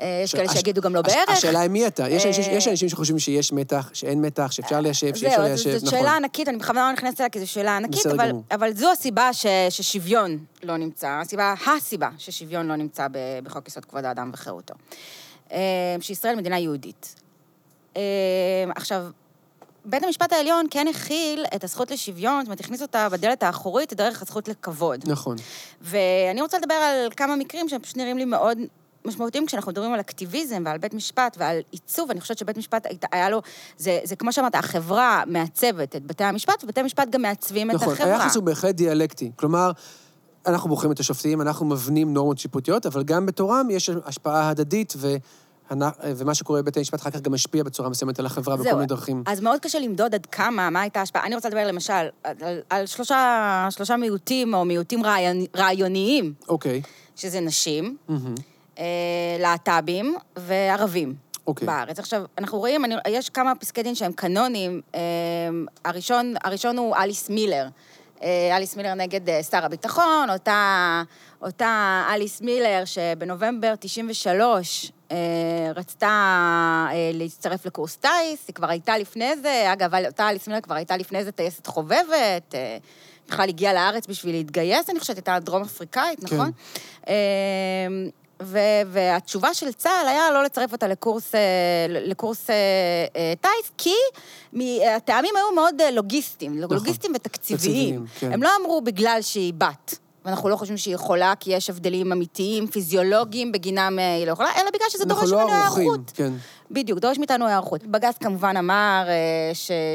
אה, 0.00 0.20
יש 0.24 0.34
כאלה 0.34 0.48
שיגידו 0.52 0.80
גם 0.80 0.94
לא 0.94 1.02
בערך. 1.02 1.28
השאלה 1.28 1.60
היא 1.60 1.70
מי 1.70 1.86
אתה. 1.86 2.08
יש 2.08 2.26
אנשים- 2.26 2.72
אה, 2.84 2.88
שחושבים 2.88 3.18
שיש 3.18 3.52
מתח, 3.52 3.90
שאין 3.92 4.20
מתח, 4.20 4.50
שאפשר 4.50 4.80
ליישב, 4.80 5.14
שאי 5.14 5.26
אפשר 5.28 5.36
זהו, 5.36 5.48
ליישב, 5.48 5.70
אז 5.70 5.80
זאת 5.80 5.86
נכון. 5.88 5.98
שאלה 5.98 6.16
ענקית, 6.16 6.48
אני 6.48 6.56
בכוונה 6.56 6.86
לא 6.86 6.92
נכנסת 6.92 7.20
אליה 7.20 7.30
כי 7.30 7.40
זו 7.40 7.46
שאלה 7.50 7.76
ענקית, 7.76 8.06
אבל, 8.50 8.74
זו 8.74 8.92
הסיבה 8.92 9.30
ששוויון 9.70 10.38
לא 10.62 10.76
נמצא, 10.76 11.18
הסיבה, 11.22 11.54
הסיבה 11.66 12.08
ששוויון 12.18 12.66
לא 12.66 12.76
נמצא 12.76 13.06
בחוק 13.42 13.68
יסוד 13.68 13.84
כבוד 13.84 14.04
האדם 14.04 14.30
וחירותו. 14.34 14.74
אה, 15.52 15.58
שישראל 16.00 16.36
מדינה 16.36 16.58
יהודית. 16.58 17.14
אה, 17.96 18.02
עכשיו, 18.76 19.06
בית 19.84 20.04
המשפט 20.04 20.32
העליון 20.32 20.66
כן 20.70 20.86
הכיל 20.88 21.44
את 21.54 21.64
הזכות 21.64 21.90
לשוויון, 21.90 22.40
זאת 22.40 22.46
אומרת, 22.46 22.60
הכניס 22.60 22.82
אותה 22.82 23.08
בדלת 23.08 23.42
האחורית 23.42 23.92
דרך 23.92 24.22
הזכות 24.22 24.48
לכבוד. 24.48 25.00
נכון. 25.06 25.36
ואני 25.80 26.42
רוצה 26.42 26.58
לדבר 26.58 26.74
על 26.74 27.08
כמה 27.16 27.36
מקרים 27.36 27.68
שהם 27.68 27.80
פשוט 27.80 27.96
נראים 27.96 28.18
לי 28.18 28.24
מאוד 28.24 28.58
משמעותיים 29.04 29.46
כשאנחנו 29.46 29.72
מדברים 29.72 29.92
על 29.92 30.00
אקטיביזם 30.00 30.62
ועל 30.66 30.78
בית 30.78 30.94
משפט 30.94 31.36
ועל 31.40 31.58
עיצוב. 31.70 32.10
אני 32.10 32.20
חושבת 32.20 32.38
שבית 32.38 32.56
משפט 32.56 32.86
היה 33.12 33.30
לו, 33.30 33.42
זה, 33.76 33.98
זה 34.04 34.16
כמו 34.16 34.32
שאמרת, 34.32 34.54
החברה 34.54 35.22
מעצבת 35.26 35.96
את 35.96 36.06
בתי 36.06 36.24
המשפט, 36.24 36.64
ובתי 36.64 36.80
המשפט 36.80 37.08
גם 37.10 37.22
מעצבים 37.22 37.70
את 37.70 37.74
נכון, 37.74 37.92
החברה. 37.92 38.22
היחס 38.22 38.36
הוא 38.36 38.44
בהחלט 38.44 38.74
דיאלקטי. 38.74 39.30
כלומר, 39.36 39.70
אנחנו 40.46 40.68
בוחרים 40.68 40.92
את 40.92 41.00
השופטים, 41.00 41.40
אנחנו 41.40 41.66
מבנים 41.66 42.14
נורמות 42.14 42.38
שיפוטיות, 42.38 42.86
אבל 42.86 43.02
גם 43.02 43.26
בתורם 43.26 43.68
יש 43.70 43.90
השפעה 44.04 44.48
הדדית, 44.48 44.94
ו... 44.96 45.16
ומה 46.04 46.34
שקורה 46.34 46.62
בבית 46.62 46.76
המשפט 46.76 47.00
אחר 47.00 47.10
כך 47.10 47.20
גם 47.20 47.32
משפיע 47.32 47.62
בצורה 47.62 47.88
מסוימת 47.88 48.18
על 48.18 48.26
החברה 48.26 48.56
בכל. 48.56 48.74
מיני 48.74 48.86
דרכים. 48.86 49.22
אז 49.26 49.40
מאוד 49.40 49.60
קשה 49.60 49.78
למדוד 49.78 50.14
עד 50.14 50.26
כמה, 50.26 50.70
מה 50.70 50.80
הייתה 50.80 51.00
ההשפעה. 51.00 51.26
אני 51.26 51.34
רוצה 51.34 51.48
לדבר 51.48 51.66
למשל 51.66 51.92
על, 52.24 52.36
על, 52.70 52.86
שלושה, 52.86 53.68
שלושה 53.70 53.96
מיעוטים 53.96 54.54
או 54.54 54.64
מיעוטים 54.64 55.04
רעיון, 55.04 55.36
רעיוניים, 55.56 56.34
אוקיי, 56.48 56.82
שזה 57.16 57.40
נשים, 57.40 57.96
מהמם. 58.08 58.34
אה, 58.82 59.36
להט"בים 59.38 60.16
וערבים. 60.36 61.14
אוקיי. 61.46 61.66
בארץ. 61.66 61.98
עכשיו, 61.98 62.22
אנחנו 62.38 62.58
רואים, 62.58 62.84
אני, 62.84 62.94
יש 63.08 63.30
כמה 63.30 63.54
פסקי 63.54 63.82
דין 63.82 63.94
שהם 63.94 64.12
קנונים. 64.12 64.80
אה, 64.94 65.00
הראשון, 65.84 66.34
הראשון 66.44 66.78
הוא 66.78 66.96
אליס 66.96 67.30
מילר. 67.30 67.68
אה, 68.22 68.56
אליס 68.56 68.76
מילר 68.76 68.94
נגד 68.94 69.28
אה, 69.28 69.42
שר 69.42 69.64
הביטחון, 69.64 70.30
אותה, 70.30 71.02
אותה 71.42 72.04
אליס 72.14 72.40
מילר 72.40 72.82
שבנובמבר 72.84 73.74
93 73.80 74.92
אה, 75.12 75.16
רצתה 75.74 76.08
אה, 76.90 77.10
להצטרף 77.14 77.66
לקורס 77.66 77.96
טיס, 77.96 78.46
היא 78.48 78.54
כבר 78.54 78.70
הייתה 78.70 78.98
לפני 78.98 79.36
זה, 79.36 79.72
אגב, 79.72 79.94
אותה 80.06 80.28
אליס 80.28 80.48
מילר 80.48 80.60
כבר 80.60 80.74
הייתה 80.74 80.96
לפני 80.96 81.24
זה 81.24 81.32
טייסת 81.32 81.66
חובבת, 81.66 82.54
אה, 82.54 82.76
בכלל 83.28 83.48
הגיעה 83.48 83.72
לארץ 83.72 84.06
בשביל 84.06 84.34
להתגייס, 84.34 84.90
אני 84.90 85.00
חושבת, 85.00 85.16
הייתה 85.16 85.38
דרום 85.38 85.62
אפריקאית, 85.62 86.20
כן. 86.20 86.36
נכון? 86.36 86.50
אה, 87.08 87.14
ו- 88.44 88.58
והתשובה 88.86 89.54
של 89.54 89.72
צה"ל 89.72 90.08
היה 90.08 90.30
לא 90.30 90.42
לצרף 90.44 90.72
אותה 90.72 90.88
לקורס, 90.88 91.34
אה, 91.34 91.40
לקורס 91.88 92.50
אה, 92.50 92.54
אה, 93.16 93.32
טיס, 93.40 93.72
כי 93.78 93.94
הטעמים 94.96 95.30
היו 95.36 95.54
מאוד 95.54 95.74
לוגיסטיים, 95.92 96.60
נכון. 96.60 96.76
לוגיסטיים 96.76 97.12
ותקציביים. 97.16 97.58
תקציביים, 97.58 98.06
כן. 98.18 98.32
הם 98.32 98.42
לא 98.42 98.50
אמרו 98.60 98.80
בגלל 98.80 99.18
שהיא 99.22 99.54
בת. 99.58 99.98
ואנחנו 100.24 100.48
לא 100.48 100.56
חושבים 100.56 100.76
שהיא 100.76 100.94
יכולה, 100.94 101.32
כי 101.40 101.52
יש 101.52 101.70
הבדלים 101.70 102.12
אמיתיים, 102.12 102.66
פיזיולוגיים, 102.66 103.52
בגינם 103.52 103.98
היא 103.98 104.26
לא 104.26 104.32
יכולה, 104.32 104.48
אלא 104.56 104.70
בגלל 104.70 104.88
שזה 104.90 105.04
דורש 105.04 105.30
לא 105.30 105.38
ממנו 105.38 105.52
היערכות. 105.52 106.10
כן. 106.14 106.32
בדיוק, 106.70 106.98
דורש 106.98 107.18
מאיתנו 107.18 107.46
היערכות. 107.46 107.82
בג"ץ 107.86 108.18
כמובן 108.18 108.56
אמר 108.56 109.06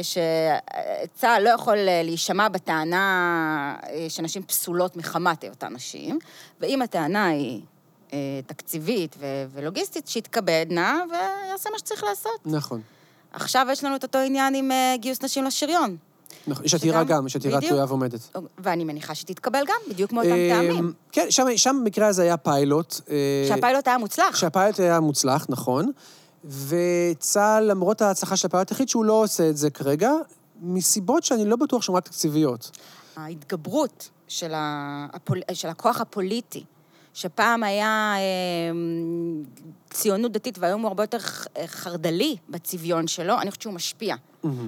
שצה"ל 0.01 1.43
לא 1.43 1.49
יכול 1.49 1.77
להישמע 2.03 2.47
בטענה 2.47 3.75
שנשים 4.09 4.43
פסולות 4.43 4.97
מחמת 4.97 5.43
היותן 5.43 5.73
נשים, 5.73 6.19
ואם 6.61 6.81
הטענה 6.81 7.27
היא 7.27 7.61
תקציבית 8.47 9.15
ו- 9.19 9.25
ולוגיסטית, 9.53 10.07
שיתכבד 10.07 10.65
נא 10.69 10.93
ויעשה 11.11 11.69
מה 11.69 11.79
שצריך 11.79 12.03
לעשות. 12.03 12.39
נכון. 12.45 12.81
עכשיו 13.33 13.67
יש 13.71 13.83
לנו 13.83 13.95
את 13.95 14.03
אותו 14.03 14.19
עניין 14.19 14.55
עם 14.55 14.71
אה, 14.71 14.95
גיוס 14.97 15.21
נשים 15.21 15.43
לשריון. 15.43 15.97
נכון. 16.47 16.65
יש 16.65 16.73
עתירה 16.73 17.03
גם, 17.03 17.27
יש 17.27 17.35
עתירה. 17.35 17.61
תלויה 17.61 17.85
ועומדת. 17.85 18.37
ואני 18.57 18.83
מניחה 18.83 19.15
שתתקבל 19.15 19.59
גם, 19.67 19.75
בדיוק 19.89 20.11
מאותם 20.11 20.29
טעמים. 20.49 20.93
כן, 21.11 21.27
שם, 21.29 21.79
במקרה 21.81 22.07
הזה 22.07 22.21
היה 22.21 22.37
פיילוט. 22.37 23.01
אה, 23.09 23.45
שהפיילוט 23.47 23.87
היה 23.87 23.97
מוצלח. 23.97 24.35
שהפיילוט 24.35 24.79
היה 24.79 24.99
מוצלח, 24.99 25.45
נכון. 25.49 25.91
וצה"ל, 26.45 27.63
למרות 27.63 28.01
ההצלחה 28.01 28.37
של 28.37 28.47
הפיילוט, 28.47 28.71
החליט 28.71 28.89
שהוא 28.89 29.05
לא 29.05 29.13
עושה 29.13 29.49
את 29.49 29.57
זה 29.57 29.69
כרגע, 29.69 30.11
מסיבות 30.61 31.23
שאני 31.23 31.45
לא 31.45 31.55
בטוח 31.55 31.81
שהן 31.81 31.95
רק 31.95 32.03
תקציביות. 32.07 32.71
ההתגברות 33.15 34.09
של, 34.27 34.53
ה... 34.53 35.07
הפול... 35.13 35.41
של 35.53 35.67
הכוח 35.67 36.01
הפוליטי, 36.01 36.63
שפעם 37.17 37.63
היה 37.63 38.13
אה, 38.17 38.71
ציונות 39.97 40.31
דתית 40.31 40.57
והיום 40.59 40.81
הוא 40.81 40.87
הרבה 40.87 41.03
יותר 41.03 41.19
ח- 41.19 41.47
חרד"לי 41.65 42.35
בצביון 42.49 43.07
שלו, 43.07 43.33
אני 43.41 43.49
חושבת 43.51 43.61
שהוא 43.61 43.73
משפיע. 43.73 44.15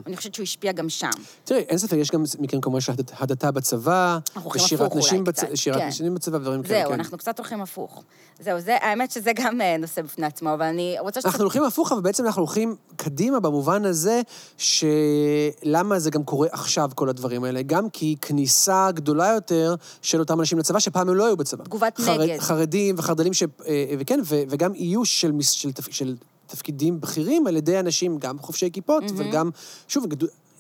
אני 0.05 0.17
חושבת 0.17 0.35
שהוא 0.35 0.43
השפיע 0.43 0.71
גם 0.71 0.89
שם. 0.89 1.09
תראי, 1.43 1.59
אין 1.61 1.77
ספק, 1.77 1.97
יש 1.97 2.11
גם 2.11 2.23
מקרים 2.39 2.61
כמובן 2.61 2.79
של 2.81 2.91
הדת- 2.91 3.11
הדתה 3.19 3.51
בצבא, 3.51 4.17
ושירת 4.55 4.95
נשים, 4.95 5.23
בצ... 5.23 5.39
שירת 5.55 5.77
כן. 5.77 5.87
נשים 5.87 6.13
בצבא, 6.15 6.37
דברים 6.37 6.63
כאלה, 6.63 6.79
זהו, 6.81 6.89
כן. 6.91 6.99
אנחנו 6.99 7.17
קצת 7.17 7.39
הולכים 7.39 7.61
הפוך. 7.61 8.03
זהו, 8.39 8.59
זה, 8.59 8.77
האמת 8.81 9.11
שזה 9.11 9.31
גם 9.35 9.61
אה, 9.61 9.77
נושא 9.77 10.01
בפני 10.01 10.25
עצמו, 10.25 10.53
אבל 10.53 10.65
אני 10.65 10.95
רוצה 10.99 11.19
אנחנו 11.25 11.39
הולכים 11.43 11.63
הפוך, 11.63 11.91
אבל 11.91 12.01
בעצם 12.01 12.25
אנחנו 12.25 12.41
הולכים 12.41 12.75
קדימה 12.95 13.39
במובן 13.39 13.85
הזה, 13.85 14.21
שלמה 14.57 15.99
זה 15.99 16.09
גם 16.11 16.23
קורה 16.23 16.47
עכשיו, 16.51 16.89
כל 16.95 17.09
הדברים 17.09 17.43
האלה? 17.43 17.61
גם 17.61 17.89
כי 17.89 18.15
כניסה 18.21 18.91
גדולה 18.93 19.31
יותר 19.35 19.75
של 20.01 20.19
אותם 20.19 20.39
אנשים 20.39 20.59
לצבא, 20.59 20.79
שפעם 20.79 21.09
הם 21.09 21.15
לא 21.15 21.25
היו 21.25 21.37
בצבא. 21.37 21.63
תגובת 21.63 21.99
נגד. 21.99 22.39
חרדים 22.39 22.95
וחרד"לים, 22.97 23.33
ש... 23.33 23.43
אה, 23.67 23.85
וכן. 23.99 24.19
וגם 24.49 24.73
איוש 24.73 25.18
של, 25.19 25.31
של. 25.41 25.71
של 25.89 26.15
תפקידים 26.49 27.01
בכירים 27.01 27.47
על 27.47 27.57
ידי 27.57 27.79
אנשים, 27.79 28.17
גם 28.17 28.39
חובשי 28.39 28.69
כיפות, 28.73 29.03
וגם, 29.17 29.49
שוב, 29.87 30.05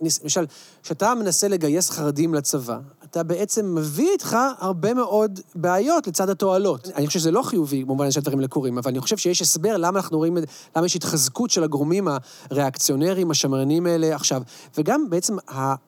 למשל, 0.01 0.45
כשאתה 0.83 1.15
מנסה 1.15 1.47
לגייס 1.47 1.89
חרדים 1.89 2.33
לצבא, 2.33 2.79
אתה 3.03 3.23
בעצם 3.23 3.75
מביא 3.75 4.09
איתך 4.11 4.37
הרבה 4.59 4.93
מאוד 4.93 5.39
בעיות 5.55 6.07
לצד 6.07 6.29
התועלות. 6.29 6.87
אני 6.95 7.07
חושב 7.07 7.19
שזה 7.19 7.31
לא 7.31 7.41
חיובי, 7.41 7.83
במובן 7.83 8.11
שהדברים 8.11 8.39
האלה 8.39 8.47
קורים, 8.47 8.77
אבל 8.77 8.91
אני 8.91 8.99
חושב 8.99 9.17
שיש 9.17 9.41
הסבר 9.41 9.77
למה 9.77 9.99
אנחנו 9.99 10.17
רואים, 10.17 10.37
למה 10.75 10.85
יש 10.85 10.95
התחזקות 10.95 11.49
של 11.49 11.63
הגורמים 11.63 12.07
הריאקציונריים, 12.49 13.31
השמרנים 13.31 13.85
האלה 13.85 14.15
עכשיו. 14.15 14.41
וגם 14.77 15.09
בעצם 15.09 15.37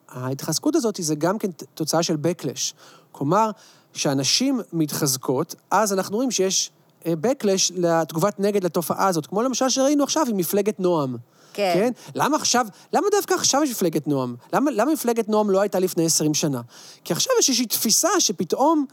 ההתחזקות 0.08 0.76
הזאת 0.76 1.00
זה 1.02 1.14
גם 1.14 1.38
כן 1.38 1.50
תוצאה 1.74 2.02
של 2.02 2.14
backlash. 2.14 2.74
כלומר, 3.12 3.50
כשאנשים 3.92 4.60
מתחזקות, 4.72 5.54
אז 5.70 5.92
אנחנו 5.92 6.16
רואים 6.16 6.30
שיש 6.30 6.70
backlash 7.06 7.72
לתגובת 7.76 8.40
נגד 8.40 8.64
לתופעה 8.64 9.06
הזאת, 9.06 9.26
כמו 9.26 9.42
למשל 9.42 9.68
שראינו 9.68 10.04
עכשיו 10.04 10.26
עם 10.30 10.36
מפלגת 10.36 10.80
נועם. 10.80 11.16
כן. 11.54 11.72
כן? 11.74 11.92
למה 12.14 12.36
עכשיו, 12.36 12.66
למה 12.92 13.06
דווקא 13.16 13.34
עכשיו 13.34 13.62
יש 13.64 13.70
מפלגת 13.70 14.06
נועם? 14.08 14.34
למה, 14.52 14.70
למה 14.70 14.92
מפלגת 14.92 15.28
נועם 15.28 15.50
לא 15.50 15.60
הייתה 15.60 15.78
לפני 15.78 16.06
20 16.06 16.34
שנה? 16.34 16.60
כי 17.04 17.12
עכשיו 17.12 17.32
יש 17.40 17.48
איזושהי 17.48 17.66
תפיסה 17.66 18.08
שפתאום 18.18 18.86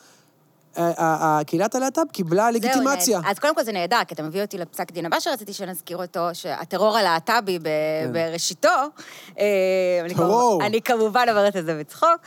אה, 0.78 0.84
אה, 0.84 0.93
אה, 1.38 1.43
קהילת 1.43 1.76
הלהט"ב 1.76 2.01
קיבלה 2.12 2.51
לגיטימציה. 2.51 3.20
זהו, 3.22 3.32
אז 3.32 3.39
קודם 3.39 3.55
כל 3.55 3.64
זה 3.64 3.72
נהדר, 3.72 3.99
כי 4.07 4.14
אתה 4.14 4.24
מביא 4.24 4.41
אותי 4.41 4.57
לפסק 4.57 4.91
דין 4.91 5.05
הבא 5.05 5.20
שרציתי 5.20 5.53
שנזכיר 5.53 5.97
אותו, 5.97 6.20
שהטרור 6.34 6.97
הלהט"בי 6.97 7.60
ב- 7.60 7.68
בראשיתו, 8.14 8.70
אה, 9.39 9.45
אני 10.01 10.10
כן. 10.10 10.16
טרור. 10.18 10.49
כמובן- 10.51 10.66
אני 10.66 10.82
כמובן 10.82 11.26
אומרת 11.30 11.55
את 11.55 11.66
זה 11.66 11.80
בצחוק, 11.80 12.18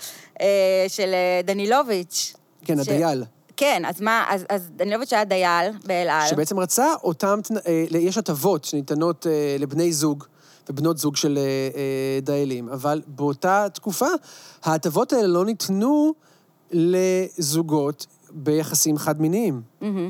אה, 0.40 0.46
של 0.88 1.10
אה, 1.14 1.40
דנילוביץ'. 1.44 2.34
כן, 2.64 2.78
הדייל. 2.78 3.24
כן, 3.56 3.82
אז 3.86 4.00
מה, 4.00 4.24
אז, 4.28 4.44
אז 4.48 4.70
דנילוביץ' 4.76 5.12
היה 5.12 5.24
דייל 5.24 5.72
באל 5.86 6.08
על. 6.10 6.28
שבעצם 6.28 6.58
רצה 6.58 6.86
אותם, 7.02 7.40
אה, 7.66 7.84
יש 7.90 8.18
הטבות 8.18 8.64
שניתנות 8.64 9.26
אה, 9.26 9.56
לבני 9.58 9.92
זוג 9.92 10.24
ובנות 10.70 10.98
זוג 10.98 11.16
של 11.16 11.38
אה, 11.38 11.42
אה, 11.42 12.20
דיילים, 12.22 12.68
אבל 12.68 13.02
באותה 13.06 13.66
תקופה 13.74 14.06
ההטבות 14.64 15.12
האלה 15.12 15.26
לא 15.26 15.44
ניתנו 15.44 16.14
לזוגות 16.70 18.06
ביחסים 18.30 18.98
חד-מיניים. 18.98 19.62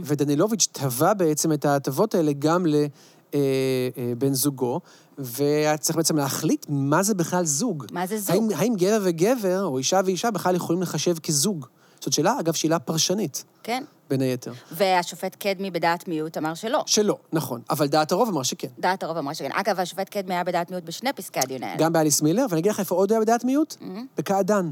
ודנילוביץ' 0.04 0.68
תבע 0.72 1.14
בעצם 1.14 1.52
את 1.52 1.64
ההטבות 1.64 2.14
האלה 2.14 2.32
גם 2.38 2.66
לבן 2.66 4.34
זוגו, 4.34 4.80
והיה 5.18 5.76
צריך 5.76 5.96
בעצם 5.96 6.16
להחליט 6.16 6.66
מה 6.68 7.02
זה 7.02 7.14
בכלל 7.14 7.44
זוג. 7.44 7.86
מה 7.92 8.06
זה 8.06 8.18
זוג? 8.18 8.34
האם, 8.34 8.48
האם 8.54 8.74
גבר 8.76 8.98
וגבר, 9.02 9.64
או 9.64 9.78
אישה 9.78 10.00
ואישה, 10.04 10.30
בכלל 10.30 10.54
יכולים 10.54 10.82
לחשב 10.82 11.18
כזוג? 11.18 11.66
זאת 12.02 12.12
שאלה, 12.12 12.34
אגב, 12.40 12.52
שאלה 12.54 12.78
פרשנית, 12.78 13.44
כן. 13.62 13.84
בין 14.10 14.20
היתר. 14.20 14.52
והשופט 14.72 15.34
קדמי 15.38 15.70
בדעת 15.70 16.08
מיעוט 16.08 16.36
אמר 16.38 16.54
שלא. 16.54 16.82
שלא, 16.86 17.16
נכון. 17.32 17.60
אבל 17.70 17.86
דעת 17.86 18.12
הרוב 18.12 18.28
אמר 18.28 18.42
שכן. 18.42 18.68
דעת 18.78 19.02
הרוב 19.02 19.16
אמרה 19.16 19.34
שכן. 19.34 19.50
אגב, 19.52 19.80
השופט 19.80 20.08
קדמי 20.08 20.34
היה 20.34 20.44
בדעת 20.44 20.70
מיעוט 20.70 20.84
בשני 20.84 21.12
פסקי 21.12 21.40
הדיון 21.40 21.62
האלה. 21.62 21.76
גם 21.78 21.92
באליס 21.92 22.22
מילר, 22.22 22.46
ואני 22.50 22.60
אגיד 22.60 22.72
לך 22.72 22.80
איפה 22.80 22.94
עוד 22.94 23.12
היה 23.12 23.20
בדעת 23.20 23.44
מיעוט? 23.44 23.74
בקעדן. 24.18 24.70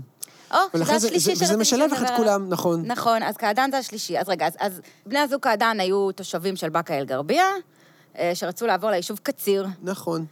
או, 0.52 0.56
ולכן 0.74 0.98
זה- 0.98 1.06
השלישי 1.06 1.34
זה- 1.36 1.44
וזה 1.44 1.56
משלב 1.56 1.90
לך 1.92 2.02
את. 2.02 2.16
כולם, 2.16 2.48
נכון. 2.48 2.82
נכון, 2.86 3.22
אז 3.22 3.36
קעדאן 3.36 3.70
זה 3.70 3.78
השלישי. 3.78 4.18
אז 4.18 4.28
רגע, 4.28 4.46
אז, 4.46 4.52
אז 4.60 4.80
בני 5.06 5.18
הזוג 5.18 5.40
קעדאן 5.42 5.80
היו 5.80 6.12
תושבים 6.12 6.56
של 6.56 6.68
באקה 6.68 6.98
אל-גרבייה, 6.98 7.46
אה, 8.18 8.30
שרצו 8.34 8.66
לעבור 8.66 8.90
ליישוב 8.90 9.18
קציר, 9.22 9.66
נכון, 9.82 10.24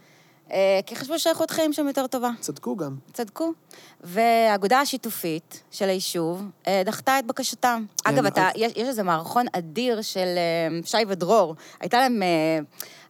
כי 0.85 0.95
חשבו 0.95 1.19
שאיכות 1.19 1.51
חיים 1.51 1.73
שם 1.73 1.87
יותר 1.87 2.07
טובה. 2.07 2.29
צדקו 2.39 2.75
גם. 2.75 2.95
צדקו. 3.13 3.53
והאגודה 4.01 4.79
השיתופית 4.79 5.63
של 5.71 5.89
היישוב 5.89 6.43
אה, 6.67 6.81
דחתה 6.85 7.19
את 7.19 7.25
בקשתם. 7.25 7.85
כן, 8.03 8.13
אגב, 8.13 8.25
אתה, 8.25 8.47
אז- 8.47 8.53
יש, 8.55 8.71
יש 8.75 8.87
איזה 8.87 9.03
מערכון 9.03 9.45
אדיר 9.51 10.01
של 10.01 10.19
אה, 10.37 10.79
שי 10.85 10.97
ודרור. 11.07 11.55
הייתה 11.79 11.97
להם, 11.97 12.23
אה, 12.23 12.59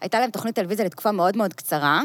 הייתה 0.02 0.20
להם 0.20 0.30
תוכנית 0.32 0.56
טלוויזיה 0.56 0.86
לתקופה 0.86 1.12
מאוד 1.12 1.38
מאוד 1.38 1.54
קצרה, 1.54 2.02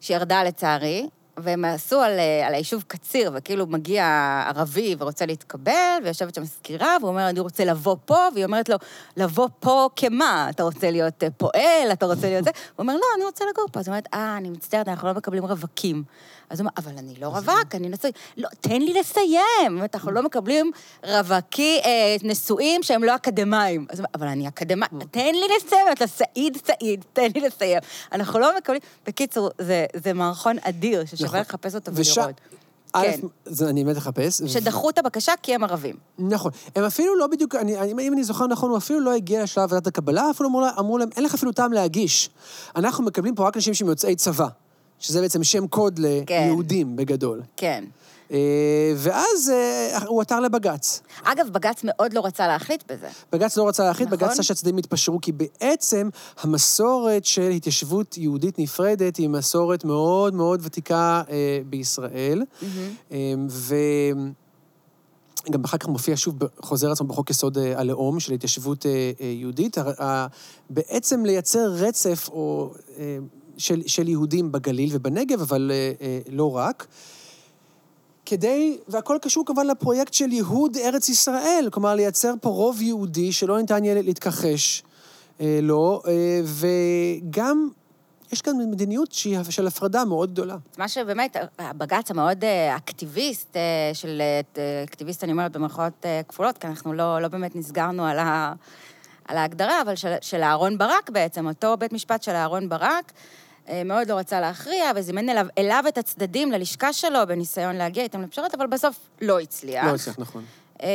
שירדה 0.00 0.44
לצערי, 0.44 1.08
והם 1.36 1.64
עשו 1.64 2.00
על, 2.00 2.18
אה, 2.18 2.46
על 2.46 2.54
היישוב 2.54 2.84
קציר, 2.86 3.30
וכאילו 3.34 3.66
מגיע 3.66 4.04
ערבי 4.48 4.96
ורוצה 4.98 5.26
להתקבל, 5.26 5.98
ויושבת 6.04 6.34
שם 6.34 6.42
מזכירה, 6.42 6.96
והוא 7.00 7.10
אומר, 7.10 7.28
אני 7.28 7.40
רוצה 7.40 7.64
לבוא 7.64 7.96
פה, 8.04 8.18
והיא 8.34 8.44
אומרת 8.44 8.68
לו, 8.68 8.76
לבוא 9.16 9.48
פה 9.60 9.88
כמה? 9.96 10.46
אתה 10.50 10.62
רוצה 10.62 10.90
להיות 10.90 11.24
אה, 11.24 11.30
פועל? 11.30 11.88
אתה 11.92 12.06
רוצה 12.06 12.28
להיות 12.28 12.44
זה? 12.44 12.50
הוא 12.50 12.82
אומר, 12.82 12.94
לא, 12.94 13.06
אני 13.16 13.24
רוצה 13.24 13.44
לגור 13.52 13.66
פה. 13.72 13.80
אז 13.80 13.88
היא 13.88 13.92
אומרת, 13.92 14.08
אה, 14.14 14.36
אני 14.36 14.50
מצטערת, 14.50 14.88
אנחנו 14.88 15.08
לא 15.08 15.14
מקבלים 15.14 15.44
רווקים. 15.44 16.04
אז 16.50 16.60
הוא 16.60 16.68
אומר, 16.68 16.70
אבל 16.76 16.98
אני 16.98 17.14
לא 17.20 17.28
רווק, 17.28 17.74
אני 17.74 17.88
נשוי. 17.88 18.10
לא, 18.36 18.48
תן 18.60 18.82
לי 18.82 18.94
לסיים. 19.00 19.82
אנחנו 19.94 20.10
לא 20.10 20.22
מקבלים 20.22 20.70
רווקי 21.04 21.80
אה, 21.84 22.16
נשואים 22.22 22.82
שהם 22.82 23.04
לא 23.04 23.14
אקדמאים. 23.14 23.86
אז 23.90 23.98
הוא 23.98 24.06
אומר, 24.06 24.08
אבל 24.14 24.26
אני 24.26 24.48
אקדמאי, 24.48 24.88
תן 25.10 25.34
לי 25.34 25.46
לסיים, 25.56 25.86
אתה 25.92 26.06
סעיד 26.06 26.58
סעיד, 26.66 27.04
תן 27.12 27.28
לי 27.34 27.40
לסיים. 27.40 27.78
אנחנו 28.12 28.38
לא 28.38 28.56
מקבלים... 28.58 28.80
בקיצור, 29.06 29.50
זה, 29.94 30.12
מערכון 30.14 30.56
אדיר, 30.62 31.04
ששווה 31.04 31.28
נכון. 31.28 31.40
לחפש 31.40 31.74
אותו 31.74 31.92
ולראות. 31.94 32.40
כן. 33.02 33.20
זה 33.44 33.68
אני 33.68 33.84
באמת 33.84 33.98
אחפש. 33.98 34.42
שדחו 34.46 34.90
את 34.90 34.98
הבקשה 34.98 35.32
כי 35.42 35.54
הם 35.54 35.64
ערבים. 35.64 35.96
נכון. 36.18 36.50
הם 36.76 36.84
אפילו 36.84 37.16
לא 37.16 37.26
בדיוק, 37.26 37.54
אני, 37.54 37.78
אני, 37.78 38.08
אם 38.08 38.12
אני 38.12 38.24
זוכר 38.24 38.46
נכון, 38.46 38.70
הוא 38.70 38.78
אפילו 38.78 39.00
לא 39.00 39.12
הגיע 39.14 39.42
לשלב 39.42 39.72
ועדת 39.72 39.86
הקבלה, 39.86 40.30
אפילו 40.30 40.48
אמרו, 40.48 40.66
אמרו 40.78 40.98
להם, 40.98 41.08
אין 41.16 41.24
לך 41.24 41.34
אפילו 41.34 41.52
טעם 41.52 41.72
להגיש. 41.72 42.30
אנחנו 42.76 43.04
מקבלים 43.04 43.34
פה 43.34 43.46
רק 43.46 43.56
אנשים 43.56 43.74
שהם 43.74 43.88
יוצאי 43.88 44.16
צבא, 44.16 44.46
שזה 44.98 45.20
בעצם 45.20 45.44
שם 45.44 45.66
קוד 45.66 46.00
כן. 46.26 46.42
ליהודים 46.42 46.96
בגדול. 46.96 47.42
כן. 47.56 47.84
אה, 48.32 48.92
ואז 48.96 49.50
אה, 49.50 49.98
הוא 50.06 50.20
עתר 50.20 50.40
לבג"ץ. 50.40 51.00
אגב, 51.24 51.46
בג"ץ 51.52 51.80
מאוד 51.84 52.12
לא 52.12 52.26
רצה 52.26 52.46
להחליט 52.46 52.92
בזה. 52.92 53.08
בג"ץ 53.32 53.56
לא 53.56 53.68
רצה 53.68 53.84
להחליט, 53.84 54.08
נכון. 54.08 54.18
בג"ץ 54.18 54.30
רצה 54.30 54.42
שהצדדים 54.42 54.78
יתפשרו, 54.78 55.20
כי 55.20 55.32
בעצם 55.32 56.08
המסורת 56.40 57.24
של 57.24 57.50
התיישבות 57.50 58.18
יהודית 58.18 58.58
נפרדת 58.58 59.16
היא 59.16 59.28
מסורת 59.28 59.84
מאוד 59.84 60.34
מאוד 60.34 60.60
ותיקה 60.62 61.22
אה, 61.30 61.60
בישראל. 61.66 62.42
אה, 63.12 63.34
וגם 65.48 65.64
אחר 65.64 65.78
כך 65.78 65.88
מופיע 65.88 66.16
שוב, 66.16 66.34
חוזר 66.60 66.92
עצמו 66.92 67.06
בחוק 67.06 67.30
יסוד 67.30 67.58
הלאום 67.58 68.20
של 68.20 68.32
התיישבות 68.32 68.86
יהודית. 69.20 69.76
בעצם 70.70 71.24
לייצר 71.24 71.68
רצף 71.72 72.28
או, 72.32 72.72
של, 73.58 73.82
של 73.86 74.08
יהודים 74.08 74.52
בגליל 74.52 74.90
ובנגב, 74.92 75.40
אבל 75.40 75.70
אה, 75.74 75.92
אה, 76.06 76.18
לא 76.28 76.56
רק. 76.56 76.86
כדי, 78.26 78.78
והכל 78.88 79.16
קשור 79.22 79.46
כמובן 79.46 79.66
לפרויקט 79.66 80.14
של 80.14 80.32
ייהוד 80.32 80.76
ארץ 80.76 81.08
ישראל, 81.08 81.68
כלומר 81.72 81.94
לייצר 81.94 82.34
פה 82.40 82.48
רוב 82.48 82.82
יהודי 82.82 83.32
שלא 83.32 83.60
ניתן 83.60 83.84
יהיה 83.84 84.02
להתכחש 84.02 84.82
אה, 85.40 85.58
לו, 85.62 86.02
אה, 86.06 86.40
וגם 86.44 87.68
יש 88.32 88.42
כאן 88.42 88.52
מדיניות 88.70 89.12
שהיא 89.12 89.38
של 89.50 89.66
הפרדה 89.66 90.04
מאוד 90.04 90.32
גדולה. 90.32 90.56
מה 90.78 90.88
שבאמת, 90.88 91.36
הבג"ץ 91.58 92.10
המאוד 92.10 92.44
אה, 92.44 92.76
אקטיביסט, 92.76 93.56
אה, 93.56 93.90
של 93.94 94.22
אה, 94.58 94.84
אקטיביסט, 94.84 95.24
אני 95.24 95.32
אומרת 95.32 95.52
במרכאות 95.52 96.06
אה, 96.06 96.20
כפולות, 96.28 96.58
כי 96.58 96.66
אנחנו 96.66 96.92
לא, 96.92 97.20
לא 97.20 97.28
באמת 97.28 97.56
נסגרנו 97.56 98.06
על, 98.06 98.18
ה, 98.18 98.52
על 99.28 99.36
ההגדרה, 99.36 99.82
אבל 99.82 99.94
של, 99.94 100.14
של 100.20 100.42
אהרון 100.42 100.78
ברק 100.78 101.10
בעצם, 101.10 101.46
אותו 101.46 101.76
בית 101.76 101.92
משפט 101.92 102.22
של 102.22 102.32
אהרון 102.32 102.68
ברק, 102.68 103.12
מאוד 103.84 104.10
לא 104.10 104.14
רצה 104.14 104.40
להכריע, 104.40 104.90
וזימן 104.96 105.28
אליו, 105.28 105.46
אליו 105.58 105.84
את 105.88 105.98
הצדדים 105.98 106.52
ללשכה 106.52 106.92
שלו 106.92 107.18
בניסיון 107.28 107.76
להגיע 107.76 108.02
איתם 108.02 108.22
לפשרות, 108.22 108.54
אבל 108.54 108.66
בסוף 108.66 108.98
לא 109.20 109.40
הצליח. 109.40 109.84
לא 109.84 109.94
הצליח, 109.94 110.18
נכון. 110.18 110.44
אה, 110.82 110.88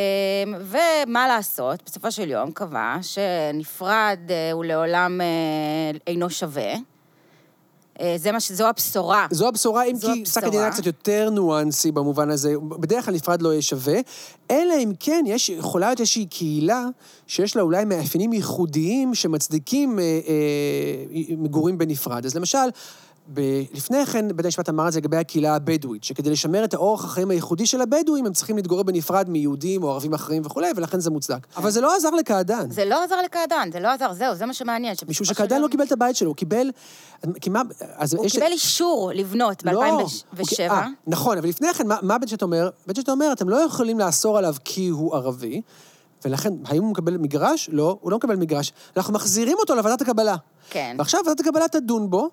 ומה 0.62 1.28
לעשות, 1.28 1.84
בסופו 1.86 2.12
של 2.12 2.30
יום 2.30 2.52
קבע 2.52 2.98
שנפרד 3.02 4.20
אה, 4.30 4.52
הוא 4.52 4.66
לעולם 4.66 5.22
אה, 5.22 5.98
אינו 6.08 6.30
שווה. 6.30 6.74
אה, 8.02 8.16
זה 8.18 8.32
מה 8.32 8.40
ש... 8.40 8.52
זו 8.52 8.68
הבשורה. 8.68 9.28
זו 9.32 9.48
הבשורה, 9.48 9.84
אם 9.84 9.96
זו 9.96 10.08
כי 10.14 10.24
פסק. 10.24 10.44
הדין 10.44 10.60
היה 10.60 10.72
קצת 10.72 10.86
יותר 10.86 11.30
ניואנסי 11.30 11.92
במובן 11.92 12.30
הזה, 12.30 12.54
בדרך 12.80 13.06
כלל 13.06 13.14
נפרד 13.14 13.42
לא 13.42 13.50
יהיה 13.50 13.62
שווה, 13.62 14.00
אלא 14.52 14.74
אם 14.84 14.92
כן 15.00 15.24
יש, 15.28 15.50
יכולה 15.50 15.88
להיות 15.88 16.00
איזושהי 16.00 16.26
קהילה 16.26 16.86
שיש 17.28 17.56
לה 17.56 17.62
אולי 17.62 17.86
מאפיינים 17.86 18.34
ייחודיים 18.34 19.16
שמצדיקים 19.16 20.00
אה, 20.00 20.04
אה, 20.04 21.36
מגורים 21.38 21.78
בנפרד. 21.78 22.26
אז 22.26 22.36
למשל, 22.36 22.68
ב- 23.34 23.42
לפני 23.74 24.06
כן 24.06 24.26
בית 24.36 24.46
המשפט 24.46 24.70
אמר 24.70 24.88
את 24.88 24.94
זה 24.94 25.00
לגבי 25.00 25.18
הקהילה 25.18 25.56
הבדואית, 25.56 26.04
שכדי 26.04 26.30
לשמר 26.30 26.64
את 26.64 26.74
האורח 26.74 27.06
החיים 27.06 27.30
הייחודי 27.30 27.66
של 27.66 27.82
הבדואים, 27.82 28.26
הם 28.26 28.34
צריכים 28.34 28.56
להתגורר 28.56 28.84
בנפרד 28.84 29.30
מיהודים 29.30 29.84
או 29.84 29.92
ערבים 29.92 30.14
אחרים 30.14 30.42
וכולי, 30.46 30.68
ולכן 30.76 31.00
זה 31.00 31.10
מוצדק. 31.10 31.48
אבל 31.58 31.70
זה 31.72 31.82
לא 31.82 31.96
עזר 31.96 32.10
לקעדאן. 32.10 32.72
זה 32.72 32.86
לא 32.86 33.04
עזר 33.04 33.22
לקעדן, 33.26 33.70
זה 33.74 33.80
לא 33.80 33.88
עזר, 33.88 34.14
זהו, 34.14 34.36
זה 34.36 34.46
מה 34.46 34.54
שמעניין. 34.54 34.96
משום 35.08 35.26
שקעדאן 35.26 35.62
לא 35.62 35.68
קיבל 35.68 35.84
את 35.86 35.92
הבית 35.92 36.16
שלו, 36.16 36.30
הוא 36.30 36.36
קיבל... 36.36 36.72
אז 37.96 38.14
הוא 38.14 38.26
יש- 38.26 38.32
קיבל 38.32 38.52
אישור 38.52 39.12
לבנות 39.16 39.66
לא, 39.66 39.86
הוא- 39.86 40.10
ב-2007. 40.34 40.60
אה, 40.72 40.88
נכון, 41.08 41.38
אבל 41.38 41.50
לפני 41.50 41.74
כן, 41.74 41.88
מה, 41.88 41.98
מה 42.02 42.18
בית 42.18 42.30
המשפט 42.30 42.42
אומר? 42.44 42.70
בית 42.88 42.98
המשפט 42.98 43.10
אומר, 43.10 43.32
אתם 43.34 43.50
לא 43.50 43.56
יכולים 43.56 44.00
לאסור 44.00 44.38
עליו 44.38 44.56
כי 44.66 44.88
הוא 44.88 45.16
ערבי, 45.16 45.62
ולכן, 46.26 46.54
האם 46.66 46.84
הוא 46.84 46.92
מקבל 46.92 47.18
מגרש? 47.18 47.70
לא, 47.74 47.98
הוא 48.02 48.12
לא 48.12 48.18
מקבל 48.18 48.36
מגרש. 48.36 48.74
אנחנו 48.98 49.14
מחזירים 49.14 49.58
אותו 49.60 49.76
לוועדת 49.76 50.02
הקבלה. 50.02 50.36
כן. 50.70 50.96
ועכשיו 51.00 51.22
ועדת 51.28 51.40
הקבלה 51.40 51.68
תדון 51.68 52.10
בו, 52.10 52.30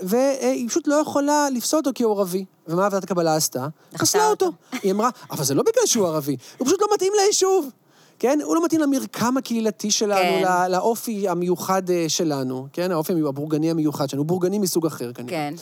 והיא 0.00 0.68
פשוט 0.68 0.88
לא 0.88 0.94
יכולה 0.94 1.48
לפסול 1.50 1.78
אותו 1.78 1.90
כי 1.94 2.02
הוא 2.02 2.12
ערבי. 2.16 2.44
ומה 2.68 2.82
ועדת 2.82 3.04
הקבלה 3.04 3.36
עשתה? 3.36 3.66
פסלה 3.92 4.28
אותו. 4.28 4.46
אותו. 4.46 4.56
היא 4.82 4.92
אמרה, 4.92 5.10
אבל 5.30 5.44
זה 5.44 5.54
לא 5.54 5.62
בגלל 5.62 5.86
שהוא 5.86 6.06
ערבי, 6.06 6.36
הוא 6.58 6.66
פשוט 6.66 6.80
לא 6.80 6.86
מתאים 6.94 7.12
ליישוב. 7.16 7.70
כן? 8.18 8.38
הוא 8.44 8.54
לא 8.54 8.64
מתאים 8.64 8.80
למרקם 8.80 9.36
הקהילתי 9.36 9.90
שלנו, 9.90 10.20
כן. 10.20 10.42
לא- 10.42 10.66
לאופי 10.66 11.28
המיוחד 11.28 11.90
אה, 11.90 12.04
שלנו, 12.08 12.66
כן? 12.72 12.92
האופי 12.92 13.12
הבורגני 13.28 13.70
המיוחד 13.70 14.08
שלנו, 14.08 14.22
הוא 14.22 14.26
בורגני 14.26 14.58
מסוג 14.58 14.86
אחר 14.86 15.12
כנראה. 15.12 15.30
כן. 15.30 15.54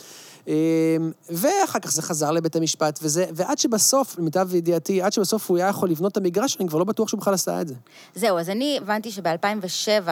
אמ, 0.47 1.11
ואחר 1.29 1.79
כך 1.79 1.91
זה 1.91 2.01
חזר 2.01 2.31
לבית 2.31 2.55
המשפט, 2.55 2.99
וזה, 3.03 3.25
ועד 3.33 3.57
שבסוף, 3.57 4.17
למיטב 4.17 4.55
ידיעתי, 4.55 5.01
עד 5.01 5.13
שבסוף 5.13 5.49
הוא 5.49 5.57
היה 5.57 5.67
יכול 5.67 5.89
לבנות 5.89 6.11
את 6.11 6.17
המגרש, 6.17 6.57
אני 6.59 6.69
כבר 6.69 6.79
לא 6.79 6.85
בטוח 6.85 7.09
שהוא 7.09 7.19
בכלל 7.19 7.33
עשה 7.33 7.61
את 7.61 7.67
זה. 7.67 7.75
זהו, 8.15 8.37
אז 8.39 8.49
אני 8.49 8.77
הבנתי 8.81 9.11
שב-2007, 9.11 10.09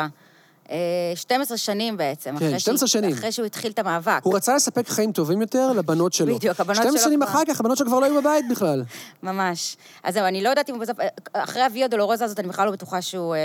12 1.15 1.57
שנים 1.57 1.97
בעצם, 1.97 2.29
כן, 2.39 2.45
אחרי 2.45 2.59
12 2.59 2.87
שהוא- 2.87 3.01
שנים. 3.01 3.13
אחרי 3.13 3.31
שהוא 3.31 3.45
התחיל 3.45 3.71
את 3.71 3.79
המאבק. 3.79 4.19
הוא 4.23 4.35
רצה 4.35 4.55
לספק 4.55 4.89
חיים 4.89 5.11
טובים 5.11 5.41
יותר 5.41 5.71
לבנות 5.71 6.13
שלו. 6.13 6.35
בדיוק, 6.35 6.59
הבנות 6.59 6.75
12 6.75 6.91
שלו 6.99 7.03
שנים 7.09 7.19
כבר- 7.19 7.29
אחר 7.31 7.41
כך, 7.47 7.59
הבנות 7.59 7.77
שלו 7.77 7.87
כבר 7.87 7.99
לא 7.99 8.05
היו 8.05 8.21
בבית 8.21 8.45
בכלל. 8.51 8.83
ממש. 9.23 9.77
אז 10.03 10.13
זהו, 10.13 10.25
אני 10.25 10.43
לא 10.43 10.49
יודעת 10.49 10.69
אם 10.69 10.75
הוא 10.75 10.81
בסוף... 10.81 10.97
אחרי 11.33 11.61
הוויה 11.63 11.87
דולורוזה 11.87 12.25
הזאת, 12.25 12.39
אני 12.39 12.47
בכלל 12.47 12.65
לא 12.65 12.71
בטוחה 12.71 13.01
שהוא... 13.01 13.35
אה, 13.35 13.39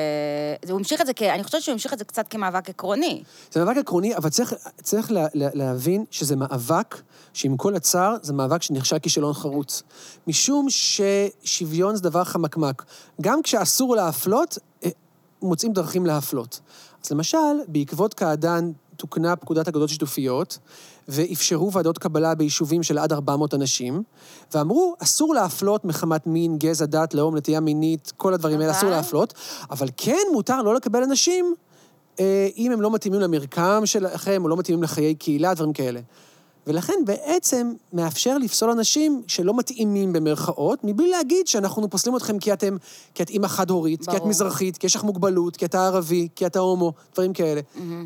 הוא 0.70 0.78
המשיך 0.78 1.00
את 1.00 1.06
זה 1.06 1.12
כ... 1.16 1.22
אני 1.22 1.44
חושבת 1.44 1.62
שהוא 1.62 1.72
המשיך 1.72 1.92
את 1.92 1.98
זה 1.98 2.04
קצת 2.04 2.28
כמאבק 2.30 2.68
עקרוני. 2.70 3.22
זה 3.52 3.64
מאבק 3.64 3.76
עקרוני, 3.76 4.16
אבל 4.16 4.28
צריך, 4.28 4.54
צריך 4.82 5.10
לה, 5.12 5.26
לה, 5.34 5.48
להבין 5.54 6.04
שזה 6.10 6.36
מאבק 6.36 7.00
שעם 7.32 7.56
כל 7.56 7.76
הצער, 7.76 8.16
זה 8.22 8.32
מאבק 8.32 8.62
שנכשל 8.62 8.98
כישלון 8.98 9.32
חרוץ. 9.34 9.82
משום 10.26 10.66
ששוויון 10.70 11.96
זה 11.96 12.02
דבר 12.02 12.24
חמקמק. 12.24 12.84
גם 13.20 13.42
כשאסור 13.42 13.96
להפלות, 13.96 14.58
אה, 14.84 14.90
מוצאים 15.42 15.72
דרכים 15.72 16.06
להפלות. 16.06 16.60
אז 17.06 17.12
למשל, 17.12 17.38
בעקבות 17.68 18.14
קעדאן 18.14 18.70
תוקנה 18.96 19.36
פקודת 19.36 19.68
אגודות 19.68 19.88
שיתופיות, 19.88 20.58
ואפשרו 21.08 21.72
ועדות 21.72 21.98
קבלה 21.98 22.34
ביישובים 22.34 22.82
של 22.82 22.98
עד 22.98 23.12
400 23.12 23.54
אנשים, 23.54 24.02
ואמרו, 24.54 24.94
אסור 25.02 25.34
להפלות 25.34 25.84
מחמת 25.84 26.26
מין, 26.26 26.58
גזע, 26.58 26.86
דת, 26.86 27.14
לאום, 27.14 27.36
נטייה 27.36 27.60
מינית, 27.60 28.12
כל 28.16 28.34
הדברים 28.34 28.60
האלה, 28.60 28.72
אסור? 28.72 28.90
להפלות, 28.90 29.34
אבל 29.70 29.88
כן 29.96 30.22
מותר 30.32 30.62
לא 30.62 30.74
לקבל 30.74 31.02
אנשים 31.02 31.54
אה, 32.20 32.48
אם 32.56 32.72
הם 32.72 32.80
לא 32.80 32.90
מתאימים 32.90 33.20
למרקם 33.20 33.82
שלכם, 33.84 34.44
או 34.44 34.48
לא 34.48 34.56
מתאימים 34.56 34.82
לחיי 34.82 35.14
קהילה, 35.14 35.54
דברים 35.54 35.72
כאלה. 35.72 36.00
ולכן 36.66 36.94
בעצם 37.04 37.72
מאפשר 37.92 38.38
לפסול 38.38 38.70
אנשים 38.70 39.22
שלא 39.26 39.56
מתאימים 39.56 40.12
במרכאות, 40.12 40.84
מבלי 40.84 41.10
להגיד 41.10 41.46
שאנחנו 41.46 41.90
פוסלים 41.90 42.16
אתכם 42.16 42.38
כי 42.38 42.52
אתם, 42.52 42.76
כי 43.14 43.22
את 43.22 43.30
אימא 43.30 43.48
חד-הורית, 43.48 44.04
כי 44.04 44.10
את 44.10 44.16
ברור. 44.16 44.28
מזרחית, 44.28 44.76
כי 44.76 44.86
יש 44.86 44.96
לך 44.96 45.04
מוגבלות, 45.04 45.56
כי 45.56 45.64
אתה 45.64 45.86
ערבי, 45.86 46.28
כי 46.34 46.46
אתה 46.46 46.58
הומו, 46.58 46.92
דברים 47.14 47.32
כאלה. 47.32 47.60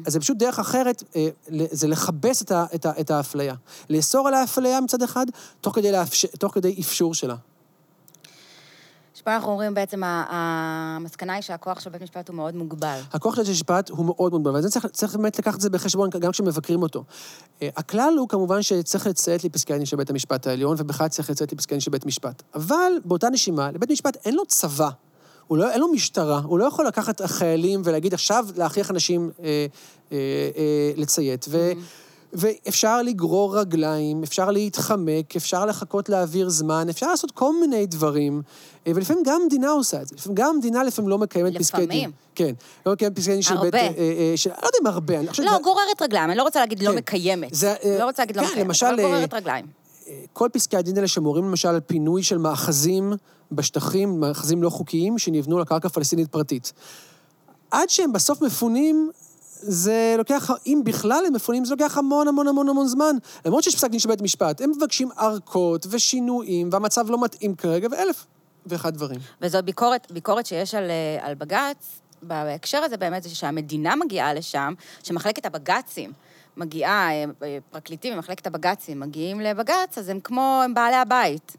אז 0.06 0.12
זה 0.12 0.20
פשוט 0.20 0.36
דרך 0.36 0.58
אחרת, 0.58 1.02
אה, 1.16 1.28
זה 1.48 1.88
לכבס 1.88 2.42
את, 2.42 2.52
ה, 2.52 2.64
את, 2.74 2.86
ה, 2.86 2.92
את 3.00 3.10
האפליה. 3.10 3.54
לאסור 3.90 4.28
על 4.28 4.34
האפליה 4.34 4.80
מצד 4.80 5.02
אחד, 5.02 5.26
תוך 5.60 5.74
כדי, 5.74 5.92
לאפשר, 5.92 6.28
תוך 6.38 6.54
כדי 6.54 6.76
אפשור 6.80 7.14
שלה. 7.14 7.34
שפה 9.20 9.34
אנחנו 9.34 9.50
אומרים 9.50 9.74
בעצם, 9.74 10.00
המסקנה 10.04 11.32
היא 11.32 11.42
שהכוח 11.42 11.80
של 11.80 11.90
בית 11.90 12.02
משפט 12.02 12.28
הוא 12.28 12.36
מאוד 12.36 12.54
מוגבל. 12.54 13.00
הכוח 13.12 13.34
של 13.34 13.40
בית 13.40 13.48
המשפט 13.48 13.90
הוא 13.90 14.06
מאוד 14.06 14.32
מוגבל, 14.32 14.56
וזה 14.56 14.70
צריך, 14.70 14.86
צריך 14.86 15.16
באמת 15.16 15.38
לקחת 15.38 15.54
את 15.54 15.60
זה 15.60 15.70
בחשבון 15.70 16.10
גם 16.10 16.32
כשמבקרים 16.32 16.82
אותו. 16.82 17.04
אה, 17.62 17.68
הכלל 17.76 18.14
הוא 18.18 18.28
כמובן 18.28 18.62
שצריך 18.62 19.06
לציית 19.06 19.44
לפסקי 19.44 19.74
הדין 19.74 19.86
של 19.86 19.96
בית 19.96 20.10
המשפט 20.10 20.46
העליון, 20.46 20.76
ובכלל 20.78 21.08
צריך 21.08 21.30
לציית 21.30 21.52
לפסקי 21.52 21.74
הדין 21.74 21.80
של 21.80 21.90
בית 21.90 22.06
משפט. 22.06 22.42
אבל 22.54 22.92
באותה 23.04 23.30
נשימה, 23.30 23.70
לבית 23.70 23.90
משפט 23.90 24.16
אין 24.26 24.34
לו 24.34 24.46
צבא. 24.46 24.90
הוא 25.46 25.58
לא, 25.58 25.70
אין 25.70 25.80
לו 25.80 25.88
משטרה, 25.88 26.40
הוא 26.44 26.58
לא 26.58 26.64
יכול 26.64 26.86
לקחת 26.86 27.20
חיילים 27.20 27.82
ולהגיד 27.84 28.14
עכשיו 28.14 28.46
להכריח 28.56 28.90
אנשים 28.90 29.30
אה, 29.42 29.66
אה, 30.12 30.16
אה, 30.56 30.92
לציית. 30.96 31.46
ו, 31.48 31.72
ואפשר 32.32 33.02
לגרור 33.02 33.58
רגליים, 33.58 34.22
אפשר 34.22 34.50
להתחמק, 34.50 35.36
אפשר 35.36 35.66
לחכות 35.66 36.08
להעביר 36.08 36.48
זמן, 36.48 36.86
אפשר 36.88 37.06
לעשות 37.10 37.30
כל 37.30 37.60
מיני 37.60 37.86
דברים, 37.86 38.42
אה, 38.86 38.92
ולפעמים 38.94 39.22
גם 39.26 39.40
המדינה 39.42 39.70
עושה 39.70 40.02
את 40.02 40.08
זה. 40.08 40.14
לפעמים 40.18 40.34
גם 40.34 40.50
המדינה 40.54 40.84
לפעמים 40.84 41.08
לא 41.08 41.18
מקיימת 41.18 41.56
פסקי 41.56 41.76
דין. 41.76 41.88
לפעמים. 41.88 42.10
כן, 42.34 42.52
לא 42.86 42.92
מקיימת 42.92 43.16
פסקי 43.16 43.32
דין 43.32 43.42
של 43.42 43.54
בית... 43.54 43.62
הרבה. 43.62 43.78
אה, 43.78 43.90
אה, 43.96 44.32
של, 44.36 44.50
לא 44.50 44.66
יודע 44.66 44.78
אם 44.82 44.86
הרבה, 44.86 45.14
חושבת... 45.28 45.46
לא, 45.46 45.52
שזה- 45.52 45.62
גוררת 45.62 46.02
רגליים, 46.02 46.30
אני 46.30 46.38
לא 46.38 46.42
רוצה 46.42 46.60
להגיד 46.60 46.82
לא 46.82 46.90
כן. 46.90 46.96
מקיימת. 46.96 47.54
זה, 47.54 47.74
אה, 47.84 47.96
לא 47.98 48.04
רוצה 48.04 48.22
להגיד 48.22 48.36
לא 48.36 48.42
כן, 48.42 48.48
מקיימת, 48.48 48.66
למשל, 48.66 48.86
אבל 48.86 49.00
אה, 49.00 49.04
גוררת 49.04 49.34
רגליים. 49.34 49.66
כל 50.32 50.48
פסקי 50.52 50.76
הדין 50.76 50.96
האלה 50.96 51.08
שמורים 51.08 51.44
למשל 51.44 51.68
על 51.68 51.80
פינוי 51.80 52.22
של 52.22 52.38
מאחזים 52.38 53.12
בשטחים, 53.52 54.20
מאחזים 54.20 54.62
לא 54.62 54.70
חוקיים, 54.70 55.18
שנבנו 55.18 55.58
לקרקע 55.58 55.88
פלסטינית 55.88 56.28
פרטית. 56.28 56.72
עד 57.70 57.90
שהם 57.90 58.12
בסוף 58.12 58.42
מפונים, 58.42 59.10
זה 59.62 60.14
לוקח, 60.18 60.50
אם 60.66 60.80
בכלל 60.84 61.24
הם 61.26 61.32
מפונים, 61.32 61.64
זה 61.64 61.74
לוקח 61.74 61.98
המון 61.98 62.28
המון 62.28 62.48
המון 62.48 62.68
המון 62.68 62.86
זמן. 62.86 63.16
למרות 63.44 63.64
שיש 63.64 63.76
פסק 63.76 63.90
דין 63.90 64.00
של 64.00 64.08
בית 64.08 64.22
משפט, 64.22 64.60
הם 64.60 64.70
מבקשים 64.76 65.08
ארכות 65.18 65.86
ושינויים, 65.90 66.68
והמצב 66.72 67.10
לא 67.10 67.24
מתאים 67.24 67.54
כרגע, 67.54 67.88
ואלף 67.90 68.26
ואחד 68.66 68.94
דברים. 68.94 69.20
וזאת 69.40 69.64
ביקורת, 69.64 70.12
ביקורת 70.12 70.46
שיש 70.46 70.74
על, 70.74 70.90
אה, 70.90 71.26
על 71.26 71.34
בג"ץ, 71.34 72.00
בהקשר 72.22 72.78
הזה 72.78 72.96
באמת 72.96 73.22
זה 73.22 73.34
שהמדינה 73.34 73.96
מגיעה 73.96 74.34
לשם, 74.34 74.74
שמחלקת 75.02 75.46
הבג"צים 75.46 76.12
מגיעה, 76.56 77.10
אה, 77.10 77.24
אה, 77.42 77.58
פרקליטים 77.70 78.14
ממחלקת 78.14 78.46
הבג"צים 78.46 79.00
מגיעים 79.00 79.40
לבג"ץ, 79.40 79.98
אז 79.98 80.08
הם 80.08 80.20
כמו, 80.20 80.60
הם 80.64 80.74
בעלי 80.74 80.96
הבית. 80.96 81.56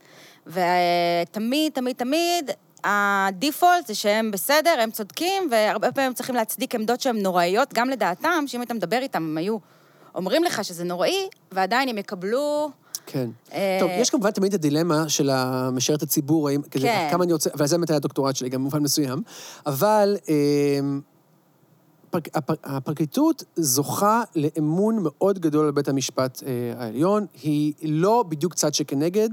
ותמיד, 0.47 1.71
תמיד, 1.73 1.95
תמיד, 1.95 2.51
הדיפולט 2.83 3.87
זה 3.87 3.95
שהם 3.95 4.31
בסדר, 4.31 4.75
הם 4.79 4.91
צודקים, 4.91 5.47
והרבה 5.51 5.91
פעמים 5.91 6.07
הם 6.07 6.13
צריכים 6.13 6.35
להצדיק 6.35 6.75
עמדות 6.75 7.01
שהן 7.01 7.17
נוראיות, 7.17 7.73
גם 7.73 7.89
לדעתם, 7.89 8.43
שאם 8.47 8.61
אתה 8.61 8.73
מדבר 8.73 8.97
איתם, 8.97 9.23
הם 9.23 9.37
היו 9.37 9.57
אומרים 10.15 10.43
לך 10.43 10.63
שזה 10.63 10.83
נוראי, 10.83 11.29
ועדיין 11.51 11.89
הם 11.89 11.97
יקבלו... 11.97 12.71
כן. 13.05 13.29
אה, 13.53 13.77
טוב, 13.79 13.89
יש 13.93 14.09
כמובן 14.09 14.31
תמיד 14.31 14.53
הדילמה 14.53 15.09
של 15.09 15.29
המשרת 15.29 16.03
הציבור, 16.03 16.49
האם, 16.49 16.61
כזה, 16.61 16.87
כן. 16.87 17.07
כמה 17.11 17.23
אני 17.23 17.33
רוצה, 17.33 17.49
ועל 17.55 17.67
זה 17.67 17.77
באמת 17.77 17.89
היה 17.89 17.97
הדוקטורט 17.97 18.35
שלי, 18.35 18.49
גם 18.49 18.61
במובן 18.61 18.79
מסוים, 18.79 19.21
אבל 19.65 20.17
אה, 20.29 20.79
פרק, 22.09 22.27
הפר, 22.33 22.53
הפרקליטות 22.63 23.43
זוכה 23.55 24.23
לאמון 24.35 24.97
מאוד 25.01 25.39
גדול 25.39 25.65
על 25.65 25.71
בית 25.71 25.87
המשפט 25.87 26.43
אה, 26.43 26.73
העליון, 26.77 27.25
היא 27.43 27.73
לא 27.83 28.23
בדיוק 28.29 28.53
צד 28.53 28.73
שכנגד, 28.73 29.29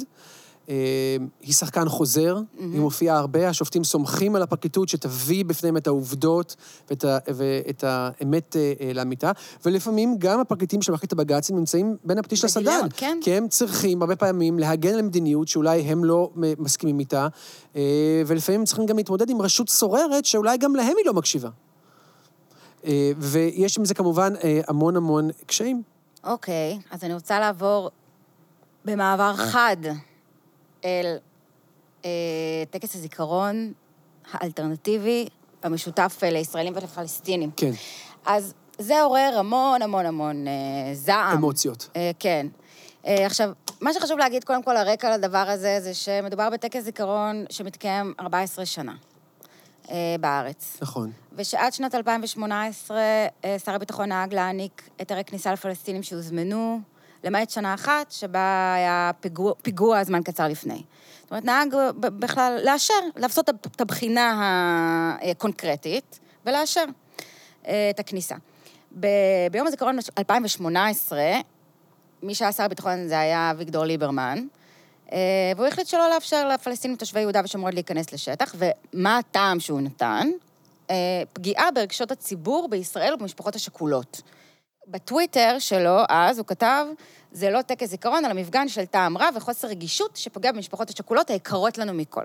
היא 1.40 1.55
שחקן 1.55 1.89
חוזר, 1.89 2.36
mm-hmm. 2.36 2.61
היא 2.61 2.81
מופיעה 2.81 3.19
הרבה, 3.19 3.49
השופטים 3.49 3.85
סומכים 3.85 4.36
על 4.36 4.43
הפרקליטות 4.43 4.89
שתביא 4.89 5.45
בפניהם 5.45 5.77
את 5.77 5.86
העובדות 5.86 6.57
ואת, 6.90 7.05
ה, 7.05 7.19
ואת 7.35 7.85
האמת 7.86 8.57
אה, 8.57 8.73
אה, 8.81 8.93
לאמיתה, 8.93 9.32
ולפעמים 9.65 10.16
גם 10.19 10.40
הפרקליטים 10.40 10.82
של 10.82 10.93
מחלקת 10.93 11.12
הבג"צים 11.12 11.57
נמצאים 11.57 11.97
בין 12.05 12.19
הפטיש 12.19 12.45
לסדן. 12.45 12.86
כן. 12.97 13.19
כי 13.23 13.32
הם 13.32 13.49
צריכים 13.49 14.03
הרבה 14.03 14.16
פעמים 14.16 14.59
להגן 14.59 14.95
על 14.95 15.03
מדיניות 15.03 15.49
שאולי 15.49 15.81
הם 15.81 16.05
לא 16.05 16.31
מסכימים 16.36 17.01
איתה, 17.01 17.28
אה, 17.77 18.23
ולפעמים 18.27 18.65
צריכים 18.65 18.86
גם 18.86 18.97
להתמודד 18.97 19.31
עם 19.31 19.43
רשות 19.43 19.69
סוררת 19.69 20.24
שאולי 20.24 20.59
גם 20.59 20.77
להם 20.77 20.95
היא 20.99 21.07
לא 21.07 21.15
מקשיבה. 21.15 21.49
ויש 23.19 23.78
עם 23.78 23.85
זה 23.85 23.95
כמובן 23.95 24.32
המון 24.69 24.97
המון 24.97 25.31
קשיים. 25.47 25.82
אוקיי, 26.24 26.78
אז 26.90 27.05
אני 27.05 27.15
רוצה 27.15 27.40
לעבור 27.40 27.90
במעבר 28.85 29.36
חד 29.36 29.77
אל 30.85 31.17
אה, 32.05 32.11
טקס 32.71 32.95
הזיכרון 32.95 33.73
האלטרנטיבי 34.33 35.29
המשותף 35.63 36.19
אה, 36.23 36.31
לישראלים 36.31 36.73
ולפלסטינים. 36.77 37.51
כן, 37.57 37.71
אז 38.27 38.55
זה 38.79 39.03
עורר 39.03 39.35
המון 39.39 39.83
המון 39.83 40.07
המון 40.07 40.49
אה, 40.49 40.53
זעם. 40.95 41.37
אמוציות. 41.37 41.89
אה, 41.97 42.11
כן. 42.19 42.47
אה, 43.07 43.27
עכשיו, 43.27 43.51
מה 43.81 43.93
שחשוב 43.95 44.19
להגיד, 44.19 44.45
קודם 44.45 44.63
כל, 44.63 44.77
הרקע 44.77 45.17
לדבר 45.17 45.39
הזה, 45.49 45.81
זה 45.81 45.95
שמדובר 45.95 46.51
בטקס 46.51 46.83
זיכרון 46.83 47.45
שמתקיים 47.51 48.15
14 48.21 48.67
שנה 48.67 48.95
אה, 49.91 50.17
בארץ. 50.21 50.77
נכון. 50.83 51.11
ושעד 51.33 51.73
שנת 51.73 51.95
2018 51.95 52.97
אה, 53.45 53.59
שר 53.65 53.75
הביטחון 53.75 54.09
נהג 54.09 54.35
להעניק 54.35 54.89
היתרי 54.99 55.25
כניסה 55.25 55.53
לפלסטינים 55.53 56.03
שהוזמנו, 56.03 56.81
למעט 57.24 57.51
שנה 57.51 57.74
אחת, 57.74 58.11
שבה 58.11 58.74
היה 58.77 59.11
פיגוע, 59.20 59.53
פיגוע 59.62 60.05
זמן 60.05 60.23
קצר 60.23 60.49
לפני. 60.49 60.82
זאת 61.23 61.31
אומרת, 61.31 61.45
נהג 61.45 61.74
בכלל 62.01 62.59
לאשר, 62.65 62.95
לעשות 63.16 63.49
את 63.49 63.81
הבחינה 63.81 65.16
הקונקרטית 65.31 66.19
ולאשר 66.47 66.85
אה, 67.66 67.90
את 67.90 68.01
הכניסה. 68.01 68.35
ב- 69.01 69.07
ביום 69.51 69.66
הזיכרון 69.66 69.99
2018, 70.19 71.20
מי 72.23 72.35
שהיה 72.35 72.53
שר 72.53 72.62
הביטחון 72.62 73.09
זה 73.09 73.19
היה 73.19 73.51
אביגדור 73.51 73.85
ליברמן, 73.85 74.47
אה, 75.12 75.19
והוא 75.57 75.66
החליט 75.66 75.86
שלא 75.86 76.11
לאפשר 76.11 76.49
לפלסטינים 76.49 76.97
תושבי 76.97 77.20
יהודה 77.20 77.40
ושומרון 77.45 77.73
להיכנס 77.73 78.12
לשטח, 78.12 78.55
ומה 78.59 79.19
הטעם 79.19 79.61
שהוא 79.61 79.81
נתן? 79.81 80.28
אה, 80.90 80.97
פגיעה 81.32 81.70
ברגשות 81.70 82.11
הציבור 82.11 82.69
בישראל 82.70 83.15
ובמשפחות 83.15 83.57
השכולות. 83.57 84.23
בטוויטר 84.90 85.56
שלו, 85.59 85.97
אז, 86.09 86.39
הוא 86.39 86.47
כתב, 86.47 86.86
זה 87.32 87.51
לא 87.51 87.62
טקס 87.62 87.89
זיכרון, 87.89 88.24
אלא 88.24 88.35
מפגן 88.35 88.69
של 88.69 88.86
טעם 88.86 89.19
רע 89.19 89.28
וחוסר 89.36 89.69
רגישות 89.69 90.16
שפוגע 90.16 90.52
במשפחות 90.52 90.90
השכולות 90.90 91.31
היקרות 91.31 91.78
לנו 91.78 91.94
מכל. 91.94 92.24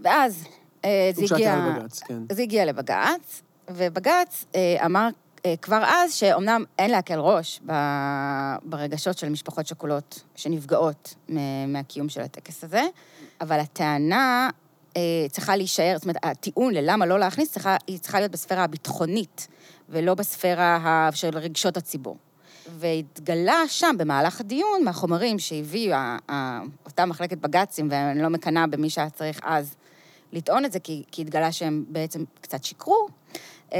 ואז 0.00 0.44
אה, 0.84 1.10
זה 1.14 1.34
הגיע... 1.34 1.56
לבג"ץ, 1.56 2.02
כן. 2.02 2.22
זה 2.32 2.42
הגיע 2.42 2.64
לבג"ץ, 2.64 3.42
ובג"ץ 3.70 4.44
אה, 4.54 4.86
אמר 4.86 5.08
אה, 5.46 5.54
כבר 5.62 5.82
אז 5.86 6.14
שאומנם 6.14 6.64
אין 6.78 6.90
להקל 6.90 7.18
ראש 7.18 7.60
ברגשות 8.62 9.18
של 9.18 9.28
משפחות 9.28 9.66
שכולות 9.66 10.22
שנפגעות 10.36 11.14
מהקיום 11.68 12.08
של 12.08 12.20
הטקס 12.20 12.64
הזה, 12.64 12.82
אבל 13.40 13.60
הטענה 13.60 14.50
צריכה 15.30 15.56
להישאר, 15.56 15.92
זאת 15.94 16.04
אומרת, 16.04 16.16
הטיעון 16.22 16.74
ללמה 16.74 17.06
לא 17.06 17.18
להכניס, 17.18 17.52
צריכה, 17.52 17.76
היא 17.86 17.98
צריכה 17.98 18.20
להיות 18.20 18.32
בספירה 18.32 18.64
הביטחונית, 18.64 19.48
ולא 19.90 20.14
בספירה 20.14 21.08
של 21.12 21.38
רגשות 21.38 21.76
הציבור. 21.76 22.16
והתגלה 22.78 23.62
שם, 23.66 23.96
במהלך 23.98 24.40
הדיון, 24.40 24.84
מהחומרים 24.84 25.38
שהביאו 25.38 25.96
אותה 26.84 27.06
מחלקת 27.06 27.38
בג"צים, 27.38 27.88
ואני 27.90 28.22
לא 28.22 28.28
מקנאה 28.28 28.66
במי 28.66 28.90
שהיה 28.90 29.10
צריך 29.10 29.40
אז 29.42 29.76
לטעון 30.32 30.64
את 30.64 30.72
זה, 30.72 30.80
כי, 30.80 31.02
כי 31.12 31.22
התגלה 31.22 31.52
שהם 31.52 31.84
בעצם 31.88 32.24
קצת 32.40 32.64
שיקרו. 32.64 33.08
אמ, 33.72 33.78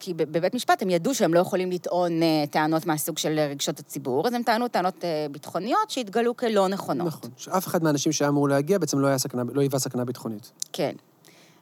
כי 0.00 0.14
בבית 0.14 0.54
משפט 0.54 0.82
הם 0.82 0.90
ידעו 0.90 1.14
שהם 1.14 1.34
לא 1.34 1.40
יכולים 1.40 1.70
לטעון 1.70 2.22
אה, 2.22 2.44
טענות 2.50 2.86
מהסוג 2.86 3.18
של 3.18 3.38
רגשות 3.50 3.78
הציבור, 3.78 4.26
אז 4.26 4.34
הם 4.34 4.42
טענו 4.42 4.68
טענות 4.68 5.04
אה, 5.04 5.26
ביטחוניות 5.30 5.90
שהתגלו 5.90 6.36
כלא 6.36 6.68
נכונות. 6.68 7.06
נכון. 7.06 7.30
שאף 7.36 7.66
אחד 7.66 7.82
מהאנשים 7.82 8.12
שהיה 8.12 8.28
אמור 8.28 8.48
להגיע 8.48 8.78
בעצם 8.78 8.98
לא 8.98 9.18
סכנה, 9.18 9.42
לא 9.52 9.60
היווה 9.60 9.78
סכנה 9.78 10.04
ביטחונית. 10.04 10.52
כן. 10.72 10.92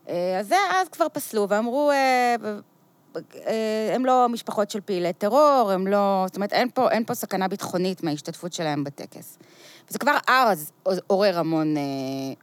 אה, 0.09 0.38
אז 0.40 0.48
זה 0.48 0.56
אז 0.72 0.88
כבר 0.88 1.06
פסלו, 1.12 1.48
ואמרו, 1.48 1.90
הם 3.95 4.07
לא 4.07 4.27
משפחות 4.28 4.70
של 4.70 4.81
פעילי 4.81 5.12
טרור, 5.12 5.70
הם 5.74 5.87
לא... 5.87 6.24
זאת 6.27 6.37
אומרת, 6.37 6.53
אין 6.53 6.69
פה, 6.74 6.91
אין 6.91 7.05
פה 7.05 7.15
סכנה 7.15 7.49
ביטחונית 7.49 8.03
מההשתתפות 8.03 8.53
שלהם 8.53 8.85
בטקס. 8.85 9.39
וזה 9.91 9.99
כבר 9.99 10.16
אז 10.27 10.73
עורר 11.07 11.39
המון, 11.39 11.77
אה, 11.77 11.82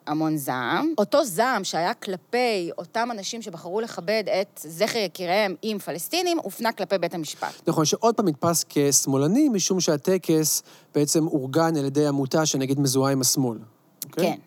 המון 0.08 0.38
זעם. 0.38 0.94
אותו 0.98 1.26
זעם 1.26 1.64
שהיה 1.64 1.94
כלפי 1.94 2.70
אותם 2.78 3.10
אנשים 3.12 3.42
שבחרו 3.42 3.82
לכבד 3.82 4.24
את 4.42 4.60
זכר 4.64 5.00
יקיריהם 5.00 5.56
עם 5.62 5.80
פלסטינים, 5.80 6.38
הופנה 6.44 6.72
כלפי 6.72 6.98
בית 6.98 7.14
המשפט. 7.14 7.68
נכון, 7.68 7.86
שעוד 7.86 8.16
פעם 8.16 8.28
נתפס 8.28 8.66
כשמאלני, 8.70 9.50
משום 9.50 9.80
שהטקס 9.80 10.64
בעצם 10.96 11.28
אורגן 11.28 11.78
על 11.78 11.86
ידי 11.86 12.08
עמותה 12.08 12.46
שנגיד 12.46 12.80
מזוהה 12.80 13.12
עם 13.12 13.22
השמאל. 13.22 13.58
אוקיי? 14.06 14.24
כן. 14.26 14.47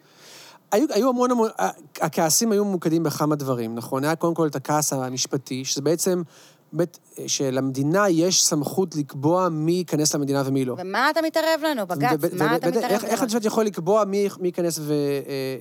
היו, 0.72 0.86
היו 0.90 1.08
המון 1.08 1.30
המון, 1.30 1.50
הכעסים 2.00 2.52
היו 2.52 2.64
ממוקדים 2.64 3.02
בכמה 3.02 3.36
דברים, 3.36 3.74
נכון? 3.74 4.04
היה 4.04 4.16
קודם 4.16 4.34
כל 4.34 4.46
את 4.46 4.56
הכעס 4.56 4.92
המשפטי, 4.92 5.64
שזה 5.64 5.82
בעצם, 5.82 6.22
בית, 6.72 6.98
שלמדינה 7.26 8.08
יש 8.08 8.44
סמכות 8.44 8.96
לקבוע 8.96 9.48
מי 9.48 9.72
ייכנס 9.72 10.14
למדינה 10.14 10.42
ומי 10.46 10.64
לא. 10.64 10.76
ומה 10.78 11.10
אתה 11.10 11.20
מתערב 11.22 11.60
לנו, 11.70 11.86
בג"ץ? 11.86 12.16
וב- 12.20 12.34
מה 12.38 12.44
וב- 12.44 12.52
אתה 12.54 12.68
וב- 12.68 12.76
מתערב 12.76 12.90
איך- 12.92 13.04
איך 13.04 13.12
לנו? 13.12 13.22
המשפט 13.22 13.44
יכול 13.44 13.64
לקבוע 13.64 14.04
מי 14.04 14.28
מי 14.40 14.48
ייכנס 14.48 14.78
ו- 14.78 14.92
אה, 14.92 14.94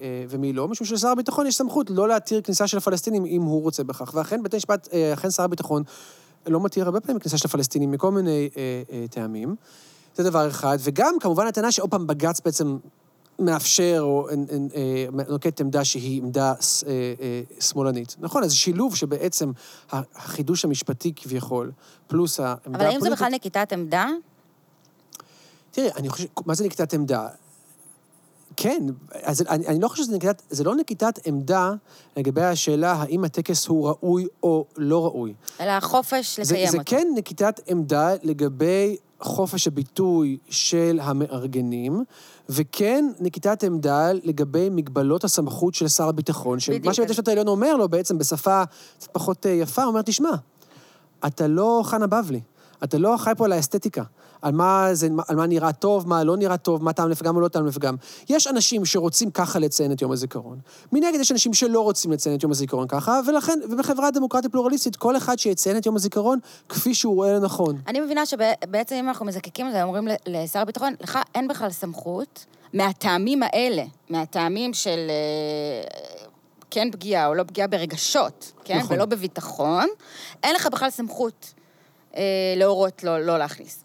אה, 0.01 0.25
ומי 0.29 0.53
לא? 0.53 0.67
משום 0.67 0.87
שלשר 0.87 1.07
הביטחון 1.07 1.47
יש 1.47 1.55
סמכות 1.57 1.89
לא 1.89 2.07
להתיר 2.07 2.41
כניסה 2.41 2.67
של 2.67 2.77
הפלסטינים 2.77 3.25
אם 3.25 3.41
הוא 3.41 3.61
רוצה 3.61 3.83
בכך. 3.83 4.11
ואכן, 4.13 4.43
בית 4.43 4.53
המשפט, 4.53 4.87
אה, 4.93 5.13
אכן 5.13 5.31
שר 5.31 5.43
הביטחון 5.43 5.83
לא 6.47 6.59
מתיר 6.59 6.85
הרבה 6.85 6.99
פעמים 6.99 7.19
כניסה 7.19 7.37
של 7.37 7.47
הפלסטינים 7.47 7.91
מכל 7.91 8.11
מיני 8.11 8.49
אה, 8.57 8.61
אה, 8.91 9.05
טעמים. 9.11 9.55
זה 10.15 10.23
דבר 10.23 10.47
אחד. 10.47 10.77
וגם, 10.81 11.13
כמובן, 11.19 11.47
הטענה 11.47 11.71
שעוד 11.71 11.89
פעם 11.89 12.07
בג"ץ 12.07 12.39
בעצם 12.45 12.77
מאפשר 13.39 13.97
או 14.01 14.27
אה, 14.29 14.33
אה, 14.75 15.23
נוקט 15.29 15.61
עמדה 15.61 15.85
שהיא 15.85 16.21
עמדה 16.21 16.49
אה, 16.51 16.53
אה, 17.21 17.41
שמאלנית. 17.59 18.15
נכון, 18.19 18.43
אז 18.43 18.53
שילוב 18.53 18.95
שבעצם 18.95 19.51
החידוש 19.91 20.65
המשפטי 20.65 21.13
כביכול, 21.15 21.71
פלוס 22.07 22.39
העמדה 22.39 22.59
אבל 22.65 22.85
האם 22.85 22.91
זה 22.91 22.97
הפוליטית- 22.97 23.13
בכלל 23.13 23.31
נקיטת 23.31 23.73
עמדה? 23.73 24.07
תראי, 25.71 25.89
אני 25.97 26.09
חושב, 26.09 26.25
מה 26.45 26.53
זה 26.55 26.65
נקיטת 26.65 26.93
עמדה? 26.93 27.27
כן, 28.55 28.85
אז 29.23 29.41
אני, 29.49 29.67
אני 29.67 29.79
לא 29.79 29.87
חושב 29.87 30.03
שזה 30.03 30.15
נקיטת, 30.15 30.41
זה 30.49 30.63
לא 30.63 30.75
נקיטת 30.75 31.27
עמדה 31.27 31.73
לגבי 32.17 32.41
השאלה 32.43 32.91
האם 32.91 33.23
הטקס 33.23 33.67
הוא 33.67 33.87
ראוי 33.87 34.27
או 34.43 34.65
לא 34.77 35.05
ראוי. 35.05 35.33
אלא 35.59 35.71
החופש 35.71 36.39
זה, 36.39 36.53
לקיים 36.53 36.71
זה 36.71 36.77
אותו. 36.77 36.89
כן 36.91 37.07
נקיטת 37.15 37.59
עמדה 37.67 38.13
לגבי 38.23 38.97
חופש 39.21 39.67
הביטוי 39.67 40.37
של 40.49 40.99
המארגנים, 41.01 42.03
וכן 42.49 43.05
נקיטת 43.19 43.63
עמדה 43.63 44.13
לגבי 44.13 44.69
מגבלות 44.69 45.23
הסמכות 45.23 45.73
של 45.73 45.87
שר 45.87 46.09
הביטחון, 46.09 46.59
שמה. 46.59 46.75
שבית 46.93 47.09
המשפט 47.09 47.27
העליון 47.27 47.47
אומר 47.47 47.75
לו 47.75 47.89
בעצם 47.89 48.17
בשפה 48.17 48.63
קצת 48.97 49.11
פחות 49.11 49.45
אה, 49.45 49.51
יפה, 49.51 49.83
הוא 49.83 49.89
אומר, 49.89 50.01
תשמע, 50.01 50.29
אתה 51.27 51.47
לא 51.47 51.81
חנה 51.83 52.07
בבלי, 52.07 52.41
אתה 52.83 52.97
לא 52.97 53.15
חי 53.17 53.31
פה 53.37 53.45
על 53.45 53.51
האסתטיקה, 53.51 54.03
על 54.41 54.51
מה, 54.51 54.89
זה, 54.93 55.07
על 55.27 55.35
מה 55.35 55.47
נראה 55.47 55.73
טוב, 55.73 56.07
מה 56.07 56.23
לא 56.23 56.37
נראה 56.37 56.57
טוב, 56.57 56.83
מה 56.83 56.93
טעם 56.93 57.09
לפגם 57.09 57.35
או 57.35 57.41
לא 57.41 57.47
טעם 57.47 57.65
לפגם. 57.65 57.95
יש 58.29 58.47
אנשים 58.47 58.85
שרוצים 58.85 59.31
ככה 59.31 59.59
לציין 59.59 59.91
את 59.91 60.01
יום 60.01 60.11
הזיכרון. 60.11 60.59
מנגד 60.91 61.19
יש 61.19 61.31
אנשים 61.31 61.53
שלא 61.53 61.81
רוצים 61.81 62.11
לציין 62.11 62.35
את 62.35 62.43
יום 62.43 62.51
הזיכרון 62.51 62.87
ככה, 62.87 63.19
ולכן, 63.27 63.59
ובחברה 63.71 64.11
דמוקרטית 64.11 64.51
פלורליסטית, 64.51 64.95
כל 64.95 65.17
אחד 65.17 65.39
שיציין 65.39 65.77
את 65.77 65.85
יום 65.85 65.95
הזיכרון 65.95 66.39
כפי 66.69 66.93
שהוא 66.93 67.15
רואה 67.15 67.33
לנכון. 67.33 67.81
אני 67.87 67.99
מבינה 67.99 68.25
שבעצם 68.25 68.95
אם 68.95 69.07
אנחנו 69.07 69.25
מזקקים 69.25 69.67
את 69.67 69.71
זה, 69.71 69.83
אומרים 69.83 70.07
לשר 70.27 70.59
הביטחון, 70.59 70.93
לך 71.01 71.19
אין 71.35 71.47
בכלל 71.47 71.69
סמכות, 71.69 72.45
מהטעמים 72.73 73.43
האלה, 73.43 73.83
מהטעמים 74.09 74.73
של 74.73 74.99
אה, 75.09 75.83
כן 76.71 76.91
פגיעה 76.91 77.27
או 77.27 77.33
לא 77.33 77.43
פגיעה 77.43 77.67
ברגשות, 77.67 78.51
כן? 78.63 78.77
נכון. 78.77 78.95
ולא 78.95 79.05
בביטחון, 79.05 79.87
אין 80.43 80.55
לך 80.55 80.67
בכלל 80.71 80.89
סמכות 80.89 81.53
אה, 82.15 82.21
להורות 82.55 83.03
לו 83.03 83.17
לא 83.19 83.37
להכניס. 83.37 83.83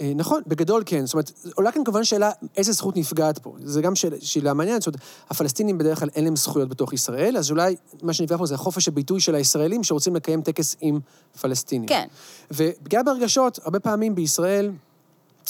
אה, 0.00 0.12
נכון, 0.16 0.42
בגדול 0.46 0.82
כן. 0.86 1.06
זאת 1.06 1.14
אומרת, 1.14 1.32
עולה 1.54 1.72
כאן 1.72 1.84
כמובן 1.84 2.04
שאלה 2.04 2.30
איזה 2.56 2.72
זכות 2.72 2.96
נפגעת 2.96 3.38
פה. 3.38 3.54
זה 3.64 3.82
גם 3.82 3.94
שאלה, 3.94 4.16
שאלה 4.20 4.54
מעניינת. 4.54 4.82
זאת 4.82 4.86
אומרת, 4.86 5.00
הפלסטינים 5.30 5.78
בדרך 5.78 5.98
כלל 5.98 6.08
אין 6.14 6.24
להם 6.24 6.36
זכויות 6.36 6.68
בתוך 6.68 6.92
ישראל, 6.92 7.36
אז 7.36 7.50
אולי 7.50 7.76
מה 8.02 8.12
שנפגע 8.12 8.36
פה 8.36 8.46
זה 8.46 8.56
חופש 8.56 8.88
הביטוי 8.88 9.20
של 9.20 9.34
הישראלים 9.34 9.84
שרוצים 9.84 10.16
לקיים 10.16 10.42
טקס 10.42 10.76
עם 10.80 11.00
פלסטינים. 11.40 11.88
כן. 11.88 12.06
ופגיעה 12.50 13.02
ברגשות, 13.02 13.58
הרבה 13.64 13.80
פעמים 13.80 14.14
בישראל, 14.14 14.70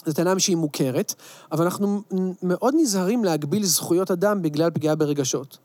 זו 0.06 0.12
טענה 0.12 0.38
שהיא 0.38 0.56
מוכרת, 0.56 1.14
אבל 1.52 1.64
אנחנו 1.64 2.02
מאוד 2.42 2.74
נזהרים 2.76 3.24
להגביל 3.24 3.64
זכויות 3.64 4.10
אדם 4.10 4.42
בגלל 4.42 4.70
פגיעה 4.70 4.94
ברגשות. 4.94 5.58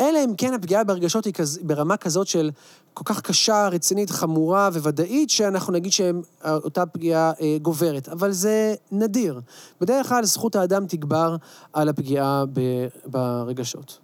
אלא 0.00 0.18
אם 0.24 0.34
כן 0.38 0.54
הפגיעה 0.54 0.84
ברגשות 0.84 1.24
היא 1.24 1.32
כז, 1.32 1.58
ברמה 1.62 1.96
כזאת 1.96 2.26
של 2.26 2.50
כל 2.94 3.04
כך 3.04 3.20
קשה, 3.20 3.68
רצינית, 3.68 4.10
חמורה 4.10 4.68
וודאית, 4.72 5.30
שאנחנו 5.30 5.72
נגיד 5.72 5.92
שאותה 5.92 6.86
פגיעה 6.86 7.32
אה, 7.40 7.56
גוברת. 7.62 8.08
אבל 8.08 8.32
זה 8.32 8.74
נדיר. 8.92 9.40
בדרך 9.80 10.08
כלל 10.08 10.24
זכות 10.24 10.56
האדם 10.56 10.86
תגבר 10.86 11.36
על 11.72 11.88
הפגיעה 11.88 12.44
ב, 12.52 12.60
ברגשות. 13.06 13.98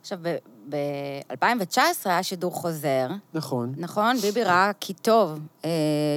עכשיו, 0.00 0.18
ב-2019 0.68 1.78
היה 2.04 2.22
שידור 2.22 2.52
חוזר, 2.52 3.08
נכון. 3.34 3.74
נכון? 3.76 4.16
ביבי 4.16 4.44
ראה 4.44 4.70
כי 4.80 4.92
טוב 4.92 5.38
אה, 5.64 5.70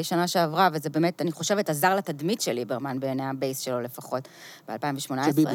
שנה 0.03 0.27
שעברה, 0.27 0.69
וזה 0.73 0.89
באמת, 0.89 1.21
אני 1.21 1.31
חושבת, 1.31 1.69
עזר 1.69 1.95
לתדמית 1.95 2.41
של 2.41 2.51
ליברמן 2.51 2.99
בעיני 2.99 3.25
הבייס 3.25 3.59
שלו 3.59 3.81
לפחות, 3.81 4.27
ב-2018. 4.69 5.25
של 5.25 5.31
ביבי. 5.31 5.51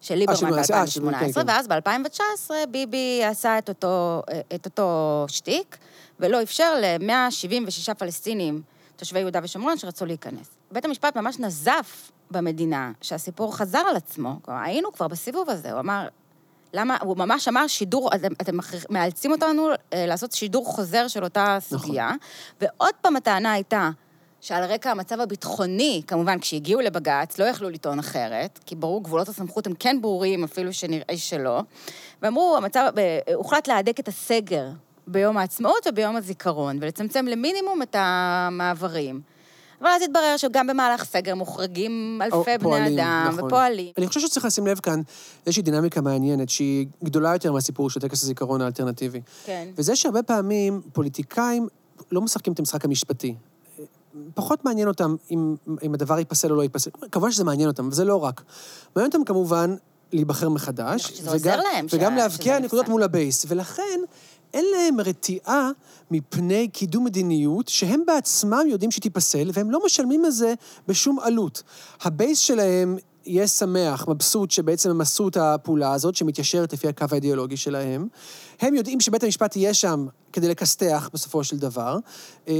של 0.00 0.14
ליברמן 0.14 0.58
אה, 0.58 0.64
של- 0.64 0.74
אה, 0.74 0.86
של- 0.86 1.00
ב-2018, 1.00 1.18
כן, 1.20 1.32
כן. 1.32 1.40
ואז 1.46 1.68
ב-2019 1.68 2.20
ביבי 2.70 3.24
עשה 3.24 3.58
את 3.58 3.68
אותו, 3.68 4.22
את 4.54 4.64
אותו 4.66 5.24
שטיק, 5.28 5.76
ולא 6.20 6.42
אפשר 6.42 6.74
ל-176 6.80 7.94
פלסטינים, 7.94 8.62
תושבי 8.96 9.18
יהודה 9.20 9.40
ושומרון, 9.42 9.78
שרצו 9.78 10.06
להיכנס. 10.06 10.48
בית 10.72 10.84
המשפט 10.84 11.16
ממש 11.16 11.38
נזף 11.38 12.10
במדינה 12.30 12.92
שהסיפור 13.00 13.56
חזר 13.56 13.78
על 13.90 13.96
עצמו. 13.96 14.36
כלומר, 14.42 14.60
היינו 14.62 14.92
כבר 14.92 15.08
בסיבוב 15.08 15.50
הזה, 15.50 15.72
הוא 15.72 15.80
אמר, 15.80 16.08
למה, 16.74 16.96
הוא 17.00 17.16
ממש 17.16 17.48
אמר 17.48 17.66
שידור, 17.66 18.10
אתם, 18.14 18.32
אתם 18.42 18.56
מאלצים 18.90 19.32
אותנו 19.32 19.68
אה, 19.92 20.06
לעשות 20.06 20.32
שידור 20.32 20.66
חוזר 20.66 21.08
של 21.08 21.24
אותה 21.24 21.58
סוגיה. 21.60 22.10
ועוד 22.60 22.94
פעם 23.00 23.16
הטענה 23.16 23.52
הייתה 23.52 23.90
שעל 24.40 24.64
רקע 24.64 24.90
המצב 24.90 25.20
הביטחוני, 25.20 26.02
כמובן, 26.06 26.38
כשהגיעו 26.38 26.80
לבג"ץ, 26.80 27.38
לא 27.38 27.44
יכלו 27.44 27.70
לטעון 27.70 27.98
אחרת, 27.98 28.58
כי 28.66 28.74
ברור, 28.74 29.02
גבולות 29.02 29.28
הסמכות 29.28 29.66
הם 29.66 29.72
כן 29.78 29.98
ברורים, 30.00 30.44
אפילו 30.44 30.72
שנראה 30.72 31.16
שלא. 31.16 31.60
ואמרו, 32.22 32.56
המצב, 32.56 32.92
אה, 32.98 33.34
הוחלט 33.34 33.68
להדק 33.68 34.00
את 34.00 34.08
הסגר 34.08 34.66
ביום 35.06 35.36
העצמאות 35.36 35.86
וביום 35.86 36.16
הזיכרון, 36.16 36.78
ולצמצם 36.80 37.26
למינימום 37.26 37.82
את 37.82 37.96
המעברים. 37.98 39.20
אבל 39.80 39.88
אז 39.88 40.02
התברר 40.02 40.36
שגם 40.36 40.66
במהלך 40.66 41.04
סגר 41.04 41.34
מוחרגים 41.34 42.20
אלפי 42.22 42.36
בני 42.44 42.58
פועלים, 42.58 42.98
אדם, 42.98 43.26
נכון. 43.32 43.44
ופועלים. 43.44 43.92
אני 43.98 44.06
חושב 44.06 44.20
שצריך 44.20 44.46
לשים 44.46 44.66
לב 44.66 44.78
כאן 44.78 45.00
איזושהי 45.46 45.62
דינמיקה 45.62 46.00
מעניינת, 46.00 46.48
שהיא 46.48 46.86
גדולה 47.04 47.32
יותר 47.32 47.52
מהסיפור 47.52 47.90
של 47.90 48.00
טקס 48.00 48.22
הזיכרון 48.22 48.60
האלטרנטיבי. 48.60 49.20
כן. 49.44 49.68
וזה 49.76 49.96
שהרבה 49.96 50.22
פעמים 50.22 50.80
פוליטיקאים 50.92 51.68
לא 52.12 52.20
משחקים 52.20 52.52
את 52.52 52.58
המשחק 52.58 52.84
המשפטי. 52.84 53.34
פחות 54.34 54.64
מעניין 54.64 54.88
אותם 54.88 55.16
אם, 55.30 55.56
אם 55.82 55.94
הדבר 55.94 56.18
ייפסל 56.18 56.50
או 56.50 56.56
לא 56.56 56.62
ייפסל. 56.62 56.90
כמובן 57.12 57.30
שזה 57.32 57.44
מעניין 57.44 57.68
אותם, 57.68 57.84
אבל 57.84 57.94
זה 57.94 58.04
לא 58.04 58.24
רק. 58.24 58.42
מעניין 58.96 59.12
אותם 59.12 59.24
כמובן 59.24 59.74
להיבחר 60.12 60.48
מחדש. 60.48 61.02
חושבת 61.02 61.16
שזה 61.16 61.30
עוזר 61.32 61.56
להם 61.60 61.86
וגם 61.92 62.12
שה- 62.12 62.16
להבקיע 62.16 62.58
נקודות. 62.58 62.88
מול 62.88 63.02
הבייס. 63.02 63.44
ולכן 63.48 64.00
אין 64.54 64.64
להם 64.76 65.00
רתיעה 65.00 65.70
מפני 66.10 66.68
קידום 66.68 67.04
מדיניות 67.04 67.68
שהם 67.68 68.02
בעצמם 68.06 68.62
יודעים 68.66 68.90
שתיפסל, 68.90 69.50
והם 69.52 69.70
לא 69.70 69.80
משלמים 69.84 70.24
על 70.24 70.30
זה 70.30 70.54
בשום 70.88 71.20
עלות. 71.20 71.62
הבייס 72.02 72.38
שלהם 72.38 72.96
יהיה 73.26 73.46
שמח, 73.46 74.08
מבסוט, 74.08 74.50
שבעצם 74.50 74.90
הם 74.90 75.00
עשו 75.00 75.28
את 75.28 75.36
הפעולה 75.36 75.92
הזאת, 75.92 76.14
שמתיישרת 76.14 76.72
לפי 76.72 76.88
הקו 76.88 77.06
האידיאולוגי 77.10 77.56
שלהם. 77.56 78.08
הם 78.60 78.74
יודעים 78.74 79.00
שבית 79.00 79.24
המשפט 79.24 79.56
יהיה 79.56 79.74
שם 79.74 80.06
כדי 80.32 80.48
לכסתח 80.48 81.10
בסופו 81.12 81.44
של 81.44 81.58
דבר, 81.58 81.98
ו- 82.48 82.52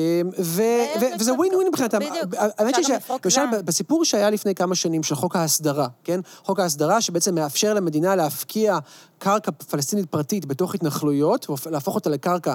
ו- 1.00 1.20
וזה 1.20 1.32
ווין 1.34 1.54
ווין 1.54 1.68
מבחינתם. 1.68 1.98
בדיוק. 1.98 2.34
אפשר 2.78 2.96
לפרוק 2.96 3.26
למשל. 3.26 3.62
בסיפור 3.64 4.04
שהיה 4.04 4.30
לפני 4.30 4.54
כמה 4.54 4.74
שנים 4.74 5.02
של 5.02 5.14
חוק 5.14 5.36
ההסדרה, 5.36 5.88
כן? 6.04 6.20
חוק 6.44 6.60
ההסדרה 6.60 7.00
שבעצם 7.00 7.34
מאפשר 7.34 7.74
למדינה 7.74 8.16
להפקיע 8.16 8.78
קרקע 9.18 9.50
פלסטינית 9.50 10.06
פרטית 10.06 10.46
בתוך 10.46 10.74
התנחלויות, 10.74 11.46
ולהפוך 11.66 11.94
אותה 11.94 12.10
לקרקע, 12.10 12.54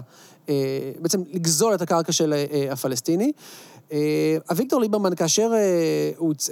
אה, 0.50 0.92
בעצם 1.00 1.22
לגזול 1.34 1.74
את 1.74 1.82
הקרקע 1.82 2.12
של 2.12 2.34
אה, 2.34 2.68
הפלסטיני. 2.72 3.32
אה, 3.92 4.38
אביגדור 4.52 4.82
ליברמן, 4.82 5.16
כאשר 5.16 5.52
אה, 5.54 5.60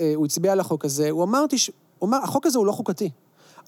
אה, 0.01 0.13
הוא 0.15 0.25
הצביע 0.25 0.51
על 0.51 0.59
החוק 0.59 0.85
הזה, 0.85 1.09
הוא 1.09 1.23
אמר, 1.23 1.45
הוא 1.99 2.09
אמר, 2.09 2.17
החוק 2.23 2.45
הזה 2.45 2.57
הוא 2.57 2.65
לא 2.65 2.71
חוקתי. 2.71 3.09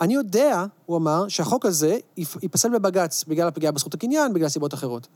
אני 0.02 0.14
יודע, 0.14 0.66
הוא 0.86 0.98
אמר, 0.98 1.28
שהחוק 1.28 1.66
הזה 1.66 1.98
ייפ- 2.20 2.40
ייפסל 2.44 2.70
בבג"ץ 2.70 3.24
בגלל 3.28 3.48
הפגיעה 3.48 3.72
בזכות 3.72 3.94
הקניין, 3.94 4.34
בגלל 4.34 4.50
סיבות 4.50 4.74
אחרות. 4.74 5.08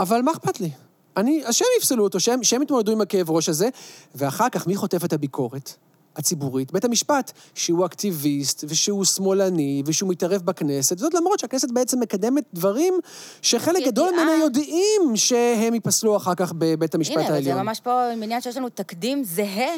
אבל 0.00 0.22
מה 0.22 0.32
אכפת 0.32 0.60
לי? 0.60 0.70
אני, 1.16 1.42
אז 1.46 1.54
שהם 1.54 1.68
יפסלו 1.78 2.04
אותו, 2.04 2.20
שהם, 2.20 2.42
שהם 2.42 2.62
יתמודדו 2.62 2.92
עם 2.92 3.00
הכאב 3.00 3.30
ראש 3.30 3.48
הזה, 3.48 3.68
ואחר 4.14 4.48
כך 4.48 4.66
מי 4.66 4.76
חוטף 4.76 5.04
את 5.04 5.12
הביקורת? 5.12 5.74
הציבורית, 6.16 6.72
בית 6.72 6.84
המשפט, 6.84 7.32
שהוא 7.54 7.86
אקטיביסט, 7.86 8.64
ושהוא 8.68 9.04
שמאלני, 9.04 9.82
ושהוא 9.86 10.10
מתערב 10.10 10.42
בכנסת, 10.42 10.98
זאת 10.98 11.14
למרות 11.14 11.38
שהכנסת 11.38 11.70
בעצם 11.70 12.00
מקדמת 12.00 12.44
דברים 12.54 12.94
שחלק 13.42 13.86
גדול. 13.86 14.10
ממנה 14.12 14.36
יודעים 14.36 15.02
שהם 15.14 15.74
ייפסלו 15.74 16.16
אחר 16.16 16.34
כך 16.34 16.52
בבית 16.58 16.94
המשפט 16.94 17.16
הנה, 17.16 17.28
אבל 17.28 17.30
זה 17.30 17.34
העליון. 17.34 17.66
ממש 17.66 17.80
פה 17.80 18.10
עניין 18.10 18.40
שיש 18.40 18.56
לנו 18.56 18.68
תקדים 18.68 19.24
זהה 19.24 19.74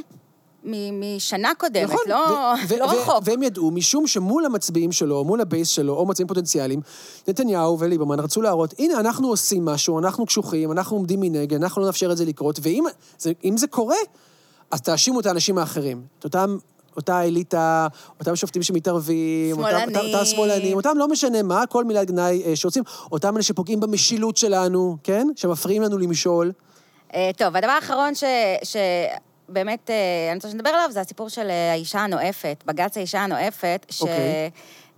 משנה 0.64 1.52
קודמת, 1.58 1.84
נכון, 1.84 1.98
לא 2.06 2.54
ו- 2.68 2.76
לא 2.78 2.84
ו- 2.84 2.88
רחוק. 2.88 3.22
והם 3.24 3.42
ידעו, 3.42 3.70
משום 3.70 4.06
שמול 4.06 4.44
המצביעים 4.44 4.92
שלו, 4.92 5.24
מול 5.24 5.40
הבייס 5.40 5.68
שלו, 5.68 5.94
או 5.94 6.06
מצביעים 6.06 6.28
פוטנציאליים, 6.28 6.80
נתניהו 7.28 7.78
וליברמן 7.78 8.20
רצו 8.20 8.42
להראות, 8.42 8.74
הנה, 8.78 9.00
אנחנו 9.00 9.28
עושים 9.28 9.64
משהו, 9.64 9.98
אנחנו 9.98 10.26
קשוחים, 10.26 10.72
אנחנו 10.72 10.96
עומדים 10.96 11.20
מנגד, 11.20 11.62
אנחנו 11.62 11.82
לא 11.82 11.86
נאפשר 11.86 12.12
את 12.12 12.16
זה 12.16 12.24
לקרות, 12.24 12.58
ואם 12.62 12.84
זה, 13.18 13.32
זה 13.56 13.66
קורה, 13.66 13.96
אז 14.70 14.80
תאשימו 14.80 15.20
את 15.20 15.26
האנשים 15.26 15.58
האחרים. 15.58 16.02
את 16.18 16.24
אותם... 16.24 16.56
אותה 16.96 17.22
אליטה, 17.22 17.86
אותם 18.20 18.36
שופטים 18.36 18.62
שמתערבים, 18.62 19.58
אותם- 19.58 19.70
שמאלנים. 19.70 19.96
אותם, 19.96 20.06
אותם 20.14 20.24
שמאלנים, 20.24 20.76
אותם 20.76 20.90
לא 20.96 21.08
משנה 21.08 21.42
מה, 21.42 21.64
כל 21.68 21.84
מילת 21.84 22.06
גנאי 22.06 22.42
אה, 22.46 22.56
שרוצים, 22.56 22.82
אותם 23.12 23.34
אלה 23.34 23.42
שפוגעים 23.42 23.80
במשילות 23.80 24.36
שלנו, 24.36 24.96
כן? 25.02 25.28
שמפריעים 25.36 25.82
לנו 25.82 25.98
למשול. 25.98 26.52
אה, 27.14 27.30
טוב, 27.36 27.56
הדבר 27.56 27.70
האחרון 27.70 28.14
ש... 28.14 28.24
שבאמת 28.62 29.90
אה, 29.90 29.94
אני 30.30 30.34
רוצה 30.36 30.50
שנדבר 30.50 30.70
עליו, 30.70 30.88
זה 30.92 31.00
הסיפור 31.00 31.28
של 31.28 31.46
אה, 31.50 31.70
האישה 31.72 31.98
הנואפת, 32.00 32.64
בג"ץ 32.66 32.96
האישה 32.96 33.20
הנואפת, 33.20 33.86
ש... 33.90 34.00
אוקיי. 34.02 34.50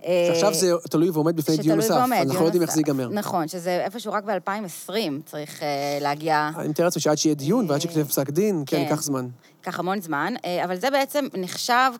אה, 0.05 0.25
שעכשיו 0.27 0.53
זה 0.53 0.71
תלוי 0.89 1.09
ועומד 1.09 1.35
בפני 1.35 1.57
דיון 1.57 1.63
שתלוי 1.63 1.75
נוסף, 1.77 1.99
ועומד, 1.99 2.25
אנחנו 2.27 2.39
לא 2.41 2.45
יודעים 2.45 2.61
איך. 2.61 2.71
זה 2.71 2.79
ייגמר. 2.79 3.09
נכון, 3.09 3.47
שזה 3.47 3.81
איפשהו 3.85 4.13
רק 4.13 4.23
ב-2020 4.23 4.91
צריך 5.25 5.61
להגיע, 6.01 6.49
אני 6.57 6.67
מתאר 6.67 6.85
לעצמי 6.85 7.01
שעד 7.01 7.17
שיהיה 7.17 7.35
דיון 7.35 7.65
ועד 7.69 7.81
שכתב 7.81 8.03
פסק 8.03 8.29
דין, 8.29 8.63
כן, 8.65 8.77
כן. 8.77 8.83
ייקח 8.83 9.01
זמן. 9.01 9.27
ייקח 9.61 9.79
המון 9.79 10.01
זמן, 10.01 10.33
אה, 10.45 10.63
אבל 10.63 10.75
זה 10.75 10.89
בעצם 10.89 11.27
נחשב 11.33 11.91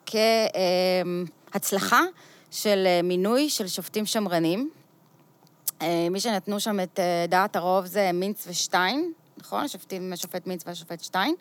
כהצלחה 1.51 2.01
של 2.51 2.83
אה, 2.85 3.01
מינוי 3.03 3.49
של 3.49 3.67
שופטים 3.67 4.05
שמרנים. 4.05 4.69
אה, 5.81 6.07
מי 6.11 6.19
שנתנו 6.19 6.59
שם 6.59 6.79
את 6.79 6.99
דעת 7.29 7.55
הרוב 7.55 7.85
זה 7.85 8.11
מינץ 8.13 8.47
ושטיין, 8.47 9.11
נכון? 9.37 9.63
השופטים, 9.63 10.13
השופט 10.13 10.47
מינץ 10.47 10.63
והשופט 10.67 11.03
שטיין, 11.03 11.35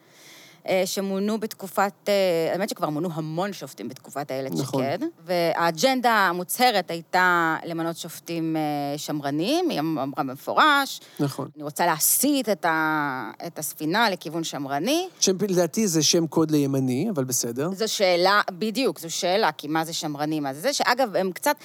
שמונו 0.85 1.41
בתקופת, 1.41 1.93
אה, 2.09 2.53
האמת 2.53 2.69
שכבר 2.69 2.89
מונו 2.89 3.09
המון 3.12 3.53
שופטים 3.53 3.89
בתקופת 3.89 4.31
איילת 4.31 4.53
נכון. 4.53 4.82
שקד, 4.82 4.99
והאג'נדה 5.24 6.11
המוצהרת 6.11 6.91
הייתה 6.91 7.57
למנות 7.65 7.97
שופטים 7.97 8.57
אה, 8.57 8.99
שמרנים, 8.99 9.69
היא 9.69 9.81
אמרה 9.81 10.24
במפורש, 10.24 11.01
נכון. 11.20 11.49
אני 11.57 11.65
רוצה 11.65 11.87
להסיט 11.87 12.49
את, 12.49 12.65
ה, 12.65 13.31
את 13.47 13.59
הספינה 13.59 14.11
לכיוון 14.11 14.45
שמרני. 14.45 15.09
שם, 15.20 15.37
לדעתי 15.49 15.87
זה 15.89 16.03
שם 16.03 16.27
קוד 16.27 16.51
לימני, 16.51 17.11
אבל 17.15 17.24
בסדר. 17.24 17.70
זו 17.74 17.89
שאלה, 17.89 18.41
בדיוק, 18.51 18.99
זו 18.99 19.11
שאלה, 19.11 19.53
כי 19.53 19.69
מה 19.69 19.85
זה 19.85 19.93
שמרני, 19.93 20.41
מה 20.41 20.55
זה 20.55 20.61
זה, 20.61 20.73
שאגב, 20.73 21.16
הם 21.16 21.32
קצת, 21.32 21.57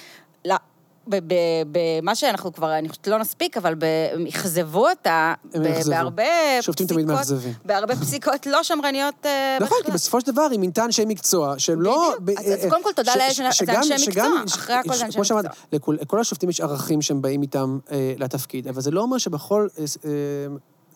במה 1.08 2.14
שאנחנו 2.14 2.52
כבר, 2.52 2.78
אני 2.78 2.88
חושבת, 2.88 3.06
לא 3.08 3.18
נספיק, 3.18 3.56
אבל 3.56 3.74
הם 4.14 4.26
אכזבו 4.26 4.88
אותה. 4.88 5.34
בהרבה 5.88 6.22
שופטים 6.60 6.86
תמיד 6.86 7.06
מאכזבים. 7.06 7.52
בהרבה 7.64 7.96
פסיקות 7.96 8.46
לא 8.46 8.62
שמרניות 8.62 9.14
אה, 9.26 9.58
נכון, 9.60 9.78
כי 9.84 9.90
בסופו 9.90 10.20
של 10.20 10.32
דבר 10.32 10.48
היא 10.50 10.58
מינתה 10.60 10.84
אנשי 10.84 11.04
מקצוע, 11.04 11.54
שהם 11.58 11.80
לא... 11.82 12.12
בדיוק. 12.20 12.40
אז- 12.40 12.64
אז 12.64 12.70
קודם 12.70 12.82
כל 12.82 12.90
תודה 12.96 13.12
ש- 13.12 13.16
לאל 13.16 13.50
ש- 13.52 13.56
שזה 13.58 13.78
אנשי 13.78 13.94
מקצוע. 14.08 14.24
אחרי 14.46 14.74
הכל 14.74 14.94
זה 14.94 15.04
אנשי 15.04 15.18
מקצוע. 15.20 15.40
לכל 16.00 16.20
השופטים 16.20 16.48
יש 16.50 16.60
ערכים 16.60 17.02
שהם 17.02 17.22
באים 17.22 17.42
איתם 17.42 17.78
אה, 17.92 18.12
לתפקיד, 18.18 18.68
אבל 18.68 18.80
זה 18.80 18.90
לא 18.90 19.00
אומר 19.00 19.18
שבכל... 19.18 19.68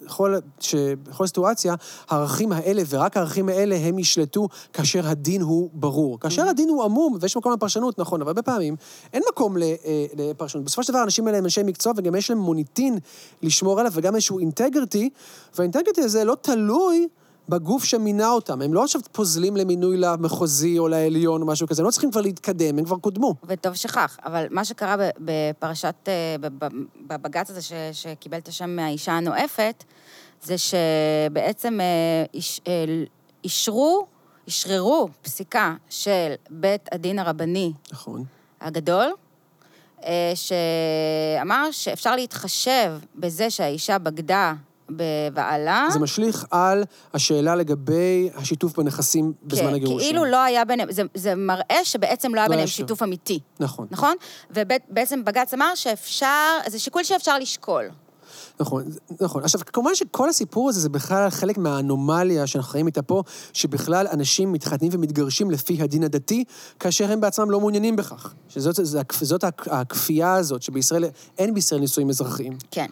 בכל, 0.05 0.35
שבכל 0.60 1.27
סיטואציה, 1.27 1.74
הערכים 2.09 2.52
האלה, 2.52 2.82
ורק 2.89 3.16
הערכים 3.16 3.48
האלה, 3.48 3.77
הם 3.77 3.98
ישלטו 3.98 4.48
כאשר 4.72 5.09
הדין 5.09 5.43
הוא 5.43 5.70
ברור. 5.72 6.20
כאשר 6.20 6.48
הדין 6.48 6.68
הוא 6.68 6.85
עמום, 6.85 7.18
ויש 7.20 7.36
מקום 7.36 7.52
לפרשנות, 7.52 7.98
נכון, 7.98 8.20
אבל 8.20 8.28
הרבה 8.28 8.43
פעמים 8.43 8.77
אין 9.12 9.22
מקום 9.32 9.56
אה, 9.62 9.74
לפרשנות. 10.16 10.64
בסופו 10.64 10.82
של 10.82 10.93
דבר, 10.93 11.01
האנשים 11.01 11.27
האלה 11.27 11.39
הם 11.39 11.44
אנשי 11.44 11.62
מקצוע, 11.62 11.93
וגם 11.97 12.14
יש 12.14 12.31
להם 12.31 12.39
מוניטין 12.39 12.98
לשמור 13.43 13.81
עליו, 13.81 13.93
וגם 13.94 14.14
איזשהו 14.14 14.39
אינטגריטי, 14.39 15.10
והאינטגריטי 15.59 16.01
הזה 16.01 16.24
לא 16.24 16.36
תלוי 16.43 17.09
בגוף 17.51 17.85
שמינה 17.85 18.28
אותם. 18.31 18.62
הם 18.62 18.74
לא 18.74 18.85
עכשיו 18.85 19.01
פוזלים 19.12 19.56
למינוי 19.56 19.97
למחוזי 19.97 20.78
או 20.78 20.89
לעליון 20.89 21.43
או 21.43 21.47
משהו 21.47 21.66
כזה, 21.68 21.82
הם 21.82 21.86
לא 21.86 21.90
צריכים 21.90 22.10
כבר 22.10 22.20
להתקדם, 22.20 22.78
הם 22.78 22.85
כבר 22.85 22.97
קודמו. 22.97 23.35
וטוב 23.44 23.74
שכך, 23.74 24.18
אבל 24.24 24.47
מה 24.51 24.64
שקרה 24.64 24.97
בפרשת, 25.18 25.94
אה, 26.09 26.36
בבג"ץ 27.06 27.51
הזה 27.51 27.62
ש- 27.62 27.72
שקיבל 27.93 28.39
את 28.39 28.48
השם 28.48 28.70
מהאישה 28.77 29.12
הנואפת, 29.12 29.85
זה 30.43 30.55
שבעצם 30.59 31.78
אה, 31.81 31.86
איש- 32.35 32.60
אה, 32.68 32.85
אישרו, 33.44 34.06
אשררו 34.48 35.09
פסיקה 35.22 35.74
של 35.90 36.32
בית 36.51 36.89
הדין 36.93 37.18
הרבני 37.18 37.72
נכון. 37.93 38.24
הגדול, 38.60 39.12
שאמר 40.35 41.68
שאפשר 41.70 42.16
להתחשב 42.16 42.93
בזה 43.16 43.51
שהאישה 43.51 43.98
בגדה 43.98 44.55
בבעלה. 44.96 45.88
זה 45.92 45.98
משליך 45.98 46.46
על 46.50 46.84
השאלה 47.14 47.54
לגבי 47.54 48.30
השיתוף 48.34 48.76
בנכסים 48.78 49.32
בזמן 49.42 49.68
כן, 49.68 49.74
הגירושים. 49.74 50.08
כאילו 50.10 50.24
לא 50.24 50.42
היה 50.42 50.64
ביניהם, 50.64 50.92
זה, 50.92 51.02
זה 51.14 51.34
מראה 51.34 51.84
שבעצם 51.84 52.34
לא 52.34 52.40
היה 52.40 52.48
לא 52.48 52.52
ביניהם. 52.52 52.68
שיתוף 52.68 53.02
אמיתי. 53.02 53.40
נכון. 53.60 53.86
נכון? 53.90 54.14
ובעצם 54.50 55.24
בג"ץ 55.24 55.54
אמר 55.54 55.74
שאפשר, 55.74 56.58
זה 56.66 56.78
שיקול 56.78 57.04
שאפשר 57.04 57.38
לשקול. 57.38 57.84
נכון, 58.60 58.84
נכון. 59.20 59.44
עכשיו, 59.44 59.60
כמובן 59.66 59.94
שכל 59.94 60.28
הסיפור 60.28 60.68
הזה 60.68 60.80
זה 60.80 60.88
בכלל 60.88 61.30
חלק 61.30 61.58
מהאנומליה 61.58 62.46
שאנחנו 62.46 62.70
חיים 62.70 62.86
איתה 62.86 63.02
פה, 63.02 63.22
שבכלל 63.52 64.06
אנשים 64.12 64.52
מתחתנים 64.52 64.90
ומתגרשים 64.94 65.50
לפי 65.50 65.82
הדין 65.82 66.04
הדתי, 66.04 66.44
כאשר 66.80 67.12
הם 67.12 67.20
בעצמם 67.20 67.50
לא 67.50 67.60
מעוניינים 67.60 67.96
בכך. 67.96 68.34
שזאת 68.48 68.74
זאת, 68.74 69.12
זאת 69.20 69.44
הכפייה 69.66 70.34
הזאת, 70.34 70.62
שבישראל, 70.62 71.04
אין 71.38 71.54
בישראל 71.54 71.80
נישואים 71.80 72.10
אזרחיים. 72.10 72.58
כן. 72.70 72.86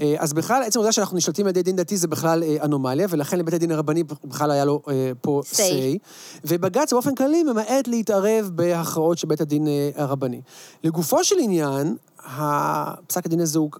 אה, 0.00 0.14
אז 0.18 0.32
בכלל, 0.32 0.62
עצם 0.62 0.78
העובדה 0.78 0.92
שאנחנו 0.92 1.16
נשלטים 1.16 1.46
על 1.46 1.50
ידי 1.50 1.62
דין 1.62 1.76
דתי 1.76 1.96
זה 1.96 2.08
בכלל 2.08 2.42
אה, 2.42 2.56
אנומליה, 2.62 3.06
ולכן 3.10 3.38
לבית 3.38 3.54
הדין 3.54 3.70
הרבני 3.70 4.04
בכלל 4.24 4.50
היה 4.50 4.64
לו 4.64 4.82
אה, 4.88 5.12
פה 5.20 5.42
Say. 5.52 5.56
say. 5.56 5.98
ובג"ץ 6.44 6.92
באופן 6.92 7.14
כללי 7.14 7.42
ממעט 7.42 7.88
להתערב 7.88 8.50
בהכרעות 8.54 9.18
של 9.18 9.26
בית 9.26 9.40
הדין 9.40 9.66
הרבני. 9.94 10.40
לגופו 10.84 11.24
של 11.24 11.36
עניין, 11.40 11.96
הפסק 12.24 13.26
הדין 13.26 13.40
הזה 13.40 13.58
הוא 13.58 13.70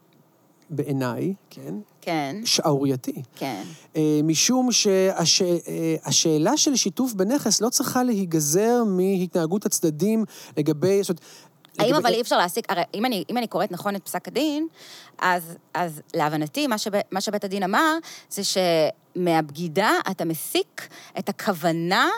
בעיניי, 0.71 1.35
כן, 1.51 1.75
כן, 2.01 2.37
שערורייתי. 2.45 3.23
כן. 3.37 3.63
משום 4.25 4.69
שהשאלה 4.73 6.57
של 6.57 6.77
שיתוף 6.77 7.13
בנכס 7.13 7.61
לא 7.61 7.69
צריכה 7.69 8.03
להיגזר 8.03 8.83
מהתנהגות 8.87 9.67
הצדדים 9.67 10.25
לגבי... 10.57 11.03
זאת 11.03 11.09
אומרת, 11.11 11.21
האם 11.79 11.95
אבל 11.95 12.13
אי 12.13 12.21
אפשר 12.21 12.39
להסיק, 12.39 12.73
הרי 12.73 12.83
אם 12.95 13.07
אני, 13.07 13.25
אם 13.31 13.39
אני 13.39 13.47
קוראת 13.47 13.73
נכון 13.73 13.97
את 13.97 14.05
פסק 14.05 14.29
הדין, 14.29 14.67
אז, 15.19 15.57
אז 15.75 16.03
להבנתי, 16.15 16.67
מה, 16.67 16.79
שב, 16.79 16.91
מה 17.11 17.21
שבית 17.21 17.45
הדין 17.45 17.63
אמר, 17.63 17.97
זה 18.31 18.43
שמהבגידה 18.45 19.91
אתה 20.11 20.25
מסיק 20.25 20.89
את 21.19 21.29
הכוונה 21.29 22.09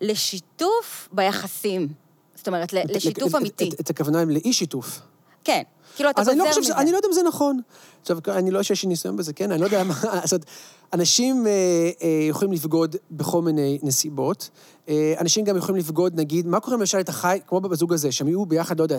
לשיתוף 0.00 1.08
ביחסים. 1.12 1.88
זאת 2.34 2.48
אומרת, 2.48 2.72
לשיתוף 2.72 3.34
אמיתי. 3.34 3.70
את, 3.80 3.90
הכוונה 3.90 4.24
לאי 4.24 4.52
שיתוף. 4.52 5.00
כן. 5.46 5.62
כאילו, 5.96 6.10
אתה 6.10 6.20
גוזר 6.20 6.34
לא 6.34 6.48
מזה. 6.48 6.60
חושב, 6.60 6.72
אני 6.72 6.92
לא 6.92 6.96
יודע 6.96 7.08
אם 7.08 7.12
זה 7.12 7.22
נכון. 7.22 7.60
עכשיו, 8.00 8.18
אני 8.28 8.50
לא 8.50 8.62
שיש 8.62 8.82
לי 8.82 8.88
ניסיון 8.88 9.16
בזה, 9.16 9.32
כן? 9.32 9.52
אני 9.52 9.60
לא 9.60 9.64
יודע 9.64 9.84
מה... 9.84 9.94
זאת 10.24 10.32
אומרת, 10.32 10.46
אנשים 10.92 11.46
אה, 11.46 11.52
אה, 12.02 12.26
יכולים 12.28 12.52
לבגוד 12.52 12.96
בכל 13.10 13.42
מיני 13.42 13.78
נסיבות. 13.82 14.50
אה, 14.88 15.14
אנשים 15.20 15.44
גם 15.44 15.56
יכולים 15.56 15.78
לבגוד, 15.78 16.20
נגיד, 16.20 16.46
מה 16.46 16.60
קורה 16.60 16.76
למשל, 16.76 17.00
אתה 17.00 17.12
חי, 17.12 17.38
כמו 17.46 17.60
בזוג 17.60 17.92
הזה, 17.92 18.12
שהם 18.12 18.28
יהיו 18.28 18.46
ביחד, 18.46 18.78
לא 18.78 18.84
יודע, 18.84 18.98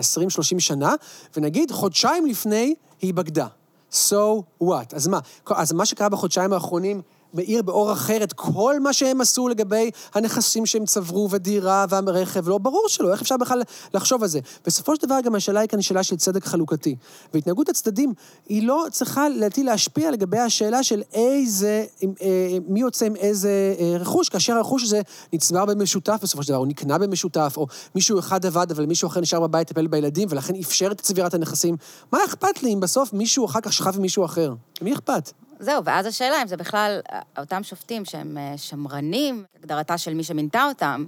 שנה, 0.58 0.94
ונגיד, 1.36 1.70
חודשיים 1.70 2.26
לפני 2.26 2.74
היא 3.02 3.14
בגדה. 3.14 3.46
So 3.92 4.42
what? 4.62 4.94
אז 4.94 5.06
מה? 5.08 5.18
אז 5.50 5.72
מה 5.72 5.86
שקרה 5.86 6.08
בחודשיים 6.08 6.52
האחרונים 6.52 7.02
מאיר 7.34 7.62
באור 7.62 7.92
אחר 7.92 8.22
את 8.22 8.32
כל 8.32 8.80
מה 8.80 8.92
שהם 8.92 9.20
עשו 9.20 9.48
לגבי 9.48 9.90
הנכסים 10.14 10.66
שהם 10.66 10.84
צברו, 10.84 11.28
ודירה, 11.30 11.86
והרכב, 11.88 12.48
לא, 12.48 12.58
ברור 12.58 12.84
שלא, 12.88 13.12
איך 13.12 13.22
אפשר 13.22 13.36
בכלל 13.36 13.62
לחשוב 13.94 14.22
על 14.22 14.28
זה? 14.28 14.40
בסופו 14.66 14.96
של 14.96 15.06
דבר 15.06 15.20
גם 15.24 15.34
השאלה 15.34 15.60
היא 15.60 15.68
כאן 15.68 15.82
שאלה 15.82 16.02
של 16.02 16.16
צדק 16.16 16.44
חלוקתי. 16.44 16.96
והתנהגות 17.34 17.68
הצדדים, 17.68 18.14
היא 18.48 18.66
לא 18.66 18.86
צריכה 18.90 19.28
לדעתי 19.28 19.62
להשפיע 19.62 20.10
לגבי 20.10 20.38
השאלה 20.38 20.82
של 20.82 21.02
איזה, 21.12 21.84
אה, 22.02 22.58
מי 22.68 22.80
יוצא 22.80 23.06
עם 23.06 23.16
איזה 23.16 23.74
אה, 23.80 23.96
רכוש, 23.98 24.28
כאשר 24.28 24.52
הרכוש 24.52 24.82
הזה 24.82 25.00
נצבר 25.32 25.64
במשותף 25.64 26.18
בסופו 26.22 26.42
של 26.42 26.48
דבר, 26.48 26.58
הוא 26.58 26.66
נקנה 26.66 26.98
במשותף, 26.98 27.54
או 27.56 27.66
מישהו 27.94 28.18
אחד 28.18 28.46
עבד, 28.46 28.70
אבל 28.70 28.86
מישהו 28.86 29.08
אחר 29.08 29.20
נשאר 29.20 29.40
בבית 29.40 29.68
לטפל 29.70 29.86
בילדים, 29.86 30.28
ולכן 30.30 30.54
אפשר 30.54 30.88
את 30.92 31.00
צבירת 31.00 31.34
הנכסים. 31.34 31.76
מה 32.12 32.18
אכפת 32.24 32.62
לי 32.62 32.74
אם 32.74 32.80
בסוף 32.80 33.12
מישהו 33.12 33.44
אחר 33.46 33.60
כך 33.60 33.72
שכב 33.72 33.96
עם 33.96 34.02
מישהו 34.02 34.24
אחר? 34.24 34.54
למי 34.80 34.92
אכפת? 34.92 35.32
זהו, 35.60 35.84
ואז 35.84 36.06
השאלה 36.06 36.42
אם 36.42 36.48
זה 36.48 36.56
בכלל, 36.56 37.00
אה, 37.12 37.20
אותם 37.38 37.62
שופטים 37.62 38.04
שהם 38.04 38.38
אה, 38.38 38.54
שמרנים, 38.56 39.44
הגדרתה 39.60 39.98
של 39.98 40.14
מי 40.14 40.24
שמינתה 40.24 40.64
אותם, 40.68 41.04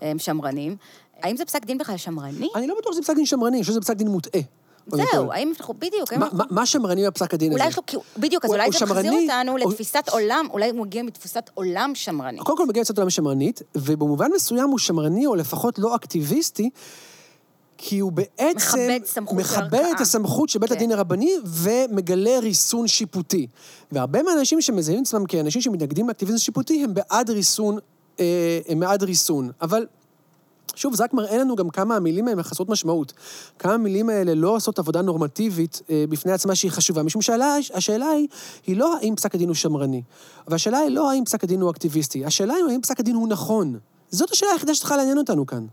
הם 0.00 0.18
שמרנים, 0.18 0.76
האם 1.22 1.36
זה 1.36 1.44
פסק 1.44 1.64
דין 1.64 1.78
בכלל 1.78 1.96
שמרני? 1.96 2.48
אני 2.54 2.66
לא 2.66 2.74
בטוח 2.78 2.92
שזה 2.92 3.02
פסק 3.02 3.14
דין 3.14 3.26
שמרני, 3.26 3.56
אני 3.56 3.62
חושב 3.62 3.72
שזה 3.72 3.80
פסק 3.80 3.96
דין 3.96 4.08
מוטעה. 4.08 4.42
זהו. 4.86 5.32
האם 5.32 5.52
אנחנו, 5.58 5.74
בדיוק, 5.74 6.12
האם 6.12 6.22
אנחנו... 6.22 6.38
מה- 6.50 6.66
שמרני 6.66 7.06
בפסק 7.06 7.34
הדין 7.34 7.52
הזה? 7.52 7.60
אולי 7.60 7.70
יש 7.70 7.94
לו, 7.94 8.02
בדיוק, 8.18 8.44
אז 8.44 8.50
אולי 8.50 8.70
זה 8.72 8.84
מחזיר 8.84 9.12
אותנו 9.12 9.52
או- 9.52 9.56
לתפיסת 9.70 10.08
עולם, 10.08 10.46
אולי 10.50 10.70
הוא 10.70 10.80
מגיע 10.80 11.02
מתפיסת 11.02 11.50
עולם 11.54 11.90
שמרני. 11.94 12.38
קודם 12.38 12.58
כל 12.58 12.66
מגיע 12.66 12.84
קצת 12.84 12.98
עולם 12.98 13.10
שמרנית, 13.10 13.62
ובמובן 13.74 14.30
מסוים 14.36 14.70
הוא 14.70 14.78
שמרני, 14.78 15.26
או 15.26 15.34
לפחות 15.34 15.78
לא 15.78 15.96
אקטיביסטי, 15.96 16.70
כי 17.84 17.98
הוא 17.98 18.12
בעצם... 18.12 18.78
מכבד 18.78 19.00
סמכות 19.04 19.38
מכבד 19.38 19.68
וערכאה. 19.72 19.92
את 19.92 20.00
הסמכות 20.00 20.48
של 20.48 20.58
בית 20.58 20.70
כן. 20.70 20.76
הדין 20.76 20.92
הרבני, 20.92 21.32
ומגלה 21.44 22.38
ריסון 22.38 22.86
שיפוטי. 22.86 23.46
והרבה 23.92 24.22
מהאנשים 24.22 24.60
שמזהים 24.60 25.02
עצמם 25.02 25.26
כאנשים 25.26 25.62
שמתנגדים 25.62 26.08
לאקטיביזם 26.08 26.38
שיפוטי, 26.38 26.84
הם 26.84 26.94
בעד 26.94 27.30
ריסון, 27.30 27.78
אה, 28.20 28.60
הם 28.68 28.80
בעד 28.80 29.02
ריסון. 29.02 29.50
אבל... 29.62 29.86
שוב, 30.74 30.94
זה 30.94 31.04
רק 31.04 31.14
מראה 31.14 31.38
לנו 31.38 31.56
גם 31.56 31.70
כמה 31.70 31.96
המילים 31.96 32.28
האלה 32.28 32.42
חסרות 32.42 32.68
משמעות. 32.68 33.12
כמה 33.58 33.74
המילים 33.74 34.08
האלה 34.08 34.34
לא 34.34 34.56
עושות 34.56 34.78
עבודה 34.78 35.02
נורמטיבית 35.02 35.82
אה, 35.90 36.04
בפני 36.08 36.32
עצמה 36.32 36.54
שהיא 36.54 36.70
חשובה, 36.70 37.02
משום 37.02 37.22
שהשאלה, 37.22 37.56
השאלה 37.74 38.06
היא, 38.06 38.28
היא 38.66 38.76
לא 38.76 38.96
האם 38.96 39.16
פסק 39.16 39.34
הדין 39.34 39.48
הוא 39.48 39.54
שמרני, 39.54 40.02
והשאלה 40.46 40.78
היא 40.78 40.90
לא 40.90 41.10
האם 41.10 41.24
פסק 41.24 41.44
הדין 41.44 41.60
הוא 41.60 41.70
אקטיביסטי, 41.70 42.24
השאלה 42.24 42.54
היא 42.54 42.64
האם 42.70 42.80
פסק 42.80 43.00
הדין 43.00 43.14
הוא 43.14 43.28
נכון. 43.28 43.78
זאת 44.10 44.30
השאלה 44.30 44.50
היחידה 44.52 44.74
שצריכה 44.74 44.96
לעניין 44.96 45.18
אותנו 45.18 45.46
כאן. 45.46 45.66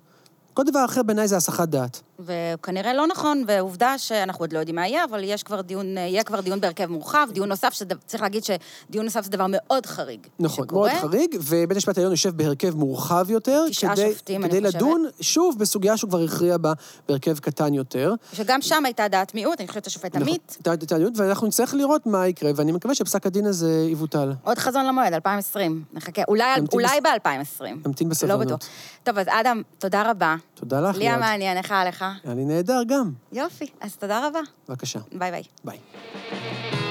כל 0.54 0.64
דבר 0.64 0.86
אחר 0.86 1.04
בעיניי 1.04 1.28
זה 1.28 1.38
הסחת 1.38 1.68
דעת. 1.68 2.02
וכנראה 2.26 2.94
לא 2.94 3.08
נכון, 3.08 3.44
ועובדה 3.48 3.98
שאנחנו 3.98 4.44
עוד 4.44 4.54
לא 4.54 4.60
יודעים 4.60 4.76
מה 4.76 4.88
יהיה, 4.88 5.04
אבל 5.04 5.22
יש 5.24 5.44
כבר 5.44 5.62
דיון, 5.62 5.98
יהיה 5.98 6.24
כבר 6.24 6.42
דיון 6.42 6.62
בהרכב 6.62 6.86
מורחב, 6.86 7.28
דיון 7.34 7.50
נוסף, 7.50 7.74
שצריך 7.74 8.24
להגיד 8.24 8.44
שדיון 8.44 9.06
נוסף 9.06 9.24
זה 9.24 9.30
דבר 9.32 9.46
מאוד 9.50 9.86
חריג. 9.86 10.20
נכון, 10.40 10.66
שקורה. 10.66 10.90
מאוד 10.94 11.02
חריג, 11.02 11.36
ובית 11.42 11.72
המשפט 11.72 11.98
העליון 11.98 12.12
יושב 12.14 12.38
בהרכב 12.38 12.76
מורחב 12.76 13.26
יותר, 13.30 13.66
תשעה 13.70 13.96
כדי, 13.96 14.10
שופטים, 14.12 14.44
אני 14.44 14.52
כדי 14.52 14.62
חושבת. 14.66 14.76
לדון, 14.82 15.06
שוב, 15.22 15.60
בסוגיה 15.60 15.98
שהוא 15.98 16.10
כבר 16.10 16.20
הכריע 16.24 16.58
בה 16.58 16.74
בהרכב 17.10 17.40
קטן 17.40 17.74
יותר. 17.74 18.14
שגם 18.34 18.62
שם 18.62 18.86
הייתה 18.86 19.08
דעת 19.08 19.36
מיעוט, 19.36 19.60
אני 19.60 19.68
חושבת 19.68 19.88
השופט 19.88 20.16
עמית. 20.16 20.58
נכון, 20.62 20.76
ת- 20.78 20.84
ת- 20.94 21.18
ואנחנו 21.18 21.48
נצטרך 21.48 21.74
לראות 21.74 22.06
מה 22.06 22.28
יקרה, 22.28 22.52
ואני 22.56 22.72
מקווה 22.72 22.96
שפסק 22.96 23.26
הדין 23.26 23.46
הזה 23.46 23.86
יבוטל. 23.92 24.34
עוד 24.44 24.58
חזון 24.58 24.86
למועד, 24.86 25.14
2020. 25.14 25.84
נחכה, 25.94 26.22
אולי, 26.28 26.44
אולי 26.74 26.88
בס- 27.02 27.62
ב-2020. 27.62 27.64
נמתין 27.88 28.08
לא 28.08 28.12
בסבלנות. 28.12 28.46
בטוח. 28.48 28.60
טוב, 29.04 29.18
אז 29.18 29.26
אדם, 29.30 29.62
תודה 29.80 30.10
רבה. 30.12 30.36
תודה 30.56 30.82
לך, 30.82 30.96
לי 30.96 31.00
ליעד. 31.04 31.20
מעניין, 31.20 31.58
איך 31.58 31.72
היה 31.72 31.86
לך? 31.86 32.06
היה 32.24 32.36
לי 32.36 32.46
נהדר 32.46 32.82
גם. 32.88 33.12
יופי, 33.32 33.66
אז 33.82 33.96
תודה 33.98 34.28
רבה. 34.28 34.40
בבקשה. 34.70 35.00
ביי 35.14 35.32
ביי. 35.32 35.44
ביי. 35.64 36.89